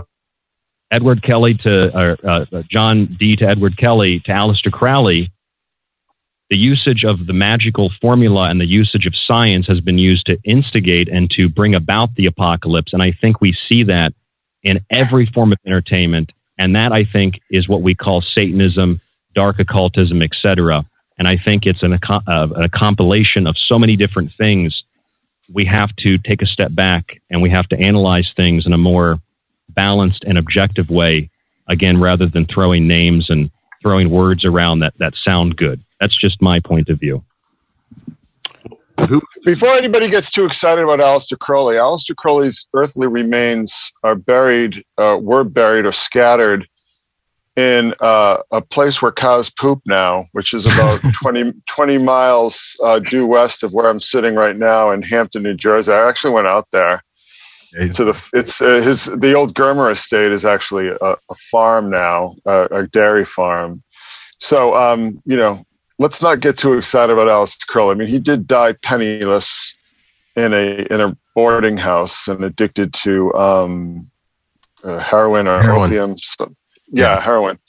Edward 0.91 1.23
Kelly 1.23 1.55
to 1.63 1.97
uh, 1.97 2.15
uh, 2.23 2.63
John 2.69 3.17
Dee 3.19 3.35
to 3.37 3.47
Edward 3.47 3.75
Kelly 3.77 4.21
to 4.25 4.31
Aleister 4.31 4.71
Crowley, 4.71 5.31
the 6.49 6.59
usage 6.59 7.03
of 7.03 7.25
the 7.25 7.33
magical 7.33 7.91
formula 7.99 8.47
and 8.49 8.61
the 8.61 8.67
usage 8.67 9.05
of 9.05 9.13
science 9.27 9.65
has 9.67 9.79
been 9.79 9.97
used 9.97 10.27
to 10.27 10.37
instigate 10.43 11.07
and 11.07 11.29
to 11.31 11.49
bring 11.49 11.75
about 11.75 12.13
the 12.15 12.27
apocalypse. 12.27 12.93
And 12.93 13.01
I 13.01 13.13
think 13.19 13.41
we 13.41 13.55
see 13.69 13.83
that 13.85 14.13
in 14.63 14.79
every 14.91 15.25
form 15.25 15.51
of 15.51 15.59
entertainment. 15.65 16.31
And 16.57 16.75
that 16.75 16.91
I 16.91 17.03
think 17.11 17.35
is 17.49 17.67
what 17.67 17.81
we 17.81 17.95
call 17.95 18.23
Satanism, 18.35 19.01
dark 19.33 19.59
occultism, 19.59 20.21
etc. 20.21 20.85
And 21.17 21.27
I 21.27 21.37
think 21.43 21.65
it's 21.65 21.83
an, 21.83 21.93
uh, 21.93 22.47
a 22.55 22.69
compilation 22.69 23.47
of 23.47 23.55
so 23.67 23.79
many 23.79 23.95
different 23.95 24.31
things. 24.37 24.83
We 25.51 25.65
have 25.65 25.89
to 26.05 26.17
take 26.17 26.41
a 26.41 26.47
step 26.47 26.73
back 26.73 27.21
and 27.29 27.41
we 27.41 27.49
have 27.49 27.67
to 27.69 27.77
analyze 27.77 28.31
things 28.37 28.65
in 28.65 28.73
a 28.73 28.77
more 28.77 29.17
balanced 29.69 30.23
and 30.25 30.37
objective 30.37 30.89
way, 30.89 31.29
again, 31.67 31.99
rather 31.99 32.27
than 32.27 32.45
throwing 32.45 32.87
names 32.87 33.27
and 33.29 33.49
throwing 33.85 34.09
words 34.09 34.43
around 34.43 34.79
that, 34.79 34.97
that 34.97 35.13
sound 35.27 35.57
good. 35.57 35.79
That's 36.01 36.19
just 36.19 36.41
my 36.41 36.59
point 36.59 36.89
of 36.89 36.99
view. 36.99 37.23
Before 39.45 39.69
anybody 39.69 40.09
gets 40.09 40.31
too 40.31 40.43
excited 40.43 40.83
about 40.83 40.99
Aleister 40.99 41.37
Crowley, 41.37 41.75
Aleister 41.75 42.15
Crowley's 42.15 42.67
earthly 42.73 43.05
remains 43.05 43.93
are 44.03 44.15
buried, 44.15 44.81
uh, 44.97 45.19
were 45.21 45.43
buried 45.43 45.85
or 45.85 45.91
scattered 45.91 46.67
in 47.55 47.93
uh, 48.01 48.37
a 48.51 48.59
place 48.59 49.03
where 49.03 49.11
cows 49.11 49.51
poop 49.51 49.81
now, 49.85 50.25
which 50.31 50.55
is 50.55 50.65
about 50.65 50.99
20, 51.21 51.53
20 51.69 51.97
miles 51.99 52.75
uh, 52.83 52.97
due 52.97 53.27
west 53.27 53.61
of 53.61 53.73
where 53.73 53.87
I'm 53.87 54.01
sitting 54.01 54.33
right 54.33 54.57
now 54.57 54.89
in 54.89 55.03
Hampton, 55.03 55.43
New 55.43 55.53
Jersey. 55.53 55.91
I 55.91 56.09
actually 56.09 56.33
went 56.33 56.47
out 56.47 56.65
there 56.71 57.03
to 57.75 58.05
the 58.05 58.29
it's 58.33 58.61
uh, 58.61 58.81
his 58.81 59.05
the 59.05 59.33
old 59.33 59.53
Germer 59.53 59.91
estate 59.91 60.31
is 60.31 60.45
actually 60.45 60.87
a, 60.87 60.97
a 61.01 61.35
farm 61.51 61.89
now, 61.89 62.35
uh, 62.45 62.67
a 62.71 62.87
dairy 62.87 63.25
farm. 63.25 63.83
So 64.39 64.75
um, 64.75 65.21
you 65.25 65.37
know, 65.37 65.63
let's 65.99 66.21
not 66.21 66.39
get 66.39 66.57
too 66.57 66.73
excited 66.73 67.13
about 67.13 67.27
Aleister 67.27 67.67
Crowley. 67.67 67.91
I 67.91 67.95
mean, 67.95 68.07
he 68.07 68.19
did 68.19 68.47
die 68.47 68.73
penniless 68.73 69.75
in 70.35 70.53
a 70.53 70.85
in 70.91 71.01
a 71.01 71.17
boarding 71.35 71.77
house 71.77 72.27
and 72.27 72.43
addicted 72.43 72.93
to 72.93 73.33
um, 73.35 74.09
uh, 74.83 74.99
heroin 74.99 75.47
or 75.47 75.61
heroin. 75.61 75.89
opium. 75.89 76.17
So, 76.19 76.53
yeah, 76.87 77.15
yeah, 77.15 77.21
heroin. 77.21 77.59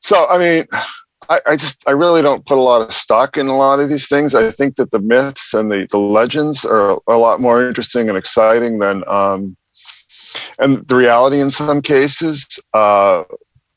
So 0.00 0.26
I 0.28 0.38
mean, 0.38 0.66
I, 1.28 1.40
I, 1.46 1.56
just 1.56 1.82
I 1.88 1.92
really 1.92 2.22
don't 2.22 2.46
put 2.46 2.58
a 2.58 2.60
lot 2.60 2.82
of 2.82 2.92
stock 2.92 3.36
in 3.36 3.46
a 3.46 3.56
lot 3.56 3.80
of 3.80 3.88
these 3.88 4.08
things. 4.08 4.34
I 4.34 4.50
think 4.50 4.76
that 4.76 4.90
the 4.90 5.00
myths 5.00 5.54
and 5.54 5.70
the, 5.70 5.86
the 5.90 5.98
legends 5.98 6.64
are 6.64 6.98
a 7.08 7.16
lot 7.16 7.40
more 7.40 7.66
interesting 7.66 8.08
and 8.08 8.18
exciting 8.18 8.78
than 8.78 9.02
um, 9.08 9.56
and 10.58 10.86
the 10.88 10.96
reality 10.96 11.40
in 11.40 11.50
some 11.50 11.80
cases. 11.82 12.58
Uh, 12.74 13.24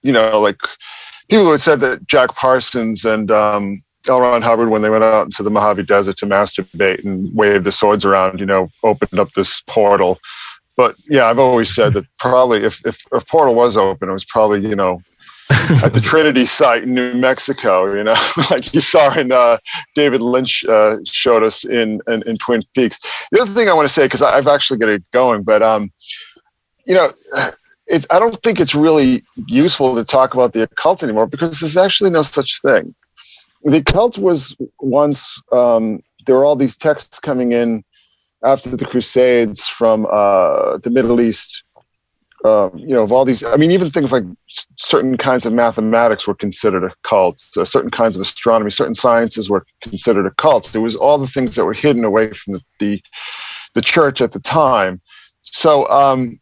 you 0.04 0.14
know, 0.14 0.39
like 0.39 0.62
people 1.30 1.45
who 1.45 1.52
had 1.52 1.62
said 1.62 1.80
that 1.82 2.08
Jack 2.08 2.36
Parsons 2.36 3.06
and 3.06 3.32
um, 3.32 3.78
L. 4.08 4.22
Ron 4.22 4.41
Hubbard, 4.41 4.70
when 4.70 4.82
they 4.82 4.89
went 4.89 5.04
out 5.04 5.26
into 5.26 5.43
the 5.43 5.52
Mojave 5.52 5.84
Desert 5.84 6.18
to 6.18 6.26
masturbate 6.26 7.04
and 7.04 7.34
wave 7.36 7.64
the 7.64 7.72
swords 7.72 8.06
around, 8.06 8.39
you 8.39 8.45
know, 8.45 8.70
opened 8.84 9.20
up 9.20 9.32
this 9.34 9.62
portal. 9.68 10.20
But 10.78 10.95
yeah, 11.10 11.26
I've 11.26 11.39
always 11.39 11.74
said 11.74 11.93
that 11.93 12.06
probably 12.20 12.64
if 12.64 12.86
if, 12.86 13.04
if 13.12 13.28
portal 13.28 13.56
was 13.56 13.76
open, 13.76 14.10
it 14.10 14.14
was 14.14 14.26
probably 14.26 14.62
you 14.62 14.76
know 14.76 15.02
at 15.84 15.93
the 15.93 16.02
Trinity 16.02 16.45
site 16.45 16.84
in 16.84 16.93
New 16.93 17.14
Mexico, 17.14 17.91
you 17.91 18.04
know, 18.04 18.16
like 18.52 18.74
you 18.74 18.82
saw 18.82 19.18
in 19.18 19.32
uh, 19.32 19.58
David 19.95 20.22
Lynch 20.22 20.64
uh, 20.66 20.97
showed 21.06 21.43
us 21.43 21.66
in, 21.66 22.02
in, 22.08 22.22
in 22.28 22.38
Twin 22.38 22.62
Peaks. 22.76 23.00
The 23.32 23.41
other 23.41 23.52
thing 23.52 23.68
I 23.68 23.74
want 23.74 23.88
to 23.88 23.93
say 23.93 24.06
because 24.06 24.22
I've 24.22 24.47
actually 24.47 24.78
got 24.78 24.89
it 24.89 25.04
going, 25.12 25.43
but 25.43 25.64
um, 25.64 25.91
you 26.86 26.93
know, 26.93 27.10
it, 27.88 28.06
I 28.10 28.20
don't 28.20 28.41
think 28.43 28.60
it's 28.60 28.76
really 28.76 29.24
useful 29.47 29.95
to 29.95 30.04
talk 30.04 30.34
about 30.34 30.54
the 30.54 30.64
occult 30.64 31.02
anymore 31.02 31.28
because 31.28 31.60
there's 31.60 31.78
actually 31.78 32.12
no 32.12 32.22
such 32.22 32.62
thing. 32.62 32.93
The 33.64 33.78
occult 33.78 34.18
was 34.18 34.56
once 34.80 35.41
um, 35.52 36.02
there 36.26 36.36
were 36.36 36.45
all 36.45 36.56
these 36.56 36.76
texts 36.76 37.20
coming 37.20 37.52
in 37.52 37.84
after 38.43 38.70
the 38.76 38.86
Crusades 38.86 39.68
from 39.68 40.08
uh, 40.10 40.78
the 40.78 40.89
Middle 40.89 41.20
East 41.20 41.64
um, 42.46 42.72
you 42.78 42.94
know, 42.96 43.04
of 43.04 43.12
all 43.12 43.26
these, 43.26 43.44
I 43.44 43.58
mean, 43.58 43.72
even 43.72 43.90
things 43.90 44.12
like 44.12 44.24
certain 44.78 45.18
kinds 45.18 45.46
of 45.46 45.52
mathematics 45.52 46.26
were 46.26 46.36
considered 46.36 46.86
a 46.86 46.94
cult. 47.04 47.40
So 47.40 47.64
certain 47.66 47.92
kinds 47.92 48.16
of 48.16 48.22
astronomy, 48.22 48.72
certain 48.72 48.96
sciences 48.96 49.50
were 49.50 49.66
considered 49.82 50.26
a 50.26 50.32
cult. 50.32 50.74
It 50.74 50.80
was 50.80 50.96
all 50.96 51.18
the 51.18 51.28
things 51.28 51.56
that 51.56 51.66
were 51.66 51.74
hidden 51.74 52.06
away 52.06 52.32
from 52.32 52.54
the 52.54 52.62
the, 52.80 53.02
the 53.74 53.82
church 53.82 54.22
at 54.22 54.32
the 54.32 54.40
time. 54.40 55.02
So 55.42 55.90
um, 55.90 56.40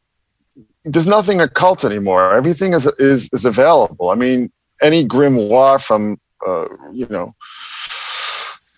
there's 0.85 1.07
nothing 1.07 1.41
occult 1.41 1.83
anymore. 1.83 2.35
Everything 2.35 2.73
is 2.73 2.85
is 2.99 3.29
is 3.33 3.45
available. 3.45 4.11
I 4.11 4.15
mean, 4.15 4.51
any 4.81 5.05
grimoire 5.05 5.83
from 5.83 6.19
uh, 6.47 6.67
you 6.93 7.07
know 7.09 7.33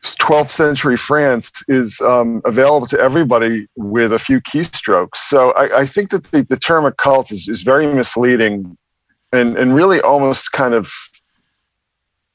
12th 0.04 0.50
century 0.50 0.96
France 0.96 1.52
is 1.68 2.00
um, 2.02 2.42
available 2.46 2.88
to 2.88 3.00
everybody 3.00 3.68
with 3.76 4.14
a 4.14 4.20
few 4.20 4.40
keystrokes. 4.42 5.18
So 5.18 5.52
I, 5.52 5.80
I 5.80 5.86
think 5.86 6.12
that 6.12 6.24
the, 6.32 6.44
the, 6.44 6.58
term 6.58 6.86
occult 6.86 7.32
is, 7.32 7.48
is 7.50 7.64
very 7.64 7.86
misleading 7.88 8.78
and, 9.34 9.58
and 9.58 9.76
really 9.76 10.00
almost 10.00 10.54
kind 10.54 10.74
of 10.74 10.92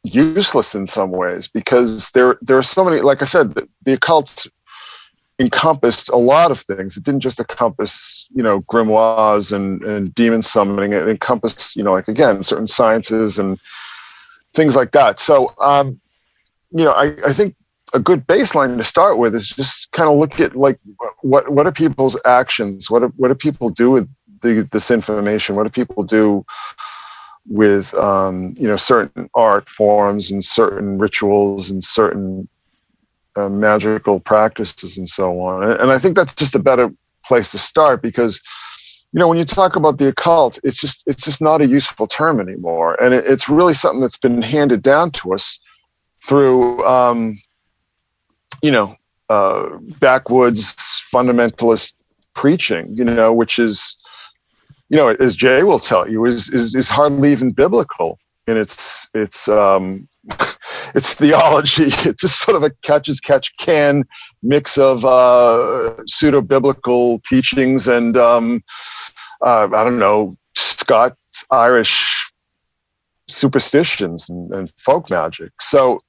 useless 0.03 0.75
in 0.75 0.87
some 0.87 1.11
ways 1.11 1.49
because 1.49 2.11
there, 2.11 2.37
there 2.43 2.59
are 2.59 2.63
so 2.63 2.85
many, 2.85 3.01
like 3.01 3.23
I 3.23 3.25
said, 3.25 3.55
the, 3.55 3.67
the 3.85 3.95
occult 3.95 4.47
encompassed 5.39 6.11
a 6.11 6.17
lot 6.17 6.51
of 6.51 6.61
things. 6.61 6.99
It 6.99 7.05
didn't 7.05 7.21
just 7.21 7.41
encompass, 7.41 8.29
you 8.35 8.43
know, 8.43 8.61
grimoires 8.63 9.53
and, 9.53 9.83
and 9.85 10.15
demon 10.15 10.43
summoning. 10.43 10.93
It 10.93 11.09
encompassed, 11.09 11.77
you 11.77 11.83
know, 11.83 11.93
like 11.93 12.09
again, 12.09 12.43
certain 12.43 12.69
sciences 12.69 13.39
and 13.39 13.59
things 14.53 14.77
like 14.77 14.93
that. 14.93 15.19
So, 15.19 15.55
um, 15.61 15.97
you 16.75 16.85
know, 16.85 16.93
I, 16.93 17.15
I 17.25 17.33
think 17.33 17.55
a 17.95 18.01
good 18.01 18.27
baseline 18.27 18.77
to 18.77 18.85
start 18.85 19.19
with 19.19 19.35
is 19.35 19.49
just 19.49 19.91
kind 19.93 20.11
of 20.11 20.19
look 20.19 20.41
at 20.41 20.57
like 20.57 20.79
what 21.23 21.51
what 21.51 21.67
are 21.67 21.73
people's 21.73 22.21
actions? 22.25 22.91
What 22.91 23.01
do, 23.01 23.13
what 23.17 23.29
do 23.29 23.35
people 23.37 23.71
do 23.71 23.93
with 23.93 24.19
the, 24.43 24.69
this 24.73 24.91
information? 24.91 25.55
What 25.55 25.63
do 25.63 25.71
people 25.71 26.03
do 26.03 26.45
with 27.47 27.95
um, 27.95 28.55
you 28.59 28.67
know 28.67 28.77
certain 28.77 29.31
art 29.35 29.69
forms 29.69 30.31
and 30.31 30.45
certain 30.45 30.99
rituals 30.99 31.71
and 31.71 31.83
certain 31.85 32.49
uh, 33.37 33.49
magical 33.49 34.19
practices 34.19 34.99
and 34.99 35.09
so 35.09 35.39
on? 35.39 35.63
And, 35.81 35.93
I 35.93 35.99
think 35.99 36.17
that's 36.17 36.35
just 36.35 36.57
a 36.57 36.61
better 36.61 36.93
place 37.25 37.53
to 37.53 37.59
start 37.59 38.03
because 38.03 38.41
you 39.13 39.21
know 39.21 39.29
when 39.29 39.39
you 39.39 39.45
talk 39.45 39.77
about 39.77 39.99
the 39.99 40.09
occult 40.09 40.59
it's 40.65 40.81
just 40.81 41.05
it's 41.07 41.25
just 41.25 41.41
not 41.41 41.63
a 41.63 41.67
useful 41.69 42.07
term 42.07 42.39
anymore 42.39 43.01
and 43.03 43.15
it, 43.15 43.25
it's 43.27 43.49
really 43.49 43.73
something 43.73 44.01
that's 44.01 44.19
been 44.19 44.43
handed 44.43 44.83
down 44.83 45.11
to 45.13 45.33
us 45.33 45.59
through 46.27 46.85
um, 46.87 47.39
you 48.63 48.71
know 48.71 48.95
uh, 49.29 49.69
backwoods 50.01 50.75
fundamentalist 51.13 51.95
preaching 52.35 52.87
you 52.93 53.05
know 53.05 53.33
which 53.33 53.59
is 53.59 53.97
you 54.89 54.97
know 54.97 55.09
as 55.09 55.37
jay 55.37 55.63
will 55.63 55.79
tell 55.79 56.09
you 56.11 56.25
is 56.25 56.49
is, 56.51 56.75
is 56.75 56.89
hardly 56.89 57.31
even 57.31 57.51
biblical 57.51 58.19
in 58.47 58.57
its 58.57 59.09
its 59.15 59.49
um 59.49 60.09
its 60.95 61.15
theology. 61.15 61.85
It's 62.09 62.23
just 62.23 62.41
sort 62.41 62.57
of 62.57 62.63
a 62.63 62.71
catch 62.83 63.09
as 63.09 63.21
catch 63.21 63.57
can 63.57 64.05
mix 64.43 64.79
of 64.79 65.05
uh 65.05 65.95
pseudo 66.07 66.41
biblical 66.41 67.21
teachings 67.21 67.87
and 67.89 68.17
um 68.17 68.63
uh, 69.43 69.69
i 69.75 69.85
don't 69.85 69.99
know 69.99 70.35
scots 70.55 71.45
irish 71.51 72.25
superstitions 73.29 74.29
and, 74.29 74.53
and 74.53 74.73
folk 74.79 75.11
magic. 75.11 75.53
So 75.61 76.03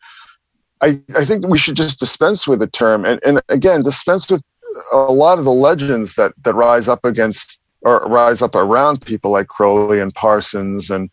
I, 0.85 1.01
I 1.17 1.25
think 1.25 1.47
we 1.47 1.57
should 1.57 1.75
just 1.75 1.99
dispense 1.99 2.47
with 2.47 2.59
the 2.59 2.67
term 2.67 3.05
and, 3.05 3.19
and 3.25 3.41
again 3.49 3.81
dispense 3.81 4.29
with 4.29 4.43
a 4.91 4.97
lot 4.97 5.39
of 5.39 5.45
the 5.45 5.53
legends 5.53 6.13
that 6.15 6.33
that 6.43 6.53
rise 6.53 6.87
up 6.87 7.03
against 7.03 7.59
or 7.81 7.99
rise 8.07 8.41
up 8.41 8.53
around 8.55 9.01
people 9.01 9.31
like 9.31 9.47
Crowley 9.47 9.99
and 9.99 10.13
Parsons 10.13 10.91
and 10.91 11.09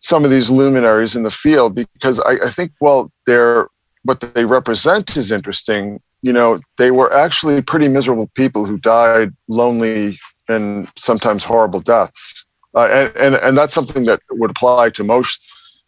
some 0.00 0.24
of 0.24 0.30
these 0.30 0.50
luminaries 0.50 1.16
in 1.16 1.22
the 1.22 1.30
field 1.30 1.74
because 1.74 2.20
I, 2.20 2.32
I 2.44 2.50
think 2.50 2.72
well 2.80 3.10
they're 3.26 3.68
what 4.04 4.20
they 4.20 4.44
represent 4.44 5.16
is 5.16 5.30
interesting. 5.32 6.00
You 6.22 6.32
know, 6.32 6.60
they 6.76 6.90
were 6.90 7.12
actually 7.12 7.62
pretty 7.62 7.88
miserable 7.88 8.28
people 8.34 8.66
who 8.66 8.78
died 8.78 9.32
lonely 9.48 10.18
and 10.48 10.90
sometimes 10.96 11.44
horrible 11.44 11.80
deaths. 11.80 12.44
Uh, 12.74 12.88
and, 12.90 13.16
and 13.16 13.34
and 13.36 13.56
that's 13.56 13.74
something 13.74 14.04
that 14.04 14.20
would 14.30 14.50
apply 14.50 14.90
to 14.90 15.04
most 15.04 15.40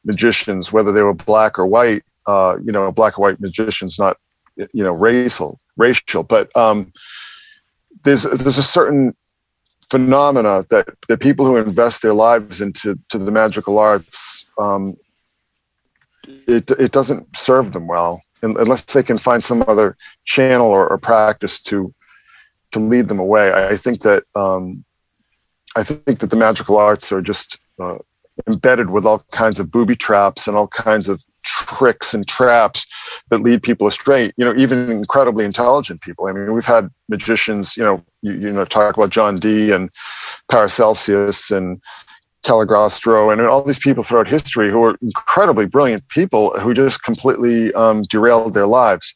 magicians, 0.05 0.73
whether 0.73 0.93
they 0.93 1.03
were 1.03 1.15
black 1.15 1.59
or 1.59 1.67
white 1.67 2.03
uh, 2.27 2.57
you 2.65 2.73
know, 2.73 2.91
black 2.93 3.17
and 3.17 3.23
white 3.23 3.41
magicians, 3.41 3.99
not 3.99 4.17
you 4.57 4.85
know, 4.85 4.93
racial, 4.93 5.61
racial. 5.77 6.23
But 6.23 6.55
um, 6.57 6.93
there's 8.03 8.23
there's 8.23 8.59
a 8.59 8.63
certain 8.63 9.15
phenomena 9.91 10.65
that 10.71 10.89
the 11.09 11.19
people 11.19 11.47
who 11.47 11.57
invest 11.57 12.03
their 12.03 12.15
lives 12.15 12.61
into 12.61 12.99
to 13.11 13.19
the 13.19 13.31
magical 13.31 13.79
arts, 13.79 14.47
um, 14.59 14.95
it 16.27 16.71
it 16.73 16.93
doesn't 16.93 17.37
serve 17.37 17.73
them 17.73 17.87
well 17.87 18.23
unless 18.43 18.85
they 18.85 19.03
can 19.03 19.17
find 19.17 19.43
some 19.43 19.65
other 19.67 19.97
channel 20.25 20.67
or, 20.67 20.87
or 20.89 20.99
practice 20.99 21.61
to 21.63 21.95
to 22.73 22.79
lead 22.79 23.09
them 23.09 23.19
away. 23.19 23.53
I, 23.53 23.71
I 23.71 23.77
think 23.77 24.01
that 24.03 24.25
um, 24.35 24.85
I 25.77 25.83
think 25.83 26.19
that 26.19 26.31
the 26.31 26.37
magical 26.37 26.77
arts 26.77 27.13
are 27.13 27.23
just 27.23 27.59
uh, 27.81 27.99
embedded 28.47 28.91
with 28.91 29.07
all 29.07 29.25
kinds 29.31 29.61
of 29.61 29.71
booby 29.71 29.97
traps 29.97 30.47
and 30.47 30.57
all 30.57 30.69
kinds 30.69 31.09
of 31.09 31.23
tricks 31.45 32.15
and 32.15 32.27
traps 32.27 32.87
that 33.31 33.39
lead 33.39 33.63
people 33.63 33.87
astray. 33.87 34.33
You 34.37 34.45
know, 34.45 34.55
even 34.57 34.91
incredibly 34.91 35.45
intelligent 35.45 36.01
people. 36.01 36.27
I 36.27 36.33
mean, 36.33 36.53
we've 36.55 36.65
had 36.65 36.89
magicians. 37.09 37.77
You 37.77 37.85
know, 37.85 38.05
you, 38.23 38.33
you 38.35 38.53
know, 38.53 38.65
talk 38.65 38.97
about 38.97 39.11
John 39.11 39.39
Dee 39.39 39.73
and 39.73 39.91
Paracelsus 40.51 41.51
and 41.51 41.81
Cagliostro 42.45 43.31
and 43.31 43.41
all 43.41 43.63
these 43.63 43.79
people 43.79 44.05
throughout 44.05 44.29
history 44.29 44.71
who 44.71 44.83
are 44.85 44.97
incredibly 45.03 45.67
brilliant 45.67 46.07
people 46.09 46.59
who 46.61 46.75
just 46.75 47.03
completely 47.03 47.73
um, 47.75 48.03
derailed 48.03 48.55
their 48.55 48.67
lives. 48.67 49.15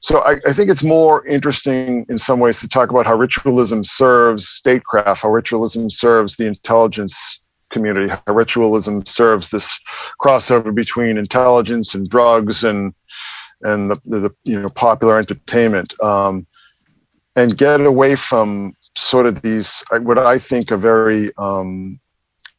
So 0.00 0.20
I, 0.20 0.32
I, 0.46 0.52
think 0.52 0.68
it's 0.68 0.82
more 0.82 1.24
interesting 1.26 2.04
in 2.08 2.18
some 2.18 2.40
ways 2.40 2.58
to 2.60 2.68
talk 2.68 2.90
about 2.90 3.06
how 3.06 3.14
ritualism 3.14 3.84
serves 3.84 4.48
statecraft, 4.48 5.22
how 5.22 5.30
ritualism 5.30 5.90
serves 5.90 6.36
the 6.36 6.46
intelligence 6.46 7.41
community, 7.72 8.08
how 8.08 8.34
ritualism 8.34 9.04
serves 9.06 9.50
this 9.50 9.80
crossover 10.20 10.74
between 10.74 11.18
intelligence 11.18 11.94
and 11.94 12.08
drugs 12.08 12.62
and 12.64 12.94
and 13.62 13.90
the, 13.90 13.96
the 14.04 14.30
you 14.44 14.60
know 14.60 14.70
popular 14.70 15.18
entertainment, 15.18 16.00
um, 16.02 16.46
and 17.36 17.56
get 17.56 17.80
away 17.80 18.14
from 18.14 18.74
sort 18.96 19.26
of 19.26 19.42
these 19.42 19.82
what 19.90 20.18
I 20.18 20.38
think 20.38 20.70
are 20.70 20.76
very 20.76 21.30
um, 21.38 21.98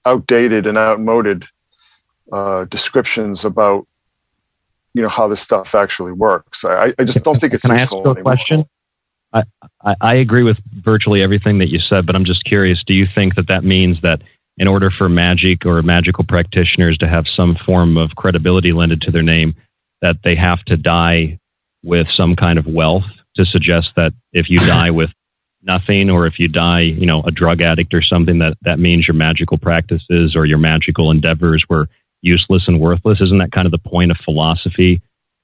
outdated 0.05 0.67
and 0.67 0.77
outmoded 0.77 1.45
uh, 2.31 2.65
descriptions 2.65 3.45
about 3.45 3.87
you 4.93 5.01
know 5.01 5.09
how 5.09 5.27
this 5.27 5.41
stuff 5.41 5.75
actually 5.75 6.11
works. 6.11 6.65
I, 6.65 6.93
I 6.97 7.03
just 7.03 7.23
don't 7.23 7.39
think 7.39 7.53
it's 7.53 7.63
Can 7.65 7.77
useful 7.77 7.99
I 7.99 8.01
ask 8.01 8.15
you 8.15 8.21
a 8.21 8.23
question? 8.23 8.65
I, 9.33 9.43
I, 9.83 9.95
I 10.01 10.15
agree 10.17 10.43
with 10.43 10.57
virtually 10.83 11.23
everything 11.23 11.57
that 11.57 11.69
you 11.69 11.79
said, 11.79 12.05
but 12.05 12.15
I'm 12.15 12.25
just 12.25 12.43
curious. 12.45 12.83
Do 12.85 12.97
you 12.97 13.07
think 13.15 13.35
that 13.35 13.47
that 13.47 13.63
means 13.63 13.99
that 14.01 14.21
in 14.57 14.67
order 14.67 14.91
for 14.95 15.09
magic 15.09 15.65
or 15.65 15.81
magical 15.81 16.23
practitioners 16.27 16.97
to 16.99 17.07
have 17.07 17.25
some 17.35 17.57
form 17.65 17.97
of 17.97 18.11
credibility 18.15 18.71
lended 18.71 19.01
to 19.01 19.11
their 19.11 19.23
name, 19.23 19.55
that 20.01 20.17
they 20.23 20.35
have 20.35 20.63
to 20.65 20.77
die 20.77 21.39
with 21.83 22.07
some 22.15 22.35
kind 22.35 22.59
of 22.59 22.65
wealth 22.65 23.03
to 23.35 23.45
suggest 23.45 23.89
that 23.95 24.13
if 24.31 24.47
you 24.49 24.57
die 24.57 24.91
with 24.99 25.09
nothing 25.63 26.09
or 26.09 26.27
if 26.27 26.35
you 26.37 26.47
die, 26.47 26.81
you 26.81 27.05
know, 27.05 27.23
a 27.25 27.31
drug 27.31 27.61
addict 27.61 27.93
or 27.93 28.01
something, 28.01 28.39
that 28.39 28.57
that 28.61 28.79
means 28.79 29.07
your 29.07 29.15
magical 29.15 29.57
practices 29.57 30.35
or 30.35 30.45
your 30.45 30.57
magical 30.57 31.09
endeavors 31.09 31.63
were 31.69 31.87
useless 32.21 32.63
and 32.67 32.79
worthless. 32.79 33.21
Isn't 33.21 33.39
that 33.39 33.51
kind 33.51 33.65
of 33.65 33.71
the 33.71 33.89
point 33.89 34.11
of 34.11 34.17
philosophy 34.23 35.01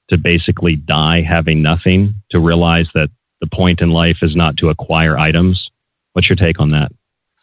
to 0.09 0.17
basically 0.17 0.75
die 0.75 1.21
having 1.21 1.61
nothing, 1.61 2.15
to 2.31 2.39
realize 2.39 2.87
that 2.95 3.09
the 3.41 3.47
point 3.47 3.81
in 3.81 3.89
life 3.89 4.17
is 4.21 4.35
not 4.35 4.57
to 4.57 4.69
acquire 4.69 5.17
items? 5.17 5.69
What's 6.13 6.29
your 6.29 6.35
take 6.35 6.59
on 6.59 6.69
that? 6.69 6.91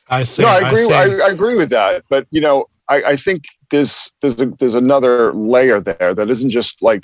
I 0.08 0.22
say, 0.22 0.44
no, 0.44 0.48
I 0.48 0.58
agree. 0.58 0.70
I, 0.70 0.74
say, 0.74 0.94
I, 0.94 1.26
I, 1.26 1.30
agree 1.30 1.56
with 1.56 1.70
that, 1.70 2.04
but 2.08 2.26
you 2.30 2.40
know, 2.40 2.66
I, 2.88 3.02
I 3.02 3.16
think 3.16 3.44
there's 3.70 4.10
there's 4.20 4.40
a, 4.40 4.46
there's 4.46 4.74
another 4.74 5.32
layer 5.32 5.80
there 5.80 6.14
that 6.14 6.30
isn't 6.30 6.50
just 6.50 6.82
like 6.82 7.02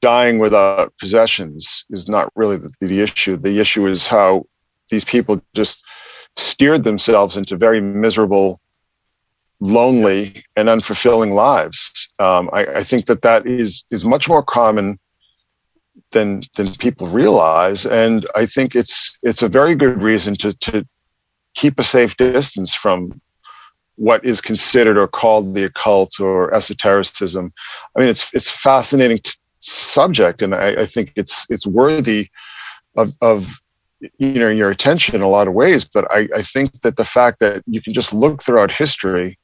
dying 0.00 0.38
without 0.38 0.92
possessions 0.98 1.84
is 1.90 2.08
not 2.08 2.30
really 2.34 2.56
the, 2.56 2.70
the 2.80 3.00
issue. 3.00 3.36
The 3.36 3.60
issue 3.60 3.86
is 3.86 4.06
how 4.06 4.44
these 4.90 5.04
people 5.04 5.40
just 5.54 5.82
steered 6.36 6.84
themselves 6.84 7.36
into 7.36 7.56
very 7.56 7.80
miserable, 7.80 8.60
lonely, 9.60 10.44
and 10.56 10.68
unfulfilling 10.68 11.32
lives. 11.32 12.12
Um, 12.18 12.50
I, 12.52 12.66
I, 12.66 12.82
think 12.82 13.06
that 13.06 13.22
that 13.22 13.46
is 13.46 13.84
is 13.90 14.04
much 14.04 14.28
more 14.28 14.42
common 14.42 14.98
than 16.10 16.42
than 16.56 16.74
people 16.74 17.06
realize, 17.06 17.86
and 17.86 18.26
I 18.34 18.46
think 18.46 18.74
it's 18.74 19.16
it's 19.22 19.42
a 19.42 19.48
very 19.48 19.74
good 19.74 20.02
reason 20.02 20.34
to 20.36 20.52
to 20.52 20.86
keep 21.54 21.78
a 21.78 21.84
safe 21.84 22.16
distance 22.16 22.74
from 22.74 23.20
what 23.96 24.24
is 24.24 24.40
considered 24.40 24.96
or 24.96 25.06
called 25.06 25.54
the 25.54 25.64
occult 25.64 26.18
or 26.18 26.52
esotericism. 26.54 27.52
I 27.96 28.00
mean, 28.00 28.08
it's 28.08 28.32
it's 28.32 28.50
fascinating 28.50 29.18
t- 29.18 29.32
subject, 29.60 30.42
and 30.42 30.54
I, 30.54 30.82
I 30.82 30.86
think 30.86 31.12
it's 31.16 31.46
it's 31.50 31.66
worthy 31.66 32.28
of 32.96 33.12
of 33.20 33.60
you 34.18 34.32
know 34.32 34.48
your 34.48 34.70
attention 34.70 35.14
in 35.14 35.22
a 35.22 35.28
lot 35.28 35.46
of 35.46 35.54
ways 35.54 35.84
but 35.84 36.04
I, 36.10 36.28
I 36.34 36.42
think 36.42 36.80
that 36.80 36.96
the 36.96 37.04
fact 37.04 37.38
that 37.40 37.62
you 37.66 37.80
can 37.80 37.92
just 37.92 38.12
look 38.12 38.42
throughout 38.42 38.72
history 38.72 39.38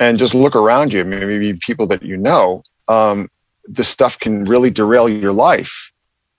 and 0.00 0.18
just 0.18 0.34
look 0.34 0.56
around 0.56 0.92
you 0.92 1.04
maybe 1.04 1.52
people 1.60 1.86
that 1.88 2.02
you 2.02 2.16
know 2.16 2.62
um, 2.88 3.28
this 3.64 3.88
stuff 3.88 4.18
can 4.18 4.44
really 4.44 4.70
derail 4.70 5.08
your 5.08 5.32
life 5.32 5.92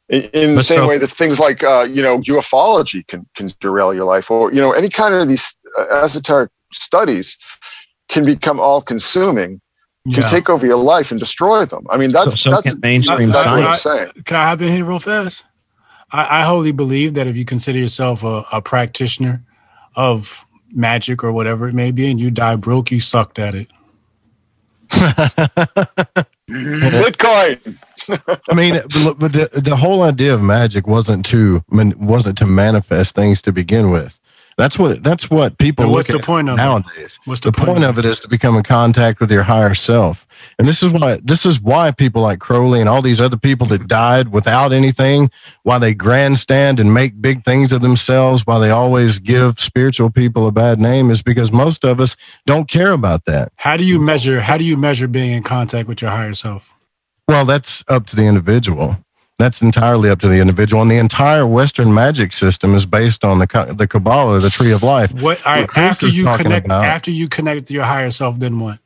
in, 0.10 0.23
in 0.34 0.56
the 0.56 0.64
same 0.64 0.88
way 0.88 0.98
that 0.98 1.07
things 1.07 1.40
like 1.40 1.64
uh, 1.64 1.88
you 1.90 2.02
know 2.02 2.19
ufology 2.19 3.06
can 3.07 3.26
can 3.36 3.52
derail 3.60 3.94
your 3.94 4.06
life 4.06 4.30
or 4.30 4.52
you 4.52 4.60
know 4.60 4.72
any 4.72 4.90
kind 4.90 5.14
of 5.14 5.27
these 5.27 5.56
uh, 5.77 6.02
esoteric 6.03 6.49
studies 6.73 7.38
can 8.10 8.26
become 8.26 8.60
all 8.60 8.81
consuming 8.81 9.61
can 10.06 10.23
yeah. 10.23 10.27
take 10.27 10.49
over 10.49 10.65
your 10.65 10.77
life 10.77 11.11
and 11.11 11.19
destroy 11.19 11.65
them. 11.65 11.86
I 11.90 11.98
mean 11.98 12.11
that's 12.11 12.41
so, 12.41 12.49
so 12.49 12.61
that's 12.61 12.77
mainstream 12.77 13.22
exactly 13.22 13.61
what 13.61 13.72
i'm 13.72 13.76
saying. 13.76 14.11
Can 14.26 14.38
i 14.38 14.45
hop 14.45 14.61
in 14.61 14.69
here 14.69 14.86
real 14.86 14.99
fast? 14.99 15.44
I, 16.11 16.40
I 16.40 16.44
wholly 16.44 16.72
believe 16.72 17.14
that 17.14 17.27
if 17.27 17.36
you 17.38 17.45
consider 17.45 17.77
yourself 17.77 18.23
a, 18.23 18.44
a 18.52 18.61
practitioner 18.61 19.44
of 19.95 20.45
magic 20.72 21.23
or 21.23 21.31
whatever 21.31 21.68
it 21.68 21.76
may 21.76 21.91
be, 21.91 22.10
and 22.10 22.19
you 22.19 22.31
die 22.31 22.56
broke, 22.56 22.91
you 22.91 22.99
sucked 22.99 23.40
at 23.40 23.56
it. 23.56 23.68
Mm-hmm. 26.50 26.96
Bitcoin. 27.04 28.40
I 28.50 28.54
mean, 28.56 28.74
but 29.20 29.32
the, 29.32 29.50
the 29.54 29.76
whole 29.76 30.02
idea 30.02 30.34
of 30.34 30.42
magic 30.42 30.88
wasn't 30.88 31.26
to 31.28 31.64
wasn't 31.70 32.38
to 32.40 32.46
manifest 32.46 33.16
things 33.16 33.42
to 33.44 33.52
begin 33.52 33.92
with. 33.92 34.19
That's 34.60 34.77
what 34.77 35.02
that's 35.02 35.30
what 35.30 35.57
people. 35.57 35.86
And 35.86 35.94
what's 35.94 36.10
the 36.10 36.19
point 36.19 36.49
of 36.49 36.57
nowadays? 36.57 36.98
It? 36.98 37.19
What's 37.23 37.40
the, 37.40 37.52
the 37.52 37.57
point, 37.57 37.69
point 37.69 37.84
of 37.86 37.98
it 37.98 38.03
is 38.03 38.19
to 38.19 38.27
become 38.27 38.57
in 38.57 38.64
contact 38.64 39.22
with 39.22 39.31
your 39.31 39.44
higher 39.44 39.73
self, 39.73 40.27
and 40.60 40.68
this 40.68 40.84
is 40.84 40.91
why 40.91 41.22
this 41.23 41.45
is 41.45 41.61
why 41.61 41.91
people 41.91 42.23
like 42.23 42.40
Crowley 42.40 42.81
and 42.81 42.90
all 42.90 43.02
these 43.02 43.22
other 43.22 43.38
people 43.38 43.68
that 43.68 43.88
died 43.88 44.34
without 44.34 44.73
anything, 44.73 45.31
why 45.64 45.77
they 45.77 45.94
grandstand 45.94 46.81
and 46.81 46.94
make 46.94 47.22
big 47.22 47.45
things 47.45 47.72
of 47.72 47.80
themselves, 47.80 48.45
why 48.45 48.60
they 48.60 48.69
always 48.69 49.18
give 49.18 49.61
spiritual 49.61 50.10
people 50.10 50.45
a 50.45 50.52
bad 50.52 50.81
name, 50.81 51.10
is 51.10 51.22
because 51.22 51.53
most 51.53 51.86
of 51.86 52.02
us 52.02 52.18
don't 52.45 52.68
care 52.68 52.91
about 52.91 53.23
that. 53.23 53.53
How 53.56 53.77
do 53.77 53.86
you 53.86 53.98
measure? 54.02 54.41
How 54.41 54.57
do 54.57 54.65
you 54.65 54.76
measure 54.76 55.07
being 55.07 55.31
in 55.31 55.41
contact 55.41 55.88
with 55.88 56.02
your 56.02 56.11
higher 56.11 56.34
self? 56.34 56.76
Well, 57.30 57.45
that's 57.45 57.86
up 57.88 58.07
to 58.07 58.18
the 58.18 58.26
individual. 58.26 58.98
That's 59.40 59.61
entirely 59.61 60.10
up 60.10 60.20
to 60.20 60.28
the 60.28 60.41
individual, 60.41 60.82
and 60.82 60.91
the 60.91 60.98
entire 60.98 61.48
Western 61.48 61.94
magic 61.94 62.34
system 62.34 62.76
is 62.76 62.86
based 62.86 63.24
on 63.24 63.40
the 63.40 63.74
the 63.78 63.88
Kabbalah, 63.88 64.41
the 64.41 64.49
Tree 64.49 64.74
of 64.74 64.84
Life. 64.84 65.14
What 65.14 65.44
right, 65.45 65.66
after 65.78 66.07
you 66.07 66.26
connect 66.36 66.66
about. 66.66 66.84
after 66.84 67.10
you 67.10 67.30
connect 67.30 67.68
to 67.68 67.74
your 67.74 67.86
higher 67.86 68.11
self, 68.11 68.38
then 68.38 68.60
what? 68.60 68.80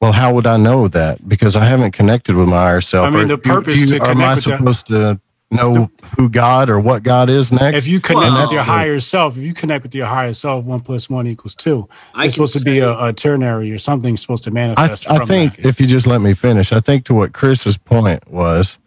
Well, 0.00 0.10
how 0.10 0.34
would 0.34 0.48
I 0.48 0.56
know 0.56 0.88
that? 0.88 1.28
Because 1.28 1.54
I 1.54 1.64
haven't 1.66 1.92
connected 1.92 2.34
with 2.34 2.48
my 2.48 2.56
higher 2.56 2.80
self. 2.80 3.06
I 3.06 3.10
mean, 3.10 3.28
the 3.28 3.38
purpose 3.38 3.76
you, 3.76 3.82
you, 3.82 3.86
to 3.86 3.98
connect. 4.00 4.20
Am 4.20 4.22
I 4.22 4.38
supposed 4.40 4.88
to 4.88 5.20
know 5.52 5.72
the, 5.72 5.90
who 6.16 6.28
God 6.28 6.68
or 6.68 6.80
what 6.80 7.04
God 7.04 7.30
is 7.30 7.52
next? 7.52 7.76
If 7.76 7.86
you 7.86 8.00
connect 8.00 8.32
well, 8.32 8.42
with 8.42 8.52
your 8.52 8.64
higher 8.64 8.98
self, 8.98 9.36
if 9.36 9.44
you 9.44 9.54
connect 9.54 9.84
with 9.84 9.94
your 9.94 10.06
higher 10.06 10.34
self, 10.34 10.64
one 10.64 10.80
plus 10.80 11.08
one 11.08 11.28
equals 11.28 11.54
two. 11.54 11.88
I 12.12 12.24
it's 12.24 12.34
supposed 12.34 12.58
to 12.58 12.64
be 12.64 12.80
a, 12.80 12.98
a, 12.98 13.12
ternary 13.12 13.70
or 13.70 13.78
something 13.78 14.16
supposed 14.16 14.42
to 14.44 14.50
manifest. 14.50 15.08
I, 15.08 15.18
I 15.18 15.24
think 15.26 15.58
that. 15.58 15.66
if 15.66 15.80
you 15.80 15.86
just 15.86 16.08
let 16.08 16.20
me 16.20 16.34
finish, 16.34 16.72
I 16.72 16.80
think 16.80 17.04
to 17.04 17.14
what 17.14 17.32
Chris's 17.32 17.78
point 17.78 18.28
was 18.28 18.78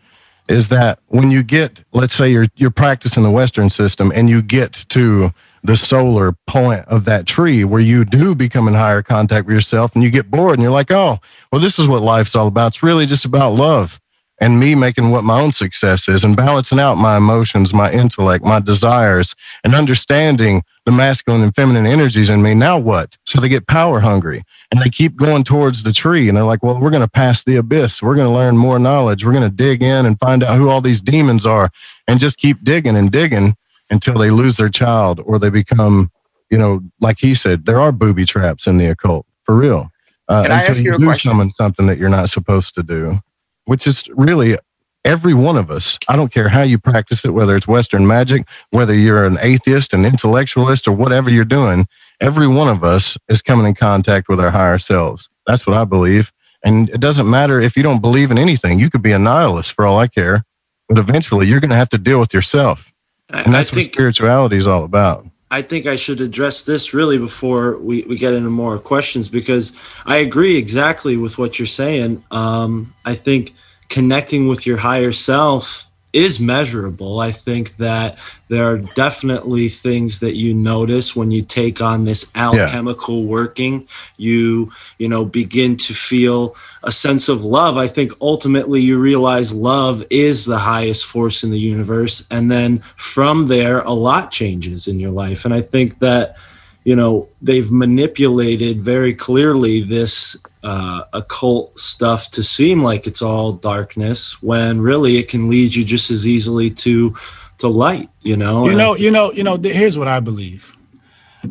is 0.51 0.67
that 0.67 0.99
when 1.07 1.31
you 1.31 1.43
get, 1.43 1.83
let's 1.93 2.13
say 2.13 2.29
you're 2.29 2.47
you're 2.55 2.69
practicing 2.71 3.23
the 3.23 3.31
Western 3.31 3.69
system 3.69 4.11
and 4.13 4.29
you 4.29 4.41
get 4.41 4.73
to 4.89 5.31
the 5.63 5.77
solar 5.77 6.33
point 6.47 6.83
of 6.87 7.05
that 7.05 7.25
tree 7.25 7.63
where 7.63 7.79
you 7.79 8.03
do 8.03 8.35
become 8.35 8.67
in 8.67 8.73
higher 8.73 9.01
contact 9.01 9.45
with 9.45 9.53
yourself 9.53 9.93
and 9.95 10.03
you 10.03 10.09
get 10.09 10.29
bored 10.29 10.55
and 10.55 10.61
you're 10.61 10.71
like, 10.71 10.91
oh, 10.91 11.19
well, 11.51 11.61
this 11.61 11.79
is 11.79 11.87
what 11.87 12.01
life's 12.01 12.35
all 12.35 12.47
about. 12.47 12.67
It's 12.67 12.83
really 12.83 13.05
just 13.05 13.25
about 13.25 13.51
love 13.51 14.00
and 14.41 14.59
me 14.59 14.73
making 14.73 15.11
what 15.11 15.23
my 15.23 15.39
own 15.39 15.53
success 15.53 16.09
is 16.09 16.23
and 16.23 16.35
balancing 16.35 16.79
out 16.79 16.95
my 16.95 17.15
emotions, 17.15 17.75
my 17.75 17.91
intellect, 17.91 18.43
my 18.43 18.59
desires, 18.59 19.35
and 19.63 19.75
understanding 19.75 20.63
the 20.83 20.91
masculine 20.91 21.43
and 21.43 21.53
feminine 21.53 21.85
energies 21.85 22.31
in 22.31 22.41
me. 22.41 22.55
Now 22.55 22.79
what? 22.79 23.17
So 23.27 23.39
they 23.39 23.47
get 23.47 23.67
power 23.67 23.99
hungry 23.99 24.41
and 24.71 24.81
they 24.81 24.89
keep 24.89 25.15
going 25.15 25.43
towards 25.43 25.83
the 25.83 25.93
tree 25.93 26.27
and 26.27 26.35
they're 26.35 26.43
like, 26.43 26.63
well, 26.63 26.81
we're 26.81 26.89
going 26.89 27.03
to 27.03 27.09
pass 27.09 27.43
the 27.43 27.55
abyss. 27.55 28.01
We're 28.01 28.15
going 28.15 28.27
to 28.27 28.33
learn 28.33 28.57
more 28.57 28.79
knowledge. 28.79 29.23
We're 29.23 29.31
going 29.31 29.43
to 29.47 29.55
dig 29.55 29.83
in 29.83 30.07
and 30.07 30.19
find 30.19 30.43
out 30.43 30.57
who 30.57 30.69
all 30.69 30.81
these 30.81 31.01
demons 31.01 31.45
are 31.45 31.69
and 32.07 32.19
just 32.19 32.37
keep 32.37 32.63
digging 32.63 32.97
and 32.97 33.11
digging 33.11 33.55
until 33.91 34.15
they 34.15 34.31
lose 34.31 34.57
their 34.57 34.69
child 34.69 35.21
or 35.23 35.37
they 35.37 35.51
become, 35.51 36.09
you 36.49 36.57
know, 36.57 36.81
like 36.99 37.19
he 37.19 37.35
said, 37.35 37.67
there 37.67 37.79
are 37.79 37.91
booby 37.91 38.25
traps 38.25 38.65
in 38.65 38.79
the 38.79 38.87
occult 38.87 39.27
for 39.43 39.55
real. 39.55 39.91
Uh, 40.27 40.47
ask 40.49 40.81
you, 40.81 40.91
you 40.91 40.95
a 40.95 40.99
question? 40.99 41.29
Summon 41.29 41.51
something 41.51 41.85
that 41.85 41.99
you're 41.99 42.09
not 42.09 42.29
supposed 42.29 42.73
to 42.73 42.81
do 42.81 43.21
which 43.65 43.87
is 43.87 44.07
really 44.09 44.57
every 45.03 45.33
one 45.33 45.57
of 45.57 45.71
us. 45.71 45.97
I 46.07 46.15
don't 46.15 46.31
care 46.31 46.49
how 46.49 46.61
you 46.61 46.77
practice 46.77 47.25
it, 47.25 47.33
whether 47.33 47.55
it's 47.55 47.67
Western 47.67 48.05
magic, 48.05 48.47
whether 48.69 48.93
you're 48.93 49.25
an 49.25 49.37
atheist, 49.41 49.93
an 49.93 50.05
intellectualist, 50.05 50.87
or 50.87 50.91
whatever 50.91 51.29
you're 51.29 51.45
doing, 51.45 51.87
every 52.19 52.47
one 52.47 52.67
of 52.67 52.83
us 52.83 53.17
is 53.27 53.41
coming 53.41 53.65
in 53.65 53.73
contact 53.73 54.29
with 54.29 54.39
our 54.39 54.51
higher 54.51 54.77
selves. 54.77 55.29
That's 55.47 55.65
what 55.65 55.75
I 55.75 55.85
believe. 55.85 56.31
And 56.63 56.89
it 56.89 56.99
doesn't 56.99 57.29
matter 57.29 57.59
if 57.59 57.75
you 57.75 57.81
don't 57.81 58.01
believe 58.01 58.29
in 58.29 58.37
anything. 58.37 58.79
You 58.79 58.89
could 58.89 59.01
be 59.01 59.11
a 59.11 59.19
nihilist 59.19 59.73
for 59.73 59.85
all 59.85 59.97
I 59.97 60.07
care, 60.07 60.43
but 60.87 60.99
eventually 60.99 61.47
you're 61.47 61.59
going 61.59 61.71
to 61.71 61.75
have 61.75 61.89
to 61.89 61.97
deal 61.97 62.19
with 62.19 62.33
yourself. 62.33 62.93
And 63.29 63.53
that's 63.53 63.71
what 63.71 63.81
spirituality 63.81 64.57
is 64.57 64.67
all 64.67 64.83
about. 64.83 65.25
I 65.51 65.61
think 65.61 65.85
I 65.85 65.97
should 65.97 66.21
address 66.21 66.63
this 66.63 66.93
really 66.93 67.17
before 67.17 67.77
we, 67.77 68.03
we 68.03 68.17
get 68.17 68.33
into 68.33 68.49
more 68.49 68.79
questions 68.79 69.27
because 69.27 69.73
I 70.05 70.17
agree 70.17 70.55
exactly 70.55 71.17
with 71.17 71.37
what 71.37 71.59
you're 71.59 71.65
saying. 71.65 72.23
Um, 72.31 72.95
I 73.03 73.15
think 73.15 73.53
connecting 73.89 74.47
with 74.47 74.65
your 74.65 74.77
higher 74.77 75.11
self 75.11 75.90
is 76.13 76.39
measurable. 76.39 77.19
I 77.19 77.31
think 77.31 77.77
that 77.77 78.17
there 78.47 78.65
are 78.65 78.77
definitely 78.77 79.69
things 79.69 80.19
that 80.19 80.35
you 80.35 80.53
notice 80.53 81.15
when 81.15 81.31
you 81.31 81.41
take 81.41 81.81
on 81.81 82.03
this 82.03 82.29
alchemical 82.35 83.23
working. 83.23 83.87
You, 84.17 84.71
you 84.97 85.07
know, 85.07 85.23
begin 85.23 85.77
to 85.77 85.93
feel 85.93 86.55
a 86.83 86.91
sense 86.91 87.29
of 87.29 87.43
love. 87.45 87.77
I 87.77 87.87
think 87.87 88.11
ultimately 88.19 88.81
you 88.81 88.99
realize 88.99 89.53
love 89.53 90.03
is 90.09 90.45
the 90.45 90.59
highest 90.59 91.05
force 91.05 91.43
in 91.43 91.51
the 91.51 91.59
universe. 91.59 92.27
And 92.29 92.51
then 92.51 92.79
from 92.97 93.47
there, 93.47 93.79
a 93.81 93.93
lot 93.93 94.31
changes 94.31 94.87
in 94.87 94.99
your 94.99 95.11
life. 95.11 95.45
And 95.45 95.53
I 95.53 95.61
think 95.61 95.99
that, 95.99 96.35
you 96.83 96.95
know, 96.95 97.29
they've 97.41 97.71
manipulated 97.71 98.81
very 98.81 99.13
clearly 99.13 99.81
this 99.81 100.35
uh, 100.63 101.03
occult 101.13 101.77
stuff 101.77 102.31
to 102.31 102.43
seem 102.43 102.83
like 102.83 103.07
it's 103.07 103.21
all 103.21 103.51
darkness 103.51 104.41
when 104.41 104.81
really 104.81 105.17
it 105.17 105.27
can 105.29 105.49
lead 105.49 105.73
you 105.73 105.83
just 105.83 106.11
as 106.11 106.25
easily 106.27 106.69
to 106.69 107.15
to 107.57 107.67
light 107.67 108.09
you 108.21 108.35
know 108.37 108.65
You 108.67 108.75
know, 108.75 108.95
you 108.95 109.11
know, 109.11 109.31
you 109.31 109.43
know. 109.43 109.57
th- 109.57 109.75
Here's 109.75 109.97
what 109.97 110.07
I 110.07 110.19
believe. 110.19 110.75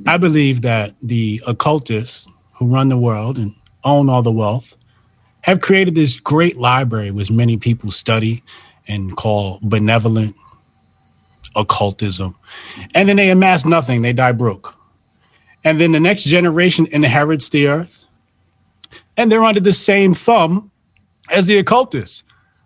I 0.06 0.16
believe 0.18 0.62
that 0.62 0.94
the 1.02 1.42
occultists 1.46 2.28
who 2.54 2.66
run 2.72 2.88
the 2.88 2.96
world 2.98 3.36
and 3.38 3.54
own 3.84 4.08
all 4.08 4.22
the 4.22 4.30
wealth 4.32 4.76
have 5.42 5.60
created 5.60 5.94
this 5.94 6.20
great 6.20 6.56
library 6.56 7.10
which 7.10 7.30
many 7.30 7.56
people 7.56 7.90
study 7.90 8.42
and 8.86 9.16
call 9.16 9.58
benevolent 9.62 10.34
occultism, 11.56 12.36
and 12.94 13.08
then 13.08 13.16
they 13.16 13.30
amass 13.30 13.64
nothing. 13.64 14.02
They 14.02 14.12
die 14.12 14.32
broke, 14.32 14.76
and 15.64 15.80
then 15.80 15.92
the 15.92 16.00
next 16.00 16.24
generation 16.24 16.86
inherits 16.92 17.48
the 17.50 17.66
earth, 17.68 18.06
and 19.16 19.30
they're 19.30 19.44
under 19.44 19.60
the 19.60 19.72
same 19.72 20.14
thumb 20.14 20.70
as 21.30 21.46
the 21.46 21.58
occultists 21.58 22.22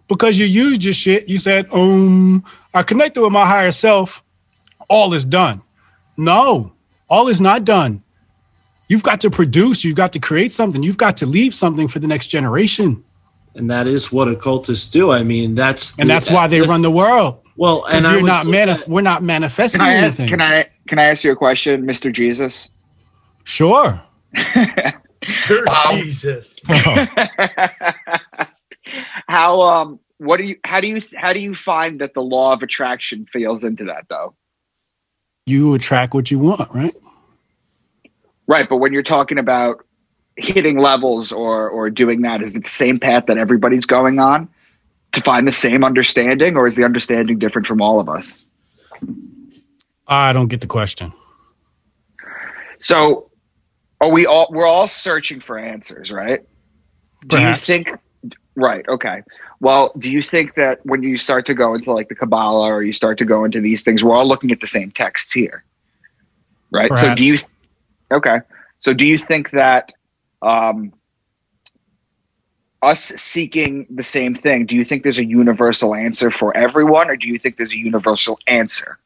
because 0.08 0.38
you 0.38 0.46
used 0.46 0.84
your 0.84 0.92
shit. 0.94 1.28
You 1.28 1.38
said, 1.38 1.66
um, 1.72 2.44
I 2.72 2.82
connected 2.82 3.20
with 3.22 3.32
my 3.32 3.46
higher 3.46 3.72
self. 3.72 4.22
All 4.88 5.14
is 5.14 5.24
done. 5.24 5.62
No, 6.16 6.72
all 7.08 7.28
is 7.28 7.40
not 7.40 7.64
done. 7.64 8.02
You've 8.88 9.02
got 9.02 9.20
to 9.22 9.30
produce, 9.30 9.82
you've 9.82 9.96
got 9.96 10.12
to 10.12 10.18
create 10.18 10.52
something, 10.52 10.82
you've 10.82 10.98
got 10.98 11.16
to 11.18 11.26
leave 11.26 11.54
something 11.54 11.88
for 11.88 11.98
the 12.00 12.06
next 12.06 12.26
generation. 12.28 13.02
and 13.56 13.70
that 13.70 13.86
is 13.86 14.12
what 14.12 14.26
occultists 14.28 14.88
do 14.90 15.10
i 15.12 15.22
mean 15.22 15.54
that's 15.54 15.96
And 15.98 16.10
that's 16.10 16.28
why 16.30 16.48
they 16.48 16.60
run 16.60 16.82
the 16.82 16.90
world. 16.90 17.38
well 17.56 17.86
and 17.86 18.04
you're 18.04 18.22
not 18.22 18.44
say 18.44 18.50
manif- 18.50 18.88
we're 18.88 19.00
not 19.12 19.22
manifesting 19.22 19.80
Can 19.80 19.88
I 19.88 19.94
ask? 19.94 20.20
anything. 20.20 20.28
Can 20.28 20.42
I? 20.42 20.66
Can 20.88 20.98
I 20.98 21.04
ask 21.04 21.24
you 21.24 21.32
a 21.32 21.36
question, 21.36 21.86
Mr. 21.86 22.12
Jesus? 22.12 22.68
Sure. 23.44 24.02
Dirt 25.46 25.68
Um, 25.68 25.98
Jesus. 25.98 26.58
How 29.28 29.62
um 29.62 30.00
what 30.18 30.36
do 30.38 30.44
you 30.44 30.56
how 30.64 30.80
do 30.80 30.88
you 30.88 31.00
how 31.16 31.32
do 31.32 31.40
you 31.40 31.54
find 31.54 32.00
that 32.00 32.14
the 32.14 32.22
law 32.22 32.52
of 32.52 32.62
attraction 32.62 33.26
feels 33.26 33.64
into 33.64 33.84
that 33.84 34.06
though? 34.08 34.34
You 35.46 35.74
attract 35.74 36.14
what 36.14 36.30
you 36.30 36.38
want, 36.38 36.72
right? 36.74 36.94
Right, 38.46 38.68
but 38.68 38.76
when 38.76 38.92
you're 38.92 39.02
talking 39.02 39.38
about 39.38 39.84
hitting 40.36 40.78
levels 40.78 41.32
or 41.32 41.68
or 41.68 41.90
doing 41.90 42.22
that, 42.22 42.42
is 42.42 42.54
it 42.54 42.64
the 42.64 42.68
same 42.68 42.98
path 42.98 43.26
that 43.26 43.38
everybody's 43.38 43.86
going 43.86 44.18
on 44.18 44.48
to 45.12 45.20
find 45.20 45.46
the 45.46 45.52
same 45.52 45.84
understanding, 45.84 46.56
or 46.56 46.66
is 46.66 46.76
the 46.76 46.84
understanding 46.84 47.38
different 47.38 47.66
from 47.66 47.80
all 47.80 48.00
of 48.00 48.08
us? 48.08 48.44
I 50.06 50.32
don't 50.32 50.48
get 50.48 50.60
the 50.60 50.66
question. 50.66 51.12
So 52.78 53.30
are 54.00 54.10
we 54.10 54.26
all 54.26 54.48
we're 54.50 54.66
all 54.66 54.88
searching 54.88 55.40
for 55.40 55.58
answers, 55.58 56.12
right? 56.12 56.40
Perhaps. 57.28 57.66
Do 57.66 57.72
you 57.72 57.84
think 57.84 57.98
right, 58.56 58.86
okay. 58.88 59.22
Well, 59.60 59.92
do 59.98 60.10
you 60.10 60.20
think 60.20 60.54
that 60.54 60.80
when 60.84 61.02
you 61.02 61.16
start 61.16 61.46
to 61.46 61.54
go 61.54 61.74
into 61.74 61.92
like 61.92 62.08
the 62.08 62.14
Kabbalah 62.14 62.68
or 62.68 62.82
you 62.82 62.92
start 62.92 63.18
to 63.18 63.24
go 63.24 63.44
into 63.44 63.60
these 63.60 63.82
things, 63.82 64.04
we're 64.04 64.14
all 64.14 64.26
looking 64.26 64.50
at 64.50 64.60
the 64.60 64.66
same 64.66 64.90
texts 64.90 65.32
here? 65.32 65.64
Right? 66.70 66.96
So 66.96 67.14
do 67.14 67.24
you 67.24 67.38
Okay. 68.12 68.40
So 68.78 68.92
do 68.92 69.06
you 69.06 69.16
think 69.16 69.50
that 69.50 69.92
um 70.42 70.92
us 72.84 73.04
seeking 73.16 73.86
the 73.88 74.02
same 74.02 74.34
thing, 74.34 74.66
do 74.66 74.76
you 74.76 74.84
think 74.84 75.02
there's 75.02 75.18
a 75.18 75.24
universal 75.24 75.94
answer 75.94 76.30
for 76.30 76.54
everyone 76.56 77.08
or 77.08 77.16
do 77.16 77.26
you 77.26 77.38
think 77.38 77.56
there's 77.56 77.72
a 77.72 77.78
universal 77.78 78.38
answer? 78.46 78.98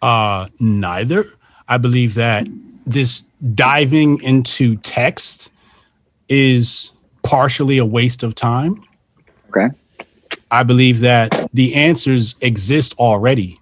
Uh, 0.00 0.46
neither. 0.60 1.26
I 1.68 1.78
believe 1.78 2.14
that 2.14 2.48
this 2.86 3.24
diving 3.54 4.22
into 4.22 4.76
text 4.76 5.52
is 6.28 6.92
partially 7.22 7.78
a 7.78 7.84
waste 7.84 8.22
of 8.22 8.34
time. 8.34 8.84
Okay. 9.48 9.68
I 10.50 10.62
believe 10.62 11.00
that 11.00 11.48
the 11.52 11.74
answers 11.74 12.34
exist 12.40 12.94
already. 12.98 13.60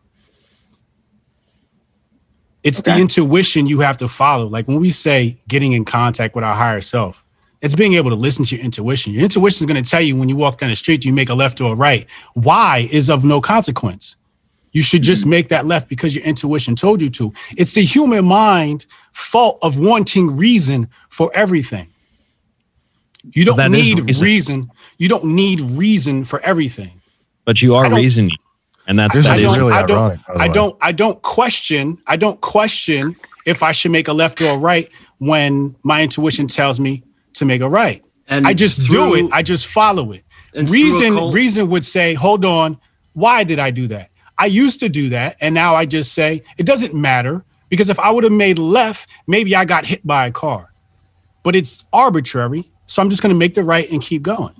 It's 2.64 2.82
the 2.82 2.96
intuition 2.96 3.66
you 3.66 3.80
have 3.80 3.96
to 3.98 4.08
follow. 4.08 4.46
Like 4.46 4.68
when 4.68 4.80
we 4.80 4.90
say 4.90 5.38
getting 5.48 5.72
in 5.72 5.84
contact 5.84 6.34
with 6.34 6.44
our 6.44 6.54
higher 6.54 6.80
self, 6.80 7.24
it's 7.60 7.74
being 7.74 7.94
able 7.94 8.10
to 8.10 8.16
listen 8.16 8.44
to 8.44 8.56
your 8.56 8.64
intuition. 8.64 9.12
Your 9.12 9.22
intuition 9.22 9.64
is 9.64 9.66
going 9.66 9.82
to 9.82 9.88
tell 9.88 10.00
you 10.00 10.16
when 10.16 10.28
you 10.28 10.36
walk 10.36 10.58
down 10.58 10.68
the 10.70 10.76
street, 10.76 11.00
do 11.02 11.08
you 11.08 11.14
make 11.14 11.30
a 11.30 11.34
left 11.34 11.60
or 11.60 11.72
a 11.72 11.76
right? 11.76 12.06
Why 12.34 12.88
is 12.90 13.10
of 13.10 13.24
no 13.24 13.40
consequence. 13.40 14.16
You 14.72 14.82
should 14.82 15.02
just 15.02 15.22
mm-hmm. 15.22 15.30
make 15.30 15.48
that 15.48 15.66
left 15.66 15.88
because 15.88 16.14
your 16.14 16.24
intuition 16.24 16.76
told 16.76 17.00
you 17.00 17.08
to. 17.10 17.32
It's 17.56 17.72
the 17.72 17.84
human 17.84 18.24
mind 18.24 18.86
fault 19.18 19.58
of 19.62 19.78
wanting 19.78 20.36
reason 20.36 20.88
for 21.10 21.30
everything. 21.34 21.88
You 23.32 23.44
don't 23.44 23.56
That 23.56 23.66
is 23.66 23.72
need 23.72 23.98
reason. 24.00 24.22
reason. 24.24 24.70
You 24.98 25.08
don't 25.08 25.24
need 25.24 25.60
reason 25.60 26.24
for 26.24 26.40
everything. 26.40 27.02
But 27.44 27.60
you 27.60 27.74
are 27.74 27.88
don't- 27.88 28.00
reasoning, 28.00 28.30
and 28.86 28.98
that's 28.98 29.14
I 29.14 29.18
that 29.22 29.36
is 29.36 29.42
don't, 29.42 29.58
really 29.58 29.72
I 29.72 29.82
don't, 29.86 29.98
ironic, 29.98 30.20
I 30.36 30.48
don't, 30.48 30.76
I 30.80 30.92
don't 30.92 31.20
question, 31.22 31.98
I 32.06 32.16
don't 32.16 32.40
question 32.40 33.16
if 33.44 33.62
I 33.62 33.72
should 33.72 33.90
make 33.90 34.06
a 34.08 34.12
left 34.12 34.40
or 34.40 34.50
a 34.50 34.56
right 34.58 34.90
when 35.18 35.74
my 35.82 36.02
intuition 36.02 36.46
tells 36.46 36.78
me 36.78 37.02
to 37.34 37.44
make 37.44 37.60
a 37.60 37.68
right. 37.68 38.02
And 38.28 38.46
I 38.46 38.54
just 38.54 38.88
do 38.90 39.14
it. 39.14 39.30
I 39.32 39.42
just 39.42 39.66
follow 39.66 40.12
it. 40.12 40.22
Reason, 40.54 41.12
occult- 41.14 41.34
reason 41.34 41.68
would 41.70 41.84
say, 41.84 42.14
hold 42.14 42.44
on, 42.44 42.78
why 43.14 43.42
did 43.44 43.58
I 43.58 43.70
do 43.70 43.88
that? 43.88 44.10
I 44.38 44.46
used 44.46 44.80
to 44.80 44.88
do 44.88 45.08
that, 45.08 45.36
and 45.40 45.54
now 45.54 45.74
I 45.74 45.86
just 45.86 46.12
say 46.12 46.44
it 46.56 46.64
doesn't 46.66 46.94
matter 46.94 47.44
because 47.68 47.90
if 47.90 47.98
I 47.98 48.10
would 48.10 48.24
have 48.24 48.32
made 48.32 48.58
left, 48.58 49.08
maybe 49.26 49.54
I 49.56 49.64
got 49.64 49.86
hit 49.86 50.06
by 50.06 50.26
a 50.26 50.30
car. 50.30 50.72
But 51.42 51.54
it's 51.56 51.84
arbitrary, 51.92 52.70
so 52.86 53.00
I'm 53.02 53.10
just 53.10 53.22
going 53.22 53.34
to 53.34 53.38
make 53.38 53.54
the 53.54 53.62
right 53.62 53.90
and 53.90 54.02
keep 54.02 54.22
going. 54.22 54.54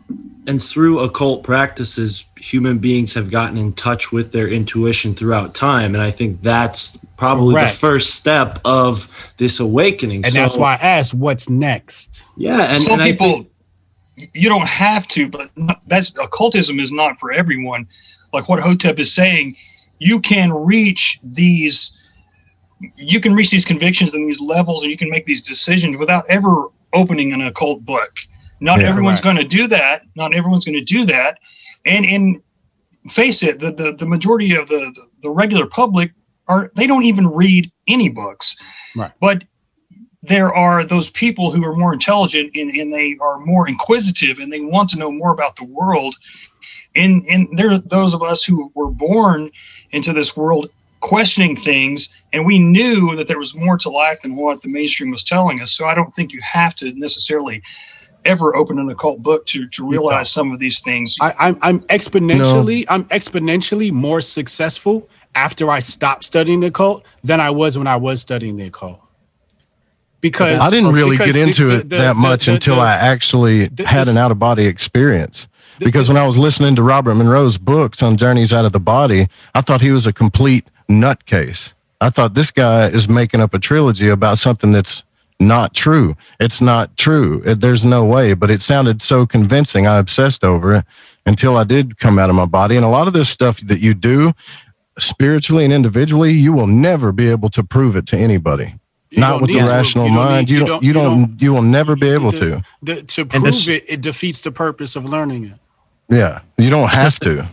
and 0.47 0.63
through 0.63 1.01
occult 1.01 1.43
practices 1.45 2.25
human 2.39 2.79
beings 2.79 3.13
have 3.13 3.31
gotten 3.31 3.59
in 3.59 3.73
touch 3.75 4.13
with 4.13 4.33
their 4.33 4.49
intuition 4.49 5.15
throughout 5.15 5.55
time 5.55 5.95
and 5.95 6.01
i 6.03 6.11
think 6.11 6.41
that's 6.41 6.97
probably 7.19 7.53
Correct. 7.55 7.73
the 7.75 7.79
first 7.79 8.15
step 8.15 8.59
of 8.65 9.09
this 9.37 9.61
awakening 9.61 10.25
And 10.25 10.33
So- 10.33 10.39
that's 10.41 10.57
why 10.57 10.75
I 10.75 10.77
asked, 10.77 11.13
what's 11.13 11.51
next? 11.51 12.25
yeah 12.37 12.73
and, 12.75 12.83
some 12.83 12.99
and 13.01 13.11
people 13.11 13.33
think- 14.17 14.31
you 14.33 14.49
don't 14.49 14.67
have 14.67 15.07
to 15.09 15.29
but 15.29 15.51
that's 15.87 16.17
occultism 16.19 16.81
is 16.81 16.91
not 16.93 17.19
for 17.21 17.31
everyone 17.31 17.87
like 18.33 18.49
what 18.49 18.59
hotep 18.61 18.99
is 18.99 19.13
saying 19.13 19.55
you 19.99 20.19
can 20.21 20.51
reach 20.53 21.19
these 21.23 21.93
you 22.97 23.21
can 23.21 23.35
reach 23.35 23.51
these 23.51 23.65
convictions 23.65 24.15
and 24.15 24.29
these 24.29 24.41
levels 24.41 24.83
and 24.83 24.91
you 24.91 24.99
can 24.99 25.11
make 25.11 25.27
these 25.27 25.43
decisions 25.43 25.97
without 25.97 26.25
ever 26.29 26.67
opening 26.95 27.33
an 27.33 27.43
occult 27.43 27.85
book 27.85 28.13
not 28.61 28.81
Yeah. 28.81 28.89
everyone's 28.89 29.21
Correct. 29.21 29.37
going 29.37 29.49
to 29.49 29.57
do 29.57 29.67
that 29.69 30.03
not 30.17 30.35
everyone's 30.35 30.65
going 30.65 30.79
to 30.79 30.85
do 30.85 31.05
that 31.07 31.39
and 31.87 32.05
and 32.07 32.41
face 33.11 33.43
it 33.43 33.61
the, 33.61 33.73
the, 33.73 33.93
the 33.93 34.07
majority 34.07 34.55
of 34.55 34.69
the, 34.69 34.95
the 35.23 35.31
regular 35.31 35.67
public 35.67 36.13
are 36.47 36.71
they 36.77 36.87
don't 36.87 37.05
even 37.05 37.27
read 37.27 37.71
any 37.87 38.09
books 38.09 38.57
Right. 38.97 39.13
but 39.21 39.45
there 40.23 40.53
are 40.53 40.83
those 40.85 41.11
people 41.11 41.53
who 41.53 41.65
are 41.65 41.77
more 41.77 41.93
intelligent 41.93 42.51
and, 42.57 42.71
and 42.71 42.93
they 42.93 43.17
are 43.21 43.39
more 43.39 43.69
inquisitive 43.69 44.39
and 44.39 44.53
they 44.53 44.61
want 44.61 44.91
to 44.91 44.99
know 44.99 45.11
more 45.13 45.33
about 45.33 45.57
the 45.57 45.65
world 45.65 46.15
and 46.97 47.25
and 47.29 47.49
there 47.57 47.71
are 47.71 47.79
those 47.79 48.15
of 48.15 48.23
us 48.23 48.43
who 48.45 48.71
were 48.75 48.91
born 48.91 49.51
into 49.91 50.13
this 50.13 50.37
world 50.37 50.71
questioning 51.01 51.57
things 51.57 52.09
and 52.33 52.45
we 52.45 52.59
knew 52.59 53.15
that 53.17 53.29
there 53.29 53.39
was 53.39 53.55
more 53.55 53.77
to 53.79 53.89
life 53.89 54.21
than 54.23 54.35
what 54.37 54.63
the 54.63 54.69
mainstream 54.69 55.11
was 55.11 55.23
telling 55.23 55.61
us 55.61 55.71
so 55.71 55.85
i 55.85 55.95
don't 55.95 56.13
think 56.15 56.33
you 56.33 56.41
have 56.43 56.75
to 56.75 56.93
necessarily 56.95 57.63
ever 58.25 58.57
open 58.57 58.79
an 58.81 58.89
occult 58.91 59.23
book 59.23 59.47
to 59.47 59.69
to 59.69 59.87
realize 59.89 60.31
some 60.31 60.51
of 60.53 60.59
these 60.59 60.81
things 60.81 61.17
I, 61.21 61.33
I'm 61.39 61.59
I'm 61.63 61.81
exponentially 61.83 62.85
I'm 62.89 63.05
exponentially 63.07 63.93
more 63.93 64.21
successful 64.21 65.09
after 65.35 65.71
I 65.71 65.79
stopped 65.79 66.25
studying 66.25 66.61
the 66.61 66.67
occult 66.69 67.05
than 67.23 67.41
I 67.41 67.51
was 67.51 67.79
when 67.79 67.87
I 67.87 67.95
was 67.97 68.21
studying 68.21 68.57
the 68.57 68.65
occult. 68.65 69.01
Because 70.21 70.61
I 70.61 70.69
didn't 70.71 70.93
really 70.93 71.17
get 71.17 71.37
into 71.37 71.67
the- 71.69 71.75
it 71.77 71.89
the- 71.91 71.97
that 71.99 72.09
the- 72.15 72.15
much 72.15 72.47
the- 72.47 72.55
until 72.55 72.77
the- 72.77 72.81
I 72.83 72.95
actually 72.95 73.69
the- 73.69 73.87
had 73.87 74.07
this- 74.09 74.17
an 74.17 74.21
out 74.21 74.33
of 74.33 74.39
body 74.41 74.65
experience. 74.65 75.47
Because 75.79 76.09
when 76.09 76.17
I 76.17 76.27
was 76.27 76.37
listening 76.37 76.75
to 76.75 76.83
Robert 76.83 77.15
Monroe's 77.15 77.57
books 77.57 78.03
on 78.03 78.17
journeys 78.17 78.53
out 78.53 78.65
of 78.65 78.73
the 78.73 78.81
body, 78.81 79.29
I 79.55 79.61
thought 79.61 79.81
he 79.81 79.93
was 79.93 80.09
a 80.09 80.13
complete 80.13 80.67
nutcase. 80.91 81.73
I 82.01 82.11
thought 82.11 82.35
this 82.35 82.51
guy 82.51 82.87
is 82.89 83.09
making 83.09 83.41
up 83.41 83.55
a 83.55 83.59
trilogy 83.59 84.09
about 84.09 84.39
something 84.39 84.73
that's 84.73 85.03
not 85.41 85.75
true. 85.75 86.17
It's 86.41 86.61
not 86.61 86.97
true. 86.97 87.43
It, 87.45 87.61
there's 87.61 87.85
no 87.85 88.05
way, 88.05 88.35
but 88.35 88.51
it 88.51 88.63
sounded 88.63 89.03
so 89.03 89.27
convincing. 89.27 89.87
I 89.87 89.99
obsessed 89.99 90.45
over 90.45 90.75
it 90.77 90.85
until 91.27 91.57
I 91.57 91.65
did 91.65 91.99
come 91.99 92.19
out 92.19 92.31
of 92.31 92.37
my 92.37 92.47
body. 92.47 92.77
And 92.77 92.85
a 92.85 92.89
lot 92.89 93.07
of 93.07 93.13
this 93.13 93.29
stuff 93.29 93.61
that 93.63 93.81
you 93.81 93.95
do 93.95 94.33
spiritually 94.99 95.65
and 95.65 95.73
individually, 95.73 96.33
you 96.33 96.53
will 96.53 96.67
never 96.67 97.13
be 97.13 97.29
able 97.31 97.49
to 97.51 97.63
prove 97.63 97.95
it 97.97 98.07
to 98.09 98.17
anybody. 98.17 98.75
You 99.11 99.21
not 99.21 99.41
with 99.41 99.51
the 99.53 99.63
rational 99.63 100.07
You 100.07 100.13
mind. 100.13 100.49
need- 100.49 100.53
you 100.55 100.61
you 100.61 100.67
don't. 100.67 100.69
don't- 100.69 100.83
You 100.83 100.89
you 100.89 100.95
don't. 100.95 101.43
You 101.43 101.53
will 101.55 101.63
never 101.63 101.97
be 101.97 102.09
able 102.11 102.31
The- 102.31 102.39
to. 102.39 102.63
the- 102.83 103.03
to 103.03 103.21
And 103.23 103.31
this- 103.45 103.55
prove 103.55 103.69
it, 103.69 103.85
it 103.89 104.01
defeats 104.01 104.43
the 104.43 104.51
purpose 104.53 104.97
of 104.97 105.05
learning 105.05 105.47
it. 105.47 105.55
Yeah, 106.15 106.41
you 106.59 106.69
don't 106.71 106.89
have 106.91 107.19
to. 107.21 107.49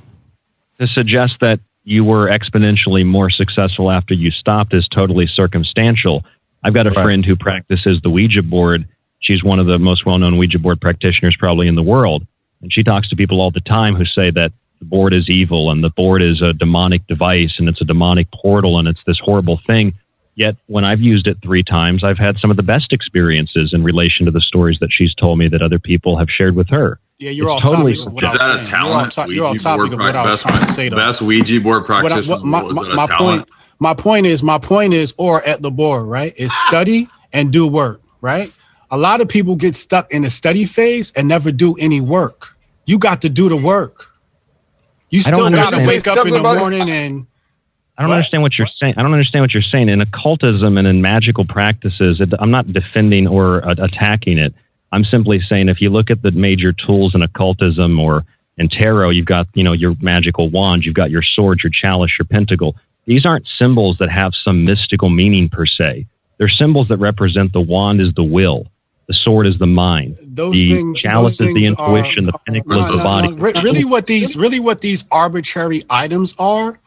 to 0.80 0.88
suggest 0.88 1.36
that 1.42 1.60
you 1.86 2.04
were 2.04 2.30
exponentially 2.30 3.06
more 3.06 3.30
successful 3.30 3.92
after 3.92 4.14
you 4.14 4.32
stopped 4.32 4.74
is 4.74 4.88
totally 4.88 5.28
circumstantial. 5.34 6.26
I've 6.64 6.74
got 6.74 6.88
a 6.88 6.92
friend 6.92 7.24
who 7.24 7.36
practices 7.36 8.00
the 8.02 8.10
Ouija 8.10 8.42
board. 8.42 8.88
She's 9.20 9.44
one 9.44 9.60
of 9.60 9.68
the 9.68 9.78
most 9.78 10.04
well 10.04 10.18
known 10.18 10.38
Ouija 10.38 10.58
board 10.58 10.82
practitioners 10.82 11.36
probably 11.38 11.68
in 11.68 11.76
the 11.76 11.84
world. 11.84 12.26
And 12.62 12.74
she 12.74 12.84
talks 12.84 13.08
to 13.10 13.16
people 13.16 13.40
all 13.40 13.52
the 13.52 13.62
time 13.62 13.96
who 13.96 14.06
say 14.06 14.32
that 14.32 14.52
the 14.80 14.86
board 14.86 15.14
is 15.14 15.26
evil 15.30 15.70
and 15.70 15.84
the 15.84 15.92
board 15.92 16.24
is 16.24 16.42
a 16.42 16.54
demonic 16.54 17.06
device 17.06 17.54
and 17.60 17.70
it's 17.70 17.82
a 17.82 17.86
demonic 17.86 18.28
portal 18.32 18.80
and 18.80 18.88
it's 18.88 19.02
this 19.06 19.20
horrible 19.24 19.60
thing. 19.70 19.94
Yet 20.34 20.56
when 20.66 20.84
I've 20.84 21.00
used 21.00 21.28
it 21.28 21.38
three 21.44 21.64
times, 21.64 22.04
I've 22.04 22.18
had 22.18 22.38
some 22.40 22.50
of 22.50 22.58
the 22.58 22.64
best 22.64 22.94
experiences 22.94 23.74
in 23.74 23.84
relation 23.84 24.26
to 24.26 24.32
the 24.32 24.42
stories 24.42 24.80
that 24.82 24.90
she's 24.92 25.14
told 25.14 25.38
me 25.38 25.48
that 25.50 25.62
other 25.62 25.80
people 25.80 26.18
have 26.18 26.30
shared 26.30 26.56
with 26.56 26.68
her. 26.72 27.00
Yeah, 27.18 27.30
you're 27.32 27.48
It's 27.56 27.64
off 27.66 27.72
totally- 27.72 27.94
topic 27.96 28.08
of 28.08 28.14
what 28.14 28.24
Is 28.26 28.30
I 28.30 28.34
was 28.34 28.40
that 28.40 28.50
a 28.60 28.66
saying. 28.66 28.66
You're 28.86 28.94
off, 28.96 29.10
talent? 29.10 29.12
to- 29.30 29.34
you're 29.36 29.46
off 29.46 29.52
Ouija 29.54 29.64
topic 29.64 29.78
board 29.80 29.94
of 29.94 30.00
what 30.00 30.16
I 30.16 30.26
was 30.26 30.42
trying 30.42 30.54
to 30.56 30.60
best- 30.62 30.76
say. 30.76 30.90
Though. 30.90 30.96
Best 30.98 31.22
Ouija 31.22 31.62
board 31.62 31.88
What 31.88 32.12
I- 32.12 32.22
what- 32.22 32.44
my, 32.44 32.62
my, 32.64 32.94
my 32.96 33.08
point. 33.18 33.50
My 33.80 33.94
point 33.94 34.26
is. 34.26 34.42
My 34.44 34.58
point 34.58 34.94
is, 34.94 35.14
or 35.18 35.44
at 35.44 35.62
the 35.62 35.72
board, 35.72 36.08
right? 36.08 36.34
Is 36.38 36.54
study 36.68 37.08
and 37.34 37.52
do 37.52 37.68
work, 37.68 38.02
right? 38.22 38.52
A 38.92 38.98
lot 38.98 39.20
of 39.22 39.28
people 39.28 39.56
get 39.56 39.76
stuck 39.76 40.12
in 40.12 40.22
the 40.24 40.30
study 40.30 40.66
phase 40.66 41.12
and 41.16 41.28
never 41.28 41.52
do 41.52 41.76
any 41.76 42.00
work. 42.02 42.56
You 42.86 42.98
got 43.00 43.22
to 43.24 43.30
do 43.30 43.50
the 43.50 43.56
work. 43.58 44.12
You 45.10 45.22
still 45.22 45.50
got 45.50 45.72
to 45.72 45.86
wake 45.88 46.08
up 46.08 46.26
in 46.26 46.34
the 46.34 46.42
morning 46.42 46.90
and 46.90 47.28
I 47.98 48.04
don't 48.04 48.12
understand 48.12 48.44
what 48.44 48.58
you're 48.58 48.68
saying. 48.80 48.96
I 48.98 49.02
don't 49.04 49.14
understand 49.14 49.42
what 49.44 49.54
you're 49.54 49.64
saying. 49.64 49.88
In 49.88 50.02
occultism 50.02 50.78
and 50.78 50.86
in 50.86 51.02
magical 51.02 51.46
practices, 51.46 52.20
it, 52.20 52.30
I'm 52.40 52.52
not 52.52 52.72
defending 52.74 53.26
or 53.28 53.66
uh, 53.68 53.76
attacking 53.78 54.38
it. 54.38 54.54
I'm 54.92 55.04
simply 55.06 55.42
saying 55.50 55.70
if 55.70 55.82
you 55.82 55.90
look 55.90 56.10
at 56.10 56.22
the 56.22 56.32
major 56.32 56.72
tools 56.74 57.14
in 57.16 57.22
occultism 57.24 58.00
or 58.00 58.24
in 58.58 58.70
tarot, 58.70 59.10
you've 59.10 59.26
got 59.26 59.48
you 59.54 59.64
know 59.64 59.74
your 59.74 59.96
magical 60.02 60.50
wand, 60.50 60.84
you've 60.86 60.96
got 60.96 61.12
your 61.12 61.24
sword, 61.24 61.60
your 61.64 61.72
chalice, 61.72 62.12
your 62.18 62.26
pentacle. 62.26 62.76
These 63.06 63.26
aren't 63.26 63.46
symbols 63.60 63.98
that 64.00 64.10
have 64.10 64.32
some 64.44 64.64
mystical 64.66 65.10
meaning 65.10 65.50
per 65.50 65.66
se. 65.66 66.08
They're 66.38 66.50
symbols 66.50 66.88
that 66.90 66.98
represent 66.98 67.54
the 67.54 67.62
wand 67.62 68.02
is 68.02 68.14
the 68.16 68.24
will, 68.24 68.68
the 69.08 69.14
sword 69.14 69.48
is 69.48 69.58
the 69.60 69.68
mind, 69.68 70.18
those 70.22 70.56
the 70.56 70.68
things. 70.68 71.02
chalice 71.02 71.36
those 71.36 71.50
is 71.50 71.54
the 71.54 71.66
intuition, 71.68 72.28
are, 72.28 72.32
the 72.32 72.38
pinnacle 72.46 72.72
No, 72.72 72.86
is 72.86 72.92
the 72.92 72.98
no, 72.98 73.04
body. 73.04 73.28
no. 73.32 73.36
Re- 73.38 73.54
Really, 73.64 73.86
what 73.86 74.08
these 74.08 74.36
really 74.36 74.60
what 74.60 74.82
these 74.82 75.04
arbitrary 75.12 75.84
items 75.90 76.34
are, 76.40 76.80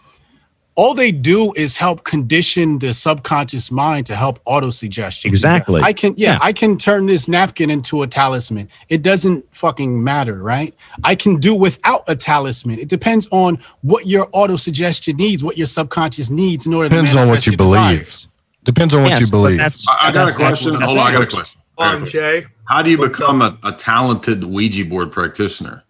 all 0.79 0.95
they 0.95 1.11
do 1.13 1.53
is 1.57 1.77
help 1.77 2.05
condition 2.05 2.79
the 2.79 2.95
subconscious 2.95 3.73
mind 3.73 4.07
to 4.07 4.15
help 4.17 4.39
auto 4.45 4.71
suggestion. 4.71 5.35
Exactly. 5.35 5.83
I 5.83 5.93
can 5.93 6.15
yeah, 6.17 6.35
Yeah. 6.35 6.39
I 6.41 6.53
can 6.53 6.79
turn 6.79 7.07
this 7.07 7.27
napkin 7.29 7.69
into 7.69 8.03
a 8.05 8.07
talisman. 8.07 8.69
It 8.89 9.03
doesn't 9.03 9.45
fucking 9.57 10.05
matter, 10.05 10.41
right? 10.41 10.73
I 11.03 11.17
can 11.17 11.39
do 11.41 11.53
without 11.55 12.05
a 12.07 12.15
talisman. 12.15 12.79
It 12.79 12.89
depends 12.89 13.27
on 13.33 13.59
what 13.83 14.07
your 14.07 14.29
auto 14.33 14.57
suggestion 14.57 15.17
needs, 15.17 15.43
what 15.43 15.59
your 15.59 15.67
subconscious 15.67 16.31
needs 16.31 16.67
in 16.67 16.75
order 16.75 16.89
Depends 16.91 17.15
to 17.15 17.19
on 17.23 17.29
what 17.29 17.33
manifest 17.33 17.47
you 17.49 17.57
believe. 17.57 17.99
desires. 17.99 18.29
Depends 18.65 18.95
on 18.95 19.03
what 19.03 19.11
Yes, 19.11 19.21
you 19.21 19.27
believe. 19.27 19.61
I, 19.61 19.67
I 20.01 20.13
got 20.13 20.23
a 20.23 20.25
That's 20.27 20.37
question. 20.37 20.75
exactly 20.77 20.87
Hold 20.87 20.99
on, 20.99 21.07
I 21.09 21.13
got 21.13 21.23
a 21.23 21.25
I'm 21.25 21.31
question. 21.31 21.61
saying. 21.61 21.65
I 21.79 21.85
got 21.85 21.93
a 21.93 21.97
um, 21.97 22.01
question. 22.03 22.21
Jay. 22.21 22.47
How 22.67 22.83
do 22.83 22.91
you 22.91 22.99
become 22.99 23.43
a, 23.43 23.59
a 23.65 23.73
talented 23.73 24.45
Ouija 24.45 24.85
board 24.85 25.11
practitioner? 25.11 25.83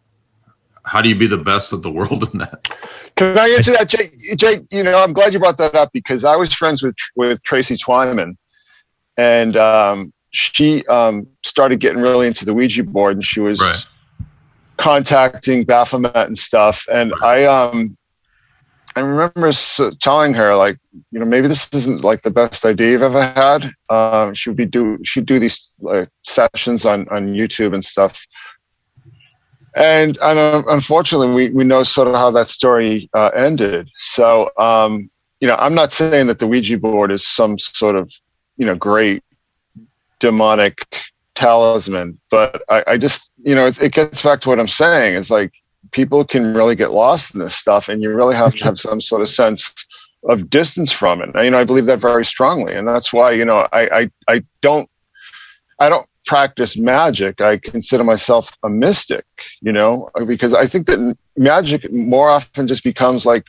How 0.88 1.02
do 1.02 1.08
you 1.08 1.14
be 1.14 1.26
the 1.26 1.36
best 1.36 1.72
of 1.72 1.82
the 1.82 1.90
world 1.90 2.28
in 2.32 2.38
that? 2.38 2.70
Can 3.16 3.36
I 3.36 3.48
answer 3.48 3.72
that, 3.72 3.88
Jake? 3.88 4.12
Jay, 4.36 4.60
you 4.70 4.82
know, 4.82 5.02
I'm 5.02 5.12
glad 5.12 5.32
you 5.32 5.38
brought 5.38 5.58
that 5.58 5.74
up 5.74 5.90
because 5.92 6.24
I 6.24 6.36
was 6.36 6.52
friends 6.52 6.82
with 6.82 6.96
with 7.16 7.42
Tracy 7.42 7.76
Twyman, 7.76 8.36
and 9.16 9.56
um, 9.56 10.12
she 10.30 10.86
um, 10.86 11.26
started 11.44 11.80
getting 11.80 12.00
really 12.00 12.26
into 12.26 12.44
the 12.44 12.54
Ouija 12.54 12.84
board, 12.84 13.16
and 13.16 13.24
she 13.24 13.40
was 13.40 13.60
contacting 14.78 15.64
Baphomet 15.64 16.14
and 16.14 16.38
stuff. 16.38 16.86
And 16.90 17.12
I, 17.22 17.44
um, 17.44 17.96
I 18.96 19.00
remember 19.00 19.48
s- 19.48 19.80
telling 20.00 20.32
her 20.34 20.56
like, 20.56 20.78
you 21.10 21.18
know, 21.18 21.26
maybe 21.26 21.48
this 21.48 21.68
isn't 21.72 22.04
like 22.04 22.22
the 22.22 22.30
best 22.30 22.64
idea 22.64 22.92
you've 22.92 23.02
ever 23.02 23.22
had. 23.22 23.70
Um, 23.90 24.34
she 24.34 24.48
would 24.48 24.56
be 24.56 24.66
do 24.66 24.98
she'd 25.04 25.26
do 25.26 25.38
these 25.38 25.74
like 25.80 26.08
sessions 26.22 26.86
on 26.86 27.08
on 27.08 27.34
YouTube 27.34 27.74
and 27.74 27.84
stuff. 27.84 28.24
And, 29.78 30.18
and 30.20 30.38
uh, 30.38 30.62
unfortunately, 30.68 31.32
we, 31.32 31.50
we 31.50 31.62
know 31.62 31.84
sort 31.84 32.08
of 32.08 32.16
how 32.16 32.30
that 32.32 32.48
story 32.48 33.08
uh, 33.14 33.30
ended. 33.34 33.88
So, 33.96 34.50
um, 34.58 35.08
you 35.40 35.46
know, 35.46 35.54
I'm 35.56 35.74
not 35.74 35.92
saying 35.92 36.26
that 36.26 36.40
the 36.40 36.48
Ouija 36.48 36.78
board 36.78 37.12
is 37.12 37.24
some 37.24 37.58
sort 37.58 37.94
of, 37.94 38.12
you 38.56 38.66
know, 38.66 38.74
great 38.74 39.22
demonic 40.18 40.84
talisman, 41.36 42.18
but 42.28 42.60
I, 42.68 42.82
I 42.88 42.98
just, 42.98 43.30
you 43.44 43.54
know, 43.54 43.66
it, 43.66 43.80
it 43.80 43.92
gets 43.92 44.20
back 44.20 44.40
to 44.40 44.48
what 44.48 44.58
I'm 44.58 44.66
saying. 44.66 45.16
It's 45.16 45.30
like 45.30 45.52
people 45.92 46.24
can 46.24 46.54
really 46.54 46.74
get 46.74 46.90
lost 46.90 47.34
in 47.34 47.38
this 47.38 47.54
stuff, 47.54 47.88
and 47.88 48.02
you 48.02 48.12
really 48.12 48.34
have 48.34 48.56
to 48.56 48.64
have 48.64 48.80
some 48.80 49.00
sort 49.00 49.22
of 49.22 49.28
sense 49.28 49.72
of 50.28 50.50
distance 50.50 50.90
from 50.90 51.22
it. 51.22 51.30
You 51.44 51.52
know, 51.52 51.58
I 51.60 51.62
believe 51.62 51.86
that 51.86 52.00
very 52.00 52.24
strongly, 52.24 52.74
and 52.74 52.88
that's 52.88 53.12
why, 53.12 53.30
you 53.30 53.44
know, 53.44 53.68
I, 53.72 54.00
I, 54.00 54.10
I 54.28 54.44
don't, 54.60 54.90
I 55.78 55.88
don't 55.88 56.07
practice 56.26 56.76
magic. 56.76 57.40
I 57.40 57.58
consider 57.58 58.04
myself 58.04 58.56
a 58.64 58.68
mystic, 58.68 59.24
you 59.60 59.72
know, 59.72 60.10
because 60.26 60.54
I 60.54 60.66
think 60.66 60.86
that 60.86 61.16
magic 61.36 61.90
more 61.92 62.28
often 62.28 62.66
just 62.66 62.84
becomes 62.84 63.24
like 63.24 63.44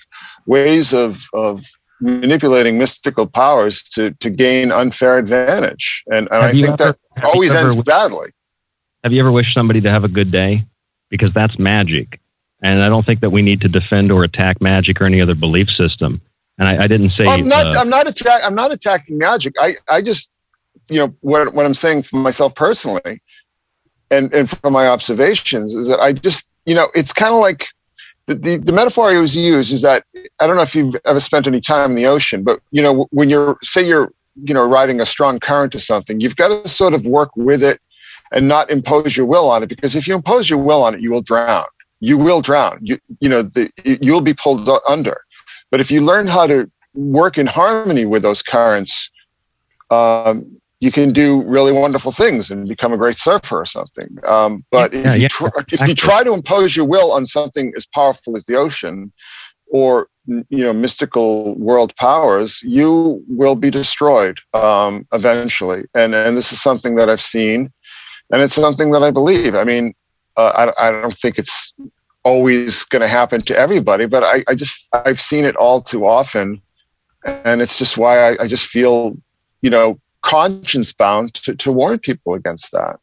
ways 0.45 0.93
of, 0.93 1.23
of 1.33 1.63
manipulating 2.01 2.77
mystical 2.77 3.27
powers 3.27 3.83
to, 3.83 4.11
to 4.15 4.29
gain 4.29 4.71
unfair 4.71 5.17
advantage. 5.17 6.03
And, 6.07 6.27
and 6.31 6.43
I 6.43 6.51
think 6.51 6.79
ever- 6.79 6.97
that 7.15 7.23
always 7.23 7.53
ends 7.53 7.75
wished- 7.75 7.85
badly. 7.87 8.29
Have 9.03 9.13
you 9.13 9.21
ever 9.21 9.31
wished 9.31 9.53
somebody 9.53 9.79
to 9.81 9.89
have 9.89 10.03
a 10.03 10.09
good 10.09 10.31
day? 10.31 10.65
Because 11.09 11.31
that's 11.33 11.57
magic. 11.57 12.19
And 12.61 12.83
I 12.83 12.89
don't 12.89 13.05
think 13.05 13.21
that 13.21 13.29
we 13.29 13.41
need 13.41 13.61
to 13.61 13.69
defend 13.69 14.11
or 14.11 14.23
attack 14.23 14.61
magic 14.61 14.99
or 14.99 15.05
any 15.05 15.21
other 15.21 15.35
belief 15.35 15.67
system. 15.77 16.21
And 16.57 16.67
I, 16.67 16.83
I 16.83 16.87
didn't 16.87 17.11
say. 17.11 17.23
I'm 17.25 17.47
not, 17.47 17.73
uh, 17.73 17.79
I'm 17.79 17.89
not 17.89 18.07
attack, 18.07 18.41
I'm 18.43 18.55
not 18.55 18.73
attacking 18.73 19.17
magic. 19.17 19.53
I, 19.59 19.75
I 19.87 20.01
just, 20.01 20.29
you 20.89 20.97
know, 20.99 21.15
what, 21.21 21.53
what 21.53 21.65
I'm 21.65 21.73
saying 21.73 22.03
for 22.03 22.17
myself 22.17 22.55
personally 22.55 23.21
and, 24.11 24.33
and 24.33 24.49
from 24.49 24.73
my 24.73 24.87
observations 24.87 25.75
is 25.75 25.87
that 25.87 25.99
I 25.99 26.13
just, 26.13 26.51
you 26.65 26.75
know, 26.75 26.89
it's 26.95 27.13
kind 27.13 27.33
of 27.33 27.39
like 27.39 27.67
the, 28.25 28.35
the, 28.35 28.57
the 28.57 28.71
metaphor 28.71 29.09
I 29.09 29.15
always 29.15 29.35
use 29.35 29.71
is 29.71 29.81
that 29.81 30.03
I 30.39 30.47
don't 30.47 30.55
know 30.55 30.61
if 30.61 30.75
you've 30.75 30.95
ever 31.05 31.19
spent 31.19 31.47
any 31.47 31.61
time 31.61 31.91
in 31.91 31.95
the 31.95 32.05
ocean, 32.05 32.43
but 32.43 32.59
you 32.71 32.81
know, 32.81 33.07
when 33.11 33.29
you're, 33.29 33.57
say 33.63 33.85
you're, 33.85 34.11
you 34.43 34.53
know, 34.53 34.65
riding 34.65 35.01
a 35.01 35.05
strong 35.05 35.39
current 35.39 35.75
or 35.75 35.79
something, 35.79 36.19
you've 36.19 36.35
got 36.35 36.49
to 36.49 36.67
sort 36.69 36.93
of 36.93 37.05
work 37.05 37.35
with 37.35 37.63
it 37.63 37.81
and 38.31 38.47
not 38.47 38.69
impose 38.69 39.17
your 39.17 39.25
will 39.25 39.49
on 39.49 39.63
it. 39.63 39.67
Because 39.67 39.95
if 39.95 40.07
you 40.07 40.15
impose 40.15 40.49
your 40.49 40.59
will 40.59 40.83
on 40.83 40.93
it, 40.93 41.01
you 41.01 41.11
will 41.11 41.21
drown. 41.21 41.65
You 41.99 42.17
will 42.17 42.41
drown. 42.41 42.79
You, 42.81 42.99
you 43.19 43.27
know, 43.27 43.41
the, 43.41 43.69
you 43.83 44.13
will 44.13 44.21
be 44.21 44.33
pulled 44.33 44.69
under. 44.87 45.21
But 45.71 45.81
if 45.81 45.91
you 45.91 46.01
learn 46.01 46.27
how 46.27 46.47
to 46.47 46.69
work 46.93 47.37
in 47.37 47.47
harmony 47.47 48.05
with 48.05 48.21
those 48.21 48.41
currents, 48.41 49.11
um, 49.91 50.59
you 50.79 50.91
can 50.91 51.11
do 51.11 51.43
really 51.43 51.71
wonderful 51.71 52.11
things 52.11 52.51
and 52.51 52.67
become 52.67 52.93
a 52.93 52.97
great 52.97 53.17
surfer 53.17 53.59
or 53.59 53.65
something. 53.65 54.17
Um, 54.25 54.63
but 54.71 54.93
Yeah, 54.93 55.09
if, 55.09 55.15
you 55.15 55.21
yeah, 55.23 55.27
try, 55.27 55.49
if 55.71 55.87
you 55.87 55.95
try 55.95 56.23
to 56.23 56.33
impose 56.33 56.75
your 56.75 56.85
will 56.85 57.11
on 57.11 57.25
something 57.25 57.73
as 57.75 57.85
powerful 57.85 58.37
as 58.37 58.45
the 58.45 58.55
ocean, 58.55 59.11
or 59.71 60.07
you 60.25 60.63
know 60.63 60.73
mystical 60.73 61.57
world 61.57 61.95
powers, 61.95 62.61
you 62.63 63.23
will 63.27 63.55
be 63.55 63.69
destroyed 63.69 64.39
um, 64.53 65.05
eventually. 65.13 65.83
And 65.93 66.15
and 66.15 66.37
this 66.37 66.51
is 66.51 66.61
something 66.61 66.95
that 66.95 67.09
I've 67.09 67.21
seen, 67.21 67.71
and 68.31 68.41
it's 68.41 68.55
something 68.55 68.91
that 68.91 69.03
I 69.03 69.11
believe. 69.11 69.55
I 69.55 69.63
mean, 69.63 69.93
uh, 70.37 70.71
I 70.79 70.87
I 70.87 70.91
don't 70.91 71.15
think 71.15 71.37
it's 71.37 71.73
always 72.23 72.83
going 72.85 73.01
to 73.01 73.07
happen 73.07 73.41
to 73.41 73.57
everybody, 73.57 74.05
but 74.05 74.23
I, 74.23 74.43
I 74.47 74.55
just 74.55 74.87
I've 74.93 75.21
seen 75.21 75.45
it 75.45 75.55
all 75.55 75.81
too 75.81 76.07
often, 76.07 76.61
and 77.25 77.61
it's 77.61 77.77
just 77.77 77.97
why 77.97 78.31
I, 78.31 78.43
I 78.43 78.47
just 78.47 78.65
feel, 78.65 79.17
you 79.61 79.69
know, 79.69 79.99
conscience 80.21 80.93
bound 80.93 81.33
to, 81.35 81.55
to 81.55 81.71
warn 81.71 81.99
people 81.99 82.33
against 82.33 82.71
that. 82.71 82.99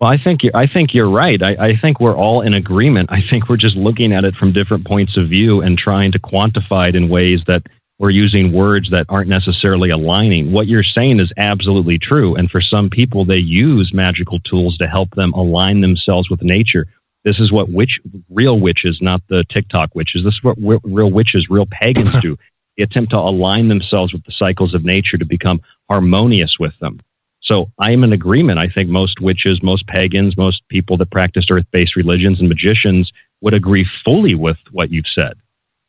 Well, 0.00 0.10
I 0.10 0.16
think 0.16 0.42
you're, 0.42 0.56
I 0.56 0.66
think 0.66 0.94
you're 0.94 1.10
right. 1.10 1.42
I, 1.42 1.68
I 1.68 1.76
think 1.80 2.00
we're 2.00 2.16
all 2.16 2.40
in 2.40 2.54
agreement. 2.54 3.10
I 3.12 3.20
think 3.30 3.48
we're 3.48 3.58
just 3.58 3.76
looking 3.76 4.12
at 4.12 4.24
it 4.24 4.34
from 4.34 4.52
different 4.52 4.86
points 4.86 5.16
of 5.18 5.28
view 5.28 5.60
and 5.60 5.76
trying 5.76 6.12
to 6.12 6.18
quantify 6.18 6.88
it 6.88 6.96
in 6.96 7.10
ways 7.10 7.40
that 7.46 7.62
we're 7.98 8.08
using 8.08 8.50
words 8.52 8.88
that 8.90 9.04
aren't 9.10 9.28
necessarily 9.28 9.90
aligning. 9.90 10.52
What 10.52 10.66
you're 10.66 10.82
saying 10.82 11.20
is 11.20 11.30
absolutely 11.36 11.98
true. 11.98 12.34
And 12.34 12.50
for 12.50 12.62
some 12.62 12.88
people, 12.88 13.26
they 13.26 13.40
use 13.40 13.90
magical 13.92 14.40
tools 14.40 14.78
to 14.78 14.88
help 14.88 15.10
them 15.16 15.34
align 15.34 15.82
themselves 15.82 16.30
with 16.30 16.40
nature. 16.40 16.86
This 17.24 17.38
is 17.38 17.52
what 17.52 17.68
witch, 17.68 17.98
real 18.30 18.58
witches, 18.58 18.98
not 19.02 19.20
the 19.28 19.44
TikTok 19.54 19.94
witches. 19.94 20.24
This 20.24 20.32
is 20.32 20.42
what 20.42 20.56
real 20.82 21.10
witches, 21.10 21.48
real 21.50 21.66
pagans 21.70 22.18
do. 22.22 22.38
They 22.80 22.84
attempt 22.84 23.10
to 23.10 23.18
align 23.18 23.68
themselves 23.68 24.14
with 24.14 24.24
the 24.24 24.32
cycles 24.38 24.72
of 24.74 24.86
nature 24.86 25.18
to 25.18 25.26
become 25.26 25.60
harmonious 25.90 26.56
with 26.58 26.72
them. 26.80 26.98
So 27.42 27.70
I 27.78 27.92
am 27.92 28.04
in 28.04 28.14
agreement. 28.14 28.58
I 28.58 28.68
think 28.68 28.88
most 28.88 29.20
witches, 29.20 29.62
most 29.62 29.86
pagans, 29.86 30.34
most 30.38 30.62
people 30.70 30.96
that 30.96 31.10
practiced 31.10 31.50
earth 31.50 31.66
based 31.72 31.94
religions 31.94 32.40
and 32.40 32.48
magicians 32.48 33.12
would 33.42 33.52
agree 33.52 33.86
fully 34.02 34.34
with 34.34 34.56
what 34.72 34.90
you've 34.90 35.12
said. 35.14 35.34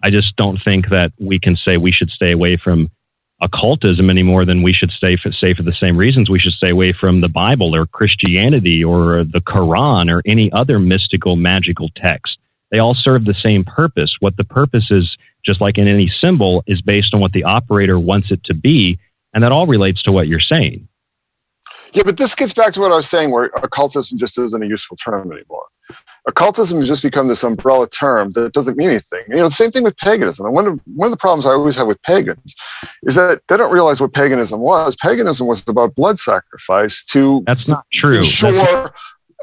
I 0.04 0.10
just 0.10 0.36
don't 0.36 0.60
think 0.68 0.90
that 0.90 1.14
we 1.18 1.40
can 1.40 1.56
say 1.56 1.78
we 1.78 1.94
should 1.94 2.10
stay 2.10 2.34
away 2.34 2.58
from 2.62 2.92
occultism 3.42 4.10
any 4.10 4.24
more 4.24 4.44
than 4.44 4.62
we 4.62 4.74
should 4.74 4.92
stay 4.92 5.16
for, 5.16 5.32
say 5.32 5.54
for 5.54 5.64
the 5.64 5.76
same 5.82 5.96
reasons 5.96 6.30
we 6.30 6.40
should 6.40 6.52
stay 6.52 6.72
away 6.72 6.92
from 6.92 7.22
the 7.22 7.30
Bible 7.30 7.74
or 7.74 7.86
Christianity 7.86 8.84
or 8.84 9.24
the 9.24 9.40
Quran 9.40 10.12
or 10.12 10.22
any 10.26 10.52
other 10.52 10.78
mystical 10.78 11.38
magical 11.38 11.88
text. 11.96 12.38
They 12.70 12.80
all 12.80 12.96
serve 13.02 13.24
the 13.24 13.36
same 13.42 13.64
purpose. 13.64 14.18
What 14.20 14.36
the 14.36 14.44
purpose 14.44 14.88
is, 14.92 15.16
just 15.46 15.62
like 15.62 15.78
in 15.78 15.88
any 15.88 16.12
symbol, 16.22 16.64
is 16.68 16.82
based 16.82 17.14
on 17.14 17.20
what 17.20 17.32
the 17.32 17.44
operator 17.44 18.00
wants 18.00 18.32
it 18.32 18.44
to 18.46 18.54
be, 18.54 19.00
and 19.34 19.44
that 19.44 19.52
all 19.52 19.68
relates 19.68 20.02
to 20.04 20.12
what 20.12 20.28
you're 20.28 20.40
saying. 20.40 20.88
Yeah, 21.94 22.04
but 22.06 22.18
this 22.18 22.36
gets 22.36 22.54
back 22.54 22.74
to 22.74 22.80
what 22.80 22.92
I 22.92 22.96
was 22.96 23.10
saying, 23.10 23.32
where 23.32 23.46
occultism 23.56 24.18
just 24.18 24.38
isn't 24.40 24.64
a 24.64 24.66
useful 24.66 24.96
term 24.98 25.32
anymore. 25.32 25.66
Occultism 26.26 26.80
has 26.80 26.88
just 26.88 27.04
become 27.04 27.28
this 27.28 27.44
umbrella 27.44 27.90
term 27.90 28.32
that 28.32 28.54
doesn't 28.54 28.78
mean 28.78 28.90
anything. 28.90 29.24
You 29.28 29.38
know, 29.38 29.46
the 29.46 29.52
same 29.52 29.72
thing 29.72 29.84
with 29.84 29.98
paganism. 29.98 30.46
And 30.46 30.56
one 30.56 30.68
of 30.68 30.80
one 30.86 31.08
of 31.08 31.12
the 31.12 31.18
problems 31.18 31.46
I 31.46 31.50
always 31.50 31.76
have 31.76 31.88
with 31.88 32.02
pagans 32.04 32.56
is 33.04 33.16
that 33.16 33.42
they 33.50 33.58
don't 33.58 33.74
realize 33.74 34.00
what 34.00 34.14
paganism 34.14 34.62
was. 34.62 34.96
Paganism 34.96 35.48
was 35.48 35.68
about 35.68 35.96
blood 35.96 36.18
sacrifice 36.18 37.04
to 37.06 37.44
that's 37.46 37.68
not 37.68 37.86
true. 37.94 38.20
Ensure 38.20 38.94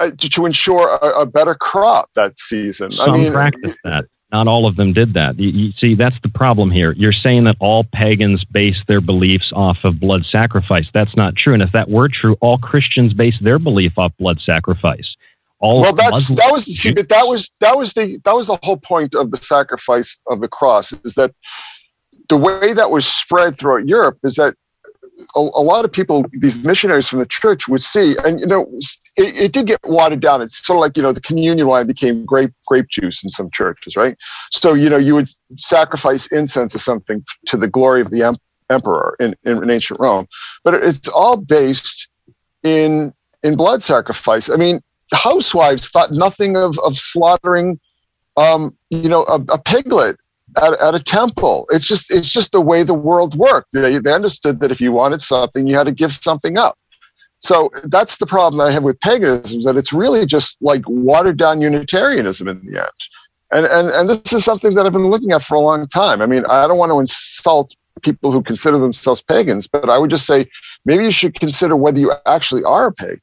uh, 0.01 0.11
to 0.19 0.47
ensure 0.47 0.97
a, 1.03 1.23
a, 1.23 1.27
better 1.27 1.55
crop 1.55 2.09
that 2.15 2.39
season. 2.39 2.93
Some 3.05 3.11
I 3.11 3.17
mean, 3.17 3.33
practice 3.33 3.75
that. 3.85 4.05
Not 4.31 4.47
all 4.47 4.67
of 4.67 4.77
them 4.77 4.93
did 4.93 5.15
that. 5.15 5.39
You, 5.39 5.49
you, 5.49 5.73
see, 5.81 5.95
that's 5.95 6.17
the 6.23 6.29
problem 6.29 6.71
here. 6.71 6.93
You're 6.93 7.15
saying 7.25 7.45
that 7.45 7.57
all 7.61 7.85
pagans 7.85 8.45
base 8.45 8.77
their 8.87 9.01
beliefs 9.01 9.51
off 9.55 9.79
of 9.85 9.99
blood 9.99 10.23
sacrifice. 10.31 10.85
That's 10.93 11.17
not 11.17 11.35
true. 11.35 11.55
And 11.55 11.63
if 11.63 11.73
that 11.73 11.89
were 11.89 12.09
true, 12.09 12.37
all 12.41 12.59
Christians 12.59 13.15
base 13.15 13.37
their 13.41 13.59
belief 13.59 13.93
off 13.97 14.13
blood 14.19 14.39
sacrifice. 14.45 15.17
All 15.61 15.81
well, 15.81 15.95
that's 15.95 16.31
Muslims, 16.31 16.41
that 16.41 16.53
was 16.53 16.65
see, 16.65 16.93
but 16.93 17.09
that 17.09 17.27
was 17.27 17.51
that 17.59 17.77
was 17.77 17.93
the 17.95 18.21
that 18.25 18.37
was 18.37 18.47
the 18.47 18.59
whole 18.63 18.77
point 18.77 19.17
of 19.17 19.33
the 19.33 19.39
sacrifice 19.39 20.17
of 20.29 20.41
the 20.41 20.47
cross 20.47 20.93
is 21.05 21.15
that 21.15 21.35
the 22.29 22.37
way 22.37 22.73
that 22.73 22.91
was 22.91 23.07
spread 23.07 23.59
throughout 23.59 23.89
Europe 23.89 24.19
is 24.23 24.37
that 24.37 24.55
a, 25.35 25.41
a, 25.41 25.63
lot 25.63 25.85
of 25.85 25.93
people, 25.93 26.25
these 26.33 26.65
missionaries 26.65 27.09
from 27.09 27.19
the 27.19 27.27
church 27.27 27.69
would 27.69 27.83
see, 27.83 28.17
and 28.25 28.39
you 28.41 28.47
know, 28.47 28.71
it, 29.19 29.37
it, 29.37 29.53
did 29.53 29.67
get 29.67 29.81
watered 29.85 30.21
down. 30.21 30.41
It's 30.41 30.65
sort 30.65 30.77
of 30.77 30.81
like 30.81 30.97
you 30.97 31.03
know, 31.03 31.13
the 31.13 31.21
communion 31.21 31.67
wine 31.67 31.87
became 31.87 32.25
grape 32.25 32.53
grape 32.67 32.89
juice 32.89 33.23
in 33.23 33.31
some 33.31 33.51
churches, 33.53 33.97
right? 33.97 34.17
So 34.51 34.75
you 34.75 34.89
know, 34.89 34.97
you 34.97 35.15
would 35.15 35.29
sacrifice 35.57 36.27
incense 36.29 36.75
or 36.75 36.79
something 36.79 37.25
to 37.47 37.57
the 37.57 37.69
glory 37.69 38.01
of 38.01 38.11
the 38.11 38.23
em- 38.23 38.39
emperor 38.71 39.17
in, 39.19 39.35
in 39.45 39.69
ancient 39.69 39.99
Rome, 40.01 40.27
but 40.65 40.75
it's 40.75 41.09
all 41.09 41.37
based 41.37 42.09
in 42.63 43.13
in 43.43 43.57
blood 43.57 43.83
sacrifice. 43.83 44.49
I 44.49 44.57
mean, 44.57 44.81
housewives 45.13 45.91
thought 45.91 46.13
nothing 46.13 46.57
of 46.57 46.79
of 46.79 46.97
slaughtering, 46.97 47.81
um, 48.37 48.77
you 48.91 49.09
know, 49.09 49.25
a, 49.25 49.41
a 49.53 49.59
piglet 49.59 50.17
at, 50.57 50.81
at 50.81 50.95
a 50.95 51.01
temple. 51.01 51.67
It's 51.71 51.89
just 51.89 52.11
it's 52.13 52.33
just 52.33 52.53
the 52.53 52.61
way 52.61 52.85
the 52.85 52.95
world 52.95 53.35
worked. 53.35 53.73
They, 53.73 53.99
they 53.99 54.13
understood 54.13 54.61
that 54.61 54.71
if 54.71 54.81
you 54.81 54.93
wanted 54.93 55.23
something, 55.23 55.67
you 55.67 55.77
had 55.77 55.85
to 55.85 55.93
give 55.93 56.13
something 56.13 56.57
up. 56.57 56.79
So 57.41 57.71
that's 57.85 58.19
the 58.19 58.27
problem 58.27 58.59
that 58.59 58.65
I 58.65 58.71
have 58.73 58.83
with 58.83 58.99
paganism, 59.01 59.63
that 59.63 59.77
it's 59.77 59.93
really 59.93 60.27
just 60.27 60.57
like 60.61 60.83
watered 60.87 61.37
down 61.37 61.61
Unitarianism 61.61 62.49
in 62.49 62.65
the 62.67 62.81
end. 62.81 62.91
And, 63.53 63.67
and, 63.67 63.89
and 63.89 64.11
this 64.11 64.33
is 64.33 64.45
something 64.45 64.75
that 64.75 64.85
I've 64.85 64.93
been 64.93 65.07
looking 65.07 65.33
at 65.33 65.43
for 65.43 65.55
a 65.55 65.61
long 65.61 65.87
time. 65.87 66.21
I 66.21 66.27
mean, 66.27 66.45
I 66.47 66.67
don't 66.67 66.79
want 66.79 66.91
to 66.91 66.99
insult 67.01 67.75
people 68.03 68.33
who 68.33 68.43
consider 68.43 68.79
themselves 68.79 69.23
pagans, 69.23 69.67
but 69.67 69.89
I 69.89 69.99
would 69.99 70.11
just 70.11 70.27
say 70.27 70.47
maybe 70.85 71.05
you 71.05 71.11
should 71.11 71.39
consider 71.39 71.77
whether 71.77 71.99
you 71.99 72.13
actually 72.27 72.65
are 72.65 72.89
a 72.89 72.93
pagan. 72.93 73.21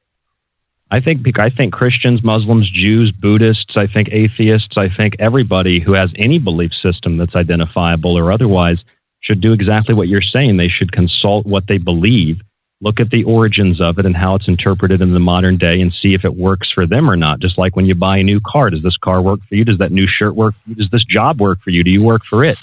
I 0.92 1.00
think 1.00 1.28
I 1.40 1.50
think 1.50 1.74
Christians, 1.74 2.24
Muslims, 2.24 2.70
Jews, 2.70 3.12
Buddhists, 3.12 3.76
I 3.76 3.88
think 3.88 4.10
atheists, 4.12 4.78
I 4.78 4.88
think 4.96 5.16
everybody 5.20 5.80
who 5.80 5.94
has 5.94 6.12
any 6.18 6.38
belief 6.38 6.72
system 6.82 7.18
that's 7.18 7.36
identifiable 7.36 8.18
or 8.18 8.32
otherwise 8.32 8.78
should 9.22 9.42
do 9.42 9.52
exactly 9.52 9.96
what 9.96 10.08
you're 10.08 10.22
saying. 10.22 10.58
They 10.58 10.70
should 10.70 10.92
consult 10.92 11.48
what 11.48 11.68
they 11.68 11.80
believe, 11.80 12.40
look 12.82 13.00
at 13.00 13.10
the 13.10 13.24
origins 13.24 13.80
of 13.82 13.98
it 14.00 14.06
and 14.06 14.16
how 14.16 14.36
it's 14.36 14.48
interpreted 14.48 15.02
in 15.02 15.14
the 15.14 15.20
modern 15.20 15.58
day 15.58 15.80
and 15.80 15.94
see 16.02 16.14
if 16.14 16.26
it 16.26 16.36
works 16.36 16.72
for 16.74 16.86
them 16.86 17.10
or 17.10 17.16
not. 17.16 17.40
Just 17.40 17.58
like 17.58 17.76
when 17.76 17.86
you 17.86 17.96
buy 17.96 18.18
a 18.18 18.24
new 18.24 18.42
car, 18.46 18.70
does 18.70 18.84
this 18.84 18.98
car 18.98 19.22
work 19.22 19.40
for 19.48 19.56
you? 19.56 19.64
Does 19.64 19.78
that 19.80 19.92
new 19.92 20.08
shirt 20.08 20.36
work? 20.36 20.56
Does 20.76 20.90
this 20.92 21.06
job 21.06 21.40
work 21.40 21.62
for 21.62 21.70
you? 21.70 21.84
Do 21.84 21.92
you 21.92 22.04
work 22.04 22.24
for 22.26 22.44
it? 22.44 22.58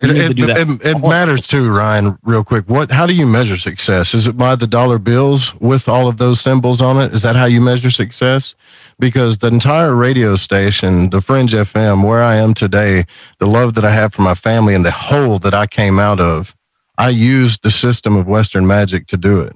It, 0.00 0.38
it, 0.38 0.38
it, 0.38 0.86
it, 0.86 0.98
matters 1.00 1.46
too, 1.46 1.72
Ryan. 1.72 2.18
Real 2.24 2.44
quick, 2.44 2.68
what? 2.68 2.90
How 2.90 3.06
do 3.06 3.14
you 3.14 3.26
measure 3.26 3.56
success? 3.56 4.12
Is 4.12 4.26
it 4.26 4.36
by 4.36 4.56
the 4.56 4.66
dollar 4.66 4.98
bills 4.98 5.54
with 5.60 5.88
all 5.88 6.08
of 6.08 6.18
those 6.18 6.40
symbols 6.40 6.82
on 6.82 7.00
it? 7.00 7.14
Is 7.14 7.22
that 7.22 7.36
how 7.36 7.46
you 7.46 7.60
measure 7.60 7.90
success? 7.90 8.54
Because 8.98 9.38
the 9.38 9.46
entire 9.46 9.94
radio 9.94 10.36
station, 10.36 11.10
the 11.10 11.20
Fringe 11.20 11.52
FM, 11.52 12.06
where 12.06 12.22
I 12.22 12.34
am 12.36 12.54
today, 12.54 13.06
the 13.38 13.46
love 13.46 13.74
that 13.74 13.84
I 13.84 13.92
have 13.92 14.12
for 14.12 14.22
my 14.22 14.34
family, 14.34 14.74
and 14.74 14.84
the 14.84 14.90
hole 14.90 15.38
that 15.38 15.54
I 15.54 15.66
came 15.66 15.98
out 15.98 16.20
of, 16.20 16.54
I 16.96 17.08
used 17.08 17.62
the 17.62 17.70
system 17.70 18.16
of 18.16 18.26
Western 18.26 18.66
magic 18.66 19.06
to 19.08 19.16
do 19.16 19.40
it. 19.40 19.54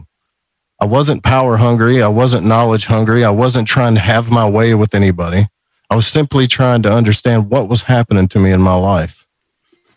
I 0.80 0.86
wasn't 0.86 1.24
power 1.24 1.56
hungry. 1.56 2.02
I 2.02 2.08
wasn't 2.08 2.46
knowledge 2.46 2.86
hungry. 2.86 3.24
I 3.24 3.30
wasn't 3.30 3.68
trying 3.68 3.94
to 3.94 4.00
have 4.00 4.30
my 4.30 4.48
way 4.48 4.74
with 4.74 4.94
anybody. 4.94 5.48
I 5.90 5.96
was 5.96 6.06
simply 6.06 6.46
trying 6.46 6.82
to 6.82 6.92
understand 6.92 7.50
what 7.50 7.68
was 7.68 7.82
happening 7.82 8.28
to 8.28 8.38
me 8.38 8.52
in 8.52 8.60
my 8.60 8.74
life. 8.74 9.26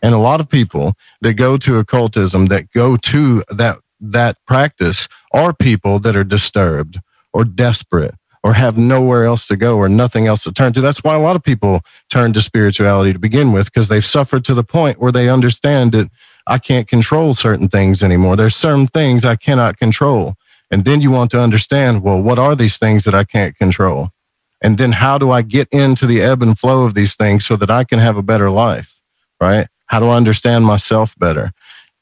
And 0.02 0.14
a 0.14 0.18
lot 0.18 0.40
of 0.40 0.48
people 0.48 0.94
that 1.20 1.34
go 1.34 1.56
to 1.58 1.78
occultism, 1.78 2.46
that 2.46 2.72
go 2.72 2.96
to 2.96 3.44
that, 3.50 3.78
that 4.00 4.36
practice 4.46 5.06
are 5.32 5.52
people 5.52 5.98
that 6.00 6.16
are 6.16 6.24
disturbed 6.24 7.00
or 7.32 7.44
desperate 7.44 8.14
or 8.42 8.54
have 8.54 8.76
nowhere 8.76 9.24
else 9.24 9.46
to 9.46 9.56
go 9.56 9.76
or 9.76 9.88
nothing 9.88 10.26
else 10.26 10.42
to 10.42 10.52
turn 10.52 10.72
to. 10.72 10.80
That's 10.80 11.04
why 11.04 11.14
a 11.14 11.20
lot 11.20 11.36
of 11.36 11.44
people 11.44 11.82
turn 12.10 12.32
to 12.32 12.40
spirituality 12.40 13.12
to 13.12 13.18
begin 13.18 13.52
with, 13.52 13.66
because 13.66 13.86
they've 13.86 14.04
suffered 14.04 14.44
to 14.46 14.54
the 14.54 14.64
point 14.64 15.00
where 15.00 15.12
they 15.12 15.28
understand 15.28 15.92
that 15.92 16.10
I 16.46 16.58
can't 16.58 16.88
control 16.88 17.34
certain 17.34 17.68
things 17.68 18.02
anymore. 18.02 18.36
There's 18.36 18.56
certain 18.56 18.86
things 18.86 19.24
I 19.24 19.36
cannot 19.36 19.78
control. 19.78 20.34
And 20.70 20.84
then 20.84 21.00
you 21.00 21.10
want 21.10 21.30
to 21.32 21.40
understand, 21.40 22.02
well, 22.02 22.20
what 22.20 22.38
are 22.38 22.56
these 22.56 22.78
things 22.78 23.04
that 23.04 23.14
I 23.14 23.24
can't 23.24 23.56
control? 23.56 24.10
And 24.62 24.78
then 24.78 24.92
how 24.92 25.18
do 25.18 25.30
I 25.30 25.42
get 25.42 25.68
into 25.70 26.06
the 26.06 26.22
ebb 26.22 26.42
and 26.42 26.58
flow 26.58 26.84
of 26.84 26.94
these 26.94 27.14
things 27.14 27.44
so 27.44 27.56
that 27.56 27.70
I 27.70 27.84
can 27.84 27.98
have 27.98 28.16
a 28.16 28.22
better 28.22 28.50
life? 28.50 29.00
Right. 29.40 29.66
How 29.86 30.00
do 30.00 30.08
I 30.08 30.16
understand 30.16 30.64
myself 30.64 31.14
better? 31.18 31.52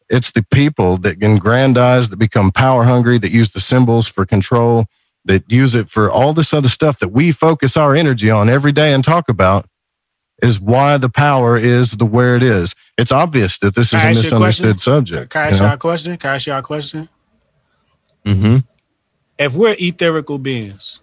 It's 0.09 0.31
the 0.31 0.45
people 0.53 0.97
that 0.99 1.23
aggrandize, 1.23 2.09
that 2.11 2.19
become 2.19 2.51
power 2.51 2.85
hungry, 2.85 3.19
that 3.19 3.31
use 3.31 3.53
the 3.53 3.61
symbols 3.61 4.09
for 4.09 4.27
control, 4.27 4.87
that 5.25 5.51
use 5.51 5.75
it 5.75 5.89
for 5.89 6.11
all 6.11 6.33
this 6.33 6.53
other 6.53 6.69
stuff 6.69 6.99
that 6.99 7.09
we 7.09 7.33
focus 7.33 7.77
our 7.77 7.95
energy 7.95 8.31
on 8.31 8.49
every 8.49 8.73
day 8.73 8.93
and 8.93 9.05
talk 9.05 9.29
about 9.29 9.67
is 10.43 10.61
why 10.61 10.97
the 10.97 11.09
power 11.09 11.57
is 11.57 11.93
the 11.93 12.05
where 12.05 12.37
it 12.37 12.43
is. 12.43 12.75
It's 12.99 13.12
obvious 13.12 13.59
that 13.59 13.75
this 13.75 13.93
is 13.93 14.03
a 14.03 14.09
misunderstood 14.09 14.81
subject. 14.81 15.31
Can 15.31 15.43
I 15.43 15.49
ask 15.49 15.61
y'all 15.61 15.73
a 15.73 15.79
question? 15.79 16.17
Can 16.17 16.31
I 16.31 16.35
ask 16.37 16.47
y'all 16.47 16.59
a 16.59 16.62
question? 16.62 17.09
Mm-hmm. 18.25 18.59
If 19.39 19.55
we're 19.55 19.75
etherical 19.75 20.43
beings, 20.43 21.01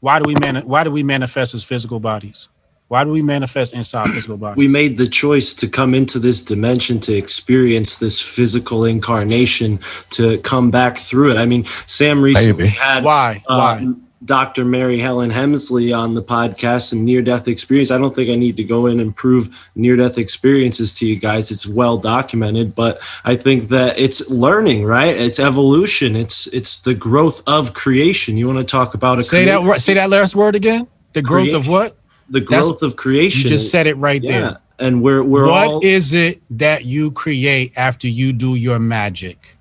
why 0.00 0.18
do 0.18 0.24
we 0.26 0.34
man- 0.34 0.66
why 0.66 0.84
do 0.84 0.90
we 0.90 1.02
manifest 1.02 1.54
as 1.54 1.64
physical 1.64 2.00
bodies? 2.00 2.48
Why 2.88 3.02
do 3.02 3.10
we 3.10 3.22
manifest 3.22 3.72
inside 3.72 4.10
physical 4.10 4.36
bodies? 4.36 4.58
We 4.58 4.68
made 4.68 4.98
the 4.98 5.08
choice 5.08 5.54
to 5.54 5.66
come 5.66 5.94
into 5.94 6.18
this 6.18 6.42
dimension 6.42 7.00
to 7.00 7.14
experience 7.14 7.96
this 7.96 8.20
physical 8.20 8.84
incarnation 8.84 9.80
to 10.10 10.38
come 10.38 10.70
back 10.70 10.98
through 10.98 11.30
it. 11.32 11.38
I 11.38 11.46
mean, 11.46 11.64
Sam 11.86 12.20
recently 12.22 12.64
Maybe. 12.64 12.68
had 12.68 13.02
why 13.02 13.42
uh, 13.48 13.78
why 13.78 13.94
Dr. 14.24 14.64
Mary 14.64 14.98
Helen 14.98 15.30
Hensley 15.30 15.92
on 15.92 16.14
the 16.14 16.22
podcast 16.22 16.92
and 16.92 17.04
near 17.04 17.22
death 17.22 17.46
experience. 17.48 17.90
I 17.90 17.98
don't 17.98 18.14
think 18.14 18.30
I 18.30 18.36
need 18.36 18.56
to 18.56 18.64
go 18.64 18.86
in 18.86 19.00
and 19.00 19.14
prove 19.14 19.70
near 19.74 19.96
death 19.96 20.18
experiences 20.18 20.94
to 20.96 21.06
you 21.06 21.16
guys. 21.16 21.50
It's 21.50 21.66
well 21.66 21.98
documented, 21.98 22.74
but 22.74 23.02
I 23.24 23.36
think 23.36 23.68
that 23.68 23.98
it's 23.98 24.30
learning, 24.30 24.84
right? 24.84 25.16
It's 25.16 25.38
evolution. 25.38 26.16
It's 26.16 26.46
it's 26.48 26.80
the 26.80 26.94
growth 26.94 27.42
of 27.46 27.74
creation. 27.74 28.36
You 28.36 28.46
want 28.46 28.58
to 28.58 28.64
talk 28.64 28.94
about 28.94 29.18
a 29.18 29.24
say 29.24 29.44
that 29.44 29.80
say 29.82 29.94
that 29.94 30.10
last 30.10 30.34
word 30.34 30.54
again? 30.54 30.88
The 31.12 31.22
growth 31.22 31.50
creation. 31.50 31.56
of 31.56 31.68
what? 31.68 31.96
the 32.28 32.40
growth 32.40 32.80
That's, 32.80 32.82
of 32.82 32.96
creation. 32.96 33.42
You 33.42 33.48
just 33.48 33.70
said 33.70 33.86
it 33.86 33.96
right 33.96 34.22
yeah. 34.22 34.40
there. 34.40 34.58
And 34.78 35.02
we're 35.02 35.22
we're 35.22 35.46
What 35.46 35.68
all, 35.68 35.84
is 35.84 36.14
it 36.14 36.42
that 36.58 36.84
you 36.84 37.12
create 37.12 37.72
after 37.76 38.08
you 38.08 38.32
do 38.32 38.56
your 38.56 38.78
magic? 38.78 39.53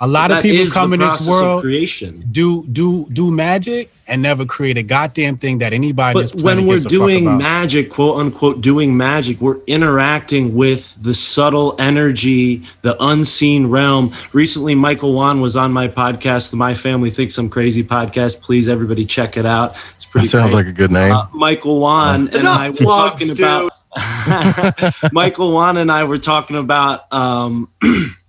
A 0.00 0.06
lot 0.06 0.30
of 0.30 0.42
people 0.42 0.70
come 0.72 0.92
in 0.92 1.00
this 1.00 1.26
world 1.26 1.62
creation. 1.62 2.24
do 2.30 2.66
do 2.66 3.08
do 3.10 3.30
magic 3.30 3.90
and 4.06 4.20
never 4.20 4.44
create 4.44 4.76
a 4.76 4.82
goddamn 4.82 5.36
thing 5.36 5.58
that 5.58 5.72
anybody. 5.72 6.20
But 6.20 6.34
when 6.34 6.66
we're 6.66 6.74
gives 6.74 6.86
a 6.86 6.88
fuck 6.88 6.90
doing 6.90 7.36
magic, 7.38 7.90
quote 7.90 8.20
unquote, 8.20 8.60
doing 8.60 8.96
magic, 8.96 9.40
we're 9.40 9.60
interacting 9.66 10.54
with 10.54 10.96
the 11.02 11.14
subtle 11.14 11.74
energy, 11.78 12.62
the 12.82 12.96
unseen 13.02 13.68
realm. 13.68 14.12
Recently, 14.32 14.74
Michael 14.74 15.14
Wann 15.14 15.40
was 15.40 15.56
on 15.56 15.72
my 15.72 15.88
podcast, 15.88 16.50
the 16.50 16.56
My 16.56 16.74
Family 16.74 17.10
Thinks 17.10 17.38
I'm 17.38 17.48
Crazy 17.48 17.82
podcast. 17.82 18.42
Please, 18.42 18.68
everybody, 18.68 19.06
check 19.06 19.36
it 19.36 19.46
out. 19.46 19.76
It's 19.94 20.04
pretty. 20.04 20.26
That 20.26 20.32
sounds 20.32 20.54
great. 20.54 20.66
like 20.66 20.74
a 20.74 20.76
good 20.76 20.92
name. 20.92 21.12
Uh, 21.12 21.26
Michael 21.32 21.80
Wann 21.80 22.28
and 22.28 22.34
Enough 22.34 22.58
I 22.58 22.70
were 22.70 22.76
plugs, 22.76 23.28
talking 23.28 23.30
about 23.30 23.72
Michael 25.12 25.52
Wann 25.52 25.76
and 25.76 25.90
I 25.90 26.04
were 26.04 26.18
talking 26.18 26.56
about 26.56 27.12
um, 27.12 27.70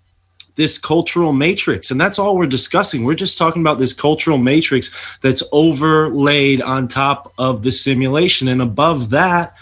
this 0.56 0.77
cultural 0.77 1.34
matrix, 1.34 1.91
and 1.91 1.99
that's 1.99 2.18
all 2.19 2.36
we're 2.38 2.48
discussing. 2.48 3.03
We're 3.03 3.15
just 3.15 3.38
talking 3.38 3.61
about 3.61 3.80
this 3.80 3.94
cultural 3.94 4.38
matrix 4.38 5.18
that's 5.22 5.44
overlaid 5.52 6.61
on 6.61 6.88
top 6.88 7.34
of 7.38 7.64
the 7.64 7.72
simulation, 7.72 8.48
and 8.48 8.61
above 8.61 9.10
that 9.11 9.56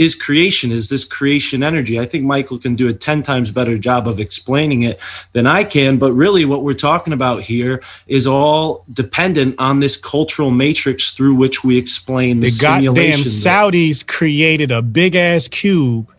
is 0.00 0.14
creation 0.14 0.72
is 0.72 0.88
this 0.88 1.04
creation 1.04 1.62
energy. 1.62 2.00
I 2.00 2.06
think 2.06 2.24
michael 2.24 2.58
can 2.58 2.74
do 2.74 2.88
a 2.88 2.92
10 2.92 3.22
times 3.22 3.50
better 3.50 3.76
job 3.76 4.08
of 4.08 4.18
explaining 4.18 4.82
it 4.82 4.98
than 5.32 5.46
i 5.46 5.62
can 5.62 5.98
but 5.98 6.12
really 6.12 6.44
what 6.44 6.64
we're 6.64 6.74
talking 6.74 7.12
about 7.12 7.42
here 7.42 7.82
is 8.06 8.26
all 8.26 8.84
dependent 8.92 9.56
on 9.58 9.80
this 9.80 9.96
cultural 9.96 10.50
matrix 10.50 11.10
through 11.10 11.34
which 11.34 11.62
we 11.62 11.76
explain 11.76 12.40
the, 12.40 12.48
The 12.48 12.62
goddamn 12.62 13.18
Saudis 13.18 14.06
created 14.06 14.70
a 14.70 14.80
big 14.80 15.14
ass 15.14 15.48
cube 15.48 16.10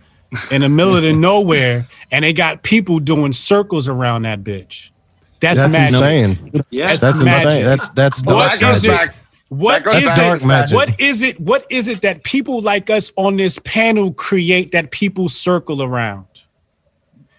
in 0.52 0.62
the 0.62 0.70
middle 0.70 0.96
of 0.96 1.04
the 1.04 1.14
nowhere, 1.30 1.88
and 2.12 2.24
they 2.26 2.34
got 2.34 2.64
people 2.64 3.00
doing 3.00 3.32
circles 3.34 3.88
around 3.88 4.24
that 4.24 4.44
bitch. 4.44 4.92
That's, 5.40 5.60
That's 5.60 5.72
magic. 5.72 5.96
insane. 5.96 6.64
Yes. 6.70 7.02
That's 7.02 7.24
magic. 7.24 7.46
insane. 7.48 7.66
That's 7.66 7.90
that's 7.90 8.24
What 8.24 8.60
dark 8.60 8.76
is 8.76 8.88
magic. 8.88 9.10
it? 9.12 9.16
What 9.50 9.84
That 9.84 9.92
goes 9.92 10.02
is 10.04 10.08
back- 10.10 10.40
Dark 10.40 10.72
it? 10.72 10.76
What 10.76 11.00
is 11.02 11.22
it? 11.24 11.40
What 11.40 11.66
is 11.70 11.88
it 11.90 12.02
that 12.04 12.24
people 12.24 12.62
like 12.62 12.90
us 12.90 13.12
on 13.18 13.36
this 13.38 13.60
panel 13.60 14.14
create 14.14 14.72
that 14.72 14.92
people 14.92 15.28
circle 15.28 15.82
around? 15.84 16.26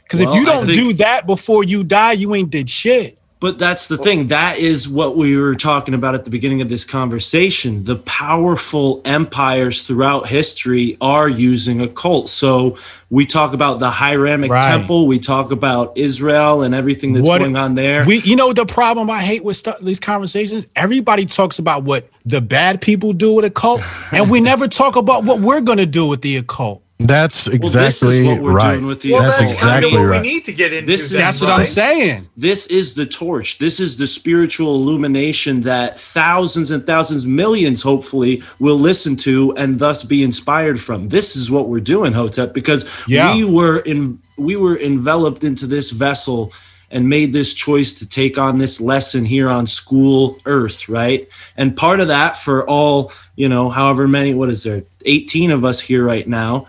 Because 0.03 0.21
Well, 0.21 0.35
if 0.35 0.41
you 0.41 0.45
don't 0.45 0.65
think- 0.67 0.77
do 0.77 0.93
that 0.95 1.27
before 1.27 1.65
you 1.65 1.85
die, 1.85 2.13
you 2.13 2.35
ain't 2.35 2.51
did 2.51 2.69
shit. 2.69 3.19
But 3.43 3.59
that's 3.59 3.89
the 3.89 3.99
thing. 3.99 4.29
That 4.29 4.59
is 4.59 4.89
what 4.89 5.17
we 5.17 5.37
were 5.37 5.57
talking 5.57 5.95
about 5.95 6.15
at 6.15 6.23
the 6.23 6.31
beginning 6.31 6.63
of 6.63 6.69
this 6.69 6.85
conversation. 6.85 7.83
The 7.83 7.97
powerful 7.97 9.01
empires 9.05 9.83
throughout 9.83 10.29
history 10.29 10.97
are 11.01 11.29
using 11.29 11.81
a 11.81 11.89
cult. 11.89 12.29
So 12.29 12.79
we 13.11 13.27
talk 13.27 13.53
about 13.53 13.81
the 13.81 13.91
Hiramic 13.91 14.49
Right. 14.49 14.63
Temple. 14.71 15.09
We 15.09 15.19
talk 15.19 15.51
about 15.51 15.93
Israel 15.99 16.63
and 16.63 16.73
everything 16.73 17.15
that's 17.15 17.27
What- 17.27 17.39
going 17.41 17.57
on 17.57 17.75
there. 17.75 18.05
We, 18.07 18.21
you 18.21 18.37
know, 18.37 18.53
the 18.53 18.65
problem 18.65 19.11
I 19.11 19.23
hate 19.23 19.43
with 19.43 19.57
stu- 19.57 19.73
these 19.83 19.99
conversations. 19.99 20.69
Everybody 20.77 21.27
talks 21.27 21.59
about 21.59 21.83
what 21.83 22.09
the 22.25 22.41
bad 22.41 22.81
people 22.81 23.13
do 23.13 23.33
with 23.35 23.45
a 23.45 23.51
cult, 23.51 23.83
and 24.13 24.31
we 24.31 24.39
never 24.41 24.69
talk 24.69 24.95
about 24.95 25.25
what 25.25 25.41
we're 25.41 25.61
gonna 25.61 25.85
do 25.85 26.07
with 26.07 26.23
the 26.23 26.37
occult. 26.37 26.81
That's 27.07 27.45
this 27.45 27.55
is 27.55 27.55
exactly 27.55 28.27
what 28.27 28.41
we're 28.43 28.53
right. 28.53 28.73
doing 28.75 28.87
with 28.87 29.01
the 29.01 29.13
that's 29.13 29.39
occult. 29.39 29.53
exactly 29.53 29.97
right. 29.97 30.23
We 30.23 30.29
need 30.29 30.45
to 30.47 30.53
get 30.53 30.73
into. 30.73 30.87
This 30.87 31.05
is 31.07 31.13
That's 31.13 31.41
what 31.41 31.51
I'm 31.51 31.67
saying. 31.67 32.29
This 32.37 32.67
is 32.67 32.95
the 32.95 33.07
torch. 33.07 33.59
This 33.59 33.81
is 33.81 33.97
the 33.97 34.07
spiritual 34.07 34.75
illumination 34.77 35.61
that 35.63 36.01
thousands 36.01 36.71
and 36.71 36.87
thousands, 36.87 37.27
millions, 37.27 37.83
hopefully, 37.83 38.43
will 38.59 38.79
listen 38.79 39.17
to 39.19 39.55
and 39.57 39.79
thus 39.79 40.03
be 40.03 40.23
inspired 40.23 40.81
from. 40.81 41.09
This 41.09 41.37
is 41.37 41.51
what 41.51 41.69
we're 41.69 41.81
doing, 41.81 42.13
Hotep, 42.13 42.55
because 42.55 42.85
Yeah. 43.07 43.35
we 43.35 43.45
were 43.45 43.79
in 43.81 44.19
we 44.37 44.57
were 44.57 44.79
enveloped 44.79 45.45
into 45.45 45.67
this 45.67 45.91
vessel 45.91 46.53
and 46.91 47.09
made 47.09 47.33
this 47.33 47.55
choice 47.55 47.95
to 47.95 48.07
take 48.09 48.37
on 48.39 48.59
this 48.59 48.81
lesson 48.81 49.25
here 49.25 49.49
on 49.49 49.67
school 49.67 50.39
earth 50.47 50.89
right 50.89 51.29
and 51.57 51.77
part 51.77 52.01
of 52.01 52.09
that 52.09 52.37
for 52.37 52.69
all 52.69 53.13
you 53.37 53.49
know 53.49 53.71
however 53.71 54.07
many 54.09 54.35
what 54.35 54.49
is 54.51 54.63
there 54.65 54.83
18 55.07 55.51
of 55.51 55.65
us 55.65 55.81
here 55.81 56.05
right 56.05 56.27
now 56.29 56.67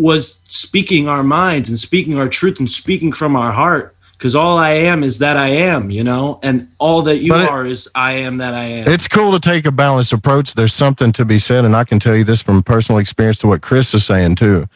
was 0.00 0.40
speaking 0.48 1.08
our 1.08 1.22
minds 1.22 1.68
and 1.68 1.78
speaking 1.78 2.18
our 2.18 2.28
truth 2.28 2.58
and 2.58 2.70
speaking 2.70 3.12
from 3.12 3.36
our 3.36 3.52
heart 3.52 3.94
because 4.16 4.34
all 4.34 4.56
i 4.58 4.70
am 4.70 5.02
is 5.04 5.18
that 5.18 5.36
i 5.36 5.48
am 5.48 5.90
you 5.90 6.02
know 6.04 6.38
and 6.42 6.68
all 6.78 7.02
that 7.02 7.18
you 7.18 7.34
it- 7.34 7.48
are 7.48 7.64
is 7.66 7.88
i 7.94 8.12
am 8.12 8.38
that 8.38 8.54
i 8.54 8.64
am 8.64 8.88
It's 8.88 9.08
cool 9.08 9.32
to 9.32 9.40
take 9.40 9.66
a 9.66 9.72
balanced 9.72 10.12
approach. 10.12 10.54
There's 10.54 10.74
something 10.74 11.12
to 11.12 11.24
be 11.24 11.38
said, 11.38 11.64
and 11.64 11.74
I 11.76 11.84
can 11.84 11.98
tell 12.00 12.16
you 12.16 12.24
this 12.24 12.42
from 12.42 12.62
personal 12.62 12.98
experience 12.98 13.38
to 13.40 13.46
what 13.48 13.60
Chris 13.62 13.92
is 13.94 14.04
saying 14.04 14.36
too. 14.36 14.66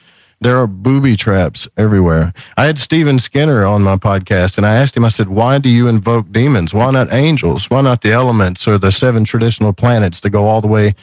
There 0.40 0.58
are 0.58 0.66
booby 0.66 1.16
traps 1.16 1.68
everywhere. 1.76 2.32
I 2.56 2.64
had 2.66 2.78
Stephen 2.78 3.18
Skinner 3.18 3.64
on 3.64 3.82
my 3.82 3.96
podcast, 3.96 4.58
and 4.58 4.66
I 4.66 4.74
asked 4.74 4.94
him, 4.96 5.04
I 5.04 5.08
said, 5.08 5.28
Why 5.28 5.58
do 5.58 5.68
you 5.70 5.88
invoke 5.88 6.30
demons? 6.32 6.74
Why 6.74 6.90
not 6.90 7.10
angels? 7.12 7.70
Why 7.70 7.80
not 7.80 8.02
the 8.02 8.12
elements 8.12 8.68
or 8.68 8.76
the 8.76 8.92
seven 8.92 9.24
traditional 9.24 9.72
planets 9.72 10.20
that 10.20 10.30
go 10.30 10.46
all 10.46 10.60
the 10.60 10.68
way 10.68 10.94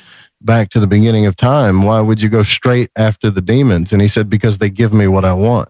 back 0.44 0.70
to 0.72 0.80
the 0.80 0.88
beginning 0.88 1.26
of 1.26 1.36
time? 1.36 1.84
Why 1.84 2.02
would 2.02 2.22
you 2.22 2.30
go 2.30 2.44
straight 2.44 2.90
after 2.96 3.30
the 3.30 3.42
demons? 3.42 3.94
And 3.94 4.02
he 4.02 4.08
said, 4.08 4.30
Because 4.30 4.58
they 4.58 4.70
give 4.70 4.94
me 4.94 5.08
what 5.08 5.26
I 5.26 5.34
want. 5.34 5.70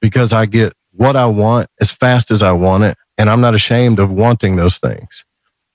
Because 0.00 0.32
I 0.32 0.46
get 0.46 0.72
what 0.92 1.16
I 1.16 1.26
want 1.26 1.68
as 1.80 1.90
fast 1.90 2.30
as 2.30 2.42
I 2.42 2.52
want 2.52 2.84
it, 2.84 2.96
and 3.18 3.28
I'm 3.30 3.40
not 3.40 3.54
ashamed 3.54 3.98
of 3.98 4.10
wanting 4.12 4.56
those 4.56 4.78
things. 4.78 5.24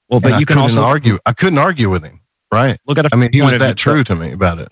Well, 0.10 0.20
but 0.20 0.34
And 0.34 0.42
you 0.42 0.46
I 0.46 0.48
can 0.54 0.58
couldn't 0.64 0.78
also 0.78 0.88
argue. 0.88 1.20
I 1.26 1.34
couldn't 1.34 1.60
argue 1.60 1.90
with 1.90 2.04
him. 2.04 2.20
Right. 2.54 2.78
Look 2.88 2.98
at 2.98 3.06
I 3.14 3.16
mean, 3.16 3.30
he 3.32 3.42
was 3.42 3.52
that 3.54 3.60
view- 3.60 3.74
true 3.76 4.04
to 4.04 4.16
me 4.16 4.32
about 4.34 4.60
it. 4.60 4.70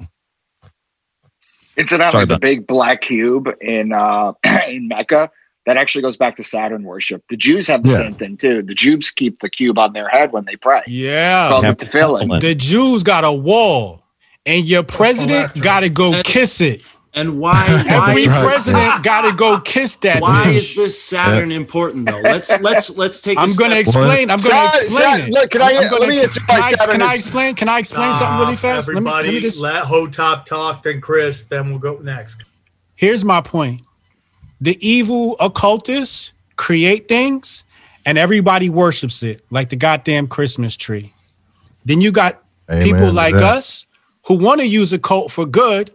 Incidentally, 1.78 2.11
Sorry 2.14 2.26
the 2.26 2.34
about- 2.34 2.41
big 2.41 2.68
black 2.68 3.02
cube 3.02 3.49
in 3.61 3.94
uh, 3.94 4.34
in 4.68 4.88
Mecca 4.90 5.32
that 5.65 5.77
actually 5.77 6.02
goes 6.02 6.18
back 6.18 6.36
to 6.38 6.44
Saturn 6.44 6.84
worship. 6.84 7.23
The 7.30 7.38
Jews 7.38 7.68
have 7.68 7.84
the 7.84 7.90
Yeah. 7.90 7.98
same 7.98 8.15
thing 8.15 8.38
too. 8.38 8.61
The 8.64 8.73
Jews 8.73 9.11
keep 9.11 9.40
the 9.41 9.49
cube 9.49 9.77
on 9.77 9.94
their 9.94 10.10
head 10.10 10.31
when 10.31 10.45
they 10.45 10.56
pray. 10.56 10.80
It's 10.80 10.88
Yeah, 10.90 11.49
called 11.49 11.64
Yeah. 11.64 11.72
the 11.73 11.86
tefillin. 11.86 12.40
the 12.41 12.56
Jews 12.56 13.03
got 13.03 13.23
a 13.23 13.31
wall, 13.31 14.03
and 14.45 14.65
your 14.65 14.84
president 14.84 15.31
electric. 15.40 15.64
got 15.64 15.80
to 15.81 15.90
go 15.90 16.14
kiss 16.23 16.61
it. 16.61 16.81
and 17.15 17.40
why 17.40 17.56
why 17.88 18.11
Every 18.11 18.27
right. 18.27 18.45
president 18.45 19.03
got 19.03 19.22
to 19.22 19.34
go 19.34 19.60
kiss 19.60 19.95
that. 19.98 20.22
why 20.22 20.44
bitch. 20.45 20.56
is 20.56 20.76
this 20.76 21.02
saturn 21.02 21.52
important 21.52 22.06
though 22.07 22.19
let's 22.22 22.52
let's 22.61 22.95
let's 22.98 23.19
take 23.19 23.36
a 23.36 23.41
I'm 23.41 23.53
going 23.56 23.72
to 23.72 23.80
explain. 23.80 24.30
I'm 24.30 24.38
going 24.40 24.56
to 24.56 24.77
explain 24.86 24.90
Saturn- 24.91 25.27
it. 25.30 25.34
look, 25.34 25.49
can 25.49 25.61
I- 25.64 25.69
I'm 25.76 25.90
gonna- 25.90 26.02
let 26.02 26.10
me 26.10 26.22
answer 26.22 26.40
can 26.41 26.60
why 26.60 26.68
I, 26.68 26.72
Saturn 26.73 26.91
can 26.91 27.02
I 27.02 27.14
explain? 27.15 27.56
Can 27.56 27.68
I 27.68 27.80
explain 27.80 28.14
something 28.14 28.40
really 28.40 28.56
fast? 28.56 28.94
Let 28.94 29.02
me, 29.02 29.10
let 29.11 29.26
me 29.26 29.40
just. 29.40 29.60
let 29.60 29.86
Hotep 29.86 30.45
talk, 30.45 30.84
then 30.84 31.02
Chris, 31.02 31.45
then 31.45 31.69
we'll 31.72 31.80
go 31.80 31.98
next. 31.98 32.44
Here's 32.95 33.26
my 33.26 33.41
point: 33.41 33.81
the 34.61 34.77
evil 34.88 35.36
occultists 35.40 36.34
create 36.56 37.07
things, 37.07 37.64
and 38.06 38.18
everybody 38.18 38.69
worships 38.69 39.23
it, 39.23 39.44
like 39.52 39.69
the 39.69 39.76
goddamn 39.76 40.27
Christmas 40.27 40.76
tree. 40.76 41.14
Then 41.86 42.02
you 42.02 42.11
got 42.11 42.44
Amen 42.69 42.84
people 42.84 43.11
like 43.11 43.34
that. 43.36 43.44
us 43.44 43.86
who 44.26 44.38
want 44.38 44.61
to 44.61 44.68
use 44.68 44.94
a 44.94 44.99
cult 44.99 45.31
for 45.31 45.45
good, 45.45 45.94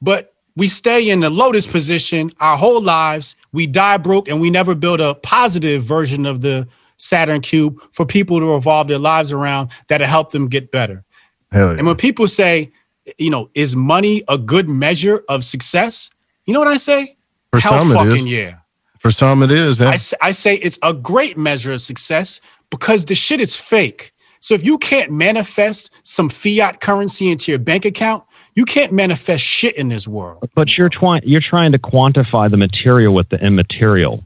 but 0.00 0.34
we 0.56 0.68
stay 0.68 1.10
in 1.10 1.20
the 1.20 1.30
lotus 1.30 1.66
position 1.66 2.30
our 2.40 2.56
whole 2.56 2.80
lives. 2.80 3.36
We 3.52 3.66
die 3.66 3.98
broke, 3.98 4.28
and 4.28 4.40
we 4.40 4.50
never 4.50 4.74
build 4.74 5.00
a 5.00 5.14
positive 5.16 5.82
version 5.82 6.24
of 6.24 6.40
the 6.40 6.66
Saturn 6.96 7.42
cube 7.42 7.80
for 7.92 8.06
people 8.06 8.40
to 8.40 8.54
revolve 8.54 8.88
their 8.88 8.98
lives 8.98 9.32
around 9.32 9.70
that'll 9.88 10.06
help 10.06 10.30
them 10.30 10.48
get 10.48 10.70
better. 10.70 11.04
Yeah. 11.52 11.72
And 11.72 11.86
when 11.86 11.96
people 11.96 12.26
say, 12.26 12.72
you 13.18 13.30
know, 13.30 13.50
is 13.54 13.76
money 13.76 14.24
a 14.28 14.38
good 14.38 14.68
measure 14.68 15.22
of 15.28 15.44
success? 15.44 16.10
You 16.46 16.54
know 16.54 16.58
what 16.58 16.68
I 16.68 16.78
say? 16.78 17.16
For 17.52 17.60
Hell 17.60 17.72
some, 17.84 17.90
it 17.90 17.94
fucking 17.94 18.26
is. 18.28 18.32
yeah. 18.32 18.58
For 18.98 19.10
some, 19.10 19.42
it 19.42 19.52
is. 19.52 19.80
Yeah. 19.80 19.90
I, 19.90 19.94
s- 19.94 20.14
I 20.20 20.32
say 20.32 20.56
it's 20.56 20.78
a 20.82 20.92
great 20.92 21.36
measure 21.38 21.72
of 21.72 21.80
success 21.80 22.40
because 22.70 23.04
the 23.04 23.14
shit 23.14 23.40
is 23.40 23.56
fake. 23.56 24.12
So 24.40 24.54
if 24.54 24.64
you 24.64 24.78
can't 24.78 25.10
manifest 25.10 25.90
some 26.06 26.28
fiat 26.28 26.80
currency 26.80 27.30
into 27.30 27.50
your 27.52 27.58
bank 27.58 27.84
account, 27.84 28.24
you 28.54 28.64
can't 28.64 28.92
manifest 28.92 29.44
shit 29.44 29.76
in 29.76 29.88
this 29.88 30.06
world. 30.08 30.48
But 30.54 30.76
you're 30.76 30.88
trying 30.88 31.22
you're 31.24 31.42
trying 31.48 31.72
to 31.72 31.78
quantify 31.78 32.50
the 32.50 32.56
material 32.56 33.14
with 33.14 33.28
the 33.28 33.36
immaterial, 33.38 34.24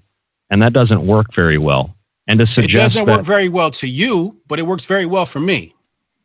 and 0.51 0.63
that 0.63 0.73
doesn't 0.73 1.07
work 1.07 1.27
very 1.35 1.59
well. 1.59 1.95
And 2.29 2.39
to 2.39 2.47
suggest 2.47 2.59
It 2.59 2.63
suggest 2.63 2.95
doesn't 2.95 3.07
that 3.07 3.17
work 3.19 3.25
very 3.27 3.49
well 3.49 3.71
to 3.73 3.89
you, 3.89 4.41
but 4.47 4.59
it 4.59 4.63
works 4.67 4.85
very 4.85 5.07
well 5.07 5.27
for 5.27 5.41
me. 5.41 5.75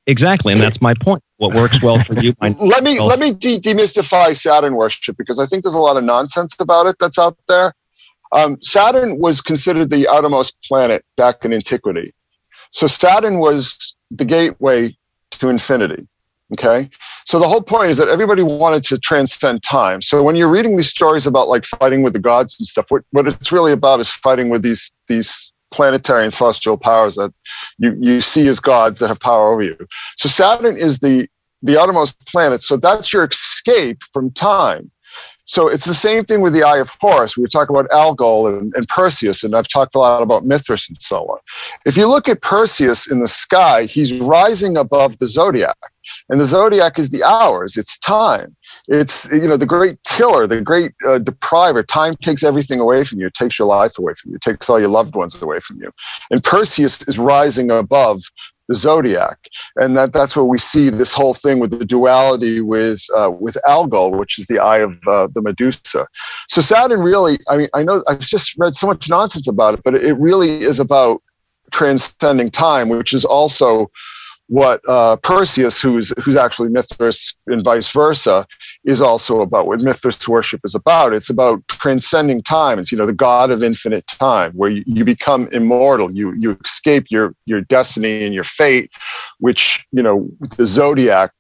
exactly, 0.08 0.54
and 0.54 0.62
that's 0.62 0.80
my 0.82 0.94
point. 1.02 1.24
What 1.38 1.54
works 1.54 1.82
well 1.82 2.00
for 2.00 2.14
you, 2.14 2.34
let 2.42 2.84
me 2.84 3.00
let 3.00 3.20
me 3.20 3.34
de- 3.34 3.60
demystify 3.60 4.38
Saturn 4.38 4.76
worship 4.76 5.18
because 5.18 5.40
I 5.40 5.46
think 5.46 5.64
there's 5.64 5.76
a 5.76 5.80
lot 5.80 5.98
of 5.98 6.04
nonsense 6.04 6.56
about 6.60 6.88
it 6.88 6.96
that's 7.00 7.20
out 7.20 7.38
there. 7.48 7.74
Um, 8.32 8.58
Saturn 8.62 9.20
was 9.20 9.42
considered 9.42 9.90
the 9.90 10.08
outermost 10.08 10.56
planet 10.64 11.04
back 11.18 11.44
in 11.44 11.54
antiquity, 11.54 12.14
so 12.72 12.88
Saturn 12.88 13.40
was 13.40 13.96
the 14.12 14.26
gateway 14.26 14.96
to 15.32 15.50
infinity. 15.50 16.08
Okay, 16.54 16.90
so 17.26 17.40
the 17.40 17.48
whole 17.48 17.62
point 17.62 17.90
is 17.90 17.98
that 17.98 18.08
everybody 18.08 18.44
wanted 18.44 18.84
to 18.86 19.00
transcend 19.00 19.64
time. 19.64 20.02
So 20.02 20.22
when 20.22 20.36
you're 20.36 20.50
reading 20.50 20.78
these 20.78 20.90
stories 20.90 21.26
about 21.26 21.48
like 21.48 21.66
fighting 21.66 22.04
with 22.04 22.14
the 22.14 22.20
gods 22.20 22.56
and 22.60 22.68
stuff, 22.68 22.92
what 22.92 23.04
what 23.12 23.28
it's 23.28 23.52
really 23.52 23.72
about 23.72 24.00
is 24.00 24.10
fighting 24.10 24.50
with 24.50 24.62
these 24.62 24.92
these 25.08 25.52
planetary 25.76 26.24
and 26.24 26.34
celestial 26.34 26.78
powers 26.78 27.16
that 27.16 27.34
you 27.78 27.96
you 28.00 28.22
see 28.22 28.48
as 28.48 28.60
gods 28.60 29.00
that 29.00 29.10
have 29.10 29.20
power 29.20 29.52
over 29.52 29.64
you. 29.64 29.78
So 30.18 30.30
Saturn 30.30 30.78
is 30.78 31.00
the 31.00 31.28
the 31.62 31.80
outermost 31.80 32.20
planet. 32.28 32.62
So 32.62 32.78
that's 32.78 33.12
your 33.12 33.26
escape 33.26 34.04
from 34.14 34.32
time. 34.32 34.92
So 35.48 35.68
it's 35.68 35.86
the 35.86 35.94
same 35.94 36.24
thing 36.24 36.42
with 36.42 36.54
the 36.54 36.64
Eye 36.64 36.80
of 36.80 36.90
Horus. 37.00 37.38
We 37.38 37.42
were 37.42 37.48
talking 37.48 37.76
about 37.76 37.92
Algol 37.92 38.48
and, 38.48 38.74
and 38.76 38.88
Perseus, 38.88 39.44
and 39.44 39.56
I've 39.56 39.68
talked 39.68 39.94
a 39.94 40.00
lot 40.00 40.24
about 40.24 40.44
Mithras 40.44 40.90
and 40.90 41.00
so 41.00 41.24
on. 41.26 41.38
If 41.86 41.96
you 41.96 42.08
look 42.08 42.28
at 42.28 42.42
Perseus 42.42 43.10
in 43.10 43.20
the 43.20 43.28
sky, 43.28 43.86
he's 43.86 44.20
rising 44.20 44.76
above 44.76 45.20
the 45.20 45.28
zodiac, 45.28 45.78
and 46.30 46.40
the 46.40 46.46
zodiac 46.46 46.98
is 46.98 47.10
the 47.12 47.24
hours. 47.24 47.78
It's 47.78 47.98
time. 48.00 48.56
It's 48.88 49.30
you 49.32 49.48
know 49.48 49.58
the 49.58 49.66
great 49.66 49.98
killer, 50.04 50.46
the 50.48 50.62
great 50.62 50.92
uh, 51.08 51.20
depriver. 51.20 51.84
Time 51.84 52.16
takes 52.18 52.44
everything 52.44 52.80
away 52.80 53.04
from 53.04 53.20
you. 53.20 53.28
It 53.28 53.34
takes 53.34 53.58
your 53.58 53.68
life 53.68 53.98
away 53.98 54.14
from 54.14 54.32
you. 54.32 54.36
It 54.36 54.42
takes 54.42 54.70
all 54.70 54.80
your 54.80 54.90
loved 54.90 55.16
ones 55.16 55.42
away 55.42 55.60
from 55.60 55.82
you. 55.82 55.92
And 56.30 56.44
Perseus 56.44 57.02
is 57.08 57.18
rising 57.18 57.72
above 57.72 58.22
the 58.68 58.76
zodiac, 58.76 59.38
and 59.78 59.96
that 59.96 60.14
that's 60.14 60.36
where 60.36 60.46
we 60.46 60.58
see 60.58 60.90
this 60.90 61.14
whole 61.14 61.34
thing 61.34 61.60
with 61.60 61.72
the 61.78 61.86
duality 61.86 62.62
with 62.62 63.04
uh, 63.16 63.32
with 63.32 63.58
Algol, 63.68 64.12
which 64.12 64.38
is 64.38 64.46
the 64.48 64.60
eye 64.60 64.80
of 64.80 64.98
uh, 65.08 65.28
the 65.34 65.42
Medusa. 65.42 66.08
So 66.50 66.62
Saturn 66.62 67.02
really, 67.02 67.40
I 67.50 67.58
mean, 67.58 67.70
I 67.74 67.84
know 67.84 68.04
I've 68.08 68.20
just 68.20 68.56
read 68.58 68.76
so 68.76 68.88
much 68.88 69.10
nonsense 69.10 69.48
about 69.48 69.76
it, 69.76 69.82
but 69.84 69.96
it 69.96 70.18
really 70.18 70.62
is 70.62 70.80
about 70.80 71.22
transcending 71.72 72.52
time, 72.52 72.90
which 72.90 73.14
is 73.14 73.26
also 73.26 73.90
what 74.48 74.82
uh, 74.88 75.16
Perseus, 75.18 75.82
who's 75.82 76.14
who's 76.24 76.36
actually 76.36 76.70
Mithras, 76.70 77.36
and 77.48 77.64
vice 77.64 77.92
versa, 77.92 78.46
is 78.84 79.02
also 79.02 79.42
about. 79.42 79.68
What 79.68 79.82
Mithras 79.82 80.28
worship 80.28 80.62
is 80.64 80.76
about. 80.76 81.14
It's 81.14 81.30
about 81.30 81.68
transcending 81.68 82.44
time. 82.44 82.78
It's 82.78 82.92
you 82.92 82.98
know 82.98 83.08
the 83.08 83.14
God 83.14 83.50
of 83.50 83.64
infinite 83.64 84.06
time, 84.08 84.52
where 84.54 84.70
you, 84.70 84.84
you 84.86 85.04
become 85.04 85.48
immortal. 85.52 86.12
You 86.12 86.34
you 86.34 86.58
escape 86.64 87.06
your 87.10 87.34
your 87.46 87.62
destiny 87.62 88.24
and 88.24 88.34
your 88.34 88.44
fate, 88.44 88.92
which 89.40 89.86
you 89.92 90.04
know 90.04 90.30
the 90.58 90.66
zodiac 90.66 91.32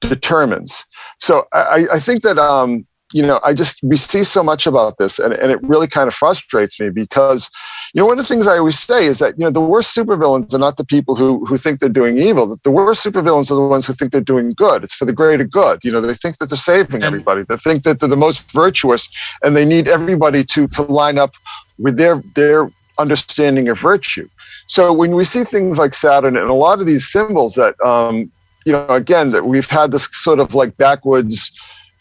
determines. 0.00 0.84
So 1.20 1.46
I, 1.52 1.86
I 1.94 1.98
think 1.98 2.22
that 2.22 2.38
um, 2.38 2.86
you 3.14 3.24
know, 3.24 3.38
I 3.44 3.54
just 3.54 3.78
we 3.84 3.94
see 3.94 4.24
so 4.24 4.42
much 4.42 4.66
about 4.66 4.98
this, 4.98 5.20
and, 5.20 5.32
and 5.34 5.52
it 5.52 5.62
really 5.62 5.86
kind 5.86 6.08
of 6.08 6.14
frustrates 6.14 6.80
me 6.80 6.90
because, 6.90 7.48
you 7.92 8.00
know, 8.00 8.06
one 8.06 8.18
of 8.18 8.24
the 8.24 8.28
things 8.28 8.48
I 8.48 8.58
always 8.58 8.76
say 8.76 9.06
is 9.06 9.20
that 9.20 9.38
you 9.38 9.44
know 9.44 9.52
the 9.52 9.60
worst 9.60 9.96
supervillains 9.96 10.52
are 10.52 10.58
not 10.58 10.78
the 10.78 10.84
people 10.84 11.14
who 11.14 11.46
who 11.46 11.56
think 11.56 11.78
they're 11.78 11.88
doing 11.88 12.18
evil. 12.18 12.58
The 12.64 12.72
worst 12.72 13.06
supervillains 13.06 13.52
are 13.52 13.54
the 13.54 13.68
ones 13.68 13.86
who 13.86 13.92
think 13.92 14.10
they're 14.10 14.20
doing 14.20 14.52
good. 14.54 14.82
It's 14.82 14.96
for 14.96 15.04
the 15.04 15.12
greater 15.12 15.44
good. 15.44 15.84
You 15.84 15.92
know, 15.92 16.00
they 16.00 16.12
think 16.12 16.38
that 16.38 16.50
they're 16.50 16.56
saving 16.56 17.04
everybody. 17.04 17.44
They 17.44 17.56
think 17.56 17.84
that 17.84 18.00
they're 18.00 18.08
the 18.08 18.16
most 18.16 18.50
virtuous, 18.50 19.08
and 19.44 19.54
they 19.54 19.64
need 19.64 19.86
everybody 19.86 20.42
to 20.46 20.66
to 20.66 20.82
line 20.82 21.16
up 21.16 21.34
with 21.78 21.96
their 21.96 22.20
their 22.34 22.68
understanding 22.98 23.68
of 23.68 23.78
virtue. 23.78 24.28
So 24.66 24.92
when 24.92 25.14
we 25.14 25.22
see 25.22 25.44
things 25.44 25.78
like 25.78 25.94
Saturn 25.94 26.36
and 26.36 26.50
a 26.50 26.54
lot 26.54 26.80
of 26.80 26.86
these 26.86 27.06
symbols 27.06 27.54
that, 27.54 27.80
um, 27.84 28.30
you 28.66 28.72
know, 28.72 28.86
again, 28.88 29.30
that 29.30 29.46
we've 29.46 29.70
had 29.70 29.92
this 29.92 30.08
sort 30.12 30.40
of 30.40 30.54
like 30.54 30.76
backwoods 30.78 31.52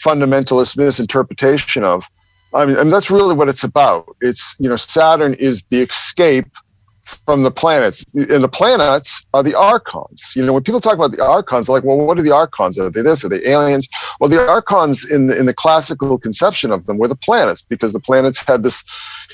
fundamentalist 0.04 0.78
misinterpretation 0.78 1.84
of. 1.84 2.10
I 2.54 2.66
mean, 2.66 2.78
and 2.78 2.92
that's 2.92 3.10
really 3.10 3.34
what 3.34 3.50
it's 3.50 3.64
about. 3.64 4.16
It's 4.22 4.56
you 4.60 4.70
know, 4.70 4.76
Saturn 4.76 5.34
is 5.36 5.64
the 5.64 5.82
escape 5.82 6.48
from 7.26 7.42
the 7.42 7.52
planets, 7.52 8.06
and 8.14 8.44
the 8.44 8.48
planets 8.48 9.26
are 9.34 9.44
the 9.44 9.56
archons. 9.56 10.34
You 10.36 10.46
know, 10.46 10.54
when 10.54 10.64
people 10.64 10.80
talk 10.80 10.94
about 10.94 11.12
the 11.12 11.24
archons, 11.24 11.68
like, 11.68 11.84
well, 11.84 11.98
what 11.98 12.18
are 12.18 12.22
the 12.22 12.32
archons? 12.32 12.80
Are 12.80 12.90
they 12.90 13.02
this? 13.02 13.26
Are 13.26 13.30
they 13.30 13.46
aliens? 13.46 13.90
Well, 14.20 14.30
the 14.30 14.48
archons 14.48 15.06
in 15.10 15.28
the 15.28 15.38
in 15.38 15.46
the 15.46 15.54
classical 15.54 16.18
conception 16.18 16.72
of 16.72 16.86
them 16.86 16.98
were 16.98 17.08
the 17.08 17.16
planets, 17.16 17.62
because 17.62 17.92
the 17.92 18.00
planets 18.00 18.44
had 18.48 18.64
this, 18.64 18.84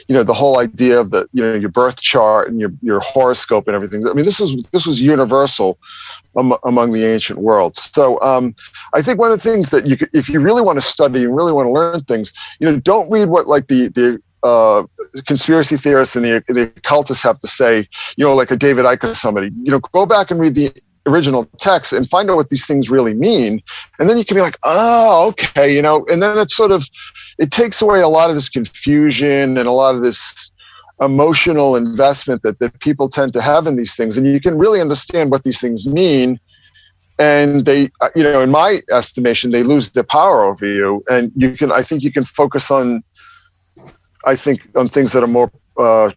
you 0.08 0.16
know, 0.16 0.24
the 0.24 0.34
whole 0.34 0.60
idea 0.60 1.00
of 1.00 1.12
the 1.12 1.28
you 1.34 1.44
know 1.44 1.56
your 1.56 1.70
birth 1.70 2.02
chart 2.02 2.50
and 2.50 2.60
your 2.60 2.72
your 2.82 3.00
horoscope 3.00 3.68
and 3.68 3.76
everything. 3.76 4.08
I 4.08 4.14
mean, 4.14 4.26
this 4.26 4.40
is 4.40 4.56
this 4.72 4.86
was 4.86 5.02
universal 5.02 5.78
among 6.36 6.94
the 6.94 7.06
ancient 7.06 7.40
world. 7.40 7.76
So 7.76 8.22
um, 8.22 8.56
I 8.94 9.02
think 9.02 9.20
one 9.20 9.32
of 9.32 9.42
the 9.42 9.50
things 9.50 9.72
that 9.72 9.88
you 9.88 9.98
could, 9.98 10.10
if 10.14 10.30
you 10.30 10.40
really 10.40 10.62
want 10.62 10.78
to 10.78 10.82
study 10.82 11.24
and 11.24 11.36
really 11.36 11.52
want 11.52 11.68
to 11.68 11.72
learn 11.72 12.02
things, 12.04 12.32
you 12.60 12.70
know, 12.70 12.80
don't 12.80 13.10
read 13.12 13.30
what 13.30 13.48
like 13.48 13.68
the 13.68 13.88
the 13.90 14.22
uh, 14.44 14.84
conspiracy 15.26 15.76
theorists 15.78 16.16
and 16.16 16.26
the 16.26 16.44
the 16.48 16.64
occultists 16.78 17.24
have 17.24 17.40
to 17.40 17.48
say. 17.48 17.88
You 18.16 18.26
know, 18.26 18.34
like 18.34 18.52
a 18.52 18.56
David 18.56 18.86
Icke 18.86 19.04
or 19.04 19.16
somebody. 19.16 19.52
You 19.64 19.72
know, 19.72 19.80
go 19.80 20.06
back 20.06 20.32
and 20.32 20.40
read 20.40 20.56
the 20.56 20.72
original 21.06 21.46
text 21.58 21.94
and 21.94 22.10
find 22.10 22.30
out 22.30 22.36
what 22.36 22.50
these 22.50 22.68
things 22.68 22.90
really 22.90 23.14
mean, 23.14 23.62
and 24.00 24.10
then 24.10 24.18
you 24.18 24.26
can 24.26 24.36
be 24.36 24.42
like, 24.42 24.58
oh, 24.64 25.28
okay, 25.30 25.74
you 25.74 25.82
know, 25.82 26.06
and 26.12 26.22
then 26.22 26.38
it's 26.38 26.56
sort 26.56 26.72
of 26.72 26.88
it 27.40 27.52
takes 27.52 27.82
away 27.82 28.02
a 28.02 28.08
lot 28.08 28.30
of 28.30 28.36
this 28.36 28.50
confusion 28.50 29.58
and 29.58 29.68
a 29.68 29.72
lot 29.72 29.96
of 29.96 30.02
this 30.02 30.52
emotional 31.02 31.78
investment 31.78 32.44
that, 32.44 32.60
that 32.60 32.78
people 32.80 33.08
tend 33.08 33.32
to 33.34 33.42
have 33.42 33.66
in 33.66 33.78
these 33.78 33.96
things. 33.96 34.18
And 34.18 34.28
you 34.28 34.42
can 34.42 34.58
really 34.58 34.82
understand 34.82 35.32
what 35.32 35.46
these 35.46 35.60
things 35.60 35.86
mean. 35.86 36.40
And 37.18 37.66
they 37.66 37.90
you 38.16 38.24
know 38.24 38.42
in 38.42 38.52
my 38.52 38.82
estimation 38.92 39.52
they 39.52 39.64
lose 39.64 39.92
their 39.92 40.04
power 40.04 40.44
over 40.44 40.66
you. 40.66 41.04
And 41.10 41.32
you 41.36 41.52
can 41.52 41.72
i 41.72 41.82
think 41.82 42.04
you 42.04 42.14
can 42.14 42.24
focus 42.24 42.72
on 42.72 43.04
i 44.26 44.36
think 44.36 44.62
on 44.78 44.88
things 44.88 45.12
that 45.12 45.22
are 45.22 45.28
more 45.28 45.52
uh, 45.78 46.12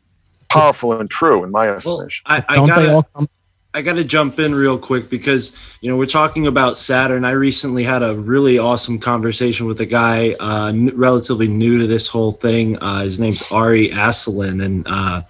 powerful 0.49 0.93
and 1.01 1.11
true 1.11 1.43
in 1.45 1.51
my 1.51 1.69
estimation. 1.69 2.23
Well, 2.29 2.45
I, 2.49 2.61
I 2.61 2.67
gotta, 2.67 3.29
I 3.75 3.81
got 3.81 3.95
to 3.95 4.05
jump 4.05 4.39
in 4.39 4.55
real 4.55 4.79
quick 4.79 5.09
because 5.09 5.57
you 5.81 5.89
know 5.89 5.97
we're 5.97 6.05
talking 6.05 6.47
about 6.47 6.77
Saturn. 6.77 7.25
I 7.25 7.31
recently 7.31 7.85
had 7.85 8.03
a 8.03 8.15
really 8.15 8.59
awesome 8.59 8.99
conversation 8.99 9.67
with 9.67 9.81
a 9.81 9.87
guy 9.87 10.33
uh, 10.33 10.67
n- 10.67 10.93
relatively 10.95 11.49
new 11.49 11.79
to 11.79 11.87
this 11.87 12.07
whole 12.07 12.33
thing. 12.33 12.77
Uh, 12.83 13.05
his 13.05 13.19
name's 13.19 13.51
Ari 13.51 13.89
Aselin, 13.89 14.63
and 14.63 14.87
uh, 14.87 15.23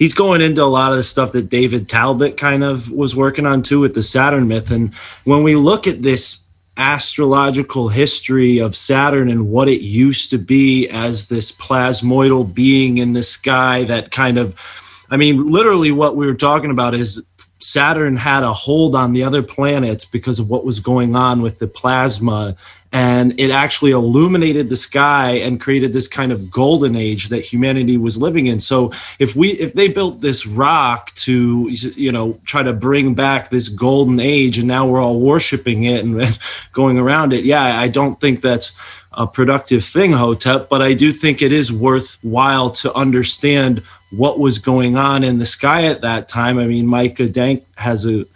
he's 0.00 0.14
going 0.14 0.40
into 0.40 0.64
a 0.64 0.64
lot 0.64 0.90
of 0.90 0.96
the 0.96 1.04
stuff 1.04 1.30
that 1.32 1.48
David 1.48 1.88
Talbot 1.88 2.36
kind 2.36 2.64
of 2.64 2.90
was 2.90 3.14
working 3.14 3.46
on 3.46 3.62
too 3.62 3.78
with 3.78 3.94
the 3.94 4.02
Saturn 4.02 4.48
myth. 4.48 4.72
And 4.72 4.92
when 5.22 5.44
we 5.44 5.54
look 5.54 5.86
at 5.86 6.02
this 6.02 6.42
astrological 6.76 7.88
history 7.88 8.58
of 8.58 8.74
Saturn 8.74 9.30
and 9.30 9.48
what 9.48 9.68
it 9.68 9.80
used 9.80 10.30
to 10.30 10.38
be 10.38 10.88
as 10.88 11.28
this 11.28 11.52
plasmoidal 11.52 12.52
being 12.52 12.98
in 12.98 13.12
the 13.12 13.22
sky 13.22 13.84
that 13.84 14.10
kind 14.10 14.38
of 14.38 14.60
I 15.08 15.16
mean, 15.16 15.46
literally, 15.46 15.92
what 15.92 16.16
we 16.16 16.26
were 16.26 16.34
talking 16.34 16.72
about 16.72 16.92
is 16.92 17.24
Saturn 17.58 18.16
had 18.16 18.42
a 18.42 18.52
hold 18.52 18.94
on 18.94 19.12
the 19.12 19.22
other 19.22 19.42
planets 19.42 20.04
because 20.04 20.38
of 20.38 20.50
what 20.50 20.64
was 20.64 20.80
going 20.80 21.16
on 21.16 21.40
with 21.40 21.58
the 21.58 21.66
plasma. 21.66 22.56
And 22.92 23.38
it 23.40 23.50
actually 23.50 23.90
illuminated 23.90 24.70
the 24.70 24.76
sky 24.76 25.32
and 25.32 25.60
created 25.60 25.92
this 25.92 26.06
kind 26.06 26.32
of 26.32 26.50
golden 26.50 26.96
age 26.96 27.28
that 27.28 27.44
humanity 27.44 27.98
was 27.98 28.16
living 28.16 28.46
in. 28.46 28.60
So 28.60 28.92
if 29.18 29.34
we 29.34 29.50
if 29.50 29.74
they 29.74 29.88
built 29.88 30.20
this 30.20 30.46
rock 30.46 31.12
to 31.14 31.68
you 31.70 32.12
know 32.12 32.38
try 32.44 32.62
to 32.62 32.72
bring 32.72 33.14
back 33.14 33.50
this 33.50 33.68
golden 33.68 34.20
age 34.20 34.58
and 34.58 34.68
now 34.68 34.86
we're 34.86 35.00
all 35.00 35.20
worshiping 35.20 35.84
it 35.84 36.04
and 36.04 36.38
going 36.72 36.98
around 36.98 37.32
it, 37.32 37.44
yeah, 37.44 37.78
I 37.78 37.88
don't 37.88 38.20
think 38.20 38.40
that's 38.40 38.72
a 39.16 39.26
productive 39.26 39.82
thing, 39.82 40.12
Hotep, 40.12 40.68
but 40.68 40.82
I 40.82 40.92
do 40.92 41.12
think 41.12 41.40
it 41.40 41.52
is 41.52 41.72
worthwhile 41.72 42.70
to 42.70 42.92
understand 42.94 43.82
what 44.10 44.38
was 44.38 44.58
going 44.58 44.96
on 44.96 45.24
in 45.24 45.38
the 45.38 45.46
sky 45.46 45.84
at 45.84 46.02
that 46.02 46.28
time. 46.28 46.58
I 46.58 46.66
mean, 46.66 46.86
Micah 46.86 47.28
Dank 47.28 47.64
has 47.76 48.06
a 48.06 48.26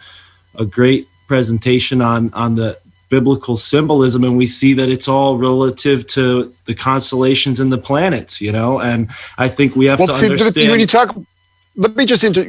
a 0.55 0.65
great 0.65 1.07
presentation 1.27 2.01
on 2.01 2.33
on 2.33 2.55
the 2.55 2.77
biblical 3.09 3.57
symbolism 3.57 4.23
and 4.23 4.37
we 4.37 4.47
see 4.47 4.73
that 4.73 4.87
it's 4.87 5.07
all 5.07 5.37
relative 5.37 6.07
to 6.07 6.53
the 6.65 6.73
constellations 6.73 7.59
and 7.59 7.71
the 7.71 7.77
planets 7.77 8.39
you 8.39 8.51
know? 8.51 8.79
And 8.79 9.11
i 9.37 9.49
think 9.49 9.75
we 9.75 9.85
have 9.85 9.99
well, 9.99 10.07
to 10.07 10.13
see, 10.13 10.31
understand 10.31 10.71
when 10.71 10.79
you 10.79 10.87
talk 10.87 11.15
let 11.75 11.95
me 11.95 12.05
just 12.05 12.23
inter, 12.23 12.43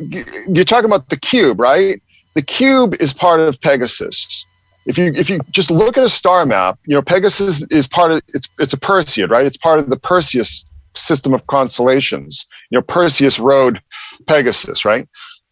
you're 0.49 0.65
talking 0.65 0.89
about 0.89 1.09
the 1.09 1.17
cube 1.17 1.59
right? 1.61 2.01
The 2.35 2.43
cube 2.43 2.95
is 3.01 3.13
part 3.13 3.41
of 3.41 3.61
pegasus 3.61 4.47
if 4.87 4.99
you 4.99 5.13
if 5.15 5.31
you 5.31 5.39
just 5.51 5.71
look 5.71 5.97
at 5.97 6.05
a 6.05 6.09
star 6.09 6.45
map 6.45 6.79
you 6.87 6.95
know 6.95 7.03
pegasus 7.03 7.63
is 7.71 7.87
part 7.87 8.11
of 8.11 8.21
it's 8.29 8.49
it's 8.59 8.73
a 8.73 8.79
perseid 8.79 9.31
right 9.31 9.47
it's 9.47 9.57
part 9.57 9.79
of 9.79 9.91
the 9.91 9.99
perseus 9.99 10.65
system 10.97 11.35
of 11.35 11.47
constellations. 11.47 12.47
You 12.71 12.79
know, 12.79 12.83
Perseus 12.83 13.39
rode 13.39 13.81
Pegasus, 14.27 14.85
right? 14.85 15.09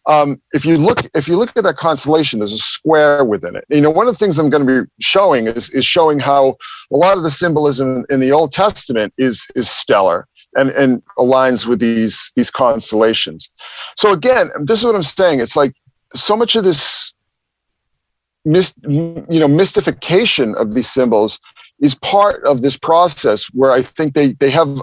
Um, 0.07 0.41
if 0.53 0.65
you 0.65 0.77
look 0.77 0.99
if 1.13 1.27
you 1.27 1.37
look 1.37 1.55
at 1.55 1.63
that 1.63 1.77
constellation, 1.77 2.39
there's 2.39 2.53
a 2.53 2.57
square 2.57 3.23
within 3.23 3.55
it. 3.55 3.65
You 3.69 3.81
know, 3.81 3.91
one 3.91 4.07
of 4.07 4.13
the 4.13 4.17
things 4.17 4.39
I'm 4.39 4.49
going 4.49 4.65
to 4.65 4.83
be 4.83 4.89
showing 4.99 5.47
is 5.47 5.69
is 5.71 5.85
showing 5.85 6.19
how 6.19 6.55
a 6.91 6.97
lot 6.97 7.17
of 7.17 7.23
the 7.23 7.29
symbolism 7.29 8.05
in 8.09 8.19
the 8.19 8.31
Old 8.31 8.51
Testament 8.51 9.13
is 9.17 9.47
is 9.55 9.69
stellar 9.69 10.27
and 10.55 10.71
and 10.71 11.03
aligns 11.19 11.67
with 11.67 11.79
these 11.79 12.31
these 12.35 12.49
constellations. 12.49 13.49
So 13.95 14.11
again, 14.11 14.49
this 14.61 14.79
is 14.79 14.85
what 14.85 14.95
I'm 14.95 15.03
saying. 15.03 15.39
It's 15.39 15.55
like 15.55 15.73
so 16.13 16.35
much 16.35 16.55
of 16.55 16.63
this 16.63 17.13
mis, 18.45 18.73
you 18.83 19.25
know 19.29 19.47
mystification 19.47 20.55
of 20.55 20.73
these 20.73 20.89
symbols 20.89 21.39
is 21.79 21.95
part 21.95 22.43
of 22.43 22.61
this 22.61 22.77
process 22.77 23.45
where 23.53 23.71
I 23.71 23.81
think 23.81 24.13
they 24.13 24.33
they 24.33 24.49
have 24.49 24.81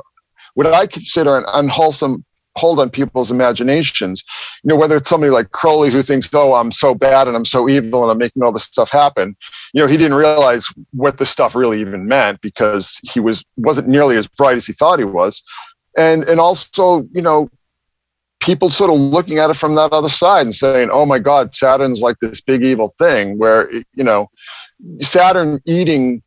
what 0.54 0.66
I 0.66 0.86
consider 0.86 1.36
an 1.36 1.44
unwholesome 1.52 2.24
hold 2.56 2.80
on 2.80 2.90
people's 2.90 3.30
imaginations. 3.30 4.24
You 4.64 4.68
know, 4.68 4.76
whether 4.76 4.96
it's 4.96 5.08
somebody 5.08 5.30
like 5.30 5.52
Crowley 5.52 5.90
who 5.90 6.02
thinks, 6.02 6.28
"Oh, 6.34 6.54
I'm 6.54 6.72
so 6.72 6.94
bad 6.94 7.28
and 7.28 7.36
I'm 7.36 7.44
so 7.44 7.68
evil 7.68 8.02
and 8.02 8.10
I'm 8.10 8.18
making 8.18 8.42
all 8.42 8.52
this 8.52 8.64
stuff 8.64 8.90
happen," 8.90 9.36
you 9.72 9.80
know, 9.80 9.86
he 9.86 9.96
didn't 9.96 10.16
realize 10.16 10.66
what 10.92 11.18
this 11.18 11.30
stuff 11.30 11.54
really 11.54 11.80
even 11.80 12.06
meant 12.06 12.40
because 12.40 12.98
he 13.02 13.20
was 13.20 13.44
wasn't 13.56 13.88
nearly 13.88 14.16
as 14.16 14.26
bright 14.26 14.56
as 14.56 14.66
he 14.66 14.72
thought 14.72 14.98
he 14.98 15.04
was, 15.04 15.42
and 15.96 16.24
and 16.24 16.40
also, 16.40 17.06
you 17.12 17.22
know, 17.22 17.48
people 18.40 18.70
sort 18.70 18.90
of 18.90 18.96
looking 18.96 19.38
at 19.38 19.50
it 19.50 19.54
from 19.54 19.74
that 19.74 19.92
other 19.92 20.08
side 20.08 20.42
and 20.42 20.54
saying, 20.54 20.90
"Oh 20.92 21.06
my 21.06 21.18
God, 21.18 21.54
Saturn's 21.54 22.00
like 22.00 22.16
this 22.20 22.40
big 22.40 22.64
evil 22.64 22.92
thing," 22.98 23.38
where 23.38 23.70
you 23.72 24.04
know, 24.04 24.28
Saturn 25.00 25.60
eating 25.66 26.22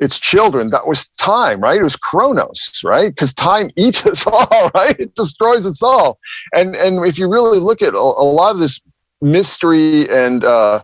its 0.00 0.18
children, 0.18 0.70
that 0.70 0.86
was 0.86 1.08
time, 1.18 1.60
right? 1.60 1.80
It 1.80 1.82
was 1.82 1.96
Chronos, 1.96 2.80
right? 2.84 3.08
Because 3.08 3.34
time 3.34 3.70
eats 3.76 4.06
us 4.06 4.26
all, 4.26 4.70
right? 4.74 4.98
It 4.98 5.14
destroys 5.14 5.66
us 5.66 5.82
all. 5.82 6.18
And 6.54 6.76
and 6.76 7.04
if 7.04 7.18
you 7.18 7.28
really 7.28 7.58
look 7.58 7.82
at 7.82 7.94
a, 7.94 7.98
a 7.98 8.26
lot 8.28 8.52
of 8.52 8.60
this 8.60 8.80
mystery 9.20 10.08
and 10.10 10.44
uh, 10.44 10.80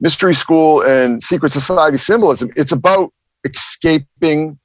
mystery 0.00 0.34
school 0.34 0.82
and 0.82 1.22
secret 1.22 1.52
society 1.52 1.96
symbolism, 1.96 2.50
it's 2.56 2.72
about 2.72 3.12
escaping 3.44 4.58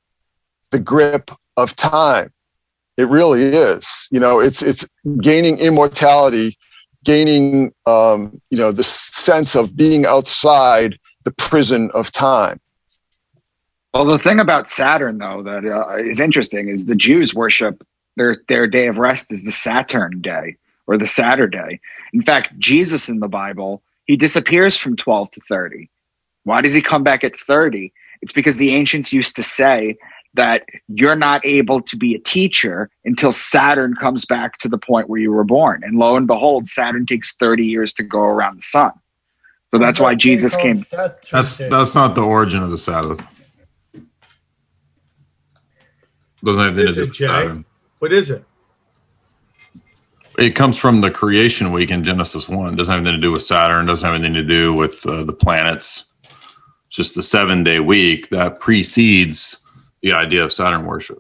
the 0.71 0.79
grip 0.79 1.31
of 1.55 1.75
time. 1.75 2.31
It 2.97 3.07
really 3.09 3.43
is. 3.43 4.07
You 4.11 4.19
know, 4.19 4.39
it's 4.39 4.61
it's 4.61 4.87
gaining 5.21 5.59
immortality 5.59 6.57
gaining, 7.07 7.73
um, 7.85 8.39
you 8.49 8.57
know, 8.57 8.71
this 8.71 8.89
sense 8.89 9.55
of 9.55 9.75
being 9.77 10.05
outside 10.05 10.99
the 11.23 11.31
prison 11.31 11.89
of 11.93 12.11
time. 12.11 12.59
Well, 13.93 14.05
the 14.05 14.19
thing 14.19 14.41
about 14.41 14.67
Saturn, 14.67 15.17
though, 15.17 15.41
that 15.41 15.65
uh, 15.65 15.95
is 15.97 16.19
interesting 16.19 16.67
is 16.67 16.85
the 16.85 16.95
Jews 16.95 17.33
worship 17.33 17.81
their 18.17 18.35
their 18.49 18.67
day 18.67 18.87
of 18.87 18.97
rest 18.97 19.31
is 19.31 19.43
the 19.43 19.51
Saturn 19.51 20.21
day 20.21 20.57
or 20.85 20.97
the 20.97 21.07
Saturday. 21.07 21.79
In 22.13 22.23
fact, 22.23 22.57
Jesus 22.59 23.09
in 23.09 23.19
the 23.19 23.27
Bible 23.27 23.81
he 24.05 24.17
disappears 24.17 24.77
from 24.77 24.95
twelve 24.97 25.31
to 25.31 25.41
thirty. 25.41 25.89
Why 26.43 26.61
does 26.61 26.73
he 26.73 26.81
come 26.81 27.03
back 27.03 27.23
at 27.23 27.39
thirty? 27.39 27.93
It's 28.21 28.33
because 28.33 28.57
the 28.57 28.73
ancients 28.73 29.13
used 29.13 29.35
to 29.35 29.43
say 29.43 29.97
that 30.37 30.63
you're 30.87 31.15
not 31.15 31.45
able 31.45 31.81
to 31.81 31.97
be 31.97 32.15
a 32.15 32.19
teacher 32.19 32.89
until 33.03 33.31
Saturn 33.33 33.95
comes 33.95 34.25
back 34.25 34.57
to 34.59 34.69
the 34.69 34.77
point 34.77 35.09
where 35.09 35.19
you 35.19 35.31
were 35.31 35.43
born. 35.43 35.83
And 35.83 35.97
lo 35.97 36.15
and 36.15 36.25
behold, 36.25 36.67
Saturn 36.67 37.05
takes 37.05 37.35
30 37.35 37.65
years 37.65 37.93
to 37.95 38.03
go 38.03 38.21
around 38.21 38.57
the 38.57 38.61
sun. 38.61 38.91
So 39.71 39.77
that's 39.77 39.99
why 39.99 40.15
Jesus 40.15 40.55
came. 40.55 40.75
That's 41.29 41.57
that's 41.57 41.93
not 41.93 42.15
the 42.15 42.21
origin 42.21 42.63
of 42.63 42.71
the 42.71 42.77
Sabbath. 42.77 43.25
Doesn't 46.43 46.63
have 46.63 46.79
anything 46.79 46.93
to 46.93 47.01
do 47.01 47.07
with 47.07 47.15
Saturn. 47.17 47.65
What 47.99 48.13
is 48.13 48.29
it? 48.29 48.45
It 50.37 50.51
comes 50.51 50.77
from 50.77 51.01
the 51.01 51.11
creation 51.11 51.71
week 51.71 51.89
in 51.89 52.03
Genesis 52.03 52.47
one. 52.47 52.75
Doesn't 52.75 52.93
have 52.93 53.01
anything 53.01 53.19
to 53.19 53.27
do 53.27 53.31
with 53.31 53.43
Saturn. 53.43 53.87
Doesn't 53.87 54.05
have 54.05 54.15
anything 54.15 54.35
to 54.35 54.43
do 54.43 54.71
with 54.71 55.05
uh, 55.05 55.23
the 55.23 55.33
planets. 55.33 56.05
It's 56.23 56.95
just 56.95 57.15
the 57.15 57.23
seven 57.23 57.63
day 57.63 57.79
week 57.81 58.29
that 58.29 58.61
precedes 58.61 59.57
the 60.01 60.13
idea 60.13 60.43
of 60.43 60.51
Saturn 60.53 60.85
worship. 60.85 61.19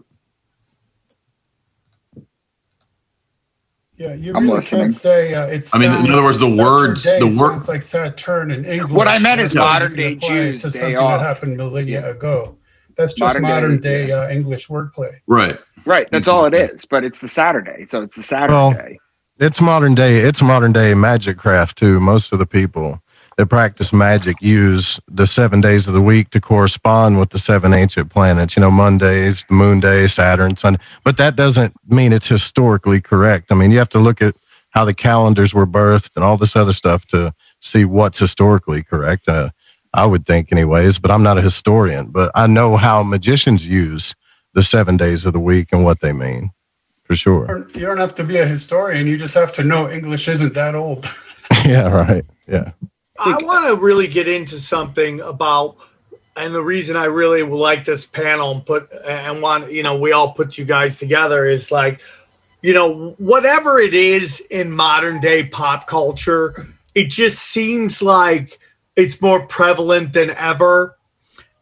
Yeah, 3.95 4.13
you 4.13 4.31
I'm 4.35 4.43
really 4.43 4.57
listening. 4.57 4.81
can't 4.83 4.93
say 4.93 5.33
uh, 5.33 5.47
it's. 5.47 5.73
I 5.73 5.79
mean, 5.79 5.91
in 6.05 6.11
other 6.11 6.21
words, 6.23 6.37
the 6.37 6.55
words- 6.61 7.03
the 7.03 7.25
word- 7.25 7.55
sounds 7.55 7.67
like 7.67 7.81
Saturn 7.81 8.51
in 8.51 8.63
English. 8.63 8.91
What 8.91 9.07
I 9.07 9.17
meant 9.17 9.41
is 9.41 9.53
You 9.53 9.59
can 9.59 9.67
modern 9.67 9.95
day 9.95 10.15
Jews, 10.15 10.61
to 10.61 10.69
something 10.71 10.97
are- 10.99 11.17
that 11.17 11.25
happened 11.25 11.57
millennia 11.57 12.11
ago. 12.11 12.57
That's 12.95 13.13
just 13.13 13.35
Modern 13.35 13.43
day, 13.43 13.47
modern 13.49 13.79
day, 13.79 14.11
uh, 14.11 14.29
English 14.29 14.67
wordplay. 14.67 15.15
Right. 15.27 15.57
Right. 15.85 16.07
That's 16.11 16.27
all 16.27 16.45
it 16.45 16.53
is. 16.55 16.85
But 16.85 17.03
it's 17.03 17.21
the 17.21 17.27
Saturday. 17.27 17.85
So 17.85 18.01
it's 18.01 18.15
the 18.15 18.37
Well, 18.47 18.71
Saturday. 18.71 18.99
it's 19.39 19.61
modern 19.61 19.93
day. 19.95 20.17
It's 20.17 20.41
modern 20.41 20.73
day 20.73 20.93
magic 20.95 21.37
craft 21.37 21.77
too. 21.77 21.99
Most 21.99 22.31
of 22.33 22.39
the 22.39 22.47
people 22.47 22.99
that 23.37 23.45
practice 23.45 23.93
magic 23.93 24.41
use 24.41 24.99
the 25.07 25.27
seven 25.27 25.61
days 25.61 25.87
of 25.87 25.93
the 25.93 26.01
week 26.01 26.31
to 26.31 26.41
correspond 26.41 27.19
with 27.19 27.29
the 27.29 27.37
seven 27.37 27.71
ancient 27.71 28.11
planets. 28.11 28.55
You 28.55 28.61
know, 28.61 28.71
Mondays, 28.71 29.45
the 29.47 29.53
moon 29.53 29.79
day, 29.79 30.07
Saturn, 30.07 30.57
Sunday. 30.57 30.79
But 31.03 31.17
that 31.17 31.35
doesn't 31.35 31.75
mean 31.87 32.13
it's 32.13 32.27
historically 32.27 32.99
correct. 32.99 33.51
I 33.51 33.55
mean, 33.55 33.71
you 33.71 33.77
have 33.77 33.89
to 33.89 33.99
look 33.99 34.21
at 34.23 34.35
how 34.71 34.85
the 34.85 34.93
calendars 34.93 35.53
were 35.53 35.67
birthed 35.67 36.11
and 36.15 36.25
all 36.25 36.37
this 36.37 36.55
other 36.55 36.73
stuff 36.73 37.05
to 37.07 37.33
see 37.61 37.85
what's 37.85 38.17
historically 38.17 38.81
correct. 38.81 39.29
Uh, 39.29 39.51
I 39.93 40.05
would 40.05 40.25
think, 40.25 40.51
anyways. 40.51 40.97
But 40.97 41.11
I'm 41.11 41.23
not 41.23 41.37
a 41.37 41.41
historian. 41.41 42.07
But 42.07 42.31
I 42.33 42.47
know 42.47 42.75
how 42.75 43.03
magicians 43.03 43.67
use 43.67 44.15
the 44.53 44.63
seven 44.63 44.97
days 44.97 45.25
of 45.25 45.33
the 45.33 45.39
week 45.39 45.69
and 45.71 45.85
what 45.85 46.01
they 46.01 46.11
mean, 46.11 46.51
for 47.03 47.15
sure. 47.15 47.67
You 47.75 47.81
don't 47.81 47.99
have 47.99 48.15
to 48.15 48.23
be 48.23 48.37
a 48.37 48.45
historian. 48.45 49.05
You 49.05 49.15
just 49.17 49.35
have 49.35 49.53
to 49.53 49.63
know 49.63 49.87
English 49.87 50.27
isn't 50.27 50.55
that 50.55 50.73
old. 50.73 51.05
yeah, 51.65 51.89
right. 51.89 52.25
Yeah. 52.47 52.71
I 53.19 53.37
want 53.37 53.67
to 53.67 53.75
really 53.75 54.07
get 54.07 54.27
into 54.27 54.57
something 54.57 55.21
about, 55.21 55.77
and 56.35 56.53
the 56.53 56.61
reason 56.61 56.95
I 56.95 57.05
really 57.05 57.43
like 57.43 57.83
this 57.85 58.05
panel 58.05 58.51
and 58.51 58.65
put 58.65 58.91
and 59.07 59.41
want 59.41 59.71
you 59.71 59.83
know 59.83 59.97
we 59.97 60.11
all 60.11 60.33
put 60.33 60.57
you 60.57 60.65
guys 60.65 60.97
together 60.97 61.45
is 61.45 61.71
like, 61.71 62.01
you 62.61 62.73
know, 62.73 63.15
whatever 63.17 63.79
it 63.79 63.93
is 63.93 64.41
in 64.51 64.71
modern 64.71 65.19
day 65.19 65.45
pop 65.45 65.87
culture, 65.87 66.67
it 66.95 67.09
just 67.09 67.39
seems 67.39 68.01
like 68.01 68.59
it's 68.95 69.21
more 69.21 69.45
prevalent 69.45 70.13
than 70.13 70.31
ever. 70.31 70.97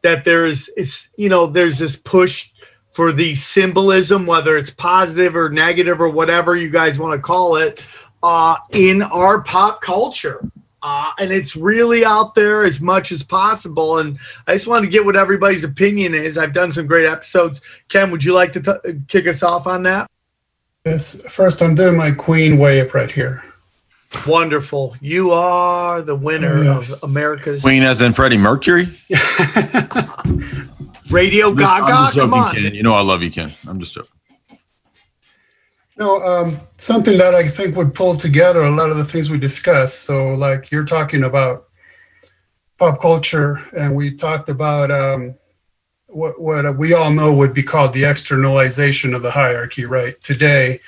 That 0.01 0.23
there's 0.23 0.69
it's 0.77 1.09
you 1.17 1.29
know 1.29 1.47
there's 1.47 1.79
this 1.79 1.95
push 1.95 2.51
for 2.91 3.11
the 3.11 3.35
symbolism, 3.35 4.25
whether 4.25 4.55
it's 4.55 4.71
positive 4.71 5.35
or 5.35 5.49
negative 5.49 5.99
or 5.99 6.07
whatever 6.09 6.55
you 6.55 6.69
guys 6.69 6.97
want 6.97 7.13
to 7.13 7.21
call 7.21 7.57
it, 7.57 7.85
uh, 8.23 8.55
in 8.71 9.01
our 9.01 9.41
pop 9.41 9.81
culture. 9.81 10.49
Uh, 10.87 11.09
and 11.17 11.31
it's 11.31 11.55
really 11.55 12.05
out 12.05 12.35
there 12.35 12.63
as 12.63 12.79
much 12.79 13.11
as 13.11 13.23
possible. 13.23 13.97
And 13.97 14.19
I 14.45 14.53
just 14.53 14.67
wanted 14.67 14.85
to 14.85 14.91
get 14.91 15.03
what 15.03 15.15
everybody's 15.15 15.63
opinion 15.63 16.13
is. 16.13 16.37
I've 16.37 16.53
done 16.53 16.71
some 16.71 16.85
great 16.85 17.07
episodes. 17.07 17.59
Ken, 17.89 18.11
would 18.11 18.23
you 18.23 18.35
like 18.35 18.53
to 18.53 18.61
t- 18.61 18.99
kick 19.07 19.25
us 19.25 19.41
off 19.41 19.65
on 19.65 19.81
that? 19.83 20.07
Yes, 20.85 21.19
first 21.33 21.63
I'm 21.63 21.73
doing 21.73 21.97
my 21.97 22.11
Queen 22.11 22.59
way 22.59 22.81
up 22.81 22.93
right 22.93 23.11
here. 23.11 23.43
Wonderful. 24.27 24.95
You 25.01 25.31
are 25.31 26.03
the 26.03 26.15
winner 26.15 26.63
Yes. 26.63 27.01
of 27.03 27.09
America's 27.09 27.61
Queen 27.61 27.81
as 27.81 28.01
in 28.01 28.13
Freddie 28.13 28.37
Mercury. 28.37 28.87
Radio 31.09 31.49
I'm 31.49 31.57
just- 31.57 31.71
I'm 31.71 31.81
Gaga. 31.81 31.91
just 32.05 32.17
Come 32.17 32.33
on. 32.35 32.53
Ken. 32.55 32.75
You 32.75 32.83
know 32.83 32.93
I 32.93 33.01
love 33.01 33.23
you, 33.23 33.31
Ken. 33.31 33.51
I'm 33.67 33.79
just 33.79 33.95
joking. 33.95 34.11
No, 35.97 36.21
um, 36.23 36.57
something 36.73 37.17
that 37.17 37.33
I 37.33 37.47
think 37.47 37.75
would 37.77 37.93
pull 37.93 38.15
together 38.15 38.63
a 38.63 38.71
lot 38.71 38.89
of 38.89 38.97
the 38.97 39.05
things 39.05 39.29
we 39.29 39.37
discussed. 39.37 40.03
So, 40.03 40.29
like 40.29 40.69
you're 40.69 40.83
talking 40.83 41.23
about 41.23 41.67
pop 42.77 43.01
culture, 43.01 43.65
and 43.75 43.95
we 43.95 44.13
talked 44.13 44.49
about 44.49 44.91
um, 44.91 45.35
what 46.07 46.39
what 46.39 46.77
we 46.77 46.93
all 46.93 47.11
know 47.11 47.33
would 47.33 47.53
be 47.53 47.63
called 47.63 47.93
the 47.93 48.03
externalization 48.03 49.13
of 49.13 49.21
the 49.21 49.31
hierarchy. 49.31 49.85
Right 49.85 50.21
today, 50.21 50.81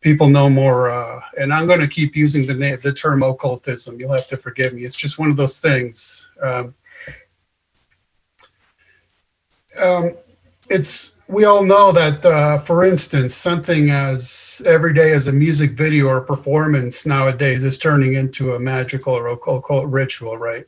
people 0.00 0.28
know 0.28 0.48
more, 0.48 0.88
uh, 0.88 1.20
and 1.36 1.52
I'm 1.52 1.66
going 1.66 1.80
to 1.80 1.88
keep 1.88 2.14
using 2.14 2.46
the 2.46 2.54
na- 2.54 2.76
the 2.80 2.92
term 2.92 3.24
occultism. 3.24 3.98
You'll 3.98 4.12
have 4.12 4.28
to 4.28 4.36
forgive 4.36 4.72
me. 4.72 4.84
It's 4.84 4.94
just 4.94 5.18
one 5.18 5.30
of 5.30 5.36
those 5.36 5.60
things. 5.60 6.28
Um, 6.40 6.74
um, 9.82 10.12
it's 10.70 11.13
we 11.28 11.44
all 11.44 11.64
know 11.64 11.90
that 11.90 12.24
uh, 12.26 12.58
for 12.58 12.84
instance 12.84 13.34
something 13.34 13.90
as 13.90 14.62
every 14.66 14.92
day 14.92 15.12
as 15.12 15.26
a 15.26 15.32
music 15.32 15.72
video 15.72 16.06
or 16.06 16.20
performance 16.20 17.06
nowadays 17.06 17.62
is 17.62 17.78
turning 17.78 18.14
into 18.14 18.54
a 18.54 18.60
magical 18.60 19.14
or 19.14 19.28
occult 19.28 19.86
ritual 19.88 20.36
right 20.36 20.66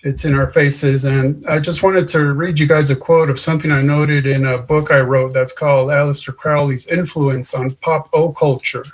it's 0.00 0.24
in 0.24 0.34
our 0.34 0.50
faces 0.50 1.04
and 1.04 1.46
i 1.46 1.58
just 1.58 1.82
wanted 1.82 2.06
to 2.06 2.32
read 2.34 2.58
you 2.58 2.66
guys 2.66 2.90
a 2.90 2.96
quote 2.96 3.30
of 3.30 3.40
something 3.40 3.72
i 3.72 3.80
noted 3.80 4.26
in 4.26 4.46
a 4.46 4.58
book 4.58 4.90
i 4.90 5.00
wrote 5.00 5.32
that's 5.32 5.52
called 5.52 5.88
Aleister 5.88 6.36
crowley's 6.36 6.86
influence 6.88 7.54
on 7.54 7.74
pop 7.76 8.10
culture 8.36 8.84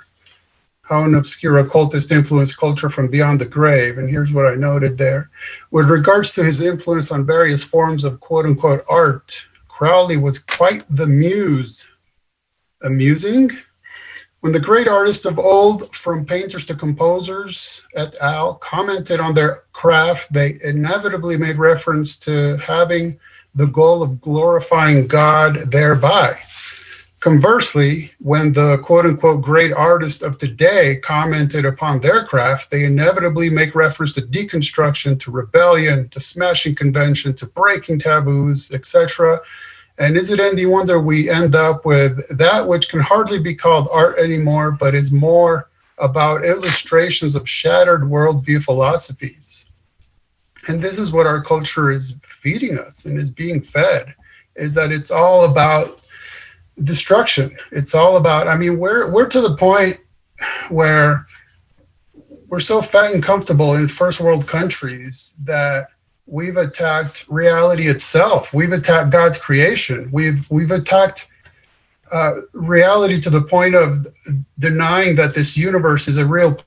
how 0.83 1.03
an 1.03 1.15
obscure 1.15 1.57
occultist 1.59 2.11
influenced 2.11 2.57
culture 2.57 2.89
from 2.89 3.07
beyond 3.07 3.39
the 3.39 3.45
grave. 3.45 3.97
And 3.97 4.09
here's 4.09 4.33
what 4.33 4.45
I 4.45 4.55
noted 4.55 4.97
there. 4.97 5.29
With 5.71 5.89
regards 5.89 6.33
to 6.33 6.43
his 6.43 6.59
influence 6.59 7.09
on 7.09 7.25
various 7.25 7.63
forms 7.63 8.03
of 8.03 8.19
quote 8.19 8.45
unquote 8.45 8.83
art, 8.89 9.47
Crowley 9.83 10.15
was 10.15 10.39
quite 10.39 10.85
the 10.89 11.05
muse. 11.05 11.91
Amusing? 12.83 13.49
When 14.39 14.53
the 14.53 14.59
great 14.61 14.87
artists 14.87 15.25
of 15.25 15.37
old, 15.37 15.93
from 15.93 16.25
painters 16.25 16.63
to 16.67 16.73
composers 16.73 17.81
et 17.93 18.15
al., 18.21 18.53
commented 18.53 19.19
on 19.19 19.33
their 19.33 19.63
craft, 19.73 20.31
they 20.31 20.57
inevitably 20.63 21.35
made 21.35 21.57
reference 21.57 22.15
to 22.19 22.55
having 22.65 23.19
the 23.55 23.67
goal 23.67 24.01
of 24.01 24.21
glorifying 24.21 25.05
God 25.05 25.57
thereby. 25.69 26.39
Conversely, 27.19 28.11
when 28.19 28.53
the 28.53 28.77
quote 28.77 29.05
unquote 29.05 29.41
great 29.41 29.73
artists 29.73 30.21
of 30.21 30.37
today 30.37 30.95
commented 31.03 31.65
upon 31.65 31.99
their 31.99 32.23
craft, 32.23 32.71
they 32.71 32.85
inevitably 32.85 33.49
make 33.49 33.75
reference 33.75 34.13
to 34.13 34.21
deconstruction, 34.21 35.19
to 35.19 35.29
rebellion, 35.31 36.07
to 36.07 36.21
smashing 36.21 36.73
convention, 36.73 37.33
to 37.33 37.45
breaking 37.47 37.99
taboos, 37.99 38.71
etc. 38.71 39.41
And 39.99 40.17
is 40.17 40.31
it 40.31 40.39
any 40.39 40.65
wonder 40.65 40.99
we 40.99 41.29
end 41.29 41.55
up 41.55 41.85
with 41.85 42.27
that 42.37 42.67
which 42.67 42.89
can 42.89 42.99
hardly 42.99 43.39
be 43.39 43.53
called 43.53 43.87
art 43.91 44.17
anymore, 44.17 44.71
but 44.71 44.95
is 44.95 45.11
more 45.11 45.69
about 45.99 46.43
illustrations 46.43 47.35
of 47.35 47.47
shattered 47.47 48.01
worldview 48.01 48.63
philosophies? 48.63 49.67
And 50.67 50.81
this 50.81 50.97
is 50.97 51.11
what 51.11 51.27
our 51.27 51.41
culture 51.41 51.91
is 51.91 52.15
feeding 52.23 52.79
us 52.79 53.05
and 53.05 53.17
is 53.17 53.29
being 53.29 53.61
fed, 53.61 54.15
is 54.55 54.73
that 54.73 54.91
it's 54.91 55.11
all 55.11 55.45
about 55.45 56.01
destruction. 56.83 57.55
It's 57.71 57.93
all 57.93 58.17
about, 58.17 58.47
I 58.47 58.55
mean, 58.55 58.79
we're 58.79 59.11
we're 59.11 59.27
to 59.27 59.41
the 59.41 59.55
point 59.55 59.99
where 60.69 61.27
we're 62.47 62.59
so 62.59 62.81
fat 62.81 63.13
and 63.13 63.21
comfortable 63.21 63.75
in 63.75 63.87
first 63.87 64.19
world 64.19 64.47
countries 64.47 65.35
that 65.43 65.87
we've 66.25 66.57
attacked 66.57 67.25
reality 67.29 67.87
itself. 67.87 68.53
We've 68.53 68.71
attacked 68.71 69.11
God's 69.11 69.37
creation. 69.37 70.09
We've 70.11 70.49
we've 70.49 70.71
attacked 70.71 71.29
uh, 72.11 72.33
reality 72.53 73.19
to 73.21 73.29
the 73.29 73.41
point 73.41 73.75
of 73.75 74.07
denying 74.59 75.15
that 75.15 75.33
this 75.33 75.57
universe 75.57 76.07
is 76.07 76.17
a 76.17 76.25
real 76.25 76.57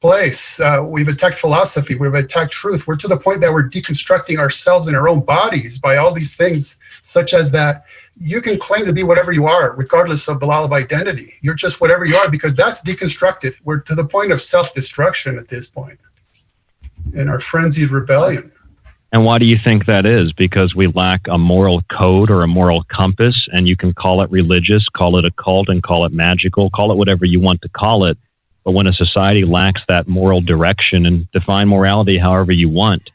place. 0.00 0.58
Uh, 0.58 0.84
we've 0.84 1.06
attacked 1.06 1.38
philosophy. 1.38 1.94
We've 1.94 2.14
attacked 2.14 2.52
truth. 2.52 2.88
We're 2.88 2.96
to 2.96 3.08
the 3.08 3.16
point 3.16 3.40
that 3.42 3.52
we're 3.52 3.68
deconstructing 3.68 4.38
ourselves 4.38 4.88
in 4.88 4.96
our 4.96 5.08
own 5.08 5.20
bodies 5.20 5.78
by 5.78 5.96
all 5.96 6.12
these 6.12 6.34
things, 6.34 6.78
such 7.02 7.34
as 7.34 7.52
that 7.52 7.84
you 8.16 8.40
can 8.40 8.58
claim 8.58 8.84
to 8.86 8.92
be 8.92 9.04
whatever 9.04 9.30
you 9.32 9.46
are, 9.46 9.76
regardless 9.76 10.28
of 10.28 10.40
the 10.40 10.46
law 10.46 10.64
of 10.64 10.72
identity. 10.72 11.34
You're 11.40 11.54
just 11.54 11.80
whatever 11.80 12.04
you 12.04 12.16
are 12.16 12.28
because 12.28 12.56
that's 12.56 12.82
deconstructed. 12.82 13.54
We're 13.62 13.80
to 13.80 13.94
the 13.94 14.04
point 14.04 14.32
of 14.32 14.42
self 14.42 14.72
destruction 14.72 15.38
at 15.38 15.46
this 15.46 15.68
point 15.68 16.00
in 17.14 17.28
our 17.28 17.40
frenzied 17.40 17.90
rebellion. 17.90 18.52
And 19.12 19.26
why 19.26 19.38
do 19.38 19.44
you 19.44 19.58
think 19.62 19.86
that 19.86 20.06
is? 20.06 20.32
Because 20.32 20.74
we 20.74 20.86
lack 20.86 21.20
a 21.28 21.36
moral 21.36 21.82
code 21.82 22.30
or 22.30 22.42
a 22.42 22.48
moral 22.48 22.82
compass, 22.84 23.46
and 23.52 23.68
you 23.68 23.76
can 23.76 23.92
call 23.92 24.22
it 24.22 24.30
religious, 24.30 24.88
call 24.88 25.18
it 25.18 25.26
occult, 25.26 25.68
and 25.68 25.82
call 25.82 26.06
it 26.06 26.12
magical, 26.12 26.70
call 26.70 26.92
it 26.92 26.96
whatever 26.96 27.26
you 27.26 27.38
want 27.38 27.60
to 27.62 27.68
call 27.68 28.08
it. 28.08 28.16
But 28.64 28.72
when 28.72 28.86
a 28.86 28.92
society 28.94 29.44
lacks 29.44 29.82
that 29.88 30.08
moral 30.08 30.40
direction 30.40 31.04
and 31.04 31.30
define 31.32 31.68
morality 31.68 32.16
however 32.16 32.52
you 32.52 32.70
want, 32.70 33.10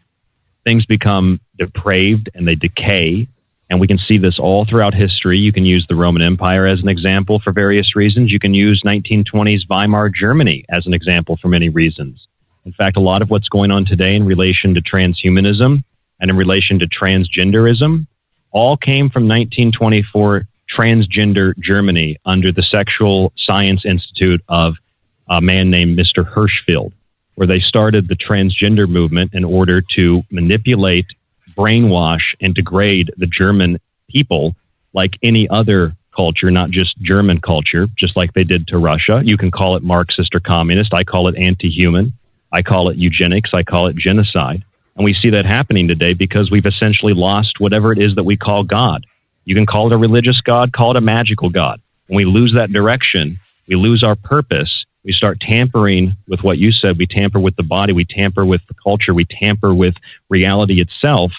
things 0.64 0.86
become 0.86 1.40
depraved 1.58 2.30
and 2.36 2.48
they 2.48 2.56
decay. 2.56 3.28
And 3.70 3.80
we 3.80 3.88
can 3.88 3.98
see 3.98 4.18
this 4.18 4.38
all 4.38 4.66
throughout 4.66 4.94
history. 4.94 5.40
You 5.40 5.52
can 5.52 5.66
use 5.66 5.86
the 5.90 5.96
Roman 5.96 6.22
Empire 6.22 6.68
as 6.68 6.80
an 6.80 6.90
example 6.90 7.40
for 7.44 7.52
various 7.52 7.96
reasons. 7.96 8.32
You 8.32 8.40
can 8.40 8.54
use 8.54 8.84
1920s 8.86 9.62
Weimar 9.70 10.10
Germany 10.10 10.64
as 10.70 10.86
an 10.86 10.94
example 10.94 11.38
for 11.42 11.48
many 11.48 11.70
reasons. 11.70 12.28
In 12.68 12.74
fact, 12.74 12.98
a 12.98 13.00
lot 13.00 13.22
of 13.22 13.30
what's 13.30 13.48
going 13.48 13.72
on 13.72 13.86
today 13.86 14.14
in 14.14 14.26
relation 14.26 14.74
to 14.74 14.82
transhumanism 14.82 15.86
and 16.20 16.30
in 16.30 16.36
relation 16.36 16.80
to 16.80 16.86
transgenderism 16.86 18.08
all 18.52 18.76
came 18.76 19.10
from 19.10 19.24
1924 19.24 20.46
transgender 20.78 21.58
Germany 21.58 22.18
under 22.26 22.52
the 22.52 22.64
Sexual 22.64 23.32
Science 23.38 23.86
Institute 23.86 24.44
of 24.50 24.76
a 25.30 25.40
man 25.42 25.72
named 25.72 25.98
Mr. 25.98 26.30
Hirschfeld, 26.30 26.92
where 27.36 27.48
they 27.48 27.62
started 27.62 28.10
the 28.10 28.18
transgender 28.18 28.86
movement 28.86 29.34
in 29.34 29.46
order 29.46 29.82
to 29.96 30.24
manipulate, 30.30 31.06
brainwash, 31.56 32.36
and 32.42 32.54
degrade 32.54 33.14
the 33.16 33.28
German 33.28 33.80
people 34.10 34.58
like 34.92 35.14
any 35.24 35.48
other 35.50 35.96
culture, 36.14 36.52
not 36.52 36.70
just 36.72 36.98
German 36.98 37.40
culture, 37.40 37.88
just 37.98 38.18
like 38.18 38.34
they 38.34 38.44
did 38.44 38.68
to 38.68 38.78
Russia. 38.78 39.22
You 39.24 39.38
can 39.38 39.52
call 39.52 39.78
it 39.78 39.84
Marxist 39.84 40.36
or 40.36 40.42
communist. 40.42 40.94
I 40.94 41.06
call 41.06 41.30
it 41.30 41.36
anti 41.38 41.70
human. 41.70 42.12
I 42.52 42.62
call 42.62 42.90
it 42.90 42.98
eugenics. 42.98 43.52
I 43.54 43.64
call 43.64 43.88
it 43.88 43.96
genocide. 43.96 44.64
And 44.96 45.06
we 45.06 45.14
see 45.14 45.30
that 45.32 45.46
happening 45.46 45.88
today 45.88 46.14
because 46.14 46.50
we've 46.50 46.66
essentially 46.66 47.14
lost 47.14 47.60
whatever 47.60 47.92
it 47.92 48.00
is 48.00 48.16
that 48.16 48.24
we 48.24 48.36
call 48.36 48.64
God. 48.64 49.06
You 49.46 49.56
can 49.56 49.66
call 49.66 49.88
it 49.88 49.96
a 49.96 49.98
religious 49.98 50.42
God, 50.42 50.74
call 50.74 50.92
it 50.92 50.98
a 50.98 51.02
magical 51.02 51.50
God. 51.50 51.80
When 52.08 52.18
we 52.18 52.26
lose 52.26 52.56
that 52.58 52.72
direction, 52.72 53.40
we 53.68 53.76
lose 53.76 54.04
our 54.04 54.16
purpose. 54.16 54.86
We 55.04 55.14
start 55.14 55.40
tampering 55.40 56.18
with 56.28 56.42
what 56.42 56.58
you 56.58 56.72
said. 56.72 56.98
We 56.98 57.06
tamper 57.06 57.40
with 57.40 57.56
the 57.56 57.64
body. 57.64 57.94
We 57.94 58.06
tamper 58.06 58.46
with 58.46 58.62
the 58.68 58.74
culture. 58.74 59.14
We 59.14 59.26
tamper 59.26 59.74
with 59.74 59.94
reality 60.30 60.82
itself. 60.82 61.32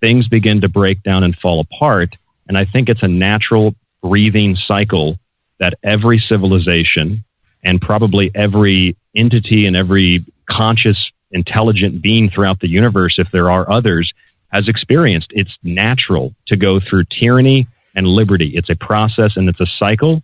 Things 0.00 0.28
begin 0.28 0.60
to 0.62 0.68
break 0.68 1.02
down 1.02 1.24
and 1.24 1.36
fall 1.36 1.60
apart. 1.60 2.16
And 2.48 2.58
I 2.58 2.64
think 2.64 2.88
it's 2.88 3.02
a 3.02 3.08
natural 3.08 3.74
breathing 4.02 4.56
cycle 4.68 5.18
that 5.60 5.74
every 5.82 6.22
civilization 6.28 7.24
and 7.64 7.80
probably 7.80 8.30
every 8.34 8.96
entity 9.16 9.66
and 9.66 9.76
every 9.76 10.18
conscious, 10.48 10.98
intelligent 11.30 12.02
being 12.02 12.30
throughout 12.30 12.60
the 12.60 12.68
universe, 12.68 13.18
if 13.18 13.30
there 13.32 13.50
are 13.50 13.70
others, 13.70 14.12
has 14.52 14.68
experienced. 14.68 15.28
It's 15.30 15.56
natural 15.62 16.34
to 16.48 16.56
go 16.56 16.78
through 16.80 17.04
tyranny 17.22 17.66
and 17.94 18.06
liberty. 18.06 18.52
It's 18.54 18.70
a 18.70 18.76
process 18.76 19.32
and 19.36 19.48
it's 19.48 19.60
a 19.60 19.66
cycle, 19.78 20.22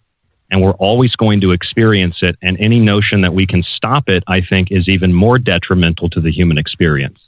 and 0.50 0.62
we're 0.62 0.72
always 0.72 1.14
going 1.16 1.40
to 1.40 1.52
experience 1.52 2.16
it. 2.22 2.36
And 2.42 2.56
any 2.60 2.78
notion 2.78 3.22
that 3.22 3.32
we 3.32 3.46
can 3.46 3.62
stop 3.62 4.08
it, 4.08 4.22
I 4.26 4.40
think, 4.40 4.68
is 4.70 4.88
even 4.88 5.12
more 5.12 5.38
detrimental 5.38 6.10
to 6.10 6.20
the 6.20 6.30
human 6.30 6.58
experience. 6.58 7.18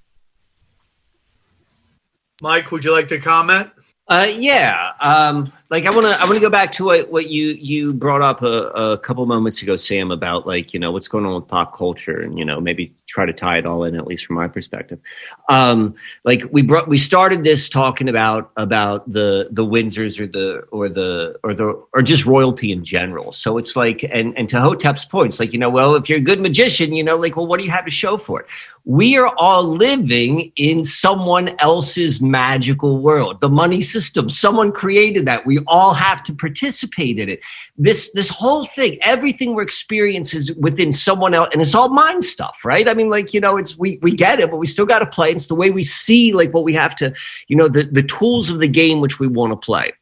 Mike, 2.41 2.73
would 2.73 2.85
you 2.85 2.93
like 2.93 3.07
to 3.09 3.21
comment? 3.21 3.71
Uh, 4.09 4.27
yeah. 4.35 4.93
Um, 5.01 5.53
like 5.73 5.87
I 5.87 5.91
want 5.91 6.05
to 6.07 6.21
I 6.21 6.25
want 6.25 6.35
to 6.35 6.41
go 6.41 6.51
back 6.51 6.71
to 6.73 6.85
what, 6.85 7.11
what 7.11 7.29
you 7.29 7.53
you 7.53 7.95
brought 7.95 8.21
up 8.21 8.43
a, 8.43 8.69
a 8.69 8.99
couple 8.99 9.25
moments 9.25 9.63
ago, 9.63 9.77
Sam, 9.77 10.11
about 10.11 10.47
like 10.47 10.75
you 10.75 10.79
know 10.79 10.93
what's 10.93 11.09
going 11.09 11.25
on 11.25 11.35
with 11.35 11.49
pop 11.49 11.75
culture, 11.75 12.21
and 12.21 12.39
you 12.39 12.45
know 12.45 12.61
maybe 12.61 12.95
try 13.07 13.25
to 13.25 13.33
tie 13.33 13.57
it 13.57 13.65
all 13.65 13.85
in 13.85 13.97
at 13.97 14.07
least 14.07 14.27
from 14.27 14.37
my 14.37 14.49
perspective. 14.49 15.01
Um, 15.49 15.95
like 16.25 16.43
we 16.53 16.61
brought 16.61 16.89
we 16.89 16.99
started 16.99 17.43
this 17.43 17.71
talking 17.71 18.11
about 18.11 18.53
about 18.59 19.11
the 19.11 19.49
the 19.51 19.65
Windsors 19.65 20.21
or 20.21 20.27
the 20.27 20.59
or 20.71 20.91
the 20.91 21.41
or 21.43 21.55
the 21.55 21.83
or 21.95 22.03
just 22.03 22.27
royalty 22.27 22.71
in 22.71 22.85
general. 22.85 23.33
So 23.33 23.57
it's 23.57 23.75
like 23.75 24.03
and 24.03 24.37
and 24.37 24.51
to 24.51 24.61
Hotep's 24.61 25.07
point, 25.07 25.31
it's 25.31 25.41
like 25.41 25.55
you 25.55 25.59
know 25.59 25.71
well 25.71 25.95
if 25.95 26.07
you're 26.07 26.19
a 26.19 26.21
good 26.21 26.43
magician, 26.43 26.93
you 26.93 27.03
know 27.03 27.17
like 27.17 27.35
well 27.35 27.47
what 27.47 27.59
do 27.59 27.65
you 27.65 27.71
have 27.71 27.87
to 27.87 27.91
show 27.91 28.19
for 28.19 28.41
it? 28.41 28.47
We 28.85 29.17
are 29.17 29.33
all 29.37 29.63
living 29.63 30.51
in 30.57 30.83
someone 30.83 31.55
else's 31.61 32.21
magical 32.21 32.99
world 32.99 33.41
the 33.41 33.49
money 33.49 33.81
system. 33.81 34.29
Someone 34.29 34.73
created 34.73 35.27
that. 35.27 35.47
We 35.47 35.61
all 35.67 35.95
have 35.95 36.23
to 36.25 36.35
participate 36.35 37.19
in 37.19 37.29
it. 37.29 37.41
This 37.79 38.13
this 38.13 38.29
whole 38.29 38.67
thing 38.67 38.99
everything 39.03 39.55
we're 39.55 39.63
experiencing 39.63 40.39
is 40.39 40.55
within 40.57 40.91
someone 40.91 41.33
else 41.35 41.51
and 41.53 41.63
it's 41.63 41.75
all 41.75 41.91
mind 41.91 42.25
stuff 42.25 42.61
right? 42.65 42.89
I 42.89 42.95
mean 42.95 43.11
like 43.11 43.33
you 43.33 43.41
know 43.41 43.57
it's 43.57 43.79
we 43.79 43.99
we 44.03 44.13
get 44.13 44.41
it 44.41 44.51
but 44.51 44.57
we 44.57 44.67
still 44.67 44.87
got 44.87 44.99
to 44.99 45.07
play. 45.07 45.31
It's 45.31 45.47
the 45.47 45.55
way 45.55 45.71
we 45.71 45.85
see 45.85 46.33
like 46.33 46.53
what 46.53 46.65
we 46.65 46.75
have 46.75 46.97
to 46.97 47.15
you 47.49 47.57
know 47.57 47.69
the 47.69 47.85
the 47.85 48.03
tools 48.03 48.51
of 48.51 48.59
the 48.59 48.69
game 48.69 49.01
which 49.01 49.21
we 49.21 49.29
want 49.29 49.53
to 49.53 49.57
play 49.57 49.93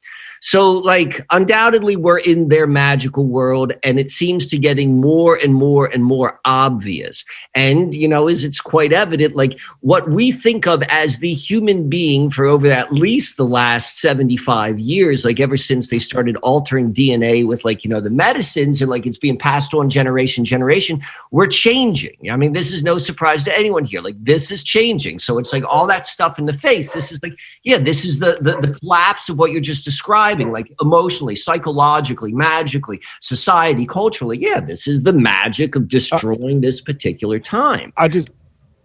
so, 0.43 0.73
like, 0.73 1.25
undoubtedly, 1.31 1.97
we're 1.97 2.19
in 2.19 2.49
their 2.49 2.67
magical 2.67 3.27
world, 3.27 3.75
and 3.83 4.01
it 4.01 4.11
seems 4.11 4.47
to 4.49 4.59
getting 4.59 4.99
more 4.99 5.37
and 5.37 5.55
more 5.55 5.85
and 5.87 6.03
more 6.03 6.41
obvious. 6.47 7.27
And, 7.55 7.95
you 7.95 8.09
know, 8.09 8.27
as 8.27 8.43
it's 8.43 8.61
quite 8.61 8.95
evident, 8.95 9.37
like, 9.37 9.61
what 9.81 10.09
we 10.09 10.33
think 10.33 10.67
of 10.67 10.83
as 10.85 11.19
the 11.19 11.35
human 11.35 11.91
being 11.91 12.31
for 12.31 12.47
over 12.47 12.69
at 12.69 12.91
least 12.91 13.37
the 13.37 13.45
last 13.45 13.99
75 13.99 14.79
years, 14.79 15.27
like, 15.27 15.41
ever 15.41 15.59
since 15.59 15.91
they 15.91 15.99
started 15.99 16.37
altering 16.37 16.91
DNA 16.91 17.47
with, 17.47 17.63
like, 17.67 17.85
you 17.85 17.91
know, 17.91 18.01
the 18.01 18.09
medicines 18.09 18.81
and, 18.81 18.91
like, 18.91 19.05
it's 19.05 19.19
being 19.19 19.39
passed 19.39 19.75
on 19.75 19.91
generation, 19.91 20.47
generation, 20.47 21.03
we're 21.31 21.49
changing. 21.49 22.31
I 22.31 22.37
mean, 22.37 22.55
this 22.55 22.73
is 22.73 22.83
no 22.83 22.97
surprise 22.97 23.45
to 23.45 23.57
anyone 23.57 23.85
here. 23.85 24.01
Like, 24.01 24.17
this 24.25 24.51
is 24.51 24.65
changing. 24.65 25.19
So, 25.19 25.37
it's 25.37 25.53
like 25.53 25.65
all 25.69 25.87
that 25.89 26.07
stuff 26.07 26.39
in 26.39 26.47
the 26.47 26.55
face. 26.55 26.95
This 26.95 27.13
is 27.13 27.23
like, 27.23 27.39
yeah, 27.63 27.77
this 27.77 28.07
is 28.07 28.21
the, 28.21 28.39
the, 28.41 28.59
the 28.67 28.79
collapse 28.79 29.29
of 29.29 29.39
what 29.39 29.53
you're 29.53 29.61
just 29.61 29.85
describing 29.85 30.30
describing, 30.39 30.53
like 30.53 30.73
emotionally, 30.81 31.37
psychologically, 31.37 32.33
magically, 32.33 33.01
society, 33.21 33.87
culturally. 33.87 34.39
Yeah, 34.39 34.61
this 34.61 34.89
is 34.89 35.03
the 35.03 35.13
magic 35.13 35.77
of 35.77 35.89
destroying 35.89 36.61
this 36.61 36.81
particular 36.81 37.39
time. 37.39 37.93
I 37.97 38.09
just, 38.09 38.31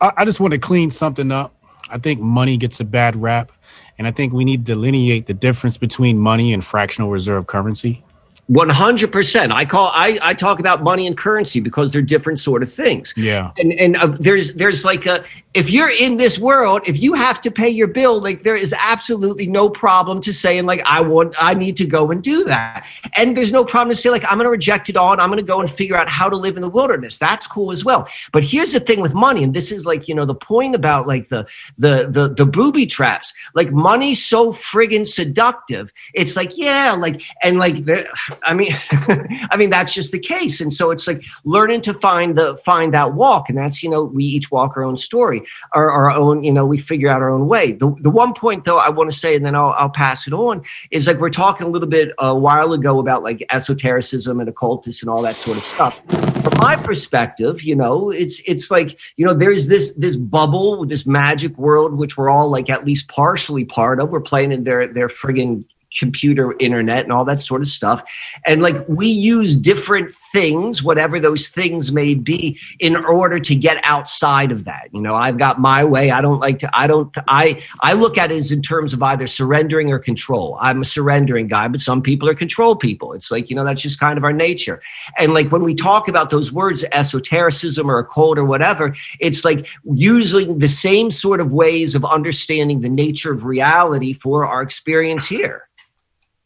I, 0.02 0.12
I 0.18 0.26
just 0.26 0.40
want 0.40 0.54
to 0.54 0.60
clean 0.60 0.92
something 0.92 1.32
up. 1.32 1.54
I 1.90 1.98
think 1.98 2.20
money 2.20 2.58
gets 2.58 2.80
a 2.80 2.86
bad 2.86 3.16
rap, 3.16 3.52
and 3.98 4.08
I 4.08 4.12
think 4.12 4.34
we 4.34 4.46
need 4.46 4.66
to 4.66 4.74
delineate 4.74 5.28
the 5.28 5.34
difference 5.34 5.78
between 5.78 6.18
money 6.18 6.54
and 6.54 6.64
fractional 6.64 7.10
reserve 7.10 7.48
currency. 7.48 8.05
One 8.48 8.70
hundred 8.70 9.12
percent. 9.12 9.52
I 9.52 9.66
call 9.66 9.90
I, 9.92 10.20
I 10.22 10.36
talk 10.36 10.60
about 10.60 10.84
money 10.84 11.08
and 11.08 11.18
currency 11.18 11.60
because 11.60 11.90
they're 11.92 12.04
different 12.04 12.40
sort 12.40 12.62
of 12.62 12.72
things. 12.72 13.12
Yeah. 13.18 13.52
And 13.58 13.74
and 13.74 13.96
uh, 13.96 14.16
there's 14.20 14.54
there's 14.54 14.86
like 14.86 15.08
a 15.08 15.26
if 15.56 15.72
you're 15.72 15.90
in 15.90 16.18
this 16.18 16.38
world, 16.38 16.82
if 16.86 17.02
you 17.02 17.14
have 17.14 17.40
to 17.42 17.50
pay 17.50 17.70
your 17.70 17.88
bill, 17.88 18.22
like 18.22 18.44
there 18.44 18.58
is 18.58 18.76
absolutely 18.78 19.48
no 19.48 19.70
problem 19.70 20.22
to 20.22 20.34
saying 20.34 20.66
like 20.66 20.82
I 20.86 21.02
want 21.02 21.34
I 21.40 21.56
need 21.56 21.78
to 21.78 21.88
go 21.88 22.12
and 22.12 22.22
do 22.22 22.44
that. 22.44 22.86
And 23.16 23.36
there's 23.36 23.54
no 23.54 23.66
problem 23.66 23.96
to 23.96 24.00
say 24.00 24.12
like 24.12 24.26
I'm 24.26 24.38
going 24.38 24.46
to 24.46 24.52
reject 24.52 24.90
it 24.90 24.98
all 24.98 25.14
and 25.14 25.22
I'm 25.22 25.30
going 25.30 25.40
to 25.40 25.46
go 25.46 25.62
and 25.62 25.72
figure 25.72 25.96
out 25.96 26.10
how 26.10 26.30
to 26.30 26.36
live 26.36 26.56
in 26.56 26.62
the 26.62 26.70
wilderness. 26.70 27.18
That's 27.18 27.48
cool 27.48 27.72
as 27.72 27.84
well. 27.84 28.08
But 28.32 28.44
here's 28.44 28.74
the 28.74 28.80
thing 28.80 29.02
with 29.02 29.16
money, 29.16 29.44
and 29.44 29.54
this 29.54 29.72
is 29.72 29.88
like 29.88 30.08
you 30.08 30.14
know 30.14 30.26
the 30.26 30.36
point 30.36 30.76
about 30.76 31.08
like 31.08 31.30
the 31.30 31.48
the 31.78 32.10
the 32.12 32.32
the 32.32 32.46
booby 32.46 32.86
traps. 32.86 33.34
Like 33.56 33.72
money's 33.72 34.24
so 34.24 34.52
friggin' 34.52 35.08
seductive. 35.08 35.92
It's 36.14 36.36
like 36.36 36.58
yeah, 36.58 36.92
like 36.92 37.24
and 37.42 37.58
like 37.58 37.86
there 37.86 38.08
I 38.44 38.54
mean, 38.54 38.76
I 38.92 39.58
mean 39.58 39.70
that's 39.70 39.94
just 39.94 40.12
the 40.12 40.20
case, 40.20 40.62
and 40.62 40.72
so 40.72 40.92
it's 40.92 41.08
like 41.08 41.24
learning 41.44 41.82
to 41.82 41.94
find 41.94 42.38
the 42.38 42.58
find 42.58 42.94
that 42.94 43.14
walk, 43.14 43.50
and 43.50 43.58
that's 43.58 43.84
you 43.84 43.90
know 43.90 44.04
we 44.04 44.24
each 44.24 44.52
walk 44.52 44.78
our 44.78 44.84
own 44.84 44.98
story, 44.98 45.42
our, 45.74 45.90
our 45.90 46.12
own 46.12 46.44
you 46.44 46.54
know 46.54 46.66
we 46.66 46.78
figure 46.78 47.10
out 47.10 47.22
our 47.22 47.30
own 47.30 47.48
way. 47.48 47.72
The 47.72 47.94
the 48.02 48.10
one 48.10 48.34
point 48.34 48.66
though 48.66 48.78
I 48.78 48.90
want 48.90 49.12
to 49.12 49.18
say, 49.18 49.36
and 49.36 49.46
then 49.46 49.56
I'll, 49.56 49.74
I'll 49.78 49.90
pass 49.90 50.28
it 50.28 50.34
on, 50.34 50.64
is 50.92 51.08
like 51.08 51.20
we're 51.20 51.30
talking 51.30 51.68
a 51.68 51.70
little 51.70 51.90
bit 51.90 52.12
a 52.20 52.36
while 52.38 52.74
ago 52.74 53.00
about 53.00 53.24
like 53.24 53.46
esotericism 53.52 54.40
and 54.40 54.50
occultists 54.50 55.02
and 55.02 55.10
all 55.10 55.22
that 55.22 55.36
sort 55.36 55.58
of 55.58 55.64
stuff. 55.64 56.02
From 56.44 56.54
my 56.60 56.76
perspective, 56.76 57.64
you 57.64 57.76
know, 57.76 58.12
it's 58.12 58.42
it's 58.46 58.70
like 58.70 59.00
you 59.18 59.26
know 59.26 59.34
there's 59.34 59.68
this 59.68 59.94
this 59.94 60.16
bubble, 60.16 60.86
this 60.86 61.06
magic 61.06 61.58
world 61.58 61.96
which 61.98 62.18
we're 62.18 62.30
all 62.30 62.50
like 62.50 62.70
at 62.70 62.86
least 62.86 63.08
partially 63.08 63.66
part 63.66 64.00
of. 64.00 64.10
We're 64.10 64.22
playing 64.22 64.52
in 64.52 64.64
their 64.64 64.88
their 64.88 65.08
friggin' 65.08 65.66
computer 65.98 66.56
internet 66.60 67.04
and 67.04 67.12
all 67.12 67.26
that 67.26 67.42
sort 67.42 67.62
of 67.62 67.68
stuff. 67.68 68.04
And 68.46 68.62
like 68.62 68.78
we 68.88 69.08
use 69.08 69.58
different 69.58 70.14
things, 70.32 70.84
whatever 70.84 71.20
those 71.20 71.48
things 71.48 71.92
may 71.92 72.14
be, 72.16 72.60
in 72.80 72.98
order 73.06 73.40
to 73.40 73.56
get 73.56 73.80
outside 73.84 74.52
of 74.52 74.66
that. 74.66 74.90
You 74.92 75.02
know, 75.02 75.16
I've 75.16 75.38
got 75.38 75.60
my 75.60 75.84
way. 75.84 76.12
I 76.12 76.22
don't 76.22 76.40
like 76.40 76.60
to, 76.60 76.70
I 76.78 76.88
don't, 76.88 77.16
I, 77.28 77.64
I 77.82 77.94
look 77.94 78.18
at 78.18 78.32
it 78.32 78.36
as 78.36 78.52
in 78.52 78.62
terms 78.62 78.94
of 78.94 79.02
either 79.02 79.28
surrendering 79.28 79.92
or 79.92 80.00
control. 80.00 80.58
I'm 80.60 80.82
a 80.82 80.86
surrendering 80.86 81.48
guy, 81.48 81.68
but 81.68 81.82
some 81.82 82.02
people 82.02 82.30
are 82.30 82.34
control 82.34 82.76
people. 82.76 83.14
It's 83.14 83.32
like, 83.32 83.50
you 83.50 83.56
know, 83.56 83.64
that's 83.64 83.82
just 83.82 84.00
kind 84.00 84.18
of 84.18 84.24
our 84.24 84.34
nature. 84.34 84.82
And 85.18 85.34
like 85.34 85.52
when 85.52 85.64
we 85.64 85.74
talk 85.74 86.08
about 86.08 86.30
those 86.30 86.52
words, 86.52 86.84
esotericism 86.92 87.90
or 87.90 88.00
occult 88.00 88.38
or 88.38 88.46
whatever, 88.46 88.96
it's 89.20 89.46
like 89.46 89.68
using 89.94 90.60
the 90.60 90.68
same 90.68 91.12
sort 91.12 91.40
of 91.40 91.54
ways 91.54 91.96
of 91.96 92.04
understanding 92.04 92.82
the 92.82 92.90
nature 92.90 93.32
of 93.32 93.46
reality 93.46 94.14
for 94.14 94.46
our 94.46 94.62
experience 94.62 95.28
here. 95.28 95.68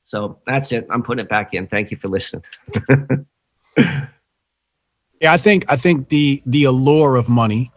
So 0.10 0.40
that's 0.45 0.72
it. 0.72 0.88
I'm 0.90 1.03
putting 1.03 1.23
it 1.23 1.30
back 1.30 1.53
in. 1.53 1.68
Thank 1.68 1.91
you 1.91 1.98
for 1.98 2.07
listening. 2.07 2.44
Yeah, 5.22 5.34
I 5.34 5.38
think 5.38 5.65
I 5.68 5.76
think 5.76 6.10
the 6.10 6.41
the 6.45 6.64
allure 6.64 7.18
of 7.18 7.27
money, 7.27 7.72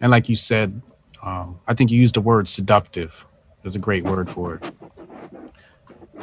and 0.00 0.10
like 0.10 0.28
you 0.28 0.34
said, 0.34 0.82
um, 1.22 1.60
I 1.68 1.74
think 1.74 1.90
you 1.90 2.00
used 2.00 2.16
the 2.16 2.20
word 2.20 2.48
seductive. 2.48 3.24
There's 3.62 3.76
a 3.76 3.78
great 3.78 4.04
word 4.04 4.28
for 4.28 4.54
it. 4.54 4.72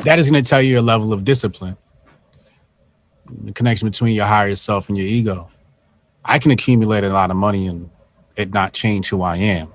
That 0.03 0.19
is 0.19 0.30
going 0.30 0.43
to 0.43 0.49
tell 0.49 0.61
you 0.61 0.72
your 0.72 0.81
level 0.81 1.13
of 1.13 1.23
discipline, 1.23 1.77
the 3.43 3.53
connection 3.53 3.88
between 3.88 4.13
your 4.13 4.26
higher 4.26 4.53
self 4.55 4.89
and 4.89 4.97
your 4.97 5.07
ego. 5.07 5.49
I 6.26 6.39
can 6.39 6.51
accumulate 6.51 7.03
a 7.03 7.09
lot 7.09 7.31
of 7.31 7.38
money 7.38 7.67
and 7.67 7.89
it 8.35 8.51
not 8.51 8.73
change 8.73 9.09
who 9.09 9.22
I 9.22 9.38
am 9.38 9.72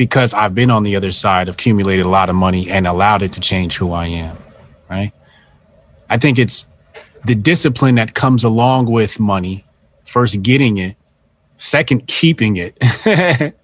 because 0.00 0.32
I've 0.32 0.54
been 0.54 0.70
on 0.70 0.82
the 0.82 0.96
other 0.96 1.12
side, 1.12 1.50
accumulated 1.50 2.06
a 2.06 2.08
lot 2.08 2.30
of 2.30 2.34
money 2.34 2.70
and 2.70 2.86
allowed 2.86 3.20
it 3.20 3.34
to 3.34 3.40
change 3.40 3.76
who 3.76 3.92
I 3.92 4.06
am. 4.06 4.34
Right. 4.88 5.12
I 6.08 6.16
think 6.16 6.38
it's 6.38 6.64
the 7.26 7.34
discipline 7.34 7.96
that 7.96 8.14
comes 8.14 8.42
along 8.42 8.86
with 8.86 9.20
money, 9.20 9.62
first 10.06 10.42
getting 10.42 10.78
it, 10.78 10.96
second 11.58 12.06
keeping 12.06 12.56
it. 12.56 12.78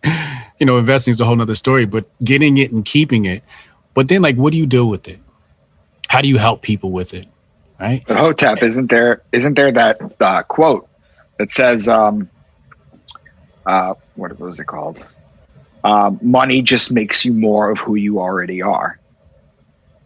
you 0.60 0.66
know, 0.66 0.76
investing 0.76 1.12
is 1.12 1.22
a 1.22 1.24
whole 1.24 1.36
nother 1.36 1.54
story, 1.54 1.86
but 1.86 2.10
getting 2.22 2.58
it 2.58 2.70
and 2.70 2.84
keeping 2.84 3.24
it. 3.24 3.42
But 3.94 4.08
then 4.08 4.20
like 4.20 4.36
what 4.36 4.52
do 4.52 4.58
you 4.58 4.66
do 4.66 4.84
with 4.84 5.08
it? 5.08 5.18
How 6.08 6.20
do 6.20 6.28
you 6.28 6.36
help 6.36 6.60
people 6.60 6.90
with 6.90 7.14
it? 7.14 7.26
Right? 7.80 8.04
But 8.06 8.18
Hotep, 8.18 8.62
isn't 8.62 8.90
there 8.90 9.22
isn't 9.32 9.54
there 9.54 9.72
that 9.72 10.02
uh, 10.20 10.42
quote 10.42 10.86
that 11.38 11.50
says 11.50 11.88
um 11.88 12.28
uh 13.64 13.94
what 14.16 14.38
was 14.38 14.60
it 14.60 14.66
called? 14.66 15.02
Um, 15.86 16.18
money 16.22 16.62
just 16.62 16.90
makes 16.90 17.24
you 17.24 17.32
more 17.32 17.70
of 17.70 17.78
who 17.78 17.94
you 17.94 18.18
already 18.18 18.60
are. 18.62 18.98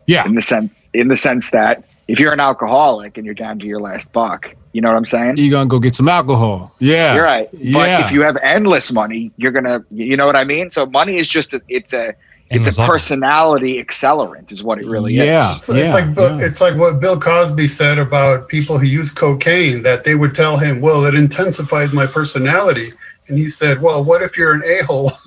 Yeah. 0.07 0.27
In 0.27 0.35
the 0.35 0.41
sense 0.43 0.89
in 0.93 1.09
the 1.09 1.17
sense 1.17 1.51
that 1.51 1.85
if 2.09 2.19
you're 2.19 2.33
an 2.33 2.41
alcoholic 2.41 3.17
and 3.17 3.25
you're 3.25 3.35
down 3.35 3.59
to 3.61 3.67
your 3.67 3.81
last 3.81 4.13
buck, 4.13 4.55
you 4.73 4.81
know 4.81 4.89
what 4.89 4.97
I'm 4.97 5.07
saying? 5.07 5.37
You're 5.37 5.51
gonna 5.51 5.69
go 5.69 5.79
get 5.79 5.95
some 5.95 6.09
alcohol. 6.09 6.75
Yeah. 6.81 7.15
You're 7.15 7.25
right. 7.25 7.49
But 7.53 7.61
Yeah. 7.63 8.05
if 8.05 8.11
you 8.13 8.23
have 8.23 8.37
endless 8.43 8.93
money, 8.93 9.31
you're 9.37 9.53
gonna 9.53 9.85
you 9.91 10.17
know 10.17 10.27
what 10.27 10.37
I 10.37 10.45
mean? 10.45 10.71
So 10.71 10.85
money 10.87 11.17
is 11.17 11.29
just 11.29 11.55
a, 11.55 11.63
it's 11.69 11.93
a 11.93 12.09
it's 12.09 12.17
Endless 12.57 12.77
a 12.79 12.81
level. 12.81 12.93
personality 12.95 13.81
accelerant 13.81 14.51
is 14.51 14.61
what 14.65 14.81
it 14.81 14.87
really 14.87 15.17
It's, 15.21 15.69
is. 15.69 15.77
it's 15.77 15.95
like 15.95 16.13
Bu- 16.15 16.41
it's 16.45 16.61
like 16.61 16.75
what 16.75 17.01
Bill 17.01 17.19
Cosby 17.19 17.69
said 17.69 17.97
about 18.01 18.49
people 18.49 18.77
who 18.79 18.87
use 18.87 19.13
cocaine 19.13 19.83
that 19.85 20.03
they 20.03 20.17
would 20.17 20.35
tell 20.35 20.59
him, 20.59 20.81
"Well, 20.81 21.05
it 21.05 21.15
intensifies 21.15 21.93
my 21.93 22.07
personality," 22.07 22.93
and 23.29 23.39
he 23.39 23.49
said, 23.49 23.81
"Well, 23.81 24.03
what 24.03 24.21
if 24.23 24.37
you're 24.37 24.53
an 24.53 24.63
a 24.67 24.85
hole?" 24.85 25.13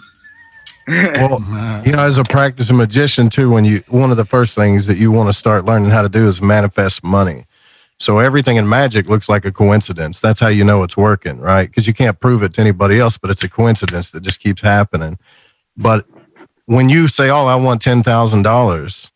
well, 0.88 1.82
you 1.86 1.92
know, 1.92 2.00
as 2.00 2.18
a 2.18 2.24
practicing 2.24 2.78
magician 2.78 3.30
too, 3.30 3.52
when 3.52 3.66
you 3.66 3.84
one 3.90 4.12
of 4.12 4.18
the 4.18 4.26
first 4.26 4.56
things 4.56 4.88
that 4.88 4.98
you 4.98 5.12
want 5.12 5.30
to 5.30 5.34
start 5.34 5.66
learning 5.66 5.90
how 5.90 6.02
to 6.02 6.10
do 6.10 6.28
is 6.28 6.42
manifest 6.42 7.04
money. 7.04 7.46
So 8.00 8.20
everything 8.20 8.58
in 8.58 8.68
magic 8.68 9.08
looks 9.08 9.30
like 9.30 9.46
a 9.46 9.52
coincidence. 9.52 10.20
That's 10.20 10.40
how 10.40 10.50
you 10.50 10.64
know 10.64 10.84
it's 10.84 10.98
working, 10.98 11.40
right? 11.40 11.70
Because 11.70 11.88
you 11.88 11.94
can't 11.94 12.20
prove 12.20 12.44
it 12.44 12.54
to 12.56 12.62
anybody 12.62 13.00
else, 13.00 13.18
but 13.18 13.30
it's 13.30 13.44
a 13.44 13.50
coincidence 13.50 14.10
that 14.12 14.24
just 14.24 14.40
keeps 14.40 14.62
happening. 14.62 15.18
But 15.78 16.06
when 16.66 16.90
you 16.90 17.08
say, 17.08 17.30
"Oh, 17.30 17.46
I 17.46 17.56
want 17.56 17.82
ten 17.82 18.04
thousand 18.04 18.44
dollars," 18.44 19.12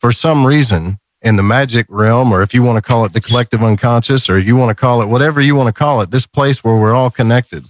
for 0.00 0.12
some 0.12 0.46
reason 0.46 0.98
in 1.22 1.36
the 1.36 1.42
magic 1.42 1.86
realm, 1.88 2.32
or 2.32 2.42
if 2.42 2.54
you 2.54 2.62
want 2.62 2.76
to 2.76 2.82
call 2.82 3.04
it 3.04 3.12
the 3.12 3.20
collective 3.20 3.62
unconscious, 3.62 4.30
or 4.30 4.38
you 4.38 4.56
want 4.56 4.70
to 4.70 4.74
call 4.74 5.02
it 5.02 5.06
whatever 5.06 5.40
you 5.40 5.56
want 5.56 5.66
to 5.68 5.72
call 5.72 6.00
it, 6.00 6.10
this 6.10 6.26
place 6.26 6.62
where 6.62 6.76
we're 6.76 6.94
all 6.94 7.10
connected 7.10 7.64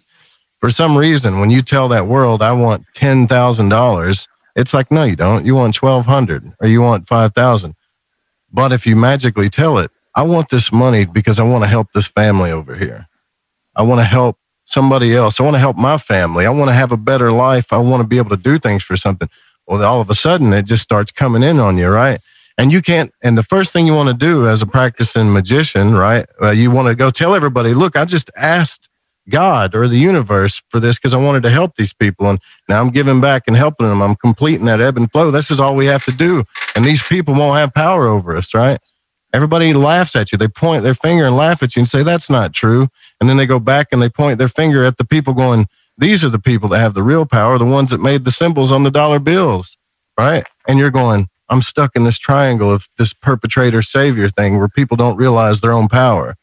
for 0.60 0.70
some 0.70 0.97
reason, 0.97 1.40
when 1.40 1.51
you 1.51 1.62
tell 1.62 1.89
that 1.89 2.06
world, 2.06 2.43
I 2.43 2.52
want 2.52 2.85
ten 2.94 3.28
thousand 3.28 3.68
dollars, 3.68 4.28
it's 4.56 4.74
like, 4.74 4.90
no, 4.90 5.05
you 5.05 5.16
don't. 5.16 5.47
You 5.47 5.55
want 5.55 5.74
twelve 5.74 6.06
hundred 6.06 6.52
or 6.60 6.68
you 6.68 6.80
want 6.80 7.06
five 7.06 7.35
thousand. 7.35 7.74
But 8.52 8.72
if 8.72 8.86
you 8.86 8.97
magically 8.97 9.51
tell 9.51 9.78
it, 9.78 9.90
I 10.14 10.22
want 10.22 10.48
this 10.48 10.72
money 10.72 11.06
because 11.06 11.39
I 11.39 11.44
want 11.44 11.62
to 11.64 11.68
help 11.68 11.93
this 11.93 12.06
family 12.06 12.51
over 12.51 12.74
here. 12.74 13.06
I 13.76 13.82
want 13.82 14.01
to 14.01 14.05
help 14.05 14.39
somebody 14.64 15.14
else. 15.14 15.39
I 15.39 15.44
want 15.44 15.55
to 15.55 15.60
help 15.60 15.76
my 15.76 15.98
family. 15.98 16.44
I 16.44 16.51
want 16.51 16.68
to 16.70 16.74
have 16.74 16.93
a 16.93 16.97
better 16.97 17.30
life. 17.30 17.72
I 17.72 17.78
want 17.78 18.02
to 18.02 18.09
be 18.09 18.18
able 18.18 18.30
to 18.30 18.43
do 18.43 18.59
things 18.59 18.82
for 18.82 18.97
something. 18.97 19.28
Well, 19.66 19.82
all 19.85 20.01
of 20.01 20.10
a 20.10 20.14
sudden, 20.14 20.52
it 20.52 20.64
just 20.64 20.82
starts 20.82 21.12
coming 21.12 21.43
in 21.43 21.60
on 21.60 21.78
you, 21.78 21.89
right? 21.89 22.20
And 22.56 22.72
you 22.72 22.82
can't. 22.82 23.12
And 23.22 23.39
the 23.39 23.44
first 23.44 23.72
thing 23.72 23.86
you 23.86 23.94
want 23.94 24.09
to 24.09 24.14
do 24.14 24.48
as 24.48 24.60
a 24.60 24.66
practicing 24.66 25.32
magician, 25.32 25.94
right? 25.94 26.26
Uh, 26.43 26.51
you 26.51 26.70
want 26.70 26.89
to 26.89 26.97
go 26.97 27.10
tell 27.10 27.35
everybody, 27.35 27.74
look, 27.74 27.97
I 27.97 28.05
just 28.05 28.30
asked 28.35 28.89
God 29.29 29.75
or 29.75 29.89
the 29.89 29.99
universe 29.99 30.63
for 30.69 30.81
this 30.81 30.97
because 30.97 31.15
I 31.15 31.19
wanted 31.19 31.43
to 31.45 31.51
help 31.51 31.77
these 31.77 31.93
people. 31.93 32.27
And 32.27 32.39
now 32.69 32.81
I'm 32.81 32.91
giving 32.91 33.21
back 33.21 33.45
and 33.47 33.57
helping 33.57 33.89
them. 33.89 34.03
I'm 34.03 34.15
completing 34.15 34.67
that 34.67 34.81
ebb 34.81 34.97
and 34.97 35.11
flow. 35.11 35.31
This 35.31 35.51
is 35.51 35.61
all 35.61 35.77
we 35.77 35.87
have 35.87 36.05
to 36.05 36.13
do. 36.13 36.45
And 36.75 36.85
these 36.85 37.03
people 37.03 37.35
won't 37.35 37.59
have 37.59 37.75
power 37.75 38.07
over 38.07 38.37
us, 38.37 38.55
right? 38.55 38.79
Everybody 39.33 39.75
laughs 39.75 40.17
at 40.17 40.33
you. 40.33 40.39
They 40.39 40.49
point 40.49 40.83
their 40.83 40.95
finger 40.95 41.27
and 41.27 41.37
laugh 41.37 41.63
at 41.63 41.77
you 41.77 41.81
and 41.81 41.89
say, 41.89 42.03
that's 42.03 42.31
not 42.31 42.55
true. 42.55 42.89
And 43.21 43.29
then 43.29 43.37
they 43.37 43.47
go 43.47 43.61
back 43.61 43.89
and 43.93 44.01
they 44.01 44.09
point 44.09 44.39
their 44.39 44.49
finger 44.49 44.85
at 44.85 44.97
the 44.97 45.05
people 45.05 45.35
going, 45.35 45.67
these 45.99 46.25
are 46.25 46.31
the 46.31 46.39
people 46.39 46.69
that 46.71 46.79
have 46.79 46.95
the 46.95 47.03
real 47.03 47.27
power, 47.27 47.59
the 47.59 47.65
ones 47.65 47.91
that 47.91 48.01
made 48.01 48.25
the 48.25 48.31
symbols 48.31 48.73
on 48.73 48.85
the 48.85 48.91
dollar 48.91 49.19
bills, 49.19 49.77
right? 50.19 50.45
And 50.67 50.79
you're 50.79 50.91
going, 50.91 51.29
I'm 51.51 51.63
stuck 51.63 51.97
in 51.97 52.05
this 52.05 52.19
triangle 52.19 52.71
of 52.71 52.89
this 52.99 53.13
perpetrator 53.13 53.83
savior 53.83 54.29
thing 54.29 54.59
where 54.59 54.69
people 54.69 54.97
don't 54.97 55.17
realize 55.17 55.61
their 55.61 55.73
own 55.73 55.89
power. 55.89 56.37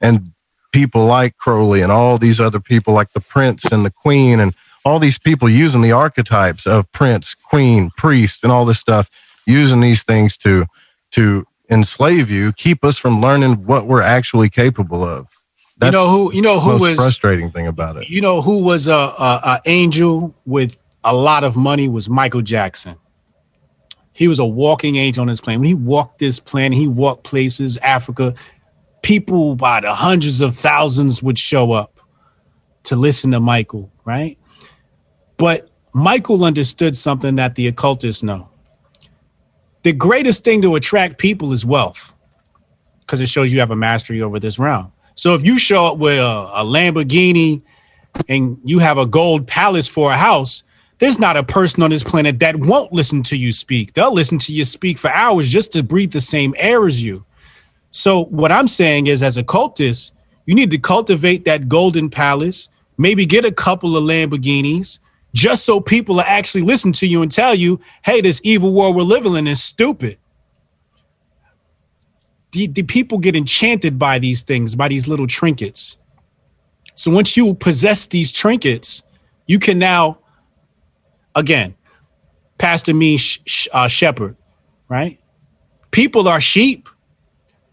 And 0.00 0.32
people 0.76 1.06
like 1.06 1.38
Crowley 1.38 1.80
and 1.80 1.90
all 1.90 2.18
these 2.18 2.38
other 2.38 2.60
people 2.60 2.92
like 2.92 3.12
the 3.14 3.20
prince 3.20 3.64
and 3.72 3.82
the 3.82 3.90
queen 3.90 4.38
and 4.40 4.54
all 4.84 4.98
these 4.98 5.18
people 5.18 5.48
using 5.48 5.80
the 5.80 5.90
archetypes 5.92 6.66
of 6.66 6.90
prince, 6.92 7.34
queen, 7.34 7.90
priest, 7.96 8.42
and 8.44 8.52
all 8.52 8.66
this 8.66 8.78
stuff, 8.78 9.08
using 9.46 9.80
these 9.80 10.02
things 10.02 10.36
to 10.38 10.66
to 11.12 11.44
enslave 11.70 12.30
you, 12.30 12.52
keep 12.52 12.84
us 12.84 12.98
from 12.98 13.20
learning 13.22 13.54
what 13.64 13.86
we're 13.86 14.02
actually 14.02 14.50
capable 14.50 15.02
of. 15.02 15.26
You 15.82 15.90
know 15.90 16.08
who- 16.10 16.34
you 16.34 16.42
know 16.42 16.54
the 16.56 16.60
who 16.60 16.78
was- 16.78 16.96
frustrating 16.98 17.50
thing 17.50 17.66
about 17.66 17.96
it. 17.96 18.08
You 18.10 18.20
know 18.20 18.42
who 18.42 18.62
was 18.62 18.86
a, 18.86 18.92
a, 18.92 19.40
a 19.44 19.60
angel 19.64 20.34
with 20.44 20.76
a 21.02 21.14
lot 21.14 21.42
of 21.42 21.56
money 21.56 21.88
was 21.88 22.08
Michael 22.10 22.42
Jackson. 22.42 22.96
He 24.12 24.28
was 24.28 24.38
a 24.38 24.44
walking 24.46 24.96
angel 24.96 25.22
on 25.22 25.28
his 25.28 25.40
plane. 25.40 25.58
When 25.60 25.68
he 25.68 25.74
walked 25.74 26.18
this 26.18 26.38
planet, 26.40 26.76
he 26.78 26.86
walked 26.88 27.24
places, 27.24 27.76
Africa. 27.78 28.34
People 29.02 29.56
by 29.56 29.80
the 29.80 29.94
hundreds 29.94 30.40
of 30.40 30.56
thousands 30.56 31.22
would 31.22 31.38
show 31.38 31.72
up 31.72 32.00
to 32.84 32.96
listen 32.96 33.32
to 33.32 33.40
Michael, 33.40 33.90
right? 34.04 34.38
But 35.36 35.70
Michael 35.92 36.44
understood 36.44 36.96
something 36.96 37.36
that 37.36 37.54
the 37.54 37.68
occultists 37.68 38.22
know. 38.22 38.48
The 39.82 39.92
greatest 39.92 40.44
thing 40.44 40.62
to 40.62 40.74
attract 40.74 41.18
people 41.18 41.52
is 41.52 41.64
wealth 41.64 42.12
because 43.00 43.20
it 43.20 43.28
shows 43.28 43.52
you 43.52 43.60
have 43.60 43.70
a 43.70 43.76
mastery 43.76 44.20
over 44.20 44.40
this 44.40 44.58
realm. 44.58 44.92
So 45.14 45.34
if 45.34 45.44
you 45.44 45.58
show 45.58 45.86
up 45.86 45.98
with 45.98 46.18
a, 46.18 46.50
a 46.54 46.64
Lamborghini 46.64 47.62
and 48.28 48.58
you 48.64 48.80
have 48.80 48.98
a 48.98 49.06
gold 49.06 49.46
palace 49.46 49.88
for 49.88 50.10
a 50.10 50.16
house, 50.16 50.64
there's 50.98 51.18
not 51.18 51.36
a 51.36 51.42
person 51.42 51.82
on 51.82 51.90
this 51.90 52.02
planet 52.02 52.38
that 52.40 52.56
won't 52.56 52.92
listen 52.92 53.22
to 53.24 53.36
you 53.36 53.52
speak. 53.52 53.94
They'll 53.94 54.12
listen 54.12 54.38
to 54.40 54.52
you 54.52 54.64
speak 54.64 54.98
for 54.98 55.10
hours 55.10 55.48
just 55.48 55.72
to 55.74 55.82
breathe 55.82 56.12
the 56.12 56.20
same 56.20 56.54
air 56.58 56.86
as 56.86 57.02
you. 57.02 57.24
So 57.90 58.24
what 58.26 58.52
I'm 58.52 58.68
saying 58.68 59.06
is, 59.06 59.22
as 59.22 59.36
a 59.36 59.42
cultist, 59.42 60.12
you 60.44 60.54
need 60.54 60.70
to 60.70 60.78
cultivate 60.78 61.44
that 61.44 61.68
golden 61.68 62.10
palace, 62.10 62.68
maybe 62.98 63.26
get 63.26 63.44
a 63.44 63.52
couple 63.52 63.96
of 63.96 64.04
Lamborghinis, 64.04 64.98
just 65.34 65.64
so 65.64 65.80
people 65.80 66.16
will 66.16 66.22
actually 66.22 66.62
listen 66.62 66.92
to 66.92 67.06
you 67.06 67.22
and 67.22 67.30
tell 67.30 67.54
you, 67.54 67.80
hey, 68.04 68.20
this 68.20 68.40
evil 68.44 68.72
world 68.72 68.96
we're 68.96 69.02
living 69.02 69.36
in 69.36 69.46
is 69.46 69.62
stupid. 69.62 70.18
The, 72.52 72.68
the 72.68 72.82
people 72.84 73.18
get 73.18 73.36
enchanted 73.36 73.98
by 73.98 74.18
these 74.18 74.42
things, 74.42 74.74
by 74.74 74.88
these 74.88 75.08
little 75.08 75.26
trinkets. 75.26 75.96
So 76.94 77.10
once 77.10 77.36
you 77.36 77.52
possess 77.54 78.06
these 78.06 78.32
trinkets, 78.32 79.02
you 79.46 79.58
can 79.58 79.78
now, 79.78 80.18
again, 81.34 81.74
Pastor 82.56 82.94
me 82.94 83.18
sh- 83.18 83.40
sh- 83.44 83.68
uh, 83.72 83.88
shepherd, 83.88 84.36
right? 84.88 85.20
People 85.90 86.26
are 86.28 86.40
sheep. 86.40 86.88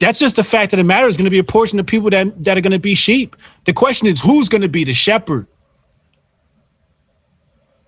That's 0.03 0.19
just 0.19 0.35
the 0.35 0.43
fact 0.43 0.73
of 0.73 0.77
the 0.77 0.83
matter. 0.83 1.07
Is 1.07 1.15
going 1.15 1.25
to 1.25 1.31
be 1.31 1.39
a 1.39 1.43
portion 1.43 1.79
of 1.79 1.85
people 1.85 2.09
that 2.09 2.43
that 2.43 2.57
are 2.57 2.61
going 2.61 2.71
to 2.71 2.79
be 2.79 2.93
sheep. 2.93 3.35
The 3.65 3.73
question 3.73 4.07
is, 4.07 4.21
who's 4.21 4.49
going 4.49 4.61
to 4.61 4.69
be 4.69 4.83
the 4.83 4.93
shepherd? 4.93 5.47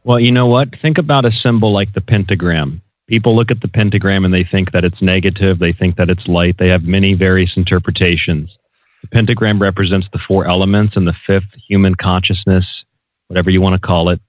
Well, 0.05 0.19
you 0.19 0.31
know 0.31 0.45
what? 0.45 0.69
Think 0.81 0.97
about 0.97 1.25
a 1.25 1.31
symbol 1.43 1.73
like 1.73 1.93
the 1.93 2.01
pentagram. 2.01 2.81
People 3.07 3.35
look 3.35 3.51
at 3.51 3.59
the 3.59 3.67
pentagram 3.67 4.23
and 4.23 4.33
they 4.33 4.45
think 4.49 4.71
that 4.71 4.85
it's 4.85 5.01
negative, 5.01 5.59
they 5.59 5.73
think 5.73 5.97
that 5.97 6.09
it's 6.09 6.25
light. 6.27 6.55
They 6.57 6.69
have 6.69 6.83
many 6.83 7.15
various 7.15 7.51
interpretations. 7.57 8.49
The 9.01 9.09
pentagram 9.09 9.61
represents 9.61 10.07
the 10.13 10.19
four 10.27 10.47
elements 10.47 10.95
and 10.95 11.05
the 11.05 11.13
fifth, 11.27 11.51
human 11.67 11.95
consciousness, 11.95 12.65
whatever 13.27 13.49
you 13.49 13.61
want 13.61 13.73
to 13.73 13.87
call 13.87 14.09
it, 14.09 14.21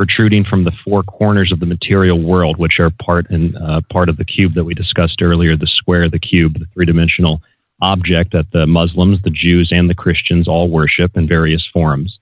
protruding 0.00 0.46
from 0.46 0.64
the 0.64 0.72
four 0.82 1.02
corners 1.02 1.52
of 1.52 1.60
the 1.60 1.66
material 1.66 2.18
world, 2.18 2.56
which 2.56 2.80
are 2.80 2.90
part 3.04 3.28
and 3.28 3.54
uh, 3.58 3.82
part 3.92 4.08
of 4.08 4.16
the 4.16 4.24
cube 4.24 4.54
that 4.54 4.64
we 4.64 4.72
discussed 4.72 5.20
earlier, 5.20 5.58
the 5.58 5.66
square, 5.66 6.08
the 6.08 6.18
cube, 6.18 6.54
the 6.54 6.64
three 6.72 6.86
dimensional 6.86 7.42
object 7.82 8.32
that 8.32 8.46
the 8.50 8.66
Muslims, 8.66 9.20
the 9.24 9.30
Jews, 9.30 9.68
and 9.70 9.90
the 9.90 9.94
Christians 9.94 10.48
all 10.48 10.70
worship 10.70 11.18
in 11.18 11.28
various 11.28 11.62
forms. 11.70 12.18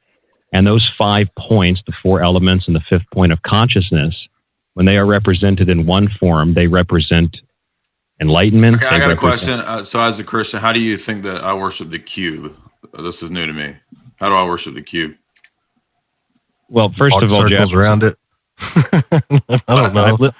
And 0.53 0.67
those 0.67 0.93
five 0.99 1.29
points, 1.39 1.81
the 1.87 1.93
four 2.03 2.21
elements 2.21 2.67
and 2.67 2.75
the 2.75 2.83
fifth 2.91 3.09
point 3.15 3.31
of 3.31 3.41
consciousness, 3.43 4.27
when 4.75 4.85
they 4.85 4.99
are 4.99 5.07
represented 5.07 5.69
in 5.69 5.87
one 5.87 6.09
form, 6.19 6.55
they 6.55 6.67
represent 6.67 7.37
enlightenment. 8.21 8.79
Okay, 8.83 8.89
I 8.89 8.99
got 8.99 9.13
a 9.13 9.17
question. 9.17 9.61
Uh, 9.61 9.85
so, 9.85 10.01
as 10.01 10.19
a 10.19 10.25
Christian, 10.25 10.59
how 10.59 10.73
do 10.73 10.83
you 10.83 10.97
think 10.97 11.23
that 11.23 11.45
I 11.45 11.55
worship 11.55 11.91
the 11.91 12.01
cube? 12.01 12.57
This 12.99 13.23
is 13.23 13.31
new 13.31 13.47
to 13.47 13.53
me. 13.53 13.77
How 14.17 14.31
do 14.31 14.35
I 14.35 14.45
worship 14.49 14.75
the 14.75 14.83
cube? 14.83 15.15
Well, 16.69 16.93
first 16.97 17.15
Walk 17.15 17.23
of 17.23 17.33
all, 17.33 17.41
circles 17.43 17.71
Jeff, 17.71 17.79
around 17.79 18.03
it. 18.03 18.17
I 18.59 19.61
don't 19.69 19.95
know. 19.95 20.05
I've, 20.05 20.21
li- 20.21 20.33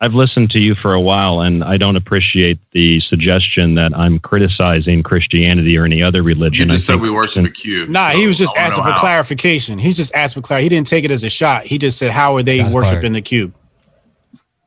I've 0.00 0.12
listened 0.12 0.50
to 0.50 0.58
you 0.58 0.74
for 0.80 0.94
a 0.94 1.00
while, 1.00 1.40
and 1.40 1.64
I 1.64 1.76
don't 1.76 1.96
appreciate 1.96 2.58
the 2.72 3.00
suggestion 3.08 3.74
that 3.76 3.96
I'm 3.96 4.18
criticizing 4.18 5.02
Christianity 5.02 5.76
or 5.78 5.84
any 5.84 6.02
other 6.02 6.22
religion. 6.22 6.68
You 6.68 6.74
just 6.74 6.88
I 6.88 6.92
said 6.92 7.00
think 7.00 7.02
we 7.02 7.10
worship 7.10 7.44
a 7.46 7.50
cube. 7.50 7.88
Nah, 7.88 8.12
so 8.12 8.18
he 8.18 8.26
was 8.26 8.38
just 8.38 8.56
asking 8.56 8.84
for 8.84 8.90
how. 8.90 9.00
clarification. 9.00 9.78
He's 9.78 9.96
just 9.96 10.14
asking 10.14 10.42
for 10.42 10.46
clarity. 10.46 10.64
He 10.64 10.68
didn't 10.68 10.86
take 10.86 11.04
it 11.04 11.10
as 11.10 11.24
a 11.24 11.28
shot. 11.28 11.64
He 11.64 11.78
just 11.78 11.98
said, 11.98 12.10
"How 12.10 12.36
are 12.36 12.42
they 12.42 12.58
That's 12.58 12.74
worshiping 12.74 13.00
fired. 13.00 13.14
the 13.14 13.22
cube?" 13.22 13.54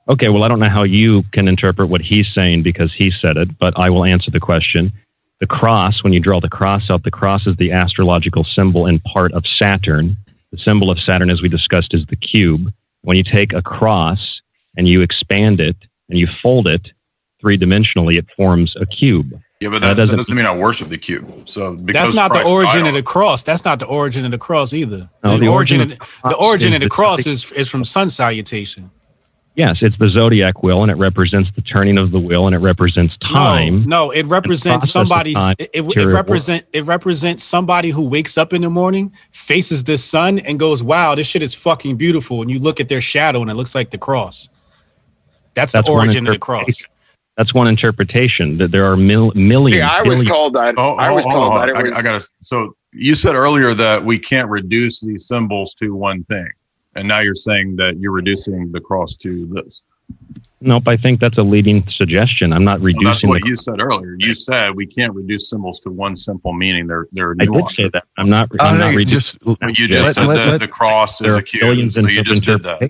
Okay, 0.09 0.29
well, 0.29 0.43
I 0.43 0.47
don't 0.47 0.59
know 0.59 0.71
how 0.71 0.83
you 0.83 1.21
can 1.31 1.47
interpret 1.47 1.89
what 1.89 2.01
he's 2.01 2.25
saying 2.35 2.63
because 2.63 2.91
he 2.97 3.11
said 3.21 3.37
it, 3.37 3.59
but 3.59 3.73
I 3.77 3.91
will 3.91 4.05
answer 4.05 4.31
the 4.31 4.39
question. 4.39 4.91
The 5.39 5.45
cross, 5.45 6.03
when 6.03 6.11
you 6.11 6.19
draw 6.19 6.39
the 6.41 6.49
cross 6.49 6.81
out, 6.89 7.03
the 7.03 7.11
cross 7.11 7.45
is 7.45 7.55
the 7.57 7.71
astrological 7.71 8.43
symbol 8.55 8.87
and 8.87 9.01
part 9.03 9.31
of 9.33 9.43
Saturn. 9.61 10.17
The 10.51 10.57
symbol 10.67 10.91
of 10.91 10.97
Saturn, 11.05 11.29
as 11.29 11.41
we 11.41 11.49
discussed, 11.49 11.93
is 11.93 12.05
the 12.09 12.15
cube. 12.15 12.71
When 13.01 13.17
you 13.17 13.23
take 13.23 13.53
a 13.53 13.61
cross 13.61 14.19
and 14.77 14.87
you 14.87 15.01
expand 15.01 15.59
it 15.59 15.75
and 16.09 16.17
you 16.17 16.27
fold 16.41 16.67
it 16.67 16.81
three 17.39 17.57
dimensionally, 17.57 18.17
it 18.17 18.25
forms 18.35 18.73
a 18.79 18.85
cube. 18.85 19.31
Yeah, 19.61 19.69
but 19.69 19.79
That 19.79 19.79
that, 19.79 19.87
that 19.87 19.95
doesn't- 20.01 20.17
doesn't, 20.17 20.35
mean 20.35 20.45
I 20.45 20.55
worship 20.55 20.89
the 20.89 20.97
cube. 20.97 21.47
So 21.47 21.75
because 21.75 22.07
That's 22.07 22.15
not 22.15 22.31
Christ 22.31 22.45
the 22.45 22.51
origin 22.51 22.81
died 22.83 22.87
of 22.89 22.93
the 22.95 23.03
cross. 23.03 23.43
That's 23.43 23.63
not 23.65 23.79
the 23.79 23.85
origin 23.85 24.25
of 24.25 24.31
the 24.31 24.37
cross 24.37 24.73
either. 24.73 25.09
No, 25.23 25.33
the, 25.33 25.39
the 25.39 25.47
origin, 25.47 25.79
origin 25.81 25.97
of, 26.01 26.19
of 26.23 26.29
the 26.31 26.35
origin 26.37 26.73
of 26.73 26.79
the 26.79 26.85
the- 26.85 26.89
cross 26.89 27.27
is 27.27 27.51
is 27.53 27.69
from 27.69 27.83
sun 27.85 28.09
salutation. 28.09 28.89
Yes, 29.59 29.79
it's 29.81 29.97
the 29.97 30.07
zodiac 30.07 30.63
wheel, 30.63 30.83
and 30.83 30.89
it 30.89 30.95
represents 30.95 31.49
the 31.53 31.61
turning 31.61 31.99
of 31.99 32.11
the 32.11 32.19
wheel, 32.19 32.45
and 32.45 32.55
it 32.55 32.59
represents 32.59 33.13
time. 33.17 33.81
No, 33.81 34.05
no, 34.05 34.11
it 34.11 34.25
represents 34.25 34.85
of 34.85 34.89
somebody's. 34.89 35.35
It, 35.35 35.55
it, 35.59 35.69
it 35.73 35.85
material 35.85 36.13
represent 36.13 36.65
it 36.71 36.85
represents 36.85 37.43
somebody 37.43 37.89
who 37.89 38.03
wakes 38.03 38.37
up 38.37 38.53
in 38.53 38.61
the 38.61 38.69
morning, 38.69 39.13
faces 39.31 39.83
the 39.83 39.97
sun, 39.97 40.39
and 40.39 40.57
goes, 40.57 40.81
"Wow, 40.81 41.13
this 41.13 41.27
shit 41.27 41.43
is 41.43 41.53
fucking 41.53 41.97
beautiful." 41.97 42.41
And 42.41 42.49
you 42.49 42.57
look 42.59 42.79
at 42.79 42.87
their 42.87 43.01
shadow, 43.01 43.41
and 43.41 43.51
it 43.51 43.55
looks 43.55 43.75
like 43.75 43.89
the 43.89 43.97
cross. 43.97 44.47
That's, 45.55 45.73
the 45.73 45.83
origin 45.85 46.25
of 46.25 46.35
the 46.35 46.39
cross. 46.39 46.81
That's 47.35 47.53
one 47.53 47.67
interpretation. 47.67 48.59
That 48.59 48.71
there 48.71 48.89
are 48.89 48.95
mil- 48.95 49.33
millions. 49.35 49.79
Yeah, 49.79 49.89
I 49.89 50.03
was 50.03 50.19
billions- 50.19 50.29
told 50.29 50.53
that. 50.53 50.75
Oh, 50.77 50.93
I 50.93 51.09
oh, 51.09 51.15
was 51.15 51.25
hold 51.25 51.35
oh, 51.35 51.39
told 51.39 51.51
on, 51.51 51.57
oh, 51.57 51.59
that 51.59 51.69
it 51.69 51.75
I, 51.75 51.83
was. 51.83 51.91
I 51.99 52.01
gotta. 52.01 52.27
So 52.39 52.77
you 52.93 53.13
said 53.13 53.35
earlier 53.35 53.73
that 53.73 54.01
we 54.01 54.19
can't 54.19 54.49
reduce 54.49 55.01
these 55.01 55.27
symbols 55.27 55.73
to 55.79 55.93
one 55.93 56.23
thing, 56.29 56.49
and 56.99 57.07
now 57.07 57.19
you're 57.19 57.33
saying 57.35 57.75
that 57.77 57.97
you're 57.99 58.11
reducing 58.11 58.71
the 58.71 58.79
cross 58.79 59.15
to 59.15 59.47
this. 59.47 59.83
Nope, 60.61 60.83
I 60.87 60.97
think 60.97 61.21
that's 61.21 61.37
a 61.37 61.41
leading 61.41 61.85
suggestion. 61.95 62.51
I'm 62.51 62.65
not 62.65 62.81
Well, 62.81 62.91
that's 62.93 63.23
reducing. 63.23 63.29
what 63.29 63.41
the, 63.43 63.47
you 63.47 63.55
said 63.55 63.79
earlier. 63.79 64.15
You 64.19 64.33
said 64.35 64.75
we 64.75 64.85
can't 64.85 65.13
reduce 65.13 65.49
symbols 65.49 65.79
to 65.81 65.89
one 65.89 66.15
simple 66.17 66.51
meaning. 66.51 66.85
They're 66.87 67.07
they're 67.13 67.33
I 67.39 67.45
did 67.45 67.63
say 67.77 67.89
that. 67.93 68.03
I'm 68.17 68.29
not. 68.29 68.49
I 68.59 68.67
I'm 68.69 68.77
not 68.77 68.95
reducing. 68.95 69.07
just- 69.07 69.39
But 69.61 69.77
you 69.79 69.85
Yeah. 69.85 70.03
just 70.03 70.15
said 70.15 70.25
let- 70.27 70.35
that 70.35 70.47
let- 70.51 70.59
the 70.59 70.67
cross 70.67 71.21
is 71.21 71.33
a 71.35 71.41
cube. 71.41 71.61
billions 71.61 71.93
So 71.93 72.01
you 72.07 72.23
just 72.23 72.43
did 72.43 72.63
that. 72.63 72.81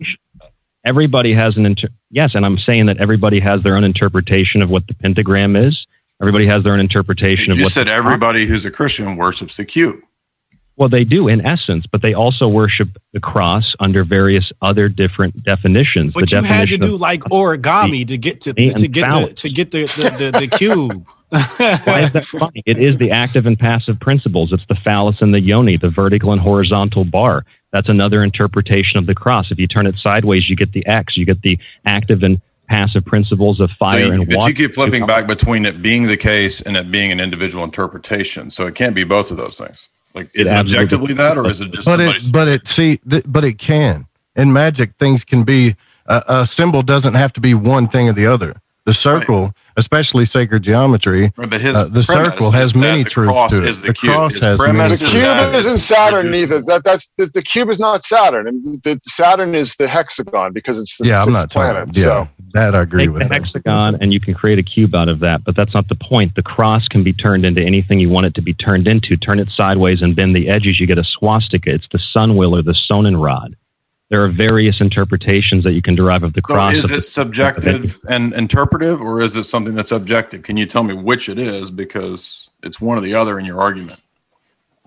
Everybody 0.86 1.34
has 1.34 1.58
an 1.58 1.66
inter- 1.66 1.90
yes, 2.10 2.32
and 2.34 2.46
I'm 2.46 2.58
saying 2.68 2.86
that 2.88 2.98
everybody 2.98 3.40
has 3.42 3.62
their 3.64 3.76
own 3.78 3.84
interpretation 3.84 4.64
of 4.64 4.70
what 4.70 4.88
the 4.88 4.94
pentagram 4.96 5.56
is. 5.56 5.78
Everybody 6.22 6.48
has 6.48 6.64
their 6.64 6.74
own 6.74 6.80
interpretation 6.80 7.52
of 7.52 7.56
what 7.56 7.60
You 7.60 7.64
what 7.66 7.72
said 7.74 7.88
the- 7.88 7.92
everybody 7.94 8.46
who's 8.46 8.66
a 8.66 8.72
Christian 8.72 9.16
worships 9.18 9.58
the 9.58 9.66
cube. 9.66 10.00
Well, 10.80 10.88
they 10.88 11.04
do 11.04 11.28
in 11.28 11.46
essence, 11.46 11.86
but 11.92 12.02
they 12.02 12.14
also 12.14 12.48
worship 12.48 12.88
the 13.12 13.20
cross 13.20 13.76
under 13.82 14.06
various 14.06 14.50
other 14.62 14.88
different 14.88 15.44
definitions. 15.44 16.14
But 16.14 16.30
the 16.30 16.38
you 16.38 16.44
had 16.44 16.70
to 16.70 16.78
do 16.78 16.96
like 16.96 17.20
origami 17.26 18.08
to 18.08 18.18
get 18.18 18.40
to 18.42 18.54
and 18.56 18.78
to 18.78 18.88
get 18.88 19.12
the 19.12 19.34
to 19.34 19.50
get 19.50 19.72
the 19.72 19.84
the, 19.84 20.32
the, 20.32 20.40
the 20.40 20.48
cube. 20.48 21.06
Why 21.30 22.00
is 22.00 22.12
that 22.14 22.24
funny? 22.26 22.64
It 22.66 22.82
is 22.82 22.98
the 22.98 23.12
active 23.12 23.46
and 23.46 23.60
passive 23.60 24.00
principles. 24.00 24.54
It's 24.54 24.64
the 24.70 24.78
phallus 24.84 25.18
and 25.20 25.34
the 25.34 25.42
yoni, 25.42 25.76
the 25.76 25.90
vertical 25.90 26.32
and 26.32 26.40
horizontal 26.40 27.04
bar. 27.04 27.44
That's 27.74 27.90
another 27.90 28.24
interpretation 28.24 28.98
of 28.98 29.06
the 29.06 29.14
cross. 29.14 29.52
If 29.52 29.60
you 29.60 29.68
turn 29.68 29.86
it 29.86 29.96
sideways, 29.98 30.50
you 30.50 30.56
get 30.56 30.72
the 30.72 30.88
X. 30.88 31.18
You 31.18 31.26
get 31.26 31.42
the 31.42 31.60
active 31.86 32.24
and 32.24 32.42
passive 32.70 33.04
principles 33.04 33.60
of 33.60 33.70
fire 33.78 34.00
So 34.00 34.06
you- 34.06 34.12
and 34.14 34.28
but 34.30 34.38
water. 34.38 34.50
you 34.50 34.56
keep 34.56 34.74
flipping 34.74 35.06
back 35.06 35.28
between 35.28 35.66
it 35.66 35.82
being 35.82 36.08
the 36.08 36.18
case 36.18 36.62
and 36.62 36.78
it 36.78 36.90
being 36.90 37.12
an 37.12 37.20
individual 37.20 37.66
interpretation. 37.66 38.50
So 38.50 38.66
it 38.66 38.76
can't 38.76 38.96
be 38.96 39.04
both 39.04 39.30
of 39.30 39.36
those 39.38 39.58
things. 39.58 39.90
Like, 40.14 40.30
is 40.34 40.48
It 40.48 40.54
it, 40.54 40.58
objectively 40.58 41.14
that, 41.14 41.38
or 41.38 41.48
is 41.48 41.62
it 41.62 41.72
just 41.72 41.86
but 41.86 42.00
it 42.00 42.32
but 42.32 42.48
it 42.48 42.68
see 42.68 42.98
th- 43.10 43.24
but 43.28 43.44
it 43.44 43.58
can 43.58 44.08
in 44.36 44.52
magic 44.54 44.94
things 44.98 45.24
can 45.24 45.44
be 45.44 45.76
a, 46.08 46.24
a 46.28 46.48
symbol 46.48 46.82
doesn't 46.82 47.14
have 47.14 47.32
to 47.34 47.42
be 47.42 47.54
one 47.54 47.88
thing 47.88 48.10
or 48.10 48.14
the 48.14 48.26
other 48.26 48.56
the 48.86 48.94
circle 48.94 49.54
especially 49.78 50.26
sacred 50.26 50.64
geometry 50.64 51.32
Right, 51.38 51.50
but 51.50 51.62
his 51.62 51.76
uh, 51.76 51.86
the 51.86 52.02
circle 52.02 52.50
has 52.52 52.76
many 52.76 53.04
the 53.04 53.10
truths 53.10 53.48
to 53.50 53.58
it. 53.58 53.74
the 53.76 53.88
the 53.90 53.94
cube. 53.94 54.14
cross 54.14 54.32
His 54.34 54.42
has 54.42 54.58
many 54.60 54.72
premise 54.74 55.00
The 55.00 55.06
is 55.06 55.12
truths. 55.12 55.26
cube 55.26 55.38
that 55.38 55.56
isn't 55.56 55.78
Saturn 55.80 56.26
reduced- 56.26 56.42
either. 56.54 56.62
That 56.64 56.84
that's 56.84 57.08
the, 57.18 57.26
the 57.28 57.42
cube 57.44 57.70
is 57.70 57.80
not 57.80 58.04
Saturn, 58.04 58.48
and 58.48 58.64
the, 58.84 59.00
Saturn 59.06 59.54
is 59.54 59.76
the 59.76 59.88
hexagon 59.88 60.54
because 60.54 60.80
it's 60.80 60.98
the 60.98 61.06
yeah 61.06 61.20
i'm 61.22 61.26
sixth 61.26 61.34
not 61.34 61.52
planet. 61.52 61.88
talking 61.94 62.02
yeah 62.04 62.26
So 62.26 62.30
that 62.54 62.76
i 62.76 62.82
agree 62.82 63.06
Take 63.06 63.14
with 63.14 63.28
the 63.28 63.34
hexagon 63.34 63.98
and 64.02 64.14
you 64.14 64.20
can 64.20 64.34
create 64.34 64.60
a 64.60 64.64
cube 64.64 64.96
out 64.96 65.10
of 65.10 65.20
that, 65.20 65.44
but 65.44 65.56
that's 65.56 65.74
not 65.74 65.88
the 65.88 65.96
point. 65.96 66.36
The 66.36 66.42
cross 66.44 66.88
can 66.88 67.04
be 67.04 67.14
turned 67.14 67.46
into 67.46 67.62
anything 67.62 68.00
you 68.00 68.10
want 68.10 68.26
it 68.26 68.36
to 68.36 68.42
be 68.42 68.54
turned 68.54 68.88
into. 68.88 69.18
Turn 69.18 69.40
it 69.40 69.50
sideways 69.56 70.02
and 70.02 70.16
bend 70.16 70.36
the 70.36 70.50
edges, 70.50 70.80
you 70.80 70.88
get 70.88 70.98
a 70.98 71.04
swastika. 71.04 71.74
It's 71.74 71.88
the 71.92 72.00
sun 72.14 72.36
wheel 72.38 72.56
or 72.56 72.62
the 72.62 72.76
Sonnenrad. 72.90 73.56
There 74.10 74.24
are 74.24 74.30
various 74.30 74.82
interpretations 74.82 75.64
that 75.66 75.74
you 75.74 75.84
can 75.84 75.94
derive 75.96 76.24
of 76.24 76.34
the 76.34 76.42
So 76.48 76.54
cross. 76.54 76.74
is 76.74 76.86
of 76.86 76.92
the- 76.92 76.98
it 76.98 77.02
subjective 77.04 78.00
and 78.10 78.34
interpretive, 78.34 79.00
or 79.02 79.22
is 79.22 79.36
it 79.36 79.44
something 79.44 79.76
that's 79.76 79.92
objective? 79.92 80.42
Can 80.44 80.58
you 80.58 80.66
tell 80.66 80.84
me 80.84 80.96
which 80.96 81.30
it 81.30 81.38
is? 81.38 81.70
Because 81.70 82.50
it's 82.64 82.82
one 82.82 82.98
or 82.98 83.02
the 83.02 83.14
other 83.14 83.38
in 83.38 83.46
your 83.46 83.62
argument. 83.62 84.00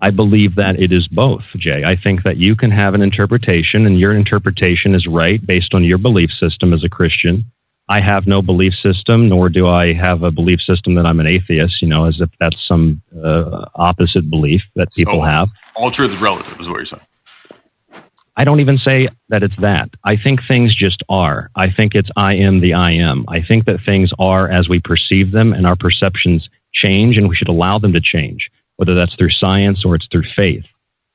I 0.01 0.09
believe 0.11 0.55
that 0.55 0.77
it 0.81 0.91
is 0.91 1.07
both, 1.07 1.43
Jay. 1.55 1.83
I 1.85 1.95
think 1.95 2.23
that 2.23 2.35
you 2.35 2.57
can 2.57 2.71
have 2.71 2.93
an 2.93 3.01
interpretation, 3.01 3.85
and 3.85 3.97
your 3.97 4.13
interpretation 4.13 4.93
is 4.93 5.07
right 5.07 5.45
based 5.47 5.73
on 5.73 5.85
your 5.85 5.97
belief 5.97 6.29
system 6.37 6.73
as 6.73 6.83
a 6.83 6.89
Christian. 6.89 7.45
I 7.89 8.01
have 8.01 8.25
no 8.27 8.41
belief 8.41 8.73
system, 8.81 9.27
nor 9.27 9.49
do 9.49 9.67
I 9.67 9.93
have 9.93 10.23
a 10.23 10.31
belief 10.31 10.59
system 10.61 10.95
that 10.95 11.05
I'm 11.05 11.19
an 11.19 11.27
atheist, 11.27 11.81
you 11.81 11.87
know, 11.87 12.05
as 12.05 12.15
if 12.21 12.29
that's 12.39 12.55
some 12.67 13.01
uh, 13.23 13.65
opposite 13.75 14.29
belief 14.29 14.61
that 14.75 14.93
people 14.93 15.19
So- 15.19 15.21
have. 15.21 15.49
All 15.75 15.91
truth 15.91 16.13
is 16.13 16.21
relative, 16.21 16.59
is 16.61 16.69
what 16.69 16.77
you're 16.77 16.85
saying. 16.85 17.01
I 18.35 18.45
don't 18.45 18.61
even 18.61 18.79
say 18.79 19.07
that 19.29 19.43
it's 19.43 19.55
that. 19.61 19.89
I 20.03 20.15
think 20.15 20.39
things 20.47 20.73
just 20.73 21.03
are. 21.07 21.51
I 21.55 21.69
think 21.71 21.93
it's 21.93 22.09
I 22.15 22.35
am 22.35 22.61
the 22.61 22.73
I 22.73 22.91
am. 22.93 23.25
I 23.27 23.41
think 23.43 23.65
that 23.65 23.79
things 23.85 24.09
are 24.17 24.49
as 24.49 24.67
we 24.67 24.79
perceive 24.79 25.31
them, 25.31 25.53
and 25.53 25.67
our 25.67 25.75
perceptions 25.75 26.47
change, 26.73 27.17
and 27.17 27.29
we 27.29 27.35
should 27.35 27.47
allow 27.49 27.77
them 27.77 27.93
to 27.93 28.01
change, 28.01 28.49
whether 28.77 28.95
that's 28.95 29.13
through 29.15 29.29
science 29.39 29.85
or 29.85 29.93
it's 29.93 30.07
through 30.11 30.23
faith. 30.35 30.65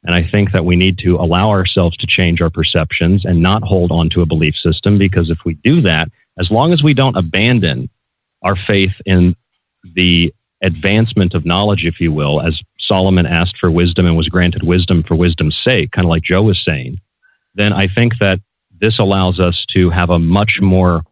And 0.05 0.15
I 0.15 0.29
think 0.31 0.53
that 0.53 0.65
we 0.65 0.77
need 0.77 0.99
to 0.99 1.17
allow 1.17 1.51
ourselves 1.51 1.97
to 1.97 2.07
change 2.07 2.41
our 2.41 2.51
perceptions 2.51 3.25
and 3.25 3.43
not 3.43 3.65
hold 3.65 3.91
on 3.91 4.11
to 4.11 4.23
a 4.23 4.27
belief 4.27 4.55
system 4.63 4.97
because 4.97 5.29
if 5.29 5.39
we 5.45 5.55
do 5.65 5.81
that, 5.83 6.09
as 6.39 6.51
long 6.51 6.73
as 6.73 6.83
we 6.83 6.95
don't 6.95 7.17
abandon 7.17 7.91
our 8.43 8.57
faith 8.69 8.93
in 9.05 9.37
the 9.95 10.33
advancement 10.63 11.35
of 11.35 11.45
knowledge, 11.45 11.85
if 11.85 12.01
you 12.01 12.13
will, 12.13 12.41
as 12.41 12.59
Solomon 12.81 13.27
asked 13.27 13.57
for 13.61 13.71
wisdom 13.71 14.07
and 14.07 14.17
was 14.17 14.29
granted 14.29 14.63
wisdom 14.63 15.03
for 15.03 15.15
wisdom's 15.15 15.59
sake, 15.67 15.91
kind 15.91 16.05
of 16.05 16.11
like 16.11 16.23
Joe 16.23 16.43
was 16.43 16.61
saying, 16.67 17.01
then 17.55 17.73
I 17.73 17.87
think 17.87 18.15
that 18.21 18.41
this 18.81 18.99
allows 18.99 19.41
us 19.41 19.65
to 19.75 19.91
have 19.91 20.11
a 20.11 20.19
much 20.19 20.59
more 20.61 21.03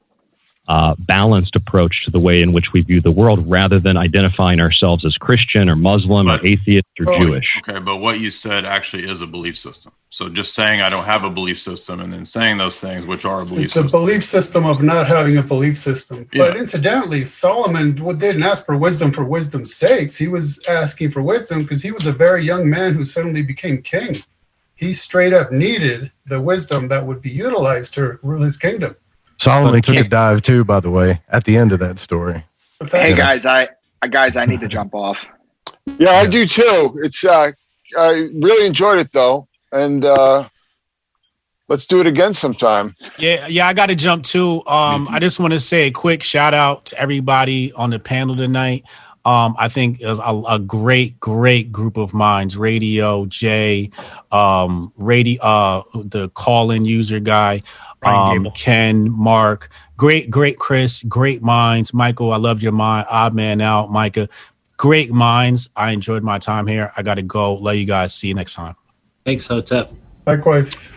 uh, 0.68 0.94
balanced 0.98 1.54
approach 1.54 2.04
to 2.04 2.10
the 2.10 2.18
way 2.18 2.42
in 2.42 2.52
which 2.52 2.72
we 2.72 2.82
view 2.82 3.00
the 3.00 3.10
world 3.10 3.48
rather 3.48 3.78
than 3.78 3.96
identifying 3.96 4.60
ourselves 4.60 5.04
as 5.04 5.14
Christian 5.16 5.68
or 5.68 5.76
Muslim 5.76 6.28
or 6.28 6.44
atheist 6.44 6.86
or 6.98 7.08
Oh, 7.08 7.24
Jewish. 7.24 7.58
Okay, 7.58 7.78
but 7.78 7.98
what 7.98 8.18
you 8.18 8.30
said 8.30 8.64
actually 8.64 9.04
is 9.04 9.20
a 9.20 9.26
belief 9.26 9.56
system. 9.56 9.92
So 10.10 10.28
just 10.28 10.54
saying 10.54 10.80
I 10.80 10.88
don't 10.88 11.04
have 11.04 11.24
a 11.24 11.30
belief 11.30 11.58
system 11.58 12.00
and 12.00 12.12
then 12.12 12.24
saying 12.24 12.58
those 12.58 12.80
things, 12.80 13.06
which 13.06 13.24
are 13.24 13.42
a 13.42 13.46
belief 13.46 13.66
It's 13.66 13.76
a 13.76 13.84
belief 13.84 14.24
system 14.24 14.64
of 14.64 14.82
not 14.82 15.06
having 15.06 15.36
a 15.36 15.42
belief 15.42 15.78
system. 15.78 16.28
Yeah. 16.32 16.46
But 16.46 16.56
incidentally, 16.56 17.24
Solomon 17.24 17.94
didn't 17.94 18.42
ask 18.42 18.64
for 18.64 18.76
wisdom 18.76 19.12
for 19.12 19.24
wisdom's 19.24 19.74
sakes. 19.74 20.16
He 20.16 20.28
was 20.28 20.64
asking 20.66 21.10
for 21.10 21.22
wisdom 21.22 21.62
because 21.62 21.82
he 21.82 21.92
was 21.92 22.06
a 22.06 22.12
very 22.12 22.44
young 22.44 22.68
man 22.68 22.94
who 22.94 23.04
suddenly 23.04 23.42
became 23.42 23.82
king. 23.82 24.16
He 24.74 24.92
straight 24.92 25.32
up 25.32 25.52
needed 25.52 26.12
the 26.26 26.40
wisdom 26.40 26.88
that 26.88 27.06
would 27.06 27.22
be 27.22 27.30
utilized 27.30 27.94
to 27.94 28.18
rule 28.22 28.42
his 28.42 28.56
kingdom. 28.56 28.96
Solomon 29.46 29.80
took 29.80 29.96
a 29.96 30.02
dive 30.02 30.42
too, 30.42 30.64
by 30.64 30.80
the 30.80 30.90
way, 30.90 31.20
at 31.28 31.44
the 31.44 31.56
end 31.56 31.70
of 31.70 31.78
that 31.78 32.00
story. 32.00 32.44
Hey 32.90 33.14
guys, 33.14 33.46
I 33.46 33.68
uh, 34.02 34.08
guys, 34.08 34.36
I 34.36 34.44
need 34.44 34.58
to 34.58 34.66
jump 34.66 34.92
off. 34.92 35.24
Yeah, 35.98 36.10
I 36.10 36.26
do 36.26 36.46
too. 36.46 36.98
It's 37.04 37.24
uh, 37.24 37.52
I 37.96 38.10
really 38.34 38.66
enjoyed 38.66 38.98
it 38.98 39.12
though, 39.12 39.46
and 39.70 40.04
uh, 40.04 40.48
let's 41.68 41.86
do 41.86 42.00
it 42.00 42.08
again 42.08 42.34
sometime. 42.34 42.96
Yeah, 43.20 43.46
yeah, 43.46 43.68
I 43.68 43.72
got 43.72 43.86
to 43.86 43.94
jump 43.94 44.24
too. 44.24 44.66
Um, 44.66 45.06
I 45.10 45.20
just 45.20 45.38
want 45.38 45.52
to 45.52 45.60
say 45.60 45.86
a 45.86 45.90
quick 45.92 46.24
shout 46.24 46.52
out 46.52 46.86
to 46.86 46.98
everybody 46.98 47.72
on 47.72 47.90
the 47.90 48.00
panel 48.00 48.34
tonight. 48.34 48.84
Um, 49.26 49.56
I 49.58 49.68
think 49.68 50.00
it 50.00 50.06
was 50.06 50.20
a, 50.20 50.54
a 50.54 50.58
great, 50.60 51.18
great 51.18 51.72
group 51.72 51.96
of 51.96 52.14
minds. 52.14 52.56
Radio 52.56 53.26
Jay, 53.26 53.90
um, 54.30 54.92
radio, 54.96 55.42
uh, 55.42 55.82
the 55.94 56.28
call-in 56.30 56.84
user 56.84 57.18
guy, 57.18 57.64
um, 58.02 58.50
Ken, 58.54 59.10
Mark, 59.10 59.70
great, 59.96 60.30
great 60.30 60.58
Chris, 60.58 61.02
great 61.04 61.42
minds. 61.42 61.92
Michael, 61.94 62.32
I 62.32 62.36
loved 62.36 62.62
your 62.62 62.72
mind. 62.72 63.06
Odd 63.10 63.34
man 63.34 63.60
out, 63.60 63.90
Micah, 63.90 64.28
great 64.76 65.10
minds. 65.12 65.68
I 65.76 65.90
enjoyed 65.92 66.22
my 66.22 66.38
time 66.38 66.66
here. 66.66 66.92
I 66.96 67.02
got 67.02 67.14
to 67.14 67.22
go. 67.22 67.54
Love 67.54 67.76
you 67.76 67.84
guys. 67.84 68.14
See 68.14 68.28
you 68.28 68.34
next 68.34 68.54
time. 68.54 68.76
Thanks, 69.24 69.46
Hotep. 69.46 69.92
Likewise. 70.26 70.92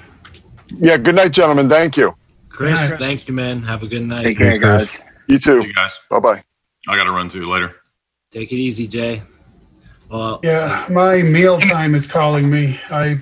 Yeah. 0.67 0.97
Good 0.97 1.15
night, 1.15 1.31
gentlemen. 1.31 1.69
Thank 1.69 1.97
you. 1.97 2.13
Chris, 2.49 2.91
thank 2.93 3.27
you, 3.27 3.33
man. 3.33 3.63
Have 3.63 3.83
a 3.83 3.87
good 3.87 4.03
night. 4.03 4.23
Take 4.23 4.37
care, 4.37 4.57
guys. 4.57 5.01
You 5.27 5.39
too. 5.39 5.61
You 5.65 5.73
guys. 5.73 5.97
Bye 6.09 6.19
bye. 6.19 6.43
I 6.87 6.95
got 6.97 7.05
to 7.05 7.11
run 7.11 7.29
too 7.29 7.45
later. 7.45 7.75
Take 8.31 8.51
it 8.51 8.57
easy, 8.57 8.87
Jay. 8.87 9.21
Well, 10.09 10.39
Yeah, 10.43 10.85
my 10.89 11.21
meal 11.21 11.59
time 11.59 11.95
is 11.95 12.05
calling 12.05 12.49
me. 12.49 12.79
I 12.91 13.19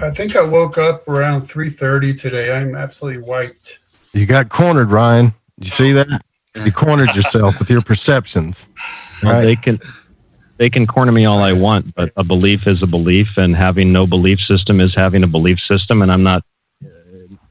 I 0.00 0.10
think 0.10 0.36
I 0.36 0.42
woke 0.42 0.78
up 0.78 1.06
around 1.08 1.42
3:30 1.42 2.20
today. 2.20 2.52
I'm 2.52 2.74
absolutely 2.74 3.22
wiped. 3.22 3.78
You 4.12 4.26
got 4.26 4.48
cornered, 4.48 4.90
Ryan. 4.90 5.34
Did 5.58 5.68
you 5.68 5.70
see 5.72 5.92
that? 5.92 6.08
You 6.54 6.72
cornered 6.72 7.14
yourself 7.14 7.58
with 7.58 7.70
your 7.70 7.82
perceptions. 7.82 8.68
Well, 9.22 9.42
they 9.42 9.56
can 9.56 9.78
they 10.58 10.70
can 10.70 10.86
corner 10.86 11.12
me 11.12 11.26
all 11.26 11.40
I 11.40 11.52
want, 11.52 11.94
but 11.94 12.12
a 12.16 12.24
belief 12.24 12.60
is 12.66 12.82
a 12.82 12.86
belief, 12.86 13.26
and 13.36 13.54
having 13.54 13.92
no 13.92 14.06
belief 14.06 14.38
system 14.48 14.80
is 14.80 14.92
having 14.96 15.22
a 15.22 15.26
belief 15.26 15.58
system. 15.70 16.00
And 16.02 16.10
I'm 16.10 16.22
not 16.22 16.42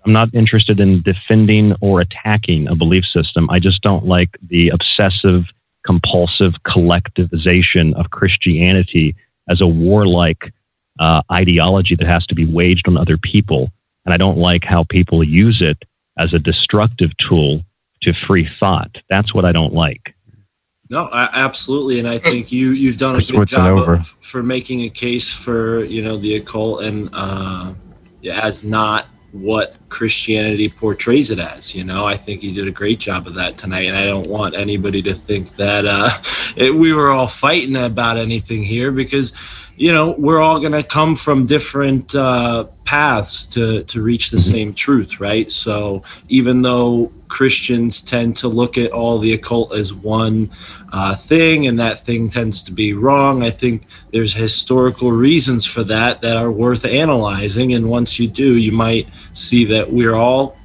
I'm 0.06 0.14
not 0.14 0.34
interested 0.34 0.80
in 0.80 1.02
defending 1.02 1.76
or 1.82 2.02
attacking 2.02 2.68
a 2.68 2.76
belief 2.76 3.04
system. 3.14 3.50
I 3.50 3.60
just 3.60 3.82
don't 3.82 4.06
like 4.06 4.30
the 4.50 4.70
obsessive, 4.70 5.44
compulsive 5.86 6.54
collectivization 6.68 7.94
of 7.96 8.12
Christianity 8.12 9.16
as 9.50 9.62
a 9.62 9.68
warlike 9.68 10.54
uh, 11.00 11.22
ideology 11.32 11.96
that 11.96 12.08
has 12.08 12.26
to 12.28 12.36
be 12.36 12.46
waged 12.46 12.88
on 12.88 12.98
other 12.98 13.18
people. 13.18 13.70
And 14.06 14.14
I 14.14 14.18
don't 14.18 14.38
like 14.38 14.64
how 14.64 14.86
people 14.90 15.24
use 15.24 15.62
it 15.62 15.78
as 16.18 16.34
a 16.34 16.40
destructive 16.40 17.12
tool 17.28 17.62
to 18.04 18.14
free 18.28 18.48
thought. 18.60 18.96
That's 19.10 19.34
what 19.34 19.46
I 19.46 19.52
don't 19.52 19.74
like. 19.74 20.16
No, 20.90 21.08
I, 21.08 21.30
absolutely, 21.34 21.98
and 21.98 22.08
I 22.08 22.20
think 22.20 22.52
you 22.52 22.70
you've 22.70 22.98
done 22.98 23.16
a 23.16 23.18
We're 23.34 23.40
good 23.40 23.48
job 23.48 23.80
over. 23.80 23.94
of, 23.96 24.16
for 24.22 24.44
making 24.44 24.82
a 24.82 24.90
case 24.90 25.34
for 25.34 25.84
you 25.84 26.04
know 26.04 26.16
the 26.16 26.36
occult 26.36 26.84
and 26.84 27.10
uh, 27.12 27.74
as 28.32 28.64
not 28.64 29.08
what 29.32 29.76
Christianity 29.90 30.70
portrays 30.70 31.32
it 31.32 31.40
as. 31.40 31.74
You 31.74 31.84
know, 31.84 32.06
I 32.06 32.16
think 32.18 32.44
you 32.44 32.54
did 32.54 32.68
a 32.68 32.72
great 32.72 33.00
job 33.00 33.26
of 33.26 33.34
that 33.34 33.58
tonight, 33.58 33.88
and 33.88 33.98
I 33.98 34.06
don't 34.06 34.28
want 34.28 34.56
anybody 34.56 35.02
to 35.04 35.16
think 35.16 35.56
that 35.56 35.86
uh, 35.86 36.10
it, 36.56 36.74
we 36.74 36.94
were 36.94 37.10
all 37.10 37.28
fighting 37.28 37.76
about 37.76 38.18
anything 38.18 38.64
here 38.64 38.92
because 38.92 39.34
you 39.78 39.92
know 39.92 40.16
we're 40.18 40.42
all 40.42 40.60
going 40.60 40.72
to 40.72 40.84
come 40.84 41.16
from 41.16 41.44
different 41.44 42.16
uh, 42.16 42.66
paths 42.86 43.46
to 43.48 43.84
to 43.84 44.02
reach 44.02 44.32
the 44.32 44.40
same 44.40 44.74
truth, 44.74 45.20
right? 45.20 45.52
So 45.52 46.04
even 46.30 46.62
though 46.62 47.12
Christians 47.28 48.02
tend 48.02 48.38
to 48.38 48.48
look 48.48 48.78
at 48.78 48.92
all 48.92 49.18
the 49.18 49.34
occult 49.34 49.74
as 49.74 49.94
one 49.94 50.50
uh, 50.94 51.16
thing, 51.16 51.68
and 51.68 51.80
that 51.80 52.00
thing 52.00 52.30
tends 52.30 52.64
to 52.64 52.72
be 52.72 52.94
wrong. 52.94 53.44
I 53.44 53.50
think 53.50 53.88
there's 54.12 54.34
historical 54.34 55.12
reasons 55.12 55.66
for 55.66 55.84
that 55.84 56.22
that 56.22 56.38
are 56.38 56.52
worth 56.52 56.86
analyzing, 56.86 57.74
and 57.74 57.90
once 57.90 58.20
you 58.20 58.28
do, 58.28 58.56
you 58.56 58.72
might 58.72 59.10
see 59.34 59.66
that 59.66 59.92
we're 59.92 60.16
all 60.16 60.58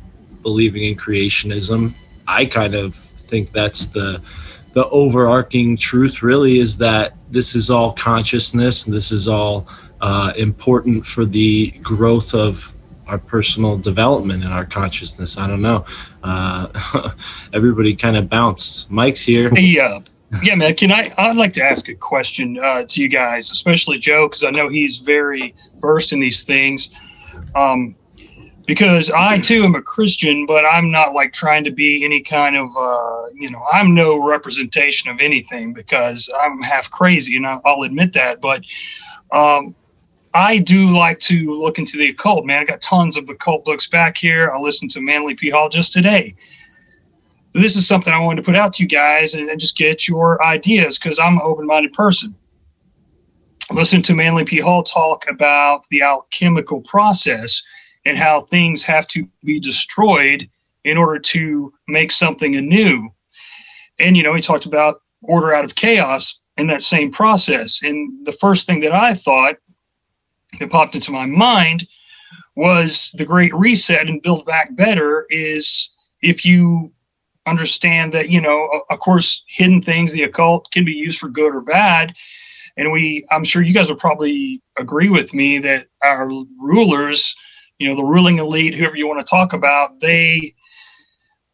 believing 0.43 0.85
in 0.85 0.97
creationism. 0.97 1.95
I 2.29 2.45
kind 2.45 2.75
of 2.75 2.95
think 2.95 3.51
that's 3.51 3.87
the 3.87 4.23
the 4.73 4.87
overarching 4.89 5.77
truth. 5.77 6.23
Really, 6.23 6.59
is 6.59 6.79
that 6.79 7.15
this 7.31 7.55
is 7.55 7.71
all 7.71 7.93
consciousness, 7.93 8.87
and 8.87 8.95
this 8.95 9.11
is 9.13 9.29
all 9.29 9.67
uh, 10.01 10.33
important 10.37 11.07
for 11.07 11.25
the 11.25 11.71
growth 11.83 12.35
of 12.35 12.73
our 13.07 13.19
personal 13.19 13.77
development 13.77 14.45
and 14.45 14.53
our 14.53 14.65
consciousness. 14.65 15.37
I 15.37 15.47
don't 15.47 15.63
know. 15.63 15.85
Uh, 16.23 17.11
everybody 17.53 17.95
kind 17.95 18.17
of 18.17 18.29
bounced. 18.29 18.91
Mike's 18.91 19.21
here. 19.21 19.51
Hey, 19.51 19.79
uh, 19.81 20.01
yeah, 20.43 20.55
man. 20.55 20.75
Can 20.77 20.93
I? 20.93 21.13
I'd 21.19 21.37
like 21.37 21.53
to 21.55 21.63
ask 21.63 21.89
a 21.89 21.95
question 21.95 22.59
uh, 22.63 22.85
to 22.89 23.03
you 23.03 23.09
guys, 23.09 23.51
especially 23.51 23.99
Joe, 23.99 24.29
because 24.29 24.45
I 24.45 24.51
know 24.51 24.69
he's 24.69 24.99
very 24.99 25.55
versed 25.81 26.13
in 26.13 26.21
these 26.21 26.45
things. 26.45 26.91
Um, 27.55 27.97
because 28.71 29.11
I 29.11 29.41
too 29.41 29.65
am 29.65 29.75
a 29.75 29.83
Christian, 29.83 30.47
but 30.47 30.65
I'm 30.65 30.93
not 30.93 31.13
like 31.13 31.33
trying 31.33 31.65
to 31.65 31.73
be 31.73 32.05
any 32.05 32.21
kind 32.21 32.55
of, 32.55 32.69
uh, 32.79 33.25
you 33.35 33.51
know, 33.51 33.67
I'm 33.73 33.97
no 33.97 34.25
representation 34.25 35.11
of 35.11 35.19
anything 35.19 35.73
because 35.73 36.31
I'm 36.41 36.63
half 36.63 36.89
crazy, 36.89 37.37
and 37.37 37.49
I'll, 37.49 37.83
admit 37.83 38.13
that. 38.13 38.41
But 38.41 38.63
um, 39.33 39.75
I 40.35 40.59
do 40.59 40.97
like 40.97 41.19
to 41.19 41.61
look 41.61 41.81
into 41.81 41.99
the 41.99 42.11
occult, 42.11 42.47
man. 42.47 42.63
I 42.63 42.65
got 42.65 42.81
tons 42.81 43.17
of 43.17 43.29
occult 43.29 43.65
books 43.65 43.89
back 43.89 44.17
here. 44.17 44.53
I 44.53 44.59
listened 44.61 44.93
to 44.93 45.01
Manly 45.01 45.35
P. 45.35 45.51
Hall 45.51 45.69
just 45.69 45.93
today 45.93 46.37
this 47.53 47.75
is 47.75 47.89
something 47.89 48.13
I 48.13 48.19
wanted 48.21 48.43
to 48.43 48.47
put 48.47 48.55
out 48.55 48.75
to 48.75 48.85
you 48.85 48.89
guys 48.89 49.35
and, 49.35 49.49
and 49.49 49.59
just 49.59 49.77
get 49.77 50.07
your 50.07 50.41
ideas 50.45 50.97
because 50.97 51.19
I'm 51.19 51.39
an 51.39 51.43
open 51.43 51.67
minded 51.67 51.93
person. 51.93 52.33
Listen 53.73 54.01
to 54.03 54.15
Manly 54.15 54.45
P. 54.45 54.61
Hall 54.61 54.85
talk 54.85 55.29
about 55.29 55.89
the 55.89 56.03
alchemical 56.03 56.81
process 56.83 57.61
and 58.05 58.17
how 58.17 58.43
things 58.43 58.83
have 58.83 59.07
to 59.09 59.29
be 59.45 59.61
destroyed 59.61 60.49
in 60.85 60.97
order 60.97 61.19
to 61.19 61.73
make 61.89 62.13
something 62.13 62.57
anew. 62.57 63.11
And, 63.99 64.17
you 64.17 64.23
know, 64.23 64.35
he 64.35 64.41
talked 64.41 64.67
about 64.67 65.03
order 65.23 65.53
out 65.53 65.65
of 65.65 65.75
chaos 65.75 66.39
in 66.57 66.67
that 66.69 66.83
same 66.83 67.13
process. 67.13 67.83
And 67.83 68.27
the 68.27 68.33
first 68.33 68.67
thing 68.67 68.81
that 68.81 68.93
I 68.93 69.15
thought 69.15 69.57
that 70.59 70.71
popped 70.71 70.95
into 70.95 71.13
my 71.13 71.27
mind 71.27 71.87
was 72.57 73.15
the 73.17 73.25
great 73.25 73.55
reset 73.55 74.09
and 74.09 74.23
build 74.23 74.45
back 74.47 74.75
better 74.77 75.27
is 75.31 75.91
if 76.23 76.45
you 76.45 76.93
understand 77.47 78.13
that 78.13 78.29
you 78.29 78.41
know 78.41 78.83
of 78.91 78.99
course 79.01 79.43
hidden 79.49 79.81
things 79.81 80.13
the 80.13 80.23
occult 80.23 80.71
can 80.73 80.85
be 80.85 80.93
used 80.93 81.19
for 81.19 81.29
good 81.29 81.55
or 81.55 81.63
bad 81.63 82.13
and 82.77 82.93
we 82.93 83.27
i'm 83.31 83.45
sure 83.45 83.63
you 83.63 83.73
guys 83.73 83.89
will 83.89 83.97
probably 83.97 84.61
agree 84.79 85.09
with 85.09 85.33
me 85.33 85.59
that 85.59 85.87
our 86.03 86.29
rulers 86.59 87.35
you 87.81 87.89
know 87.89 87.97
the 87.97 88.05
ruling 88.05 88.39
elite 88.39 88.75
whoever 88.75 88.97
you 88.97 89.09
want 89.09 89.19
to 89.19 89.29
talk 89.29 89.53
about 89.53 89.99
they 90.01 90.55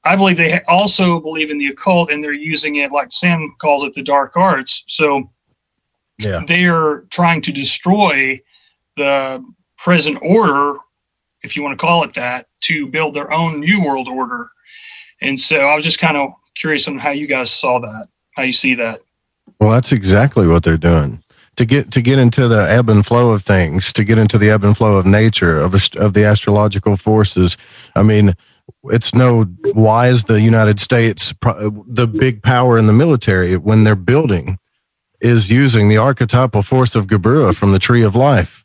i 0.04 0.14
believe 0.14 0.36
they 0.36 0.60
also 0.68 1.18
believe 1.20 1.50
in 1.50 1.56
the 1.56 1.68
occult 1.68 2.10
and 2.10 2.22
they're 2.22 2.32
using 2.34 2.76
it 2.76 2.92
like 2.92 3.10
sam 3.10 3.54
calls 3.58 3.82
it 3.84 3.94
the 3.94 4.02
dark 4.02 4.36
arts 4.36 4.84
so 4.86 5.30
Yeah. 6.18 6.42
they're 6.46 7.02
trying 7.10 7.40
to 7.42 7.52
destroy 7.52 8.38
the 8.96 9.42
present 9.78 10.18
order 10.20 10.76
if 11.42 11.56
you 11.56 11.62
want 11.62 11.78
to 11.78 11.86
call 11.86 12.02
it 12.02 12.12
that 12.14 12.48
to 12.62 12.86
build 12.88 13.14
their 13.14 13.32
own 13.32 13.60
new 13.60 13.82
world 13.82 14.08
order 14.08 14.50
and 15.22 15.40
so 15.40 15.56
I 15.60 15.74
was 15.74 15.82
just 15.84 15.98
kind 15.98 16.16
of 16.18 16.32
curious 16.56 16.86
on 16.88 16.98
how 16.98 17.08
you 17.10 17.26
guys 17.26 17.50
saw 17.50 17.78
that, 17.78 18.08
how 18.34 18.42
you 18.42 18.52
see 18.52 18.74
that. 18.74 19.00
Well, 19.58 19.70
that's 19.70 19.90
exactly 19.92 20.46
what 20.46 20.62
they're 20.62 20.76
doing. 20.76 21.22
To 21.56 21.64
get 21.64 21.90
to 21.92 22.02
get 22.02 22.18
into 22.18 22.48
the 22.48 22.70
ebb 22.70 22.90
and 22.90 23.04
flow 23.04 23.30
of 23.30 23.42
things, 23.42 23.92
to 23.94 24.04
get 24.04 24.18
into 24.18 24.36
the 24.36 24.50
ebb 24.50 24.62
and 24.62 24.76
flow 24.76 24.96
of 24.96 25.06
nature 25.06 25.58
of 25.58 25.74
of 25.96 26.12
the 26.12 26.24
astrological 26.24 26.98
forces. 26.98 27.56
I 27.94 28.02
mean, 28.02 28.34
it's 28.84 29.14
no 29.14 29.44
why 29.72 30.08
is 30.08 30.24
the 30.24 30.40
United 30.40 30.80
States 30.80 31.32
the 31.40 32.06
big 32.06 32.42
power 32.42 32.76
in 32.76 32.86
the 32.86 32.92
military 32.92 33.56
when 33.56 33.84
they're 33.84 33.96
building 33.96 34.58
is 35.20 35.50
using 35.50 35.88
the 35.88 35.96
archetypal 35.96 36.62
force 36.62 36.94
of 36.94 37.06
Geburah 37.06 37.54
from 37.56 37.72
the 37.72 37.78
Tree 37.78 38.02
of 38.02 38.14
Life. 38.14 38.64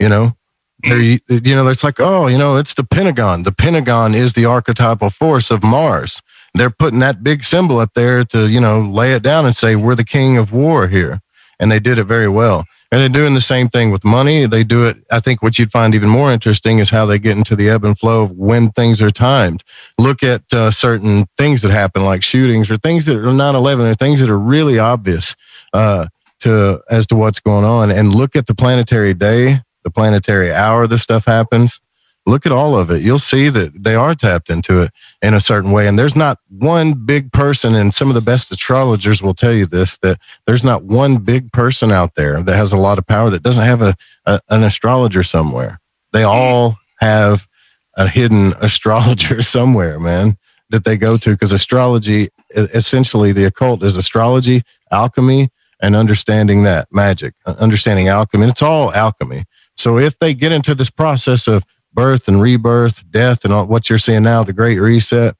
You 0.00 0.08
know, 0.08 0.36
they're, 0.84 1.00
you 1.00 1.20
know, 1.28 1.68
it's 1.68 1.84
like, 1.84 2.00
oh, 2.00 2.26
you 2.26 2.38
know, 2.38 2.56
it's 2.56 2.74
the 2.74 2.84
Pentagon. 2.84 3.44
The 3.44 3.52
Pentagon 3.52 4.14
is 4.14 4.32
the 4.32 4.46
archetypal 4.46 5.10
force 5.10 5.50
of 5.50 5.62
Mars. 5.62 6.20
They're 6.54 6.70
putting 6.70 6.98
that 7.00 7.22
big 7.22 7.44
symbol 7.44 7.78
up 7.78 7.94
there 7.94 8.24
to, 8.24 8.48
you 8.48 8.60
know, 8.60 8.80
lay 8.80 9.12
it 9.12 9.22
down 9.22 9.46
and 9.46 9.54
say, 9.54 9.76
we're 9.76 9.94
the 9.94 10.04
king 10.04 10.36
of 10.36 10.52
war 10.52 10.88
here. 10.88 11.20
And 11.62 11.70
they 11.70 11.78
did 11.78 11.98
it 11.98 12.04
very 12.04 12.28
well. 12.28 12.66
And 12.90 13.00
they're 13.00 13.08
doing 13.08 13.34
the 13.34 13.40
same 13.40 13.68
thing 13.68 13.92
with 13.92 14.04
money. 14.04 14.46
They 14.46 14.64
do 14.64 14.84
it. 14.84 14.98
I 15.12 15.20
think 15.20 15.42
what 15.42 15.58
you'd 15.58 15.70
find 15.70 15.94
even 15.94 16.08
more 16.08 16.32
interesting 16.32 16.80
is 16.80 16.90
how 16.90 17.06
they 17.06 17.20
get 17.20 17.36
into 17.36 17.54
the 17.54 17.70
ebb 17.70 17.84
and 17.84 17.96
flow 17.96 18.24
of 18.24 18.32
when 18.32 18.70
things 18.72 19.00
are 19.00 19.12
timed. 19.12 19.62
Look 19.96 20.24
at 20.24 20.42
uh, 20.52 20.72
certain 20.72 21.26
things 21.38 21.62
that 21.62 21.70
happen, 21.70 22.04
like 22.04 22.24
shootings 22.24 22.68
or 22.68 22.78
things 22.78 23.06
that 23.06 23.16
are 23.16 23.32
9 23.32 23.54
11 23.54 23.86
or 23.86 23.94
things 23.94 24.20
that 24.20 24.28
are 24.28 24.38
really 24.38 24.80
obvious 24.80 25.36
uh, 25.72 26.08
to 26.40 26.82
as 26.90 27.06
to 27.06 27.14
what's 27.14 27.38
going 27.38 27.64
on. 27.64 27.92
And 27.92 28.12
look 28.12 28.34
at 28.34 28.48
the 28.48 28.54
planetary 28.56 29.14
day, 29.14 29.60
the 29.84 29.90
planetary 29.90 30.52
hour 30.52 30.88
this 30.88 31.02
stuff 31.02 31.26
happens. 31.26 31.80
Look 32.26 32.46
at 32.46 32.52
all 32.52 32.76
of 32.76 32.90
it. 32.90 33.02
You'll 33.02 33.18
see 33.18 33.48
that 33.48 33.82
they 33.82 33.94
are 33.94 34.14
tapped 34.14 34.50
into 34.50 34.82
it 34.82 34.92
in 35.20 35.34
a 35.34 35.40
certain 35.40 35.72
way. 35.72 35.88
And 35.88 35.98
there's 35.98 36.16
not 36.16 36.38
one 36.48 36.92
big 36.92 37.32
person, 37.32 37.74
and 37.74 37.94
some 37.94 38.08
of 38.08 38.14
the 38.14 38.20
best 38.20 38.50
astrologers 38.52 39.22
will 39.22 39.34
tell 39.34 39.52
you 39.52 39.66
this 39.66 39.98
that 39.98 40.20
there's 40.46 40.64
not 40.64 40.84
one 40.84 41.18
big 41.18 41.52
person 41.52 41.90
out 41.90 42.14
there 42.14 42.42
that 42.42 42.56
has 42.56 42.72
a 42.72 42.76
lot 42.76 42.98
of 42.98 43.06
power 43.06 43.30
that 43.30 43.42
doesn't 43.42 43.64
have 43.64 43.82
a, 43.82 43.96
a 44.26 44.40
an 44.50 44.62
astrologer 44.62 45.22
somewhere. 45.22 45.80
They 46.12 46.22
all 46.22 46.78
have 47.00 47.48
a 47.96 48.08
hidden 48.08 48.52
astrologer 48.60 49.42
somewhere, 49.42 49.98
man, 49.98 50.36
that 50.70 50.84
they 50.84 50.96
go 50.96 51.16
to 51.18 51.30
because 51.30 51.52
astrology, 51.52 52.28
essentially, 52.54 53.32
the 53.32 53.44
occult 53.44 53.82
is 53.82 53.96
astrology, 53.96 54.62
alchemy, 54.90 55.50
and 55.80 55.96
understanding 55.96 56.62
that 56.62 56.86
magic, 56.92 57.34
uh, 57.44 57.54
understanding 57.58 58.06
alchemy. 58.08 58.44
And 58.44 58.52
it's 58.52 58.62
all 58.62 58.92
alchemy. 58.92 59.44
So 59.76 59.98
if 59.98 60.18
they 60.18 60.32
get 60.32 60.52
into 60.52 60.74
this 60.74 60.90
process 60.90 61.48
of 61.48 61.64
birth 61.94 62.28
and 62.28 62.40
rebirth, 62.40 63.08
death, 63.10 63.44
and 63.44 63.52
all, 63.52 63.66
what 63.66 63.88
you're 63.88 63.98
seeing 63.98 64.22
now, 64.22 64.42
the 64.42 64.52
great 64.52 64.78
reset, 64.78 65.36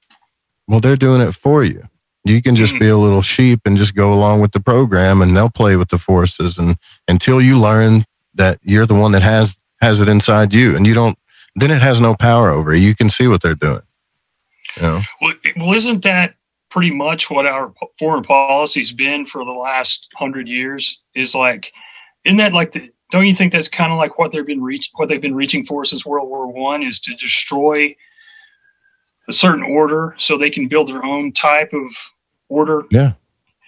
well, 0.69 0.81
they're 0.81 0.97
doing 0.97 1.21
it 1.21 1.33
for 1.33 1.65
you. 1.65 1.89
You 2.25 2.41
can 2.41 2.55
just 2.55 2.75
hmm. 2.75 2.79
be 2.79 2.89
a 2.89 2.97
little 2.97 3.23
sheep 3.23 3.61
and 3.65 3.77
just 3.77 3.95
go 3.95 4.13
along 4.13 4.41
with 4.41 4.53
the 4.53 4.61
program, 4.61 5.23
and 5.23 5.37
they'll 5.37 5.51
play 5.51 5.77
with 5.77 5.89
the 5.89 5.99
forces, 5.99 6.59
and 6.59 6.77
until 7.09 7.41
you 7.41 7.59
learn 7.59 8.05
that 8.35 8.59
you're 8.63 8.87
the 8.87 8.95
one 8.95 9.13
that 9.13 9.23
has 9.23 9.57
has 9.81 9.99
it 9.99 10.09
inside 10.09 10.55
you, 10.55 10.77
and 10.77 10.87
you 10.87 10.95
don't, 10.95 11.19
then 11.57 11.71
it 11.71 11.83
has 11.83 12.01
no 12.01 12.15
power 12.15 12.51
over 12.51 12.73
you. 12.73 12.87
You 12.87 12.95
can 12.95 13.11
see 13.11 13.27
what 13.27 13.43
they're 13.43 13.57
doing. 13.57 13.83
You 14.77 14.83
know? 14.83 15.03
well, 15.21 15.35
well, 15.57 15.73
isn't 15.73 16.03
that 16.05 16.35
pretty 16.71 16.93
much 16.93 17.29
what 17.31 17.47
our 17.47 17.75
foreign 17.99 18.23
policy's 18.23 18.93
been 18.93 19.27
for 19.27 19.45
the 19.45 19.51
last 19.51 20.09
hundred 20.15 20.49
years? 20.49 20.99
Is 21.15 21.35
like, 21.35 21.73
isn't 22.25 22.39
that 22.39 22.53
like 22.53 22.73
the? 22.73 22.91
Don't 23.13 23.27
you 23.27 23.35
think 23.35 23.53
that's 23.53 23.69
kind 23.69 23.93
of 23.93 23.99
like 23.99 24.19
what 24.19 24.33
they've 24.33 24.45
been 24.45 24.63
reach 24.63 24.91
what 24.95 25.09
they've 25.09 25.21
been 25.21 25.35
reaching 25.35 25.67
for 25.67 25.85
since 25.85 26.05
World 26.05 26.29
War 26.29 26.51
One 26.51 26.83
is 26.83 26.99
to 27.01 27.15
destroy 27.15 27.95
a 29.29 29.33
certain 29.33 29.63
order 29.63 30.15
so 30.19 30.37
they 30.37 30.51
can 30.51 30.67
build 30.67 30.89
their 30.89 31.05
own 31.05 31.31
type 31.31 31.73
of 31.75 31.95
order? 32.49 32.85
Yeah. 32.91 33.13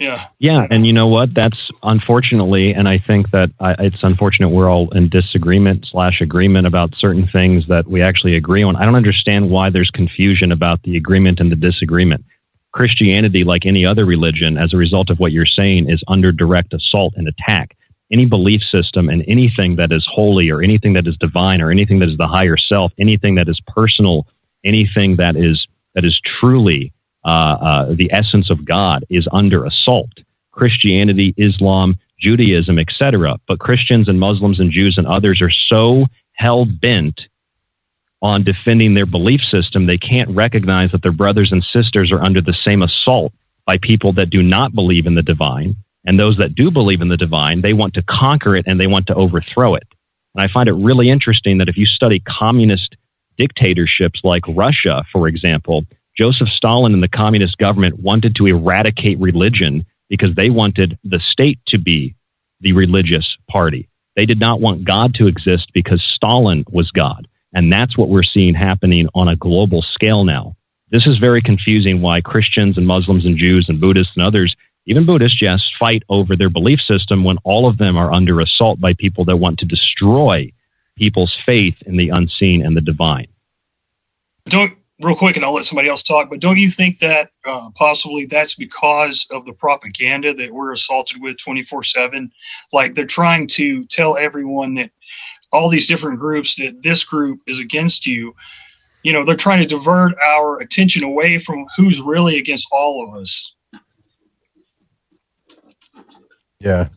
Yeah. 0.01 0.27
Yeah, 0.41 0.67
and 0.73 0.85
you 0.85 0.93
know 0.93 1.07
what? 1.07 1.35
That's 1.35 1.71
unfortunately, 1.85 2.73
and 2.73 2.89
I 2.89 2.99
think 3.07 3.31
that 3.31 3.51
I, 3.61 3.77
it's 3.79 4.03
unfortunate 4.03 4.49
we're 4.49 4.69
all 4.69 4.91
in 4.91 5.09
disagreement 5.09 5.87
slash 5.89 6.21
agreement 6.21 6.67
about 6.67 6.95
certain 6.99 7.29
things 7.29 7.65
that 7.69 7.87
we 7.87 8.03
actually 8.03 8.35
agree 8.35 8.65
on. 8.65 8.75
I 8.75 8.87
don't 8.87 8.97
understand 8.97 9.51
why 9.51 9.71
there's 9.71 9.91
confusion 9.91 10.51
about 10.51 10.83
the 10.83 10.97
agreement 10.97 11.39
and 11.39 11.53
the 11.53 11.57
disagreement. 11.57 12.25
Christianity, 12.73 13.45
like 13.45 13.67
any 13.67 13.87
other 13.87 14.05
religion, 14.05 14.59
as 14.59 14.75
a 14.75 14.77
result 14.77 15.11
of 15.11 15.21
what 15.21 15.31
you're 15.31 15.47
saying, 15.47 15.89
is 15.89 16.03
under 16.09 16.33
direct 16.33 16.75
assault 16.75 17.15
and 17.17 17.29
attack. 17.29 17.77
Any 18.15 18.27
belief 18.27 18.61
system 18.71 19.09
and 19.09 19.25
anything 19.27 19.75
that 19.77 19.91
is 19.91 20.07
holy 20.09 20.49
or 20.49 20.63
anything 20.63 20.93
that 20.93 21.07
is 21.07 21.17
divine 21.19 21.61
or 21.61 21.71
anything 21.71 21.99
that 21.99 22.09
is 22.09 22.17
the 22.17 22.29
higher 22.29 22.57
self, 22.57 22.93
anything 22.99 23.35
that 23.35 23.49
is 23.49 23.61
personal, 23.67 24.27
anything 24.63 25.17
that 25.17 25.35
is 25.37 25.57
that 25.95 26.05
is 26.05 26.17
truly 26.39 26.93
uh, 27.25 27.57
uh, 27.69 27.95
the 27.95 28.11
essence 28.13 28.51
of 28.51 28.65
God 28.65 29.05
is 29.11 29.27
under 29.33 29.65
assault. 29.65 30.13
Christianity, 30.53 31.35
Islam, 31.37 31.97
Judaism, 32.21 32.79
etc. 32.79 33.41
But 33.49 33.59
Christians 33.59 34.09
and 34.09 34.21
Muslims 34.21 34.61
and 34.61 34.71
Jews 34.71 34.95
and 34.97 35.07
others 35.07 35.43
are 35.43 35.53
so 35.69 36.07
hell 36.35 36.67
bent 36.67 37.21
on 38.25 38.43
defending 38.43 38.95
their 38.95 39.07
belief 39.07 39.41
system, 39.51 39.87
they 39.87 39.99
can't 39.99 40.31
recognize 40.31 40.91
that 40.93 41.03
their 41.03 41.13
brothers 41.13 41.51
and 41.53 41.63
sisters 41.75 42.11
are 42.11 42.25
under 42.25 42.41
the 42.41 42.57
same 42.67 42.83
assault 42.83 43.33
by 43.67 43.77
people 43.83 44.15
that 44.15 44.31
do 44.31 44.43
not 44.43 44.75
believe 44.75 45.07
in 45.07 45.15
the 45.15 45.23
divine. 45.23 45.77
And 46.05 46.19
those 46.19 46.37
that 46.39 46.55
do 46.55 46.71
believe 46.71 47.01
in 47.01 47.09
the 47.09 47.17
divine, 47.17 47.63
they 47.63 47.73
want 47.73 47.95
to 47.95 48.03
conquer 48.03 48.55
it 48.55 48.65
and 48.67 48.81
they 48.81 48.87
want 48.87 49.07
to 49.07 49.15
overthrow 49.15 49.75
it. 49.75 49.85
And 50.35 50.47
I 50.47 50.53
find 50.53 50.69
it 50.69 50.73
really 50.73 51.11
interesting 51.11 51.59
that 51.59 51.69
if 51.69 51.77
you 51.77 51.87
study 51.87 52.21
communist 52.21 52.97
dictatorships 53.39 54.21
like 54.23 54.43
Russia, 54.49 55.05
for 55.13 55.29
example, 55.29 55.85
Joseph 56.21 56.49
Stalin 56.57 56.95
and 56.95 57.03
the 57.03 57.09
communist 57.09 57.59
government 57.59 57.99
wanted 57.99 58.37
to 58.37 58.47
eradicate 58.47 59.19
religion 59.19 59.87
because 60.09 60.35
they 60.37 60.51
wanted 60.51 60.99
the 61.03 61.21
state 61.33 61.59
to 61.69 61.79
be 61.79 62.15
the 62.61 62.73
religious 62.73 63.27
party. 63.51 63.89
They 64.17 64.27
did 64.27 64.39
not 64.39 64.61
want 64.61 64.85
God 64.85 65.15
to 65.15 65.27
exist 65.27 65.71
because 65.73 66.03
Stalin 66.15 66.65
was 66.71 66.91
God. 66.93 67.27
And 67.53 67.73
that's 67.73 67.97
what 67.97 68.09
we're 68.09 68.23
seeing 68.23 68.55
happening 68.55 69.09
on 69.15 69.29
a 69.31 69.37
global 69.37 69.83
scale 69.95 70.25
now. 70.25 70.57
This 70.91 71.07
is 71.07 71.19
very 71.19 71.43
confusing 71.43 72.01
why 72.01 72.21
Christians 72.21 72.77
and 72.77 72.87
Muslims 72.87 73.25
and 73.25 73.39
Jews 73.39 73.67
and 73.69 73.81
Buddhists 73.81 74.13
and 74.17 74.25
others, 74.25 74.55
even 74.87 75.07
Buddhists, 75.07 75.41
yes, 75.41 75.61
fight 75.79 76.03
over 76.09 76.37
their 76.37 76.51
belief 76.51 76.81
system 76.81 77.25
when 77.25 77.39
all 77.45 77.69
of 77.69 77.79
them 77.79 77.97
are 77.97 78.13
under 78.13 78.41
assault 78.41 78.81
by 78.81 78.93
people 78.93 79.25
that 79.25 79.37
want 79.37 79.59
to 79.61 79.65
destroy 79.65 80.53
people's 80.97 81.35
faith 81.47 81.75
in 81.87 81.97
the 81.97 82.11
unseen 82.11 82.65
and 82.65 82.77
the 82.77 82.81
divine. 82.81 83.27
Don't 84.47 84.77
real 85.01 85.17
quick, 85.17 85.37
and 85.37 85.45
I'll 85.45 85.55
let 85.55 85.65
somebody 85.65 85.89
else 85.89 86.03
talk. 86.03 86.31
But 86.31 86.41
don't 86.41 86.59
you 86.59 86.71
think 86.71 87.01
that 87.01 87.31
uh, 87.47 87.71
possibly 87.75 88.27
that's 88.27 88.55
because 88.55 89.27
of 89.31 89.45
the 89.47 89.55
propaganda 89.55 90.35
that 90.35 90.53
we're 90.53 90.73
assaulted 90.73 91.21
with 91.21 91.39
twenty 91.39 91.65
four 91.65 91.83
seven? 91.83 92.31
Like 92.73 92.95
they're 92.95 93.07
trying 93.07 93.47
to 93.49 93.85
tell 93.87 94.17
everyone 94.19 94.75
that 94.75 94.91
all 95.53 95.69
these 95.69 95.87
different 95.87 96.19
groups 96.19 96.57
that 96.57 96.83
this 96.83 97.05
group 97.05 97.41
is 97.47 97.59
against 97.59 98.07
you. 98.07 98.35
You 99.03 99.13
know, 99.13 99.25
they're 99.25 99.37
trying 99.37 99.61
to 99.61 99.67
divert 99.67 100.15
our 100.27 100.59
attention 100.61 101.05
away 101.05 101.39
from 101.39 101.67
who's 101.77 102.01
really 102.01 102.39
against 102.39 102.67
all 102.71 103.07
of 103.07 103.21
us. 103.21 103.55
Yeah, 106.65 106.89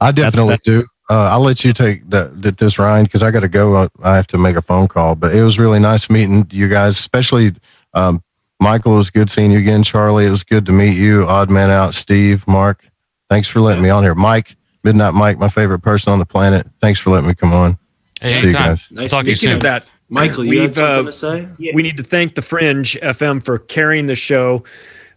I 0.00 0.12
definitely 0.12 0.58
do. 0.64 0.84
Uh, 1.08 1.28
I'll 1.30 1.40
let 1.40 1.64
you 1.64 1.72
take 1.72 2.08
that, 2.10 2.42
that 2.42 2.56
this, 2.56 2.78
Ryan, 2.78 3.04
because 3.04 3.22
I 3.22 3.30
got 3.30 3.40
to 3.40 3.48
go. 3.48 3.76
I, 3.76 3.88
I 4.02 4.16
have 4.16 4.26
to 4.28 4.38
make 4.38 4.56
a 4.56 4.62
phone 4.62 4.88
call. 4.88 5.14
But 5.14 5.34
it 5.34 5.42
was 5.42 5.58
really 5.58 5.78
nice 5.78 6.08
meeting 6.08 6.46
you 6.50 6.68
guys, 6.68 6.94
especially 6.94 7.52
um, 7.92 8.22
Michael. 8.60 8.94
It 8.94 8.98
was 8.98 9.10
good 9.10 9.30
seeing 9.30 9.52
you 9.52 9.58
again, 9.58 9.82
Charlie. 9.82 10.26
It 10.26 10.30
was 10.30 10.42
good 10.42 10.66
to 10.66 10.72
meet 10.72 10.96
you. 10.96 11.24
Odd 11.26 11.50
man 11.50 11.70
out, 11.70 11.94
Steve, 11.94 12.46
Mark. 12.48 12.88
Thanks 13.28 13.48
for 13.48 13.60
letting 13.60 13.82
me 13.82 13.90
on 13.90 14.02
here, 14.02 14.14
Mike. 14.14 14.56
Midnight 14.82 15.14
Mike, 15.14 15.38
my 15.38 15.48
favorite 15.48 15.80
person 15.80 16.12
on 16.12 16.18
the 16.18 16.26
planet. 16.26 16.66
Thanks 16.80 17.00
for 17.00 17.10
letting 17.10 17.28
me 17.28 17.34
come 17.34 17.52
on. 17.52 17.78
Hey, 18.20 18.40
See 18.40 18.46
you 18.48 18.52
guys. 18.52 18.86
Nice 18.90 19.10
Talk 19.10 19.24
to 19.24 19.30
you 19.30 19.36
Speaking 19.36 19.48
soon. 19.50 19.56
of 19.56 19.62
that, 19.62 19.86
Michael, 20.08 20.44
you 20.44 20.60
had 20.60 20.74
something 20.74 21.06
to 21.06 21.12
say? 21.12 21.48
We 21.72 21.82
need 21.82 21.96
to 21.96 22.02
thank 22.02 22.34
the 22.34 22.42
Fringe 22.42 22.96
FM 23.02 23.42
for 23.42 23.58
carrying 23.58 24.06
the 24.06 24.14
show 24.14 24.62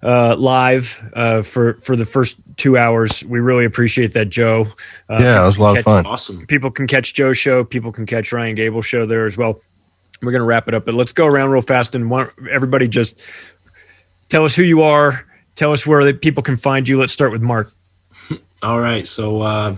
uh, 0.07 0.37
live 0.37 1.03
uh, 1.13 1.41
for 1.41 1.73
for 1.75 1.97
the 1.97 2.05
first 2.05 2.37
two 2.55 2.77
hours. 2.77 3.25
We 3.25 3.41
really 3.41 3.65
appreciate 3.65 4.13
that, 4.13 4.29
Joe. 4.29 4.65
Uh, 5.09 5.17
Yeah, 5.19 5.43
it 5.43 5.45
was 5.45 5.57
a 5.57 5.61
lot 5.61 5.77
of 5.77 5.83
fun. 5.83 6.05
Awesome. 6.05 6.47
People 6.47 6.71
can 6.71 6.87
catch 6.87 7.13
Joe's 7.13 7.37
show. 7.37 7.65
People 7.65 7.91
can 7.91 8.05
catch 8.05 8.31
Ryan 8.31 8.55
Gable's 8.55 8.85
show 8.85 9.05
there 9.05 9.25
as 9.25 9.37
well. 9.37 9.59
We're 10.21 10.31
going 10.31 10.41
to 10.41 10.45
wrap 10.45 10.69
it 10.69 10.73
up, 10.73 10.85
but 10.85 10.93
let's 10.95 11.11
go 11.11 11.25
around 11.25 11.49
real 11.51 11.61
fast 11.61 11.93
and 11.93 12.09
want 12.09 12.31
everybody 12.49 12.87
just 12.87 13.21
tell 14.29 14.45
us 14.45 14.55
who 14.55 14.63
you 14.63 14.81
are. 14.81 15.25
Tell 15.55 15.73
us 15.73 15.85
where 15.85 16.03
the 16.05 16.13
people 16.13 16.41
can 16.41 16.55
find 16.55 16.87
you. 16.87 16.97
Let's 16.97 17.13
start 17.13 17.33
with 17.33 17.41
Mark. 17.41 17.71
All 18.63 18.79
right. 18.79 19.05
So 19.05 19.41
uh, 19.41 19.75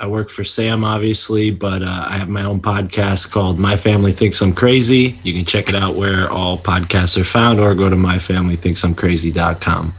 I 0.00 0.06
work 0.06 0.30
for 0.30 0.44
Sam, 0.44 0.84
obviously, 0.84 1.50
but 1.50 1.82
uh, 1.82 2.06
I 2.08 2.18
have 2.18 2.28
my 2.28 2.44
own 2.44 2.60
podcast 2.60 3.32
called 3.32 3.58
My 3.58 3.76
Family 3.76 4.12
Thinks 4.12 4.40
I'm 4.40 4.54
Crazy. 4.54 5.18
You 5.24 5.32
can 5.34 5.44
check 5.44 5.68
it 5.68 5.74
out 5.74 5.96
where 5.96 6.30
all 6.30 6.56
podcasts 6.56 7.20
are 7.20 7.24
found 7.24 7.58
or 7.58 7.74
go 7.74 7.90
to 7.90 7.96
myfamilythinksimcrazy.com. 7.96 9.94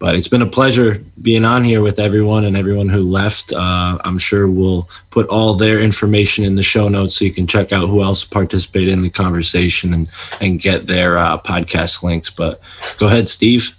But 0.00 0.16
it's 0.16 0.26
been 0.26 0.42
a 0.42 0.46
pleasure 0.46 1.04
being 1.22 1.44
on 1.44 1.62
here 1.62 1.82
with 1.82 2.00
everyone 2.00 2.44
and 2.44 2.56
everyone 2.56 2.88
who 2.88 3.02
left. 3.02 3.52
Uh, 3.52 3.96
I'm 4.04 4.18
sure 4.18 4.50
we'll 4.50 4.88
put 5.10 5.28
all 5.28 5.54
their 5.54 5.80
information 5.80 6.44
in 6.44 6.56
the 6.56 6.64
show 6.64 6.88
notes 6.88 7.16
so 7.16 7.24
you 7.24 7.32
can 7.32 7.46
check 7.46 7.72
out 7.72 7.88
who 7.88 8.02
else 8.02 8.24
participated 8.24 8.88
in 8.88 9.02
the 9.02 9.08
conversation 9.08 9.94
and, 9.94 10.10
and 10.40 10.60
get 10.60 10.88
their 10.88 11.16
uh, 11.16 11.38
podcast 11.38 12.02
links. 12.02 12.28
But 12.28 12.60
go 12.98 13.06
ahead, 13.06 13.28
Steve. 13.28 13.75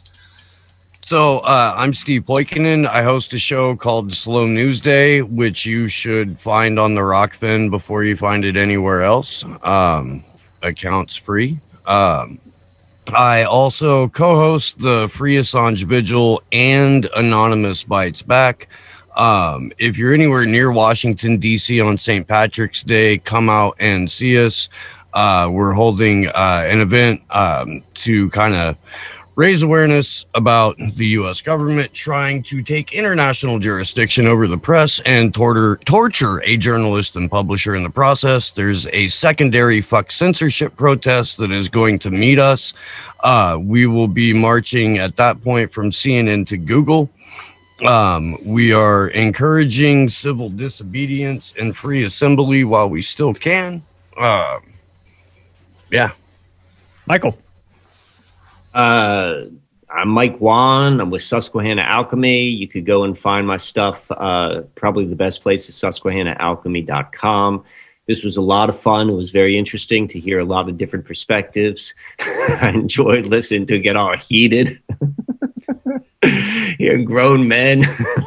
So 1.07 1.39
uh, 1.39 1.73
I'm 1.77 1.93
Steve 1.93 2.23
Poikonen. 2.23 2.85
I 2.85 3.01
host 3.01 3.31
a 3.31 3.39
show 3.39 3.77
called 3.77 4.11
Slow 4.11 4.45
News 4.45 4.81
Day, 4.81 5.21
which 5.21 5.65
you 5.65 5.87
should 5.87 6.37
find 6.37 6.77
on 6.77 6.95
the 6.95 6.99
Rokfin 6.99 7.71
before 7.71 8.03
you 8.03 8.17
find 8.17 8.43
it 8.43 8.57
anywhere 8.57 9.03
else. 9.03 9.45
Um, 9.63 10.25
accounts 10.61 11.15
free. 11.15 11.59
Um, 11.85 12.39
I 13.13 13.43
also 13.43 14.09
co-host 14.09 14.79
the 14.79 15.07
Free 15.07 15.35
Assange 15.35 15.85
Vigil 15.85 16.43
and 16.51 17.07
Anonymous 17.15 17.85
Bites 17.85 18.21
Back. 18.21 18.67
Um, 19.15 19.71
if 19.77 19.97
you're 19.97 20.13
anywhere 20.13 20.45
near 20.45 20.73
Washington 20.73 21.37
D.C. 21.37 21.79
on 21.79 21.97
St. 21.97 22.27
Patrick's 22.27 22.83
Day, 22.83 23.17
come 23.17 23.47
out 23.47 23.77
and 23.79 24.11
see 24.11 24.45
us. 24.45 24.67
Uh, 25.13 25.47
we're 25.49 25.71
holding 25.71 26.27
uh, 26.27 26.67
an 26.67 26.81
event 26.81 27.21
um, 27.29 27.81
to 27.93 28.29
kind 28.31 28.53
of 28.55 28.77
raise 29.37 29.61
awareness 29.61 30.25
about 30.33 30.75
the 30.95 31.05
U.S. 31.09 31.41
government 31.41 31.93
trying 31.93 32.41
to 32.41 32.63
take 32.63 32.91
international 32.91 33.59
jurisdiction 33.59 34.25
over 34.25 34.47
the 34.47 34.57
press 34.57 34.99
and 35.05 35.31
torture, 35.31 35.79
torture 35.85 36.41
a 36.43 36.57
journalist 36.57 37.15
and 37.15 37.29
publisher 37.29 37.75
in 37.75 37.83
the 37.83 37.89
process. 37.89 38.49
There's 38.49 38.87
a 38.87 39.07
secondary 39.09 39.79
fuck 39.79 40.11
censorship 40.11 40.75
protest 40.75 41.37
that 41.37 41.51
is 41.51 41.69
going 41.69 41.99
to 41.99 42.09
meet 42.09 42.39
us. 42.39 42.73
Uh, 43.23 43.59
we 43.61 43.85
will 43.85 44.07
be 44.07 44.33
marching 44.33 44.97
at 44.97 45.15
that 45.17 45.43
point 45.43 45.71
from 45.71 45.91
CNN 45.91 46.47
to 46.47 46.57
Google. 46.57 47.07
Um, 47.85 48.43
we 48.43 48.73
are 48.73 49.09
encouraging 49.09 50.09
civil 50.09 50.49
disobedience 50.49 51.53
and 51.59 51.77
free 51.77 52.05
assembly 52.05 52.63
while 52.63 52.89
we 52.89 53.03
still 53.03 53.35
can. 53.35 53.83
Uh, 54.19 54.61
Yeah. 55.91 56.09
Michael. 57.05 57.37
Uh, 58.77 59.45
I'm 59.89 60.09
Mike 60.09 60.39
Wann. 60.39 61.01
I'm 61.01 61.09
with 61.09 61.23
Susquehanna 61.23 61.81
Alchemy. 61.81 62.43
You 62.43 62.67
could 62.67 62.85
go 62.85 63.05
and 63.05 63.17
find 63.17 63.47
my 63.47 63.57
stuff. 63.57 64.05
Uh, 64.11 64.61
probably 64.75 65.05
the 65.05 65.15
best 65.15 65.41
place 65.41 65.67
is 65.67 65.73
susquehannaalchemy.com. 65.75 67.63
This 68.07 68.23
was 68.23 68.37
a 68.37 68.41
lot 68.41 68.69
of 68.69 68.79
fun. 68.79 69.09
It 69.09 69.13
was 69.13 69.31
very 69.31 69.57
interesting 69.57 70.07
to 70.09 70.19
hear 70.19 70.39
a 70.39 70.45
lot 70.45 70.69
of 70.69 70.77
different 70.77 71.05
perspectives. 71.05 71.95
I 72.19 72.69
enjoyed 72.75 73.25
listening 73.25 73.65
to 73.65 73.79
get 73.79 73.95
all 73.95 74.15
heated. 74.15 74.79
Hearing 76.77 77.05
grown 77.05 77.47
men. 77.47 77.83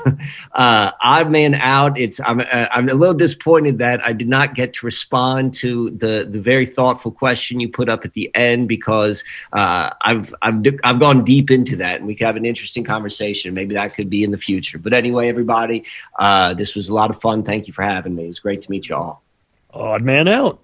uh, 0.52 0.90
odd 1.02 1.30
man 1.30 1.54
out. 1.54 1.98
It's 1.98 2.20
I'm 2.24 2.40
uh, 2.40 2.66
I'm 2.70 2.88
a 2.88 2.94
little 2.94 3.14
disappointed 3.14 3.78
that 3.78 4.04
I 4.04 4.12
did 4.12 4.28
not 4.28 4.54
get 4.54 4.74
to 4.74 4.86
respond 4.86 5.54
to 5.54 5.90
the 5.90 6.28
the 6.30 6.40
very 6.40 6.66
thoughtful 6.66 7.10
question 7.10 7.60
you 7.60 7.68
put 7.68 7.88
up 7.88 8.04
at 8.04 8.12
the 8.12 8.30
end 8.34 8.68
because 8.68 9.24
uh, 9.52 9.90
I've 10.00 10.34
I've 10.42 10.64
I've 10.84 11.00
gone 11.00 11.24
deep 11.24 11.50
into 11.50 11.76
that 11.76 11.96
and 11.96 12.06
we 12.06 12.14
could 12.14 12.26
have 12.26 12.36
an 12.36 12.46
interesting 12.46 12.84
conversation. 12.84 13.54
Maybe 13.54 13.74
that 13.74 13.94
could 13.94 14.10
be 14.10 14.24
in 14.24 14.30
the 14.30 14.38
future. 14.38 14.78
But 14.78 14.92
anyway, 14.92 15.28
everybody, 15.28 15.84
uh, 16.18 16.54
this 16.54 16.74
was 16.74 16.88
a 16.88 16.94
lot 16.94 17.10
of 17.10 17.20
fun. 17.20 17.42
Thank 17.42 17.66
you 17.66 17.72
for 17.72 17.82
having 17.82 18.14
me. 18.14 18.24
It 18.24 18.28
was 18.28 18.40
great 18.40 18.62
to 18.62 18.70
meet 18.70 18.88
you 18.88 18.96
all. 18.96 19.22
Odd 19.72 20.02
man 20.02 20.28
out. 20.28 20.60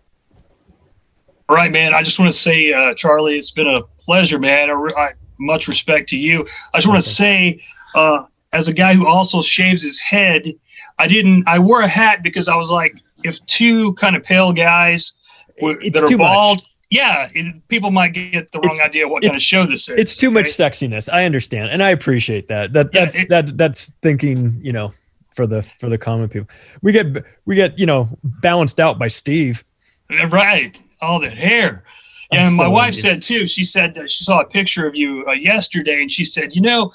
All 1.49 1.55
right, 1.55 1.71
man. 1.71 1.95
I 1.95 2.03
just 2.03 2.19
want 2.19 2.33
to 2.33 2.39
say, 2.39 2.73
uh, 2.73 2.95
Charlie, 2.95 3.39
it's 3.39 3.53
been 3.53 3.69
a 3.69 3.83
pleasure, 3.99 4.39
man. 4.39 4.69
I, 4.69 4.75
I, 4.75 5.13
much 5.39 5.69
respect 5.69 6.09
to 6.11 6.17
you. 6.17 6.47
I 6.75 6.79
just 6.79 6.87
want 6.89 7.03
to 7.03 7.09
say, 7.09 7.61
uh, 7.95 8.25
as 8.53 8.69
a 8.69 8.73
guy 8.73 8.95
who 8.95 9.07
also 9.07 9.43
shaves 9.43 9.83
his 9.83 10.01
head, 10.01 10.53
I 10.99 11.07
didn't. 11.07 11.47
I 11.47 11.59
wore 11.59 11.83
a 11.83 11.89
hat 11.89 12.23
because 12.23 12.49
I 12.49 12.57
was 12.57 12.71
like, 12.71 12.93
if 13.25 13.45
two 13.47 13.93
kind 13.95 14.17
of 14.17 14.23
pale 14.23 14.53
guys 14.53 15.15
were, 15.61 15.77
It's 15.81 15.99
that 15.99 16.05
are 16.05 16.09
too 16.09 16.19
much. 16.19 16.27
bald, 16.27 16.63
yeah, 16.91 17.29
it, 17.35 17.67
people 17.69 17.91
might 17.91 18.13
get 18.15 18.51
the 18.53 18.59
wrong 18.61 18.67
It's- 18.67 18.81
idea 18.83 19.09
what 19.09 19.23
kind 19.23 19.35
of 19.35 19.43
show 19.43 19.67
this 19.67 19.89
is. 19.89 19.99
It's 19.99 20.17
too 20.17 20.31
much 20.31 20.47
sexiness. 20.47 21.13
I 21.13 21.25
understand, 21.25 21.71
and 21.71 21.83
I 21.83 21.91
appreciate 21.91 22.49
that. 22.49 22.73
That 22.73 22.91
Yeah, 22.93 23.01
that's 23.01 23.19
it- 23.19 23.29
that 23.29 23.57
that's 23.59 23.91
thinking. 24.03 24.59
You 24.63 24.73
know, 24.73 24.93
for 25.35 25.47
the 25.47 25.63
for 25.81 25.89
the 25.91 25.99
common 25.99 26.29
people, 26.29 26.49
we 26.83 26.93
get 26.93 27.07
we 27.45 27.57
get 27.57 27.79
you 27.79 27.87
know 27.87 28.09
balanced 28.23 28.81
out 28.81 28.99
by 28.99 29.09
Steve. 29.09 29.65
Right. 30.31 30.81
All 31.03 31.21
that 31.21 31.37
hair. 31.37 31.85
I'm 32.33 32.39
Yeah, 32.39 32.49
and 32.49 32.57
my 32.57 32.65
so 32.65 32.71
wife 32.71 32.95
said 32.95 33.23
too. 33.23 33.47
She 33.47 33.65
said 33.65 33.99
she 34.11 34.25
saw 34.25 34.41
a 34.41 34.47
picture 34.47 34.87
of 34.87 34.95
you 34.95 35.25
uh, 35.29 35.33
yesterday, 35.33 36.01
and 36.01 36.11
she 36.11 36.25
said, 36.25 36.55
you 36.55 36.63
know, 36.63 36.93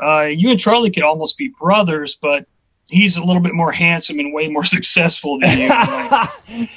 uh, 0.00 0.28
you 0.30 0.50
and 0.50 0.60
Charlie 0.60 0.90
could 0.90 1.02
almost 1.02 1.36
be 1.36 1.52
brothers, 1.60 2.16
but 2.20 2.46
he's 2.88 3.16
a 3.16 3.22
little 3.22 3.42
bit 3.42 3.54
more 3.54 3.72
handsome 3.72 4.18
and 4.18 4.32
way 4.32 4.48
more 4.48 4.64
successful 4.76 5.38
than 5.38 5.58
you. 5.58 5.68
Like, 5.68 6.70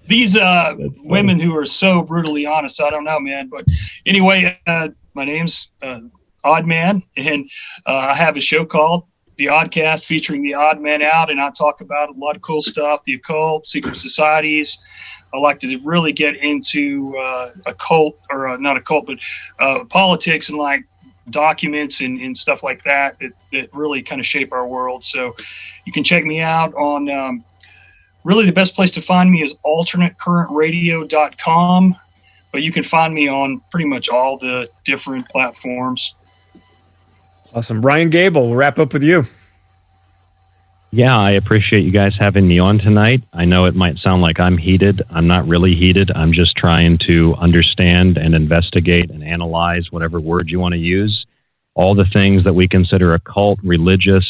these 0.06 0.36
uh, 0.36 0.74
women 1.04 1.40
who 1.40 1.56
are 1.56 1.66
so 1.66 2.02
brutally 2.02 2.46
honest, 2.46 2.80
I 2.80 2.90
don't 2.90 3.04
know, 3.04 3.20
man. 3.20 3.48
But 3.48 3.64
anyway, 4.06 4.58
uh, 4.66 4.90
my 5.14 5.24
name's 5.24 5.68
uh, 5.82 6.00
Odd 6.44 6.66
Man, 6.66 7.02
and 7.16 7.48
uh, 7.86 8.08
I 8.10 8.14
have 8.14 8.36
a 8.36 8.40
show 8.40 8.64
called 8.64 9.04
The 9.36 9.46
Oddcast 9.46 10.04
featuring 10.04 10.42
the 10.42 10.54
Odd 10.54 10.80
Man 10.80 11.02
Out, 11.02 11.30
and 11.30 11.40
I 11.40 11.50
talk 11.50 11.80
about 11.80 12.08
a 12.08 12.18
lot 12.18 12.36
of 12.36 12.42
cool 12.42 12.62
stuff, 12.62 13.04
the 13.04 13.14
occult, 13.14 13.66
secret 13.66 13.96
societies. 13.96 14.78
I 15.34 15.38
like 15.38 15.60
to 15.60 15.78
really 15.78 16.12
get 16.12 16.36
into 16.36 17.16
uh, 17.18 17.50
a 17.66 17.74
cult, 17.74 18.18
or 18.30 18.48
uh, 18.48 18.56
not 18.58 18.76
a 18.76 18.80
cult, 18.80 19.06
but 19.06 19.18
uh, 19.58 19.84
politics 19.84 20.48
and 20.48 20.58
like 20.58 20.84
documents 21.30 22.00
and, 22.00 22.20
and 22.20 22.36
stuff 22.36 22.62
like 22.62 22.84
that, 22.84 23.18
that 23.20 23.32
that 23.52 23.72
really 23.72 24.02
kind 24.02 24.20
of 24.20 24.26
shape 24.26 24.52
our 24.52 24.66
world. 24.66 25.04
So 25.04 25.34
you 25.84 25.92
can 25.92 26.02
check 26.04 26.24
me 26.24 26.40
out 26.40 26.74
on 26.74 27.10
um, 27.10 27.44
really 28.24 28.46
the 28.46 28.52
best 28.52 28.74
place 28.74 28.90
to 28.92 29.00
find 29.00 29.30
me 29.30 29.42
is 29.42 29.54
alternatecurrentradio.com, 29.64 31.96
but 32.50 32.62
you 32.62 32.72
can 32.72 32.84
find 32.84 33.14
me 33.14 33.28
on 33.28 33.60
pretty 33.70 33.86
much 33.86 34.08
all 34.08 34.38
the 34.38 34.68
different 34.84 35.28
platforms. 35.28 36.14
Awesome, 37.54 37.82
Ryan 37.82 38.08
Gable. 38.10 38.48
We'll 38.48 38.56
wrap 38.56 38.78
up 38.78 38.92
with 38.92 39.02
you. 39.02 39.24
Yeah, 40.94 41.18
I 41.18 41.30
appreciate 41.30 41.84
you 41.84 41.90
guys 41.90 42.12
having 42.20 42.46
me 42.46 42.58
on 42.58 42.76
tonight. 42.76 43.22
I 43.32 43.46
know 43.46 43.64
it 43.64 43.74
might 43.74 43.96
sound 44.04 44.20
like 44.20 44.38
I'm 44.38 44.58
heated. 44.58 45.00
I'm 45.08 45.26
not 45.26 45.48
really 45.48 45.74
heated. 45.74 46.10
I'm 46.14 46.34
just 46.34 46.54
trying 46.54 46.98
to 47.06 47.34
understand 47.38 48.18
and 48.18 48.34
investigate 48.34 49.10
and 49.10 49.24
analyze 49.24 49.90
whatever 49.90 50.20
word 50.20 50.50
you 50.50 50.60
want 50.60 50.74
to 50.74 50.78
use. 50.78 51.24
All 51.74 51.94
the 51.94 52.04
things 52.12 52.44
that 52.44 52.52
we 52.52 52.68
consider 52.68 53.14
occult, 53.14 53.58
religious, 53.62 54.26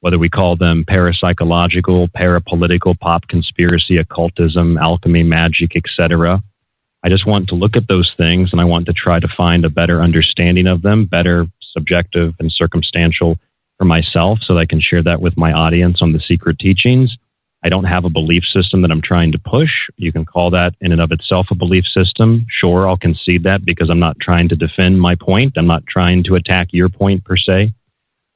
whether 0.00 0.16
we 0.16 0.30
call 0.30 0.56
them 0.56 0.86
parapsychological, 0.88 2.10
parapolitical, 2.12 2.98
pop 2.98 3.28
conspiracy, 3.28 3.96
occultism, 3.96 4.78
alchemy, 4.78 5.22
magic, 5.22 5.72
etc. 5.76 6.42
I 7.04 7.10
just 7.10 7.26
want 7.26 7.48
to 7.48 7.56
look 7.56 7.76
at 7.76 7.88
those 7.88 8.10
things 8.16 8.52
and 8.52 8.60
I 8.62 8.64
want 8.64 8.86
to 8.86 8.94
try 8.94 9.20
to 9.20 9.28
find 9.36 9.66
a 9.66 9.68
better 9.68 10.00
understanding 10.00 10.66
of 10.66 10.80
them, 10.80 11.04
better 11.04 11.46
subjective 11.74 12.32
and 12.40 12.50
circumstantial 12.50 13.36
for 13.80 13.86
myself 13.86 14.40
so 14.46 14.52
that 14.52 14.60
I 14.60 14.66
can 14.66 14.78
share 14.78 15.02
that 15.04 15.22
with 15.22 15.38
my 15.38 15.52
audience 15.52 16.02
on 16.02 16.12
the 16.12 16.20
secret 16.28 16.58
teachings. 16.58 17.16
I 17.64 17.70
don't 17.70 17.84
have 17.84 18.04
a 18.04 18.10
belief 18.10 18.42
system 18.54 18.82
that 18.82 18.90
I'm 18.90 19.00
trying 19.00 19.32
to 19.32 19.38
push. 19.38 19.70
You 19.96 20.12
can 20.12 20.26
call 20.26 20.50
that 20.50 20.74
in 20.82 20.92
and 20.92 21.00
of 21.00 21.12
itself 21.12 21.46
a 21.50 21.54
belief 21.54 21.84
system. 21.86 22.44
Sure, 22.50 22.86
I'll 22.86 22.98
concede 22.98 23.44
that 23.44 23.64
because 23.64 23.88
I'm 23.88 23.98
not 23.98 24.18
trying 24.20 24.50
to 24.50 24.56
defend 24.56 25.00
my 25.00 25.14
point. 25.14 25.54
I'm 25.56 25.66
not 25.66 25.86
trying 25.86 26.24
to 26.24 26.34
attack 26.34 26.68
your 26.72 26.90
point 26.90 27.24
per 27.24 27.38
se. 27.38 27.72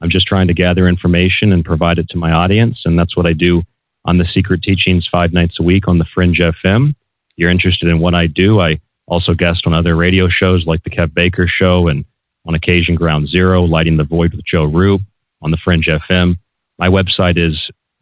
I'm 0.01 0.09
just 0.09 0.25
trying 0.25 0.47
to 0.47 0.55
gather 0.55 0.87
information 0.87 1.53
and 1.53 1.63
provide 1.63 1.99
it 1.99 2.09
to 2.09 2.17
my 2.17 2.31
audience. 2.31 2.81
And 2.83 2.97
that's 2.97 3.15
what 3.15 3.27
I 3.27 3.33
do 3.33 3.61
on 4.03 4.17
the 4.17 4.27
secret 4.33 4.63
teachings 4.63 5.07
five 5.11 5.31
nights 5.31 5.57
a 5.59 5.63
week 5.63 5.87
on 5.87 5.99
the 5.99 6.05
Fringe 6.11 6.39
FM. 6.39 6.89
If 6.89 6.95
you're 7.37 7.51
interested 7.51 7.89
in 7.89 7.99
what 7.99 8.15
I 8.15 8.25
do, 8.25 8.59
I 8.59 8.79
also 9.05 9.35
guest 9.35 9.67
on 9.67 9.75
other 9.75 9.95
radio 9.95 10.27
shows 10.27 10.65
like 10.65 10.83
the 10.83 10.89
Kev 10.89 11.13
Baker 11.13 11.47
Show 11.47 11.87
and 11.87 12.03
on 12.47 12.55
occasion 12.55 12.95
Ground 12.95 13.27
Zero, 13.29 13.61
Lighting 13.61 13.97
the 13.97 14.03
Void 14.03 14.33
with 14.33 14.45
Joe 14.45 14.65
Rupe 14.65 15.01
on 15.45 15.51
the 15.51 15.57
Fringe 15.63 15.87
FM. 15.87 16.35
My 16.79 16.89
website 16.89 17.37
is 17.37 17.55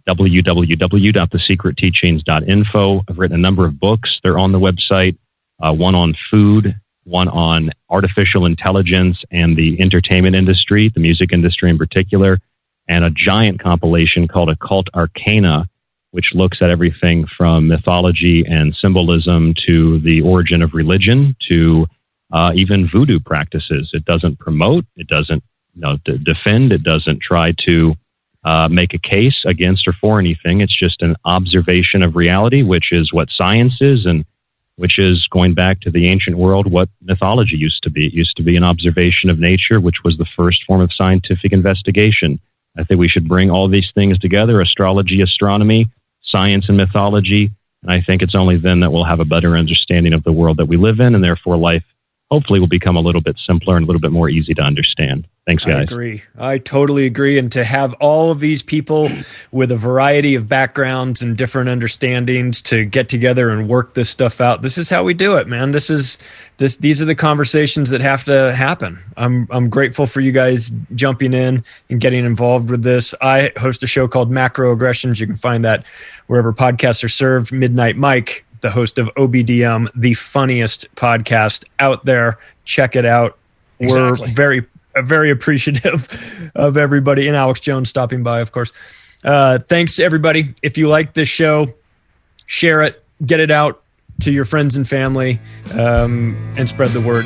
www.thesecretteachings.info. 0.09 3.01
I've 3.07 3.17
written 3.17 3.35
a 3.35 3.41
number 3.41 3.65
of 3.65 3.79
books. 3.79 4.09
They're 4.23 4.39
on 4.39 4.51
the 4.53 4.59
website, 4.59 5.17
uh, 5.61 5.73
one 5.73 5.93
on 5.93 6.15
food, 6.31 6.73
one 7.03 7.27
on 7.27 7.69
artificial 7.89 8.45
intelligence 8.45 9.21
and 9.29 9.57
the 9.57 9.77
entertainment 9.81 10.37
industry, 10.37 10.89
the 10.93 11.01
music 11.01 11.33
industry 11.33 11.69
in 11.69 11.77
particular, 11.77 12.39
and 12.87 13.03
a 13.03 13.09
giant 13.09 13.61
compilation 13.61 14.25
called 14.27 14.49
Occult 14.49 14.87
Arcana, 14.95 15.67
which 16.11 16.27
looks 16.33 16.59
at 16.61 16.69
everything 16.69 17.25
from 17.37 17.67
mythology 17.67 18.45
and 18.47 18.73
symbolism 18.81 19.53
to 19.67 19.99
the 19.99 20.21
origin 20.21 20.61
of 20.61 20.73
religion 20.73 21.35
to 21.49 21.87
uh, 22.31 22.51
even 22.55 22.87
voodoo 22.89 23.19
practices. 23.19 23.89
It 23.91 24.05
doesn't 24.05 24.39
promote, 24.39 24.85
it 24.95 25.07
doesn't 25.07 25.43
you 25.75 25.81
know, 25.81 25.97
d- 26.05 26.17
defend, 26.17 26.71
it 26.71 26.83
doesn't 26.83 27.21
try 27.21 27.53
to 27.65 27.95
uh, 28.43 28.67
make 28.69 28.93
a 28.93 28.97
case 28.97 29.43
against 29.45 29.87
or 29.87 29.93
for 29.93 30.19
anything. 30.19 30.61
It's 30.61 30.77
just 30.77 31.01
an 31.01 31.15
observation 31.25 32.03
of 32.03 32.15
reality, 32.15 32.61
which 32.61 32.91
is 32.91 33.13
what 33.13 33.29
science 33.31 33.75
is, 33.79 34.05
and 34.05 34.25
which 34.75 34.97
is 34.97 35.27
going 35.31 35.53
back 35.53 35.79
to 35.81 35.91
the 35.91 36.09
ancient 36.09 36.37
world, 36.37 36.69
what 36.69 36.89
mythology 37.01 37.55
used 37.55 37.83
to 37.83 37.89
be. 37.89 38.07
It 38.07 38.13
used 38.13 38.35
to 38.37 38.43
be 38.43 38.57
an 38.57 38.63
observation 38.63 39.29
of 39.29 39.39
nature, 39.39 39.79
which 39.79 40.03
was 40.03 40.17
the 40.17 40.27
first 40.35 40.63
form 40.65 40.81
of 40.81 40.91
scientific 40.93 41.53
investigation. 41.53 42.39
I 42.77 42.83
think 42.83 42.99
we 42.99 43.07
should 43.07 43.27
bring 43.27 43.51
all 43.51 43.69
these 43.69 43.91
things 43.93 44.17
together 44.19 44.59
astrology, 44.61 45.21
astronomy, 45.21 45.91
science, 46.23 46.65
and 46.67 46.77
mythology. 46.77 47.51
And 47.83 47.91
I 47.91 48.01
think 48.01 48.21
it's 48.21 48.35
only 48.35 48.57
then 48.57 48.79
that 48.79 48.91
we'll 48.91 49.05
have 49.05 49.19
a 49.19 49.25
better 49.25 49.57
understanding 49.57 50.13
of 50.13 50.23
the 50.23 50.31
world 50.31 50.57
that 50.57 50.65
we 50.65 50.77
live 50.77 50.99
in, 50.99 51.13
and 51.13 51.23
therefore 51.23 51.57
life 51.57 51.83
hopefully 52.33 52.59
will 52.59 52.65
become 52.67 52.95
a 52.95 52.99
little 52.99 53.21
bit 53.21 53.35
simpler 53.45 53.77
and 53.77 53.83
a 53.83 53.87
little 53.87 53.99
bit 53.99 54.11
more 54.11 54.27
easy 54.27 54.55
to 54.55 54.61
understand. 54.63 55.27
Thanks, 55.45 55.63
I 55.67 55.73
guys. 55.73 55.83
agree. 55.83 56.23
I 56.35 56.57
totally 56.57 57.05
agree. 57.05 57.37
And 57.37 57.51
to 57.51 57.63
have 57.63 57.93
all 57.99 58.31
of 58.31 58.39
these 58.39 58.63
people 58.63 59.07
with 59.51 59.71
a 59.71 59.75
variety 59.75 60.33
of 60.33 60.49
backgrounds 60.49 61.21
and 61.21 61.37
different 61.37 61.69
understandings 61.69 62.59
to 62.63 62.85
get 62.85 63.07
together 63.07 63.51
and 63.51 63.69
work 63.69 63.93
this 63.93 64.09
stuff 64.09 64.41
out. 64.41 64.63
This 64.63 64.79
is 64.79 64.89
how 64.89 65.03
we 65.03 65.13
do 65.13 65.35
it, 65.37 65.47
man. 65.47 65.69
This 65.69 65.91
is 65.91 66.17
this 66.57 66.77
these 66.77 67.03
are 67.03 67.05
the 67.05 67.13
conversations 67.13 67.91
that 67.91 68.01
have 68.01 68.23
to 68.23 68.51
happen. 68.55 68.97
I'm 69.15 69.47
I'm 69.51 69.69
grateful 69.69 70.07
for 70.07 70.19
you 70.19 70.31
guys 70.31 70.71
jumping 70.95 71.33
in 71.33 71.63
and 71.91 72.01
getting 72.01 72.25
involved 72.25 72.71
with 72.71 72.81
this. 72.81 73.13
I 73.21 73.51
host 73.57 73.83
a 73.83 73.87
show 73.87 74.07
called 74.07 74.31
Macro 74.31 74.71
Aggressions. 74.71 75.19
You 75.19 75.27
can 75.27 75.35
find 75.35 75.63
that 75.65 75.85
wherever 76.25 76.51
podcasts 76.51 77.03
are 77.03 77.09
served. 77.09 77.51
Midnight 77.51 77.95
Mike, 77.95 78.43
the 78.63 78.71
host 78.71 78.97
of 78.97 79.13
OBDM, 79.13 79.89
the 79.93 80.15
funniest 80.15 80.93
podcast 80.95 81.65
out 81.79 82.03
there. 82.05 82.39
Check 82.65 82.95
it 82.95 83.05
out. 83.05 83.37
Exactly. 83.79 84.27
We're 84.27 84.33
very 84.33 84.65
very 85.01 85.31
appreciative 85.31 86.51
of 86.55 86.77
everybody 86.77 87.27
and 87.27 87.35
Alex 87.35 87.59
Jones 87.59 87.89
stopping 87.89 88.23
by, 88.23 88.39
of 88.39 88.51
course. 88.51 88.71
Uh, 89.23 89.57
thanks, 89.57 89.99
everybody. 89.99 90.53
If 90.61 90.77
you 90.77 90.89
like 90.89 91.13
this 91.13 91.29
show, 91.29 91.73
share 92.45 92.81
it, 92.81 93.03
get 93.25 93.39
it 93.39 93.51
out 93.51 93.81
to 94.21 94.31
your 94.31 94.45
friends 94.45 94.75
and 94.75 94.87
family, 94.87 95.39
um, 95.73 96.35
and 96.57 96.67
spread 96.67 96.89
the 96.89 97.01
word. 97.01 97.25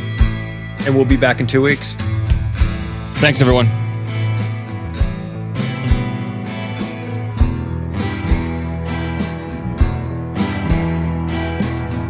And 0.85 0.95
we'll 0.95 1.05
be 1.05 1.17
back 1.17 1.39
in 1.39 1.47
two 1.47 1.61
weeks. 1.61 1.95
Thanks, 3.15 3.41
everyone. 3.41 3.86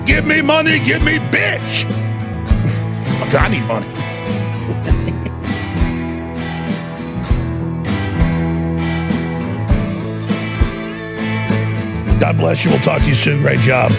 Give 0.07 0.25
me 0.25 0.41
money, 0.41 0.79
give 0.79 1.03
me 1.03 1.17
bitch. 1.29 1.85
I 3.35 3.49
need 3.49 3.67
money. 3.67 3.87
God 12.19 12.37
bless 12.37 12.63
you. 12.63 12.71
We'll 12.71 12.79
talk 12.79 13.01
to 13.01 13.09
you 13.09 13.15
soon. 13.15 13.41
Great 13.41 13.59
job. 13.59 13.91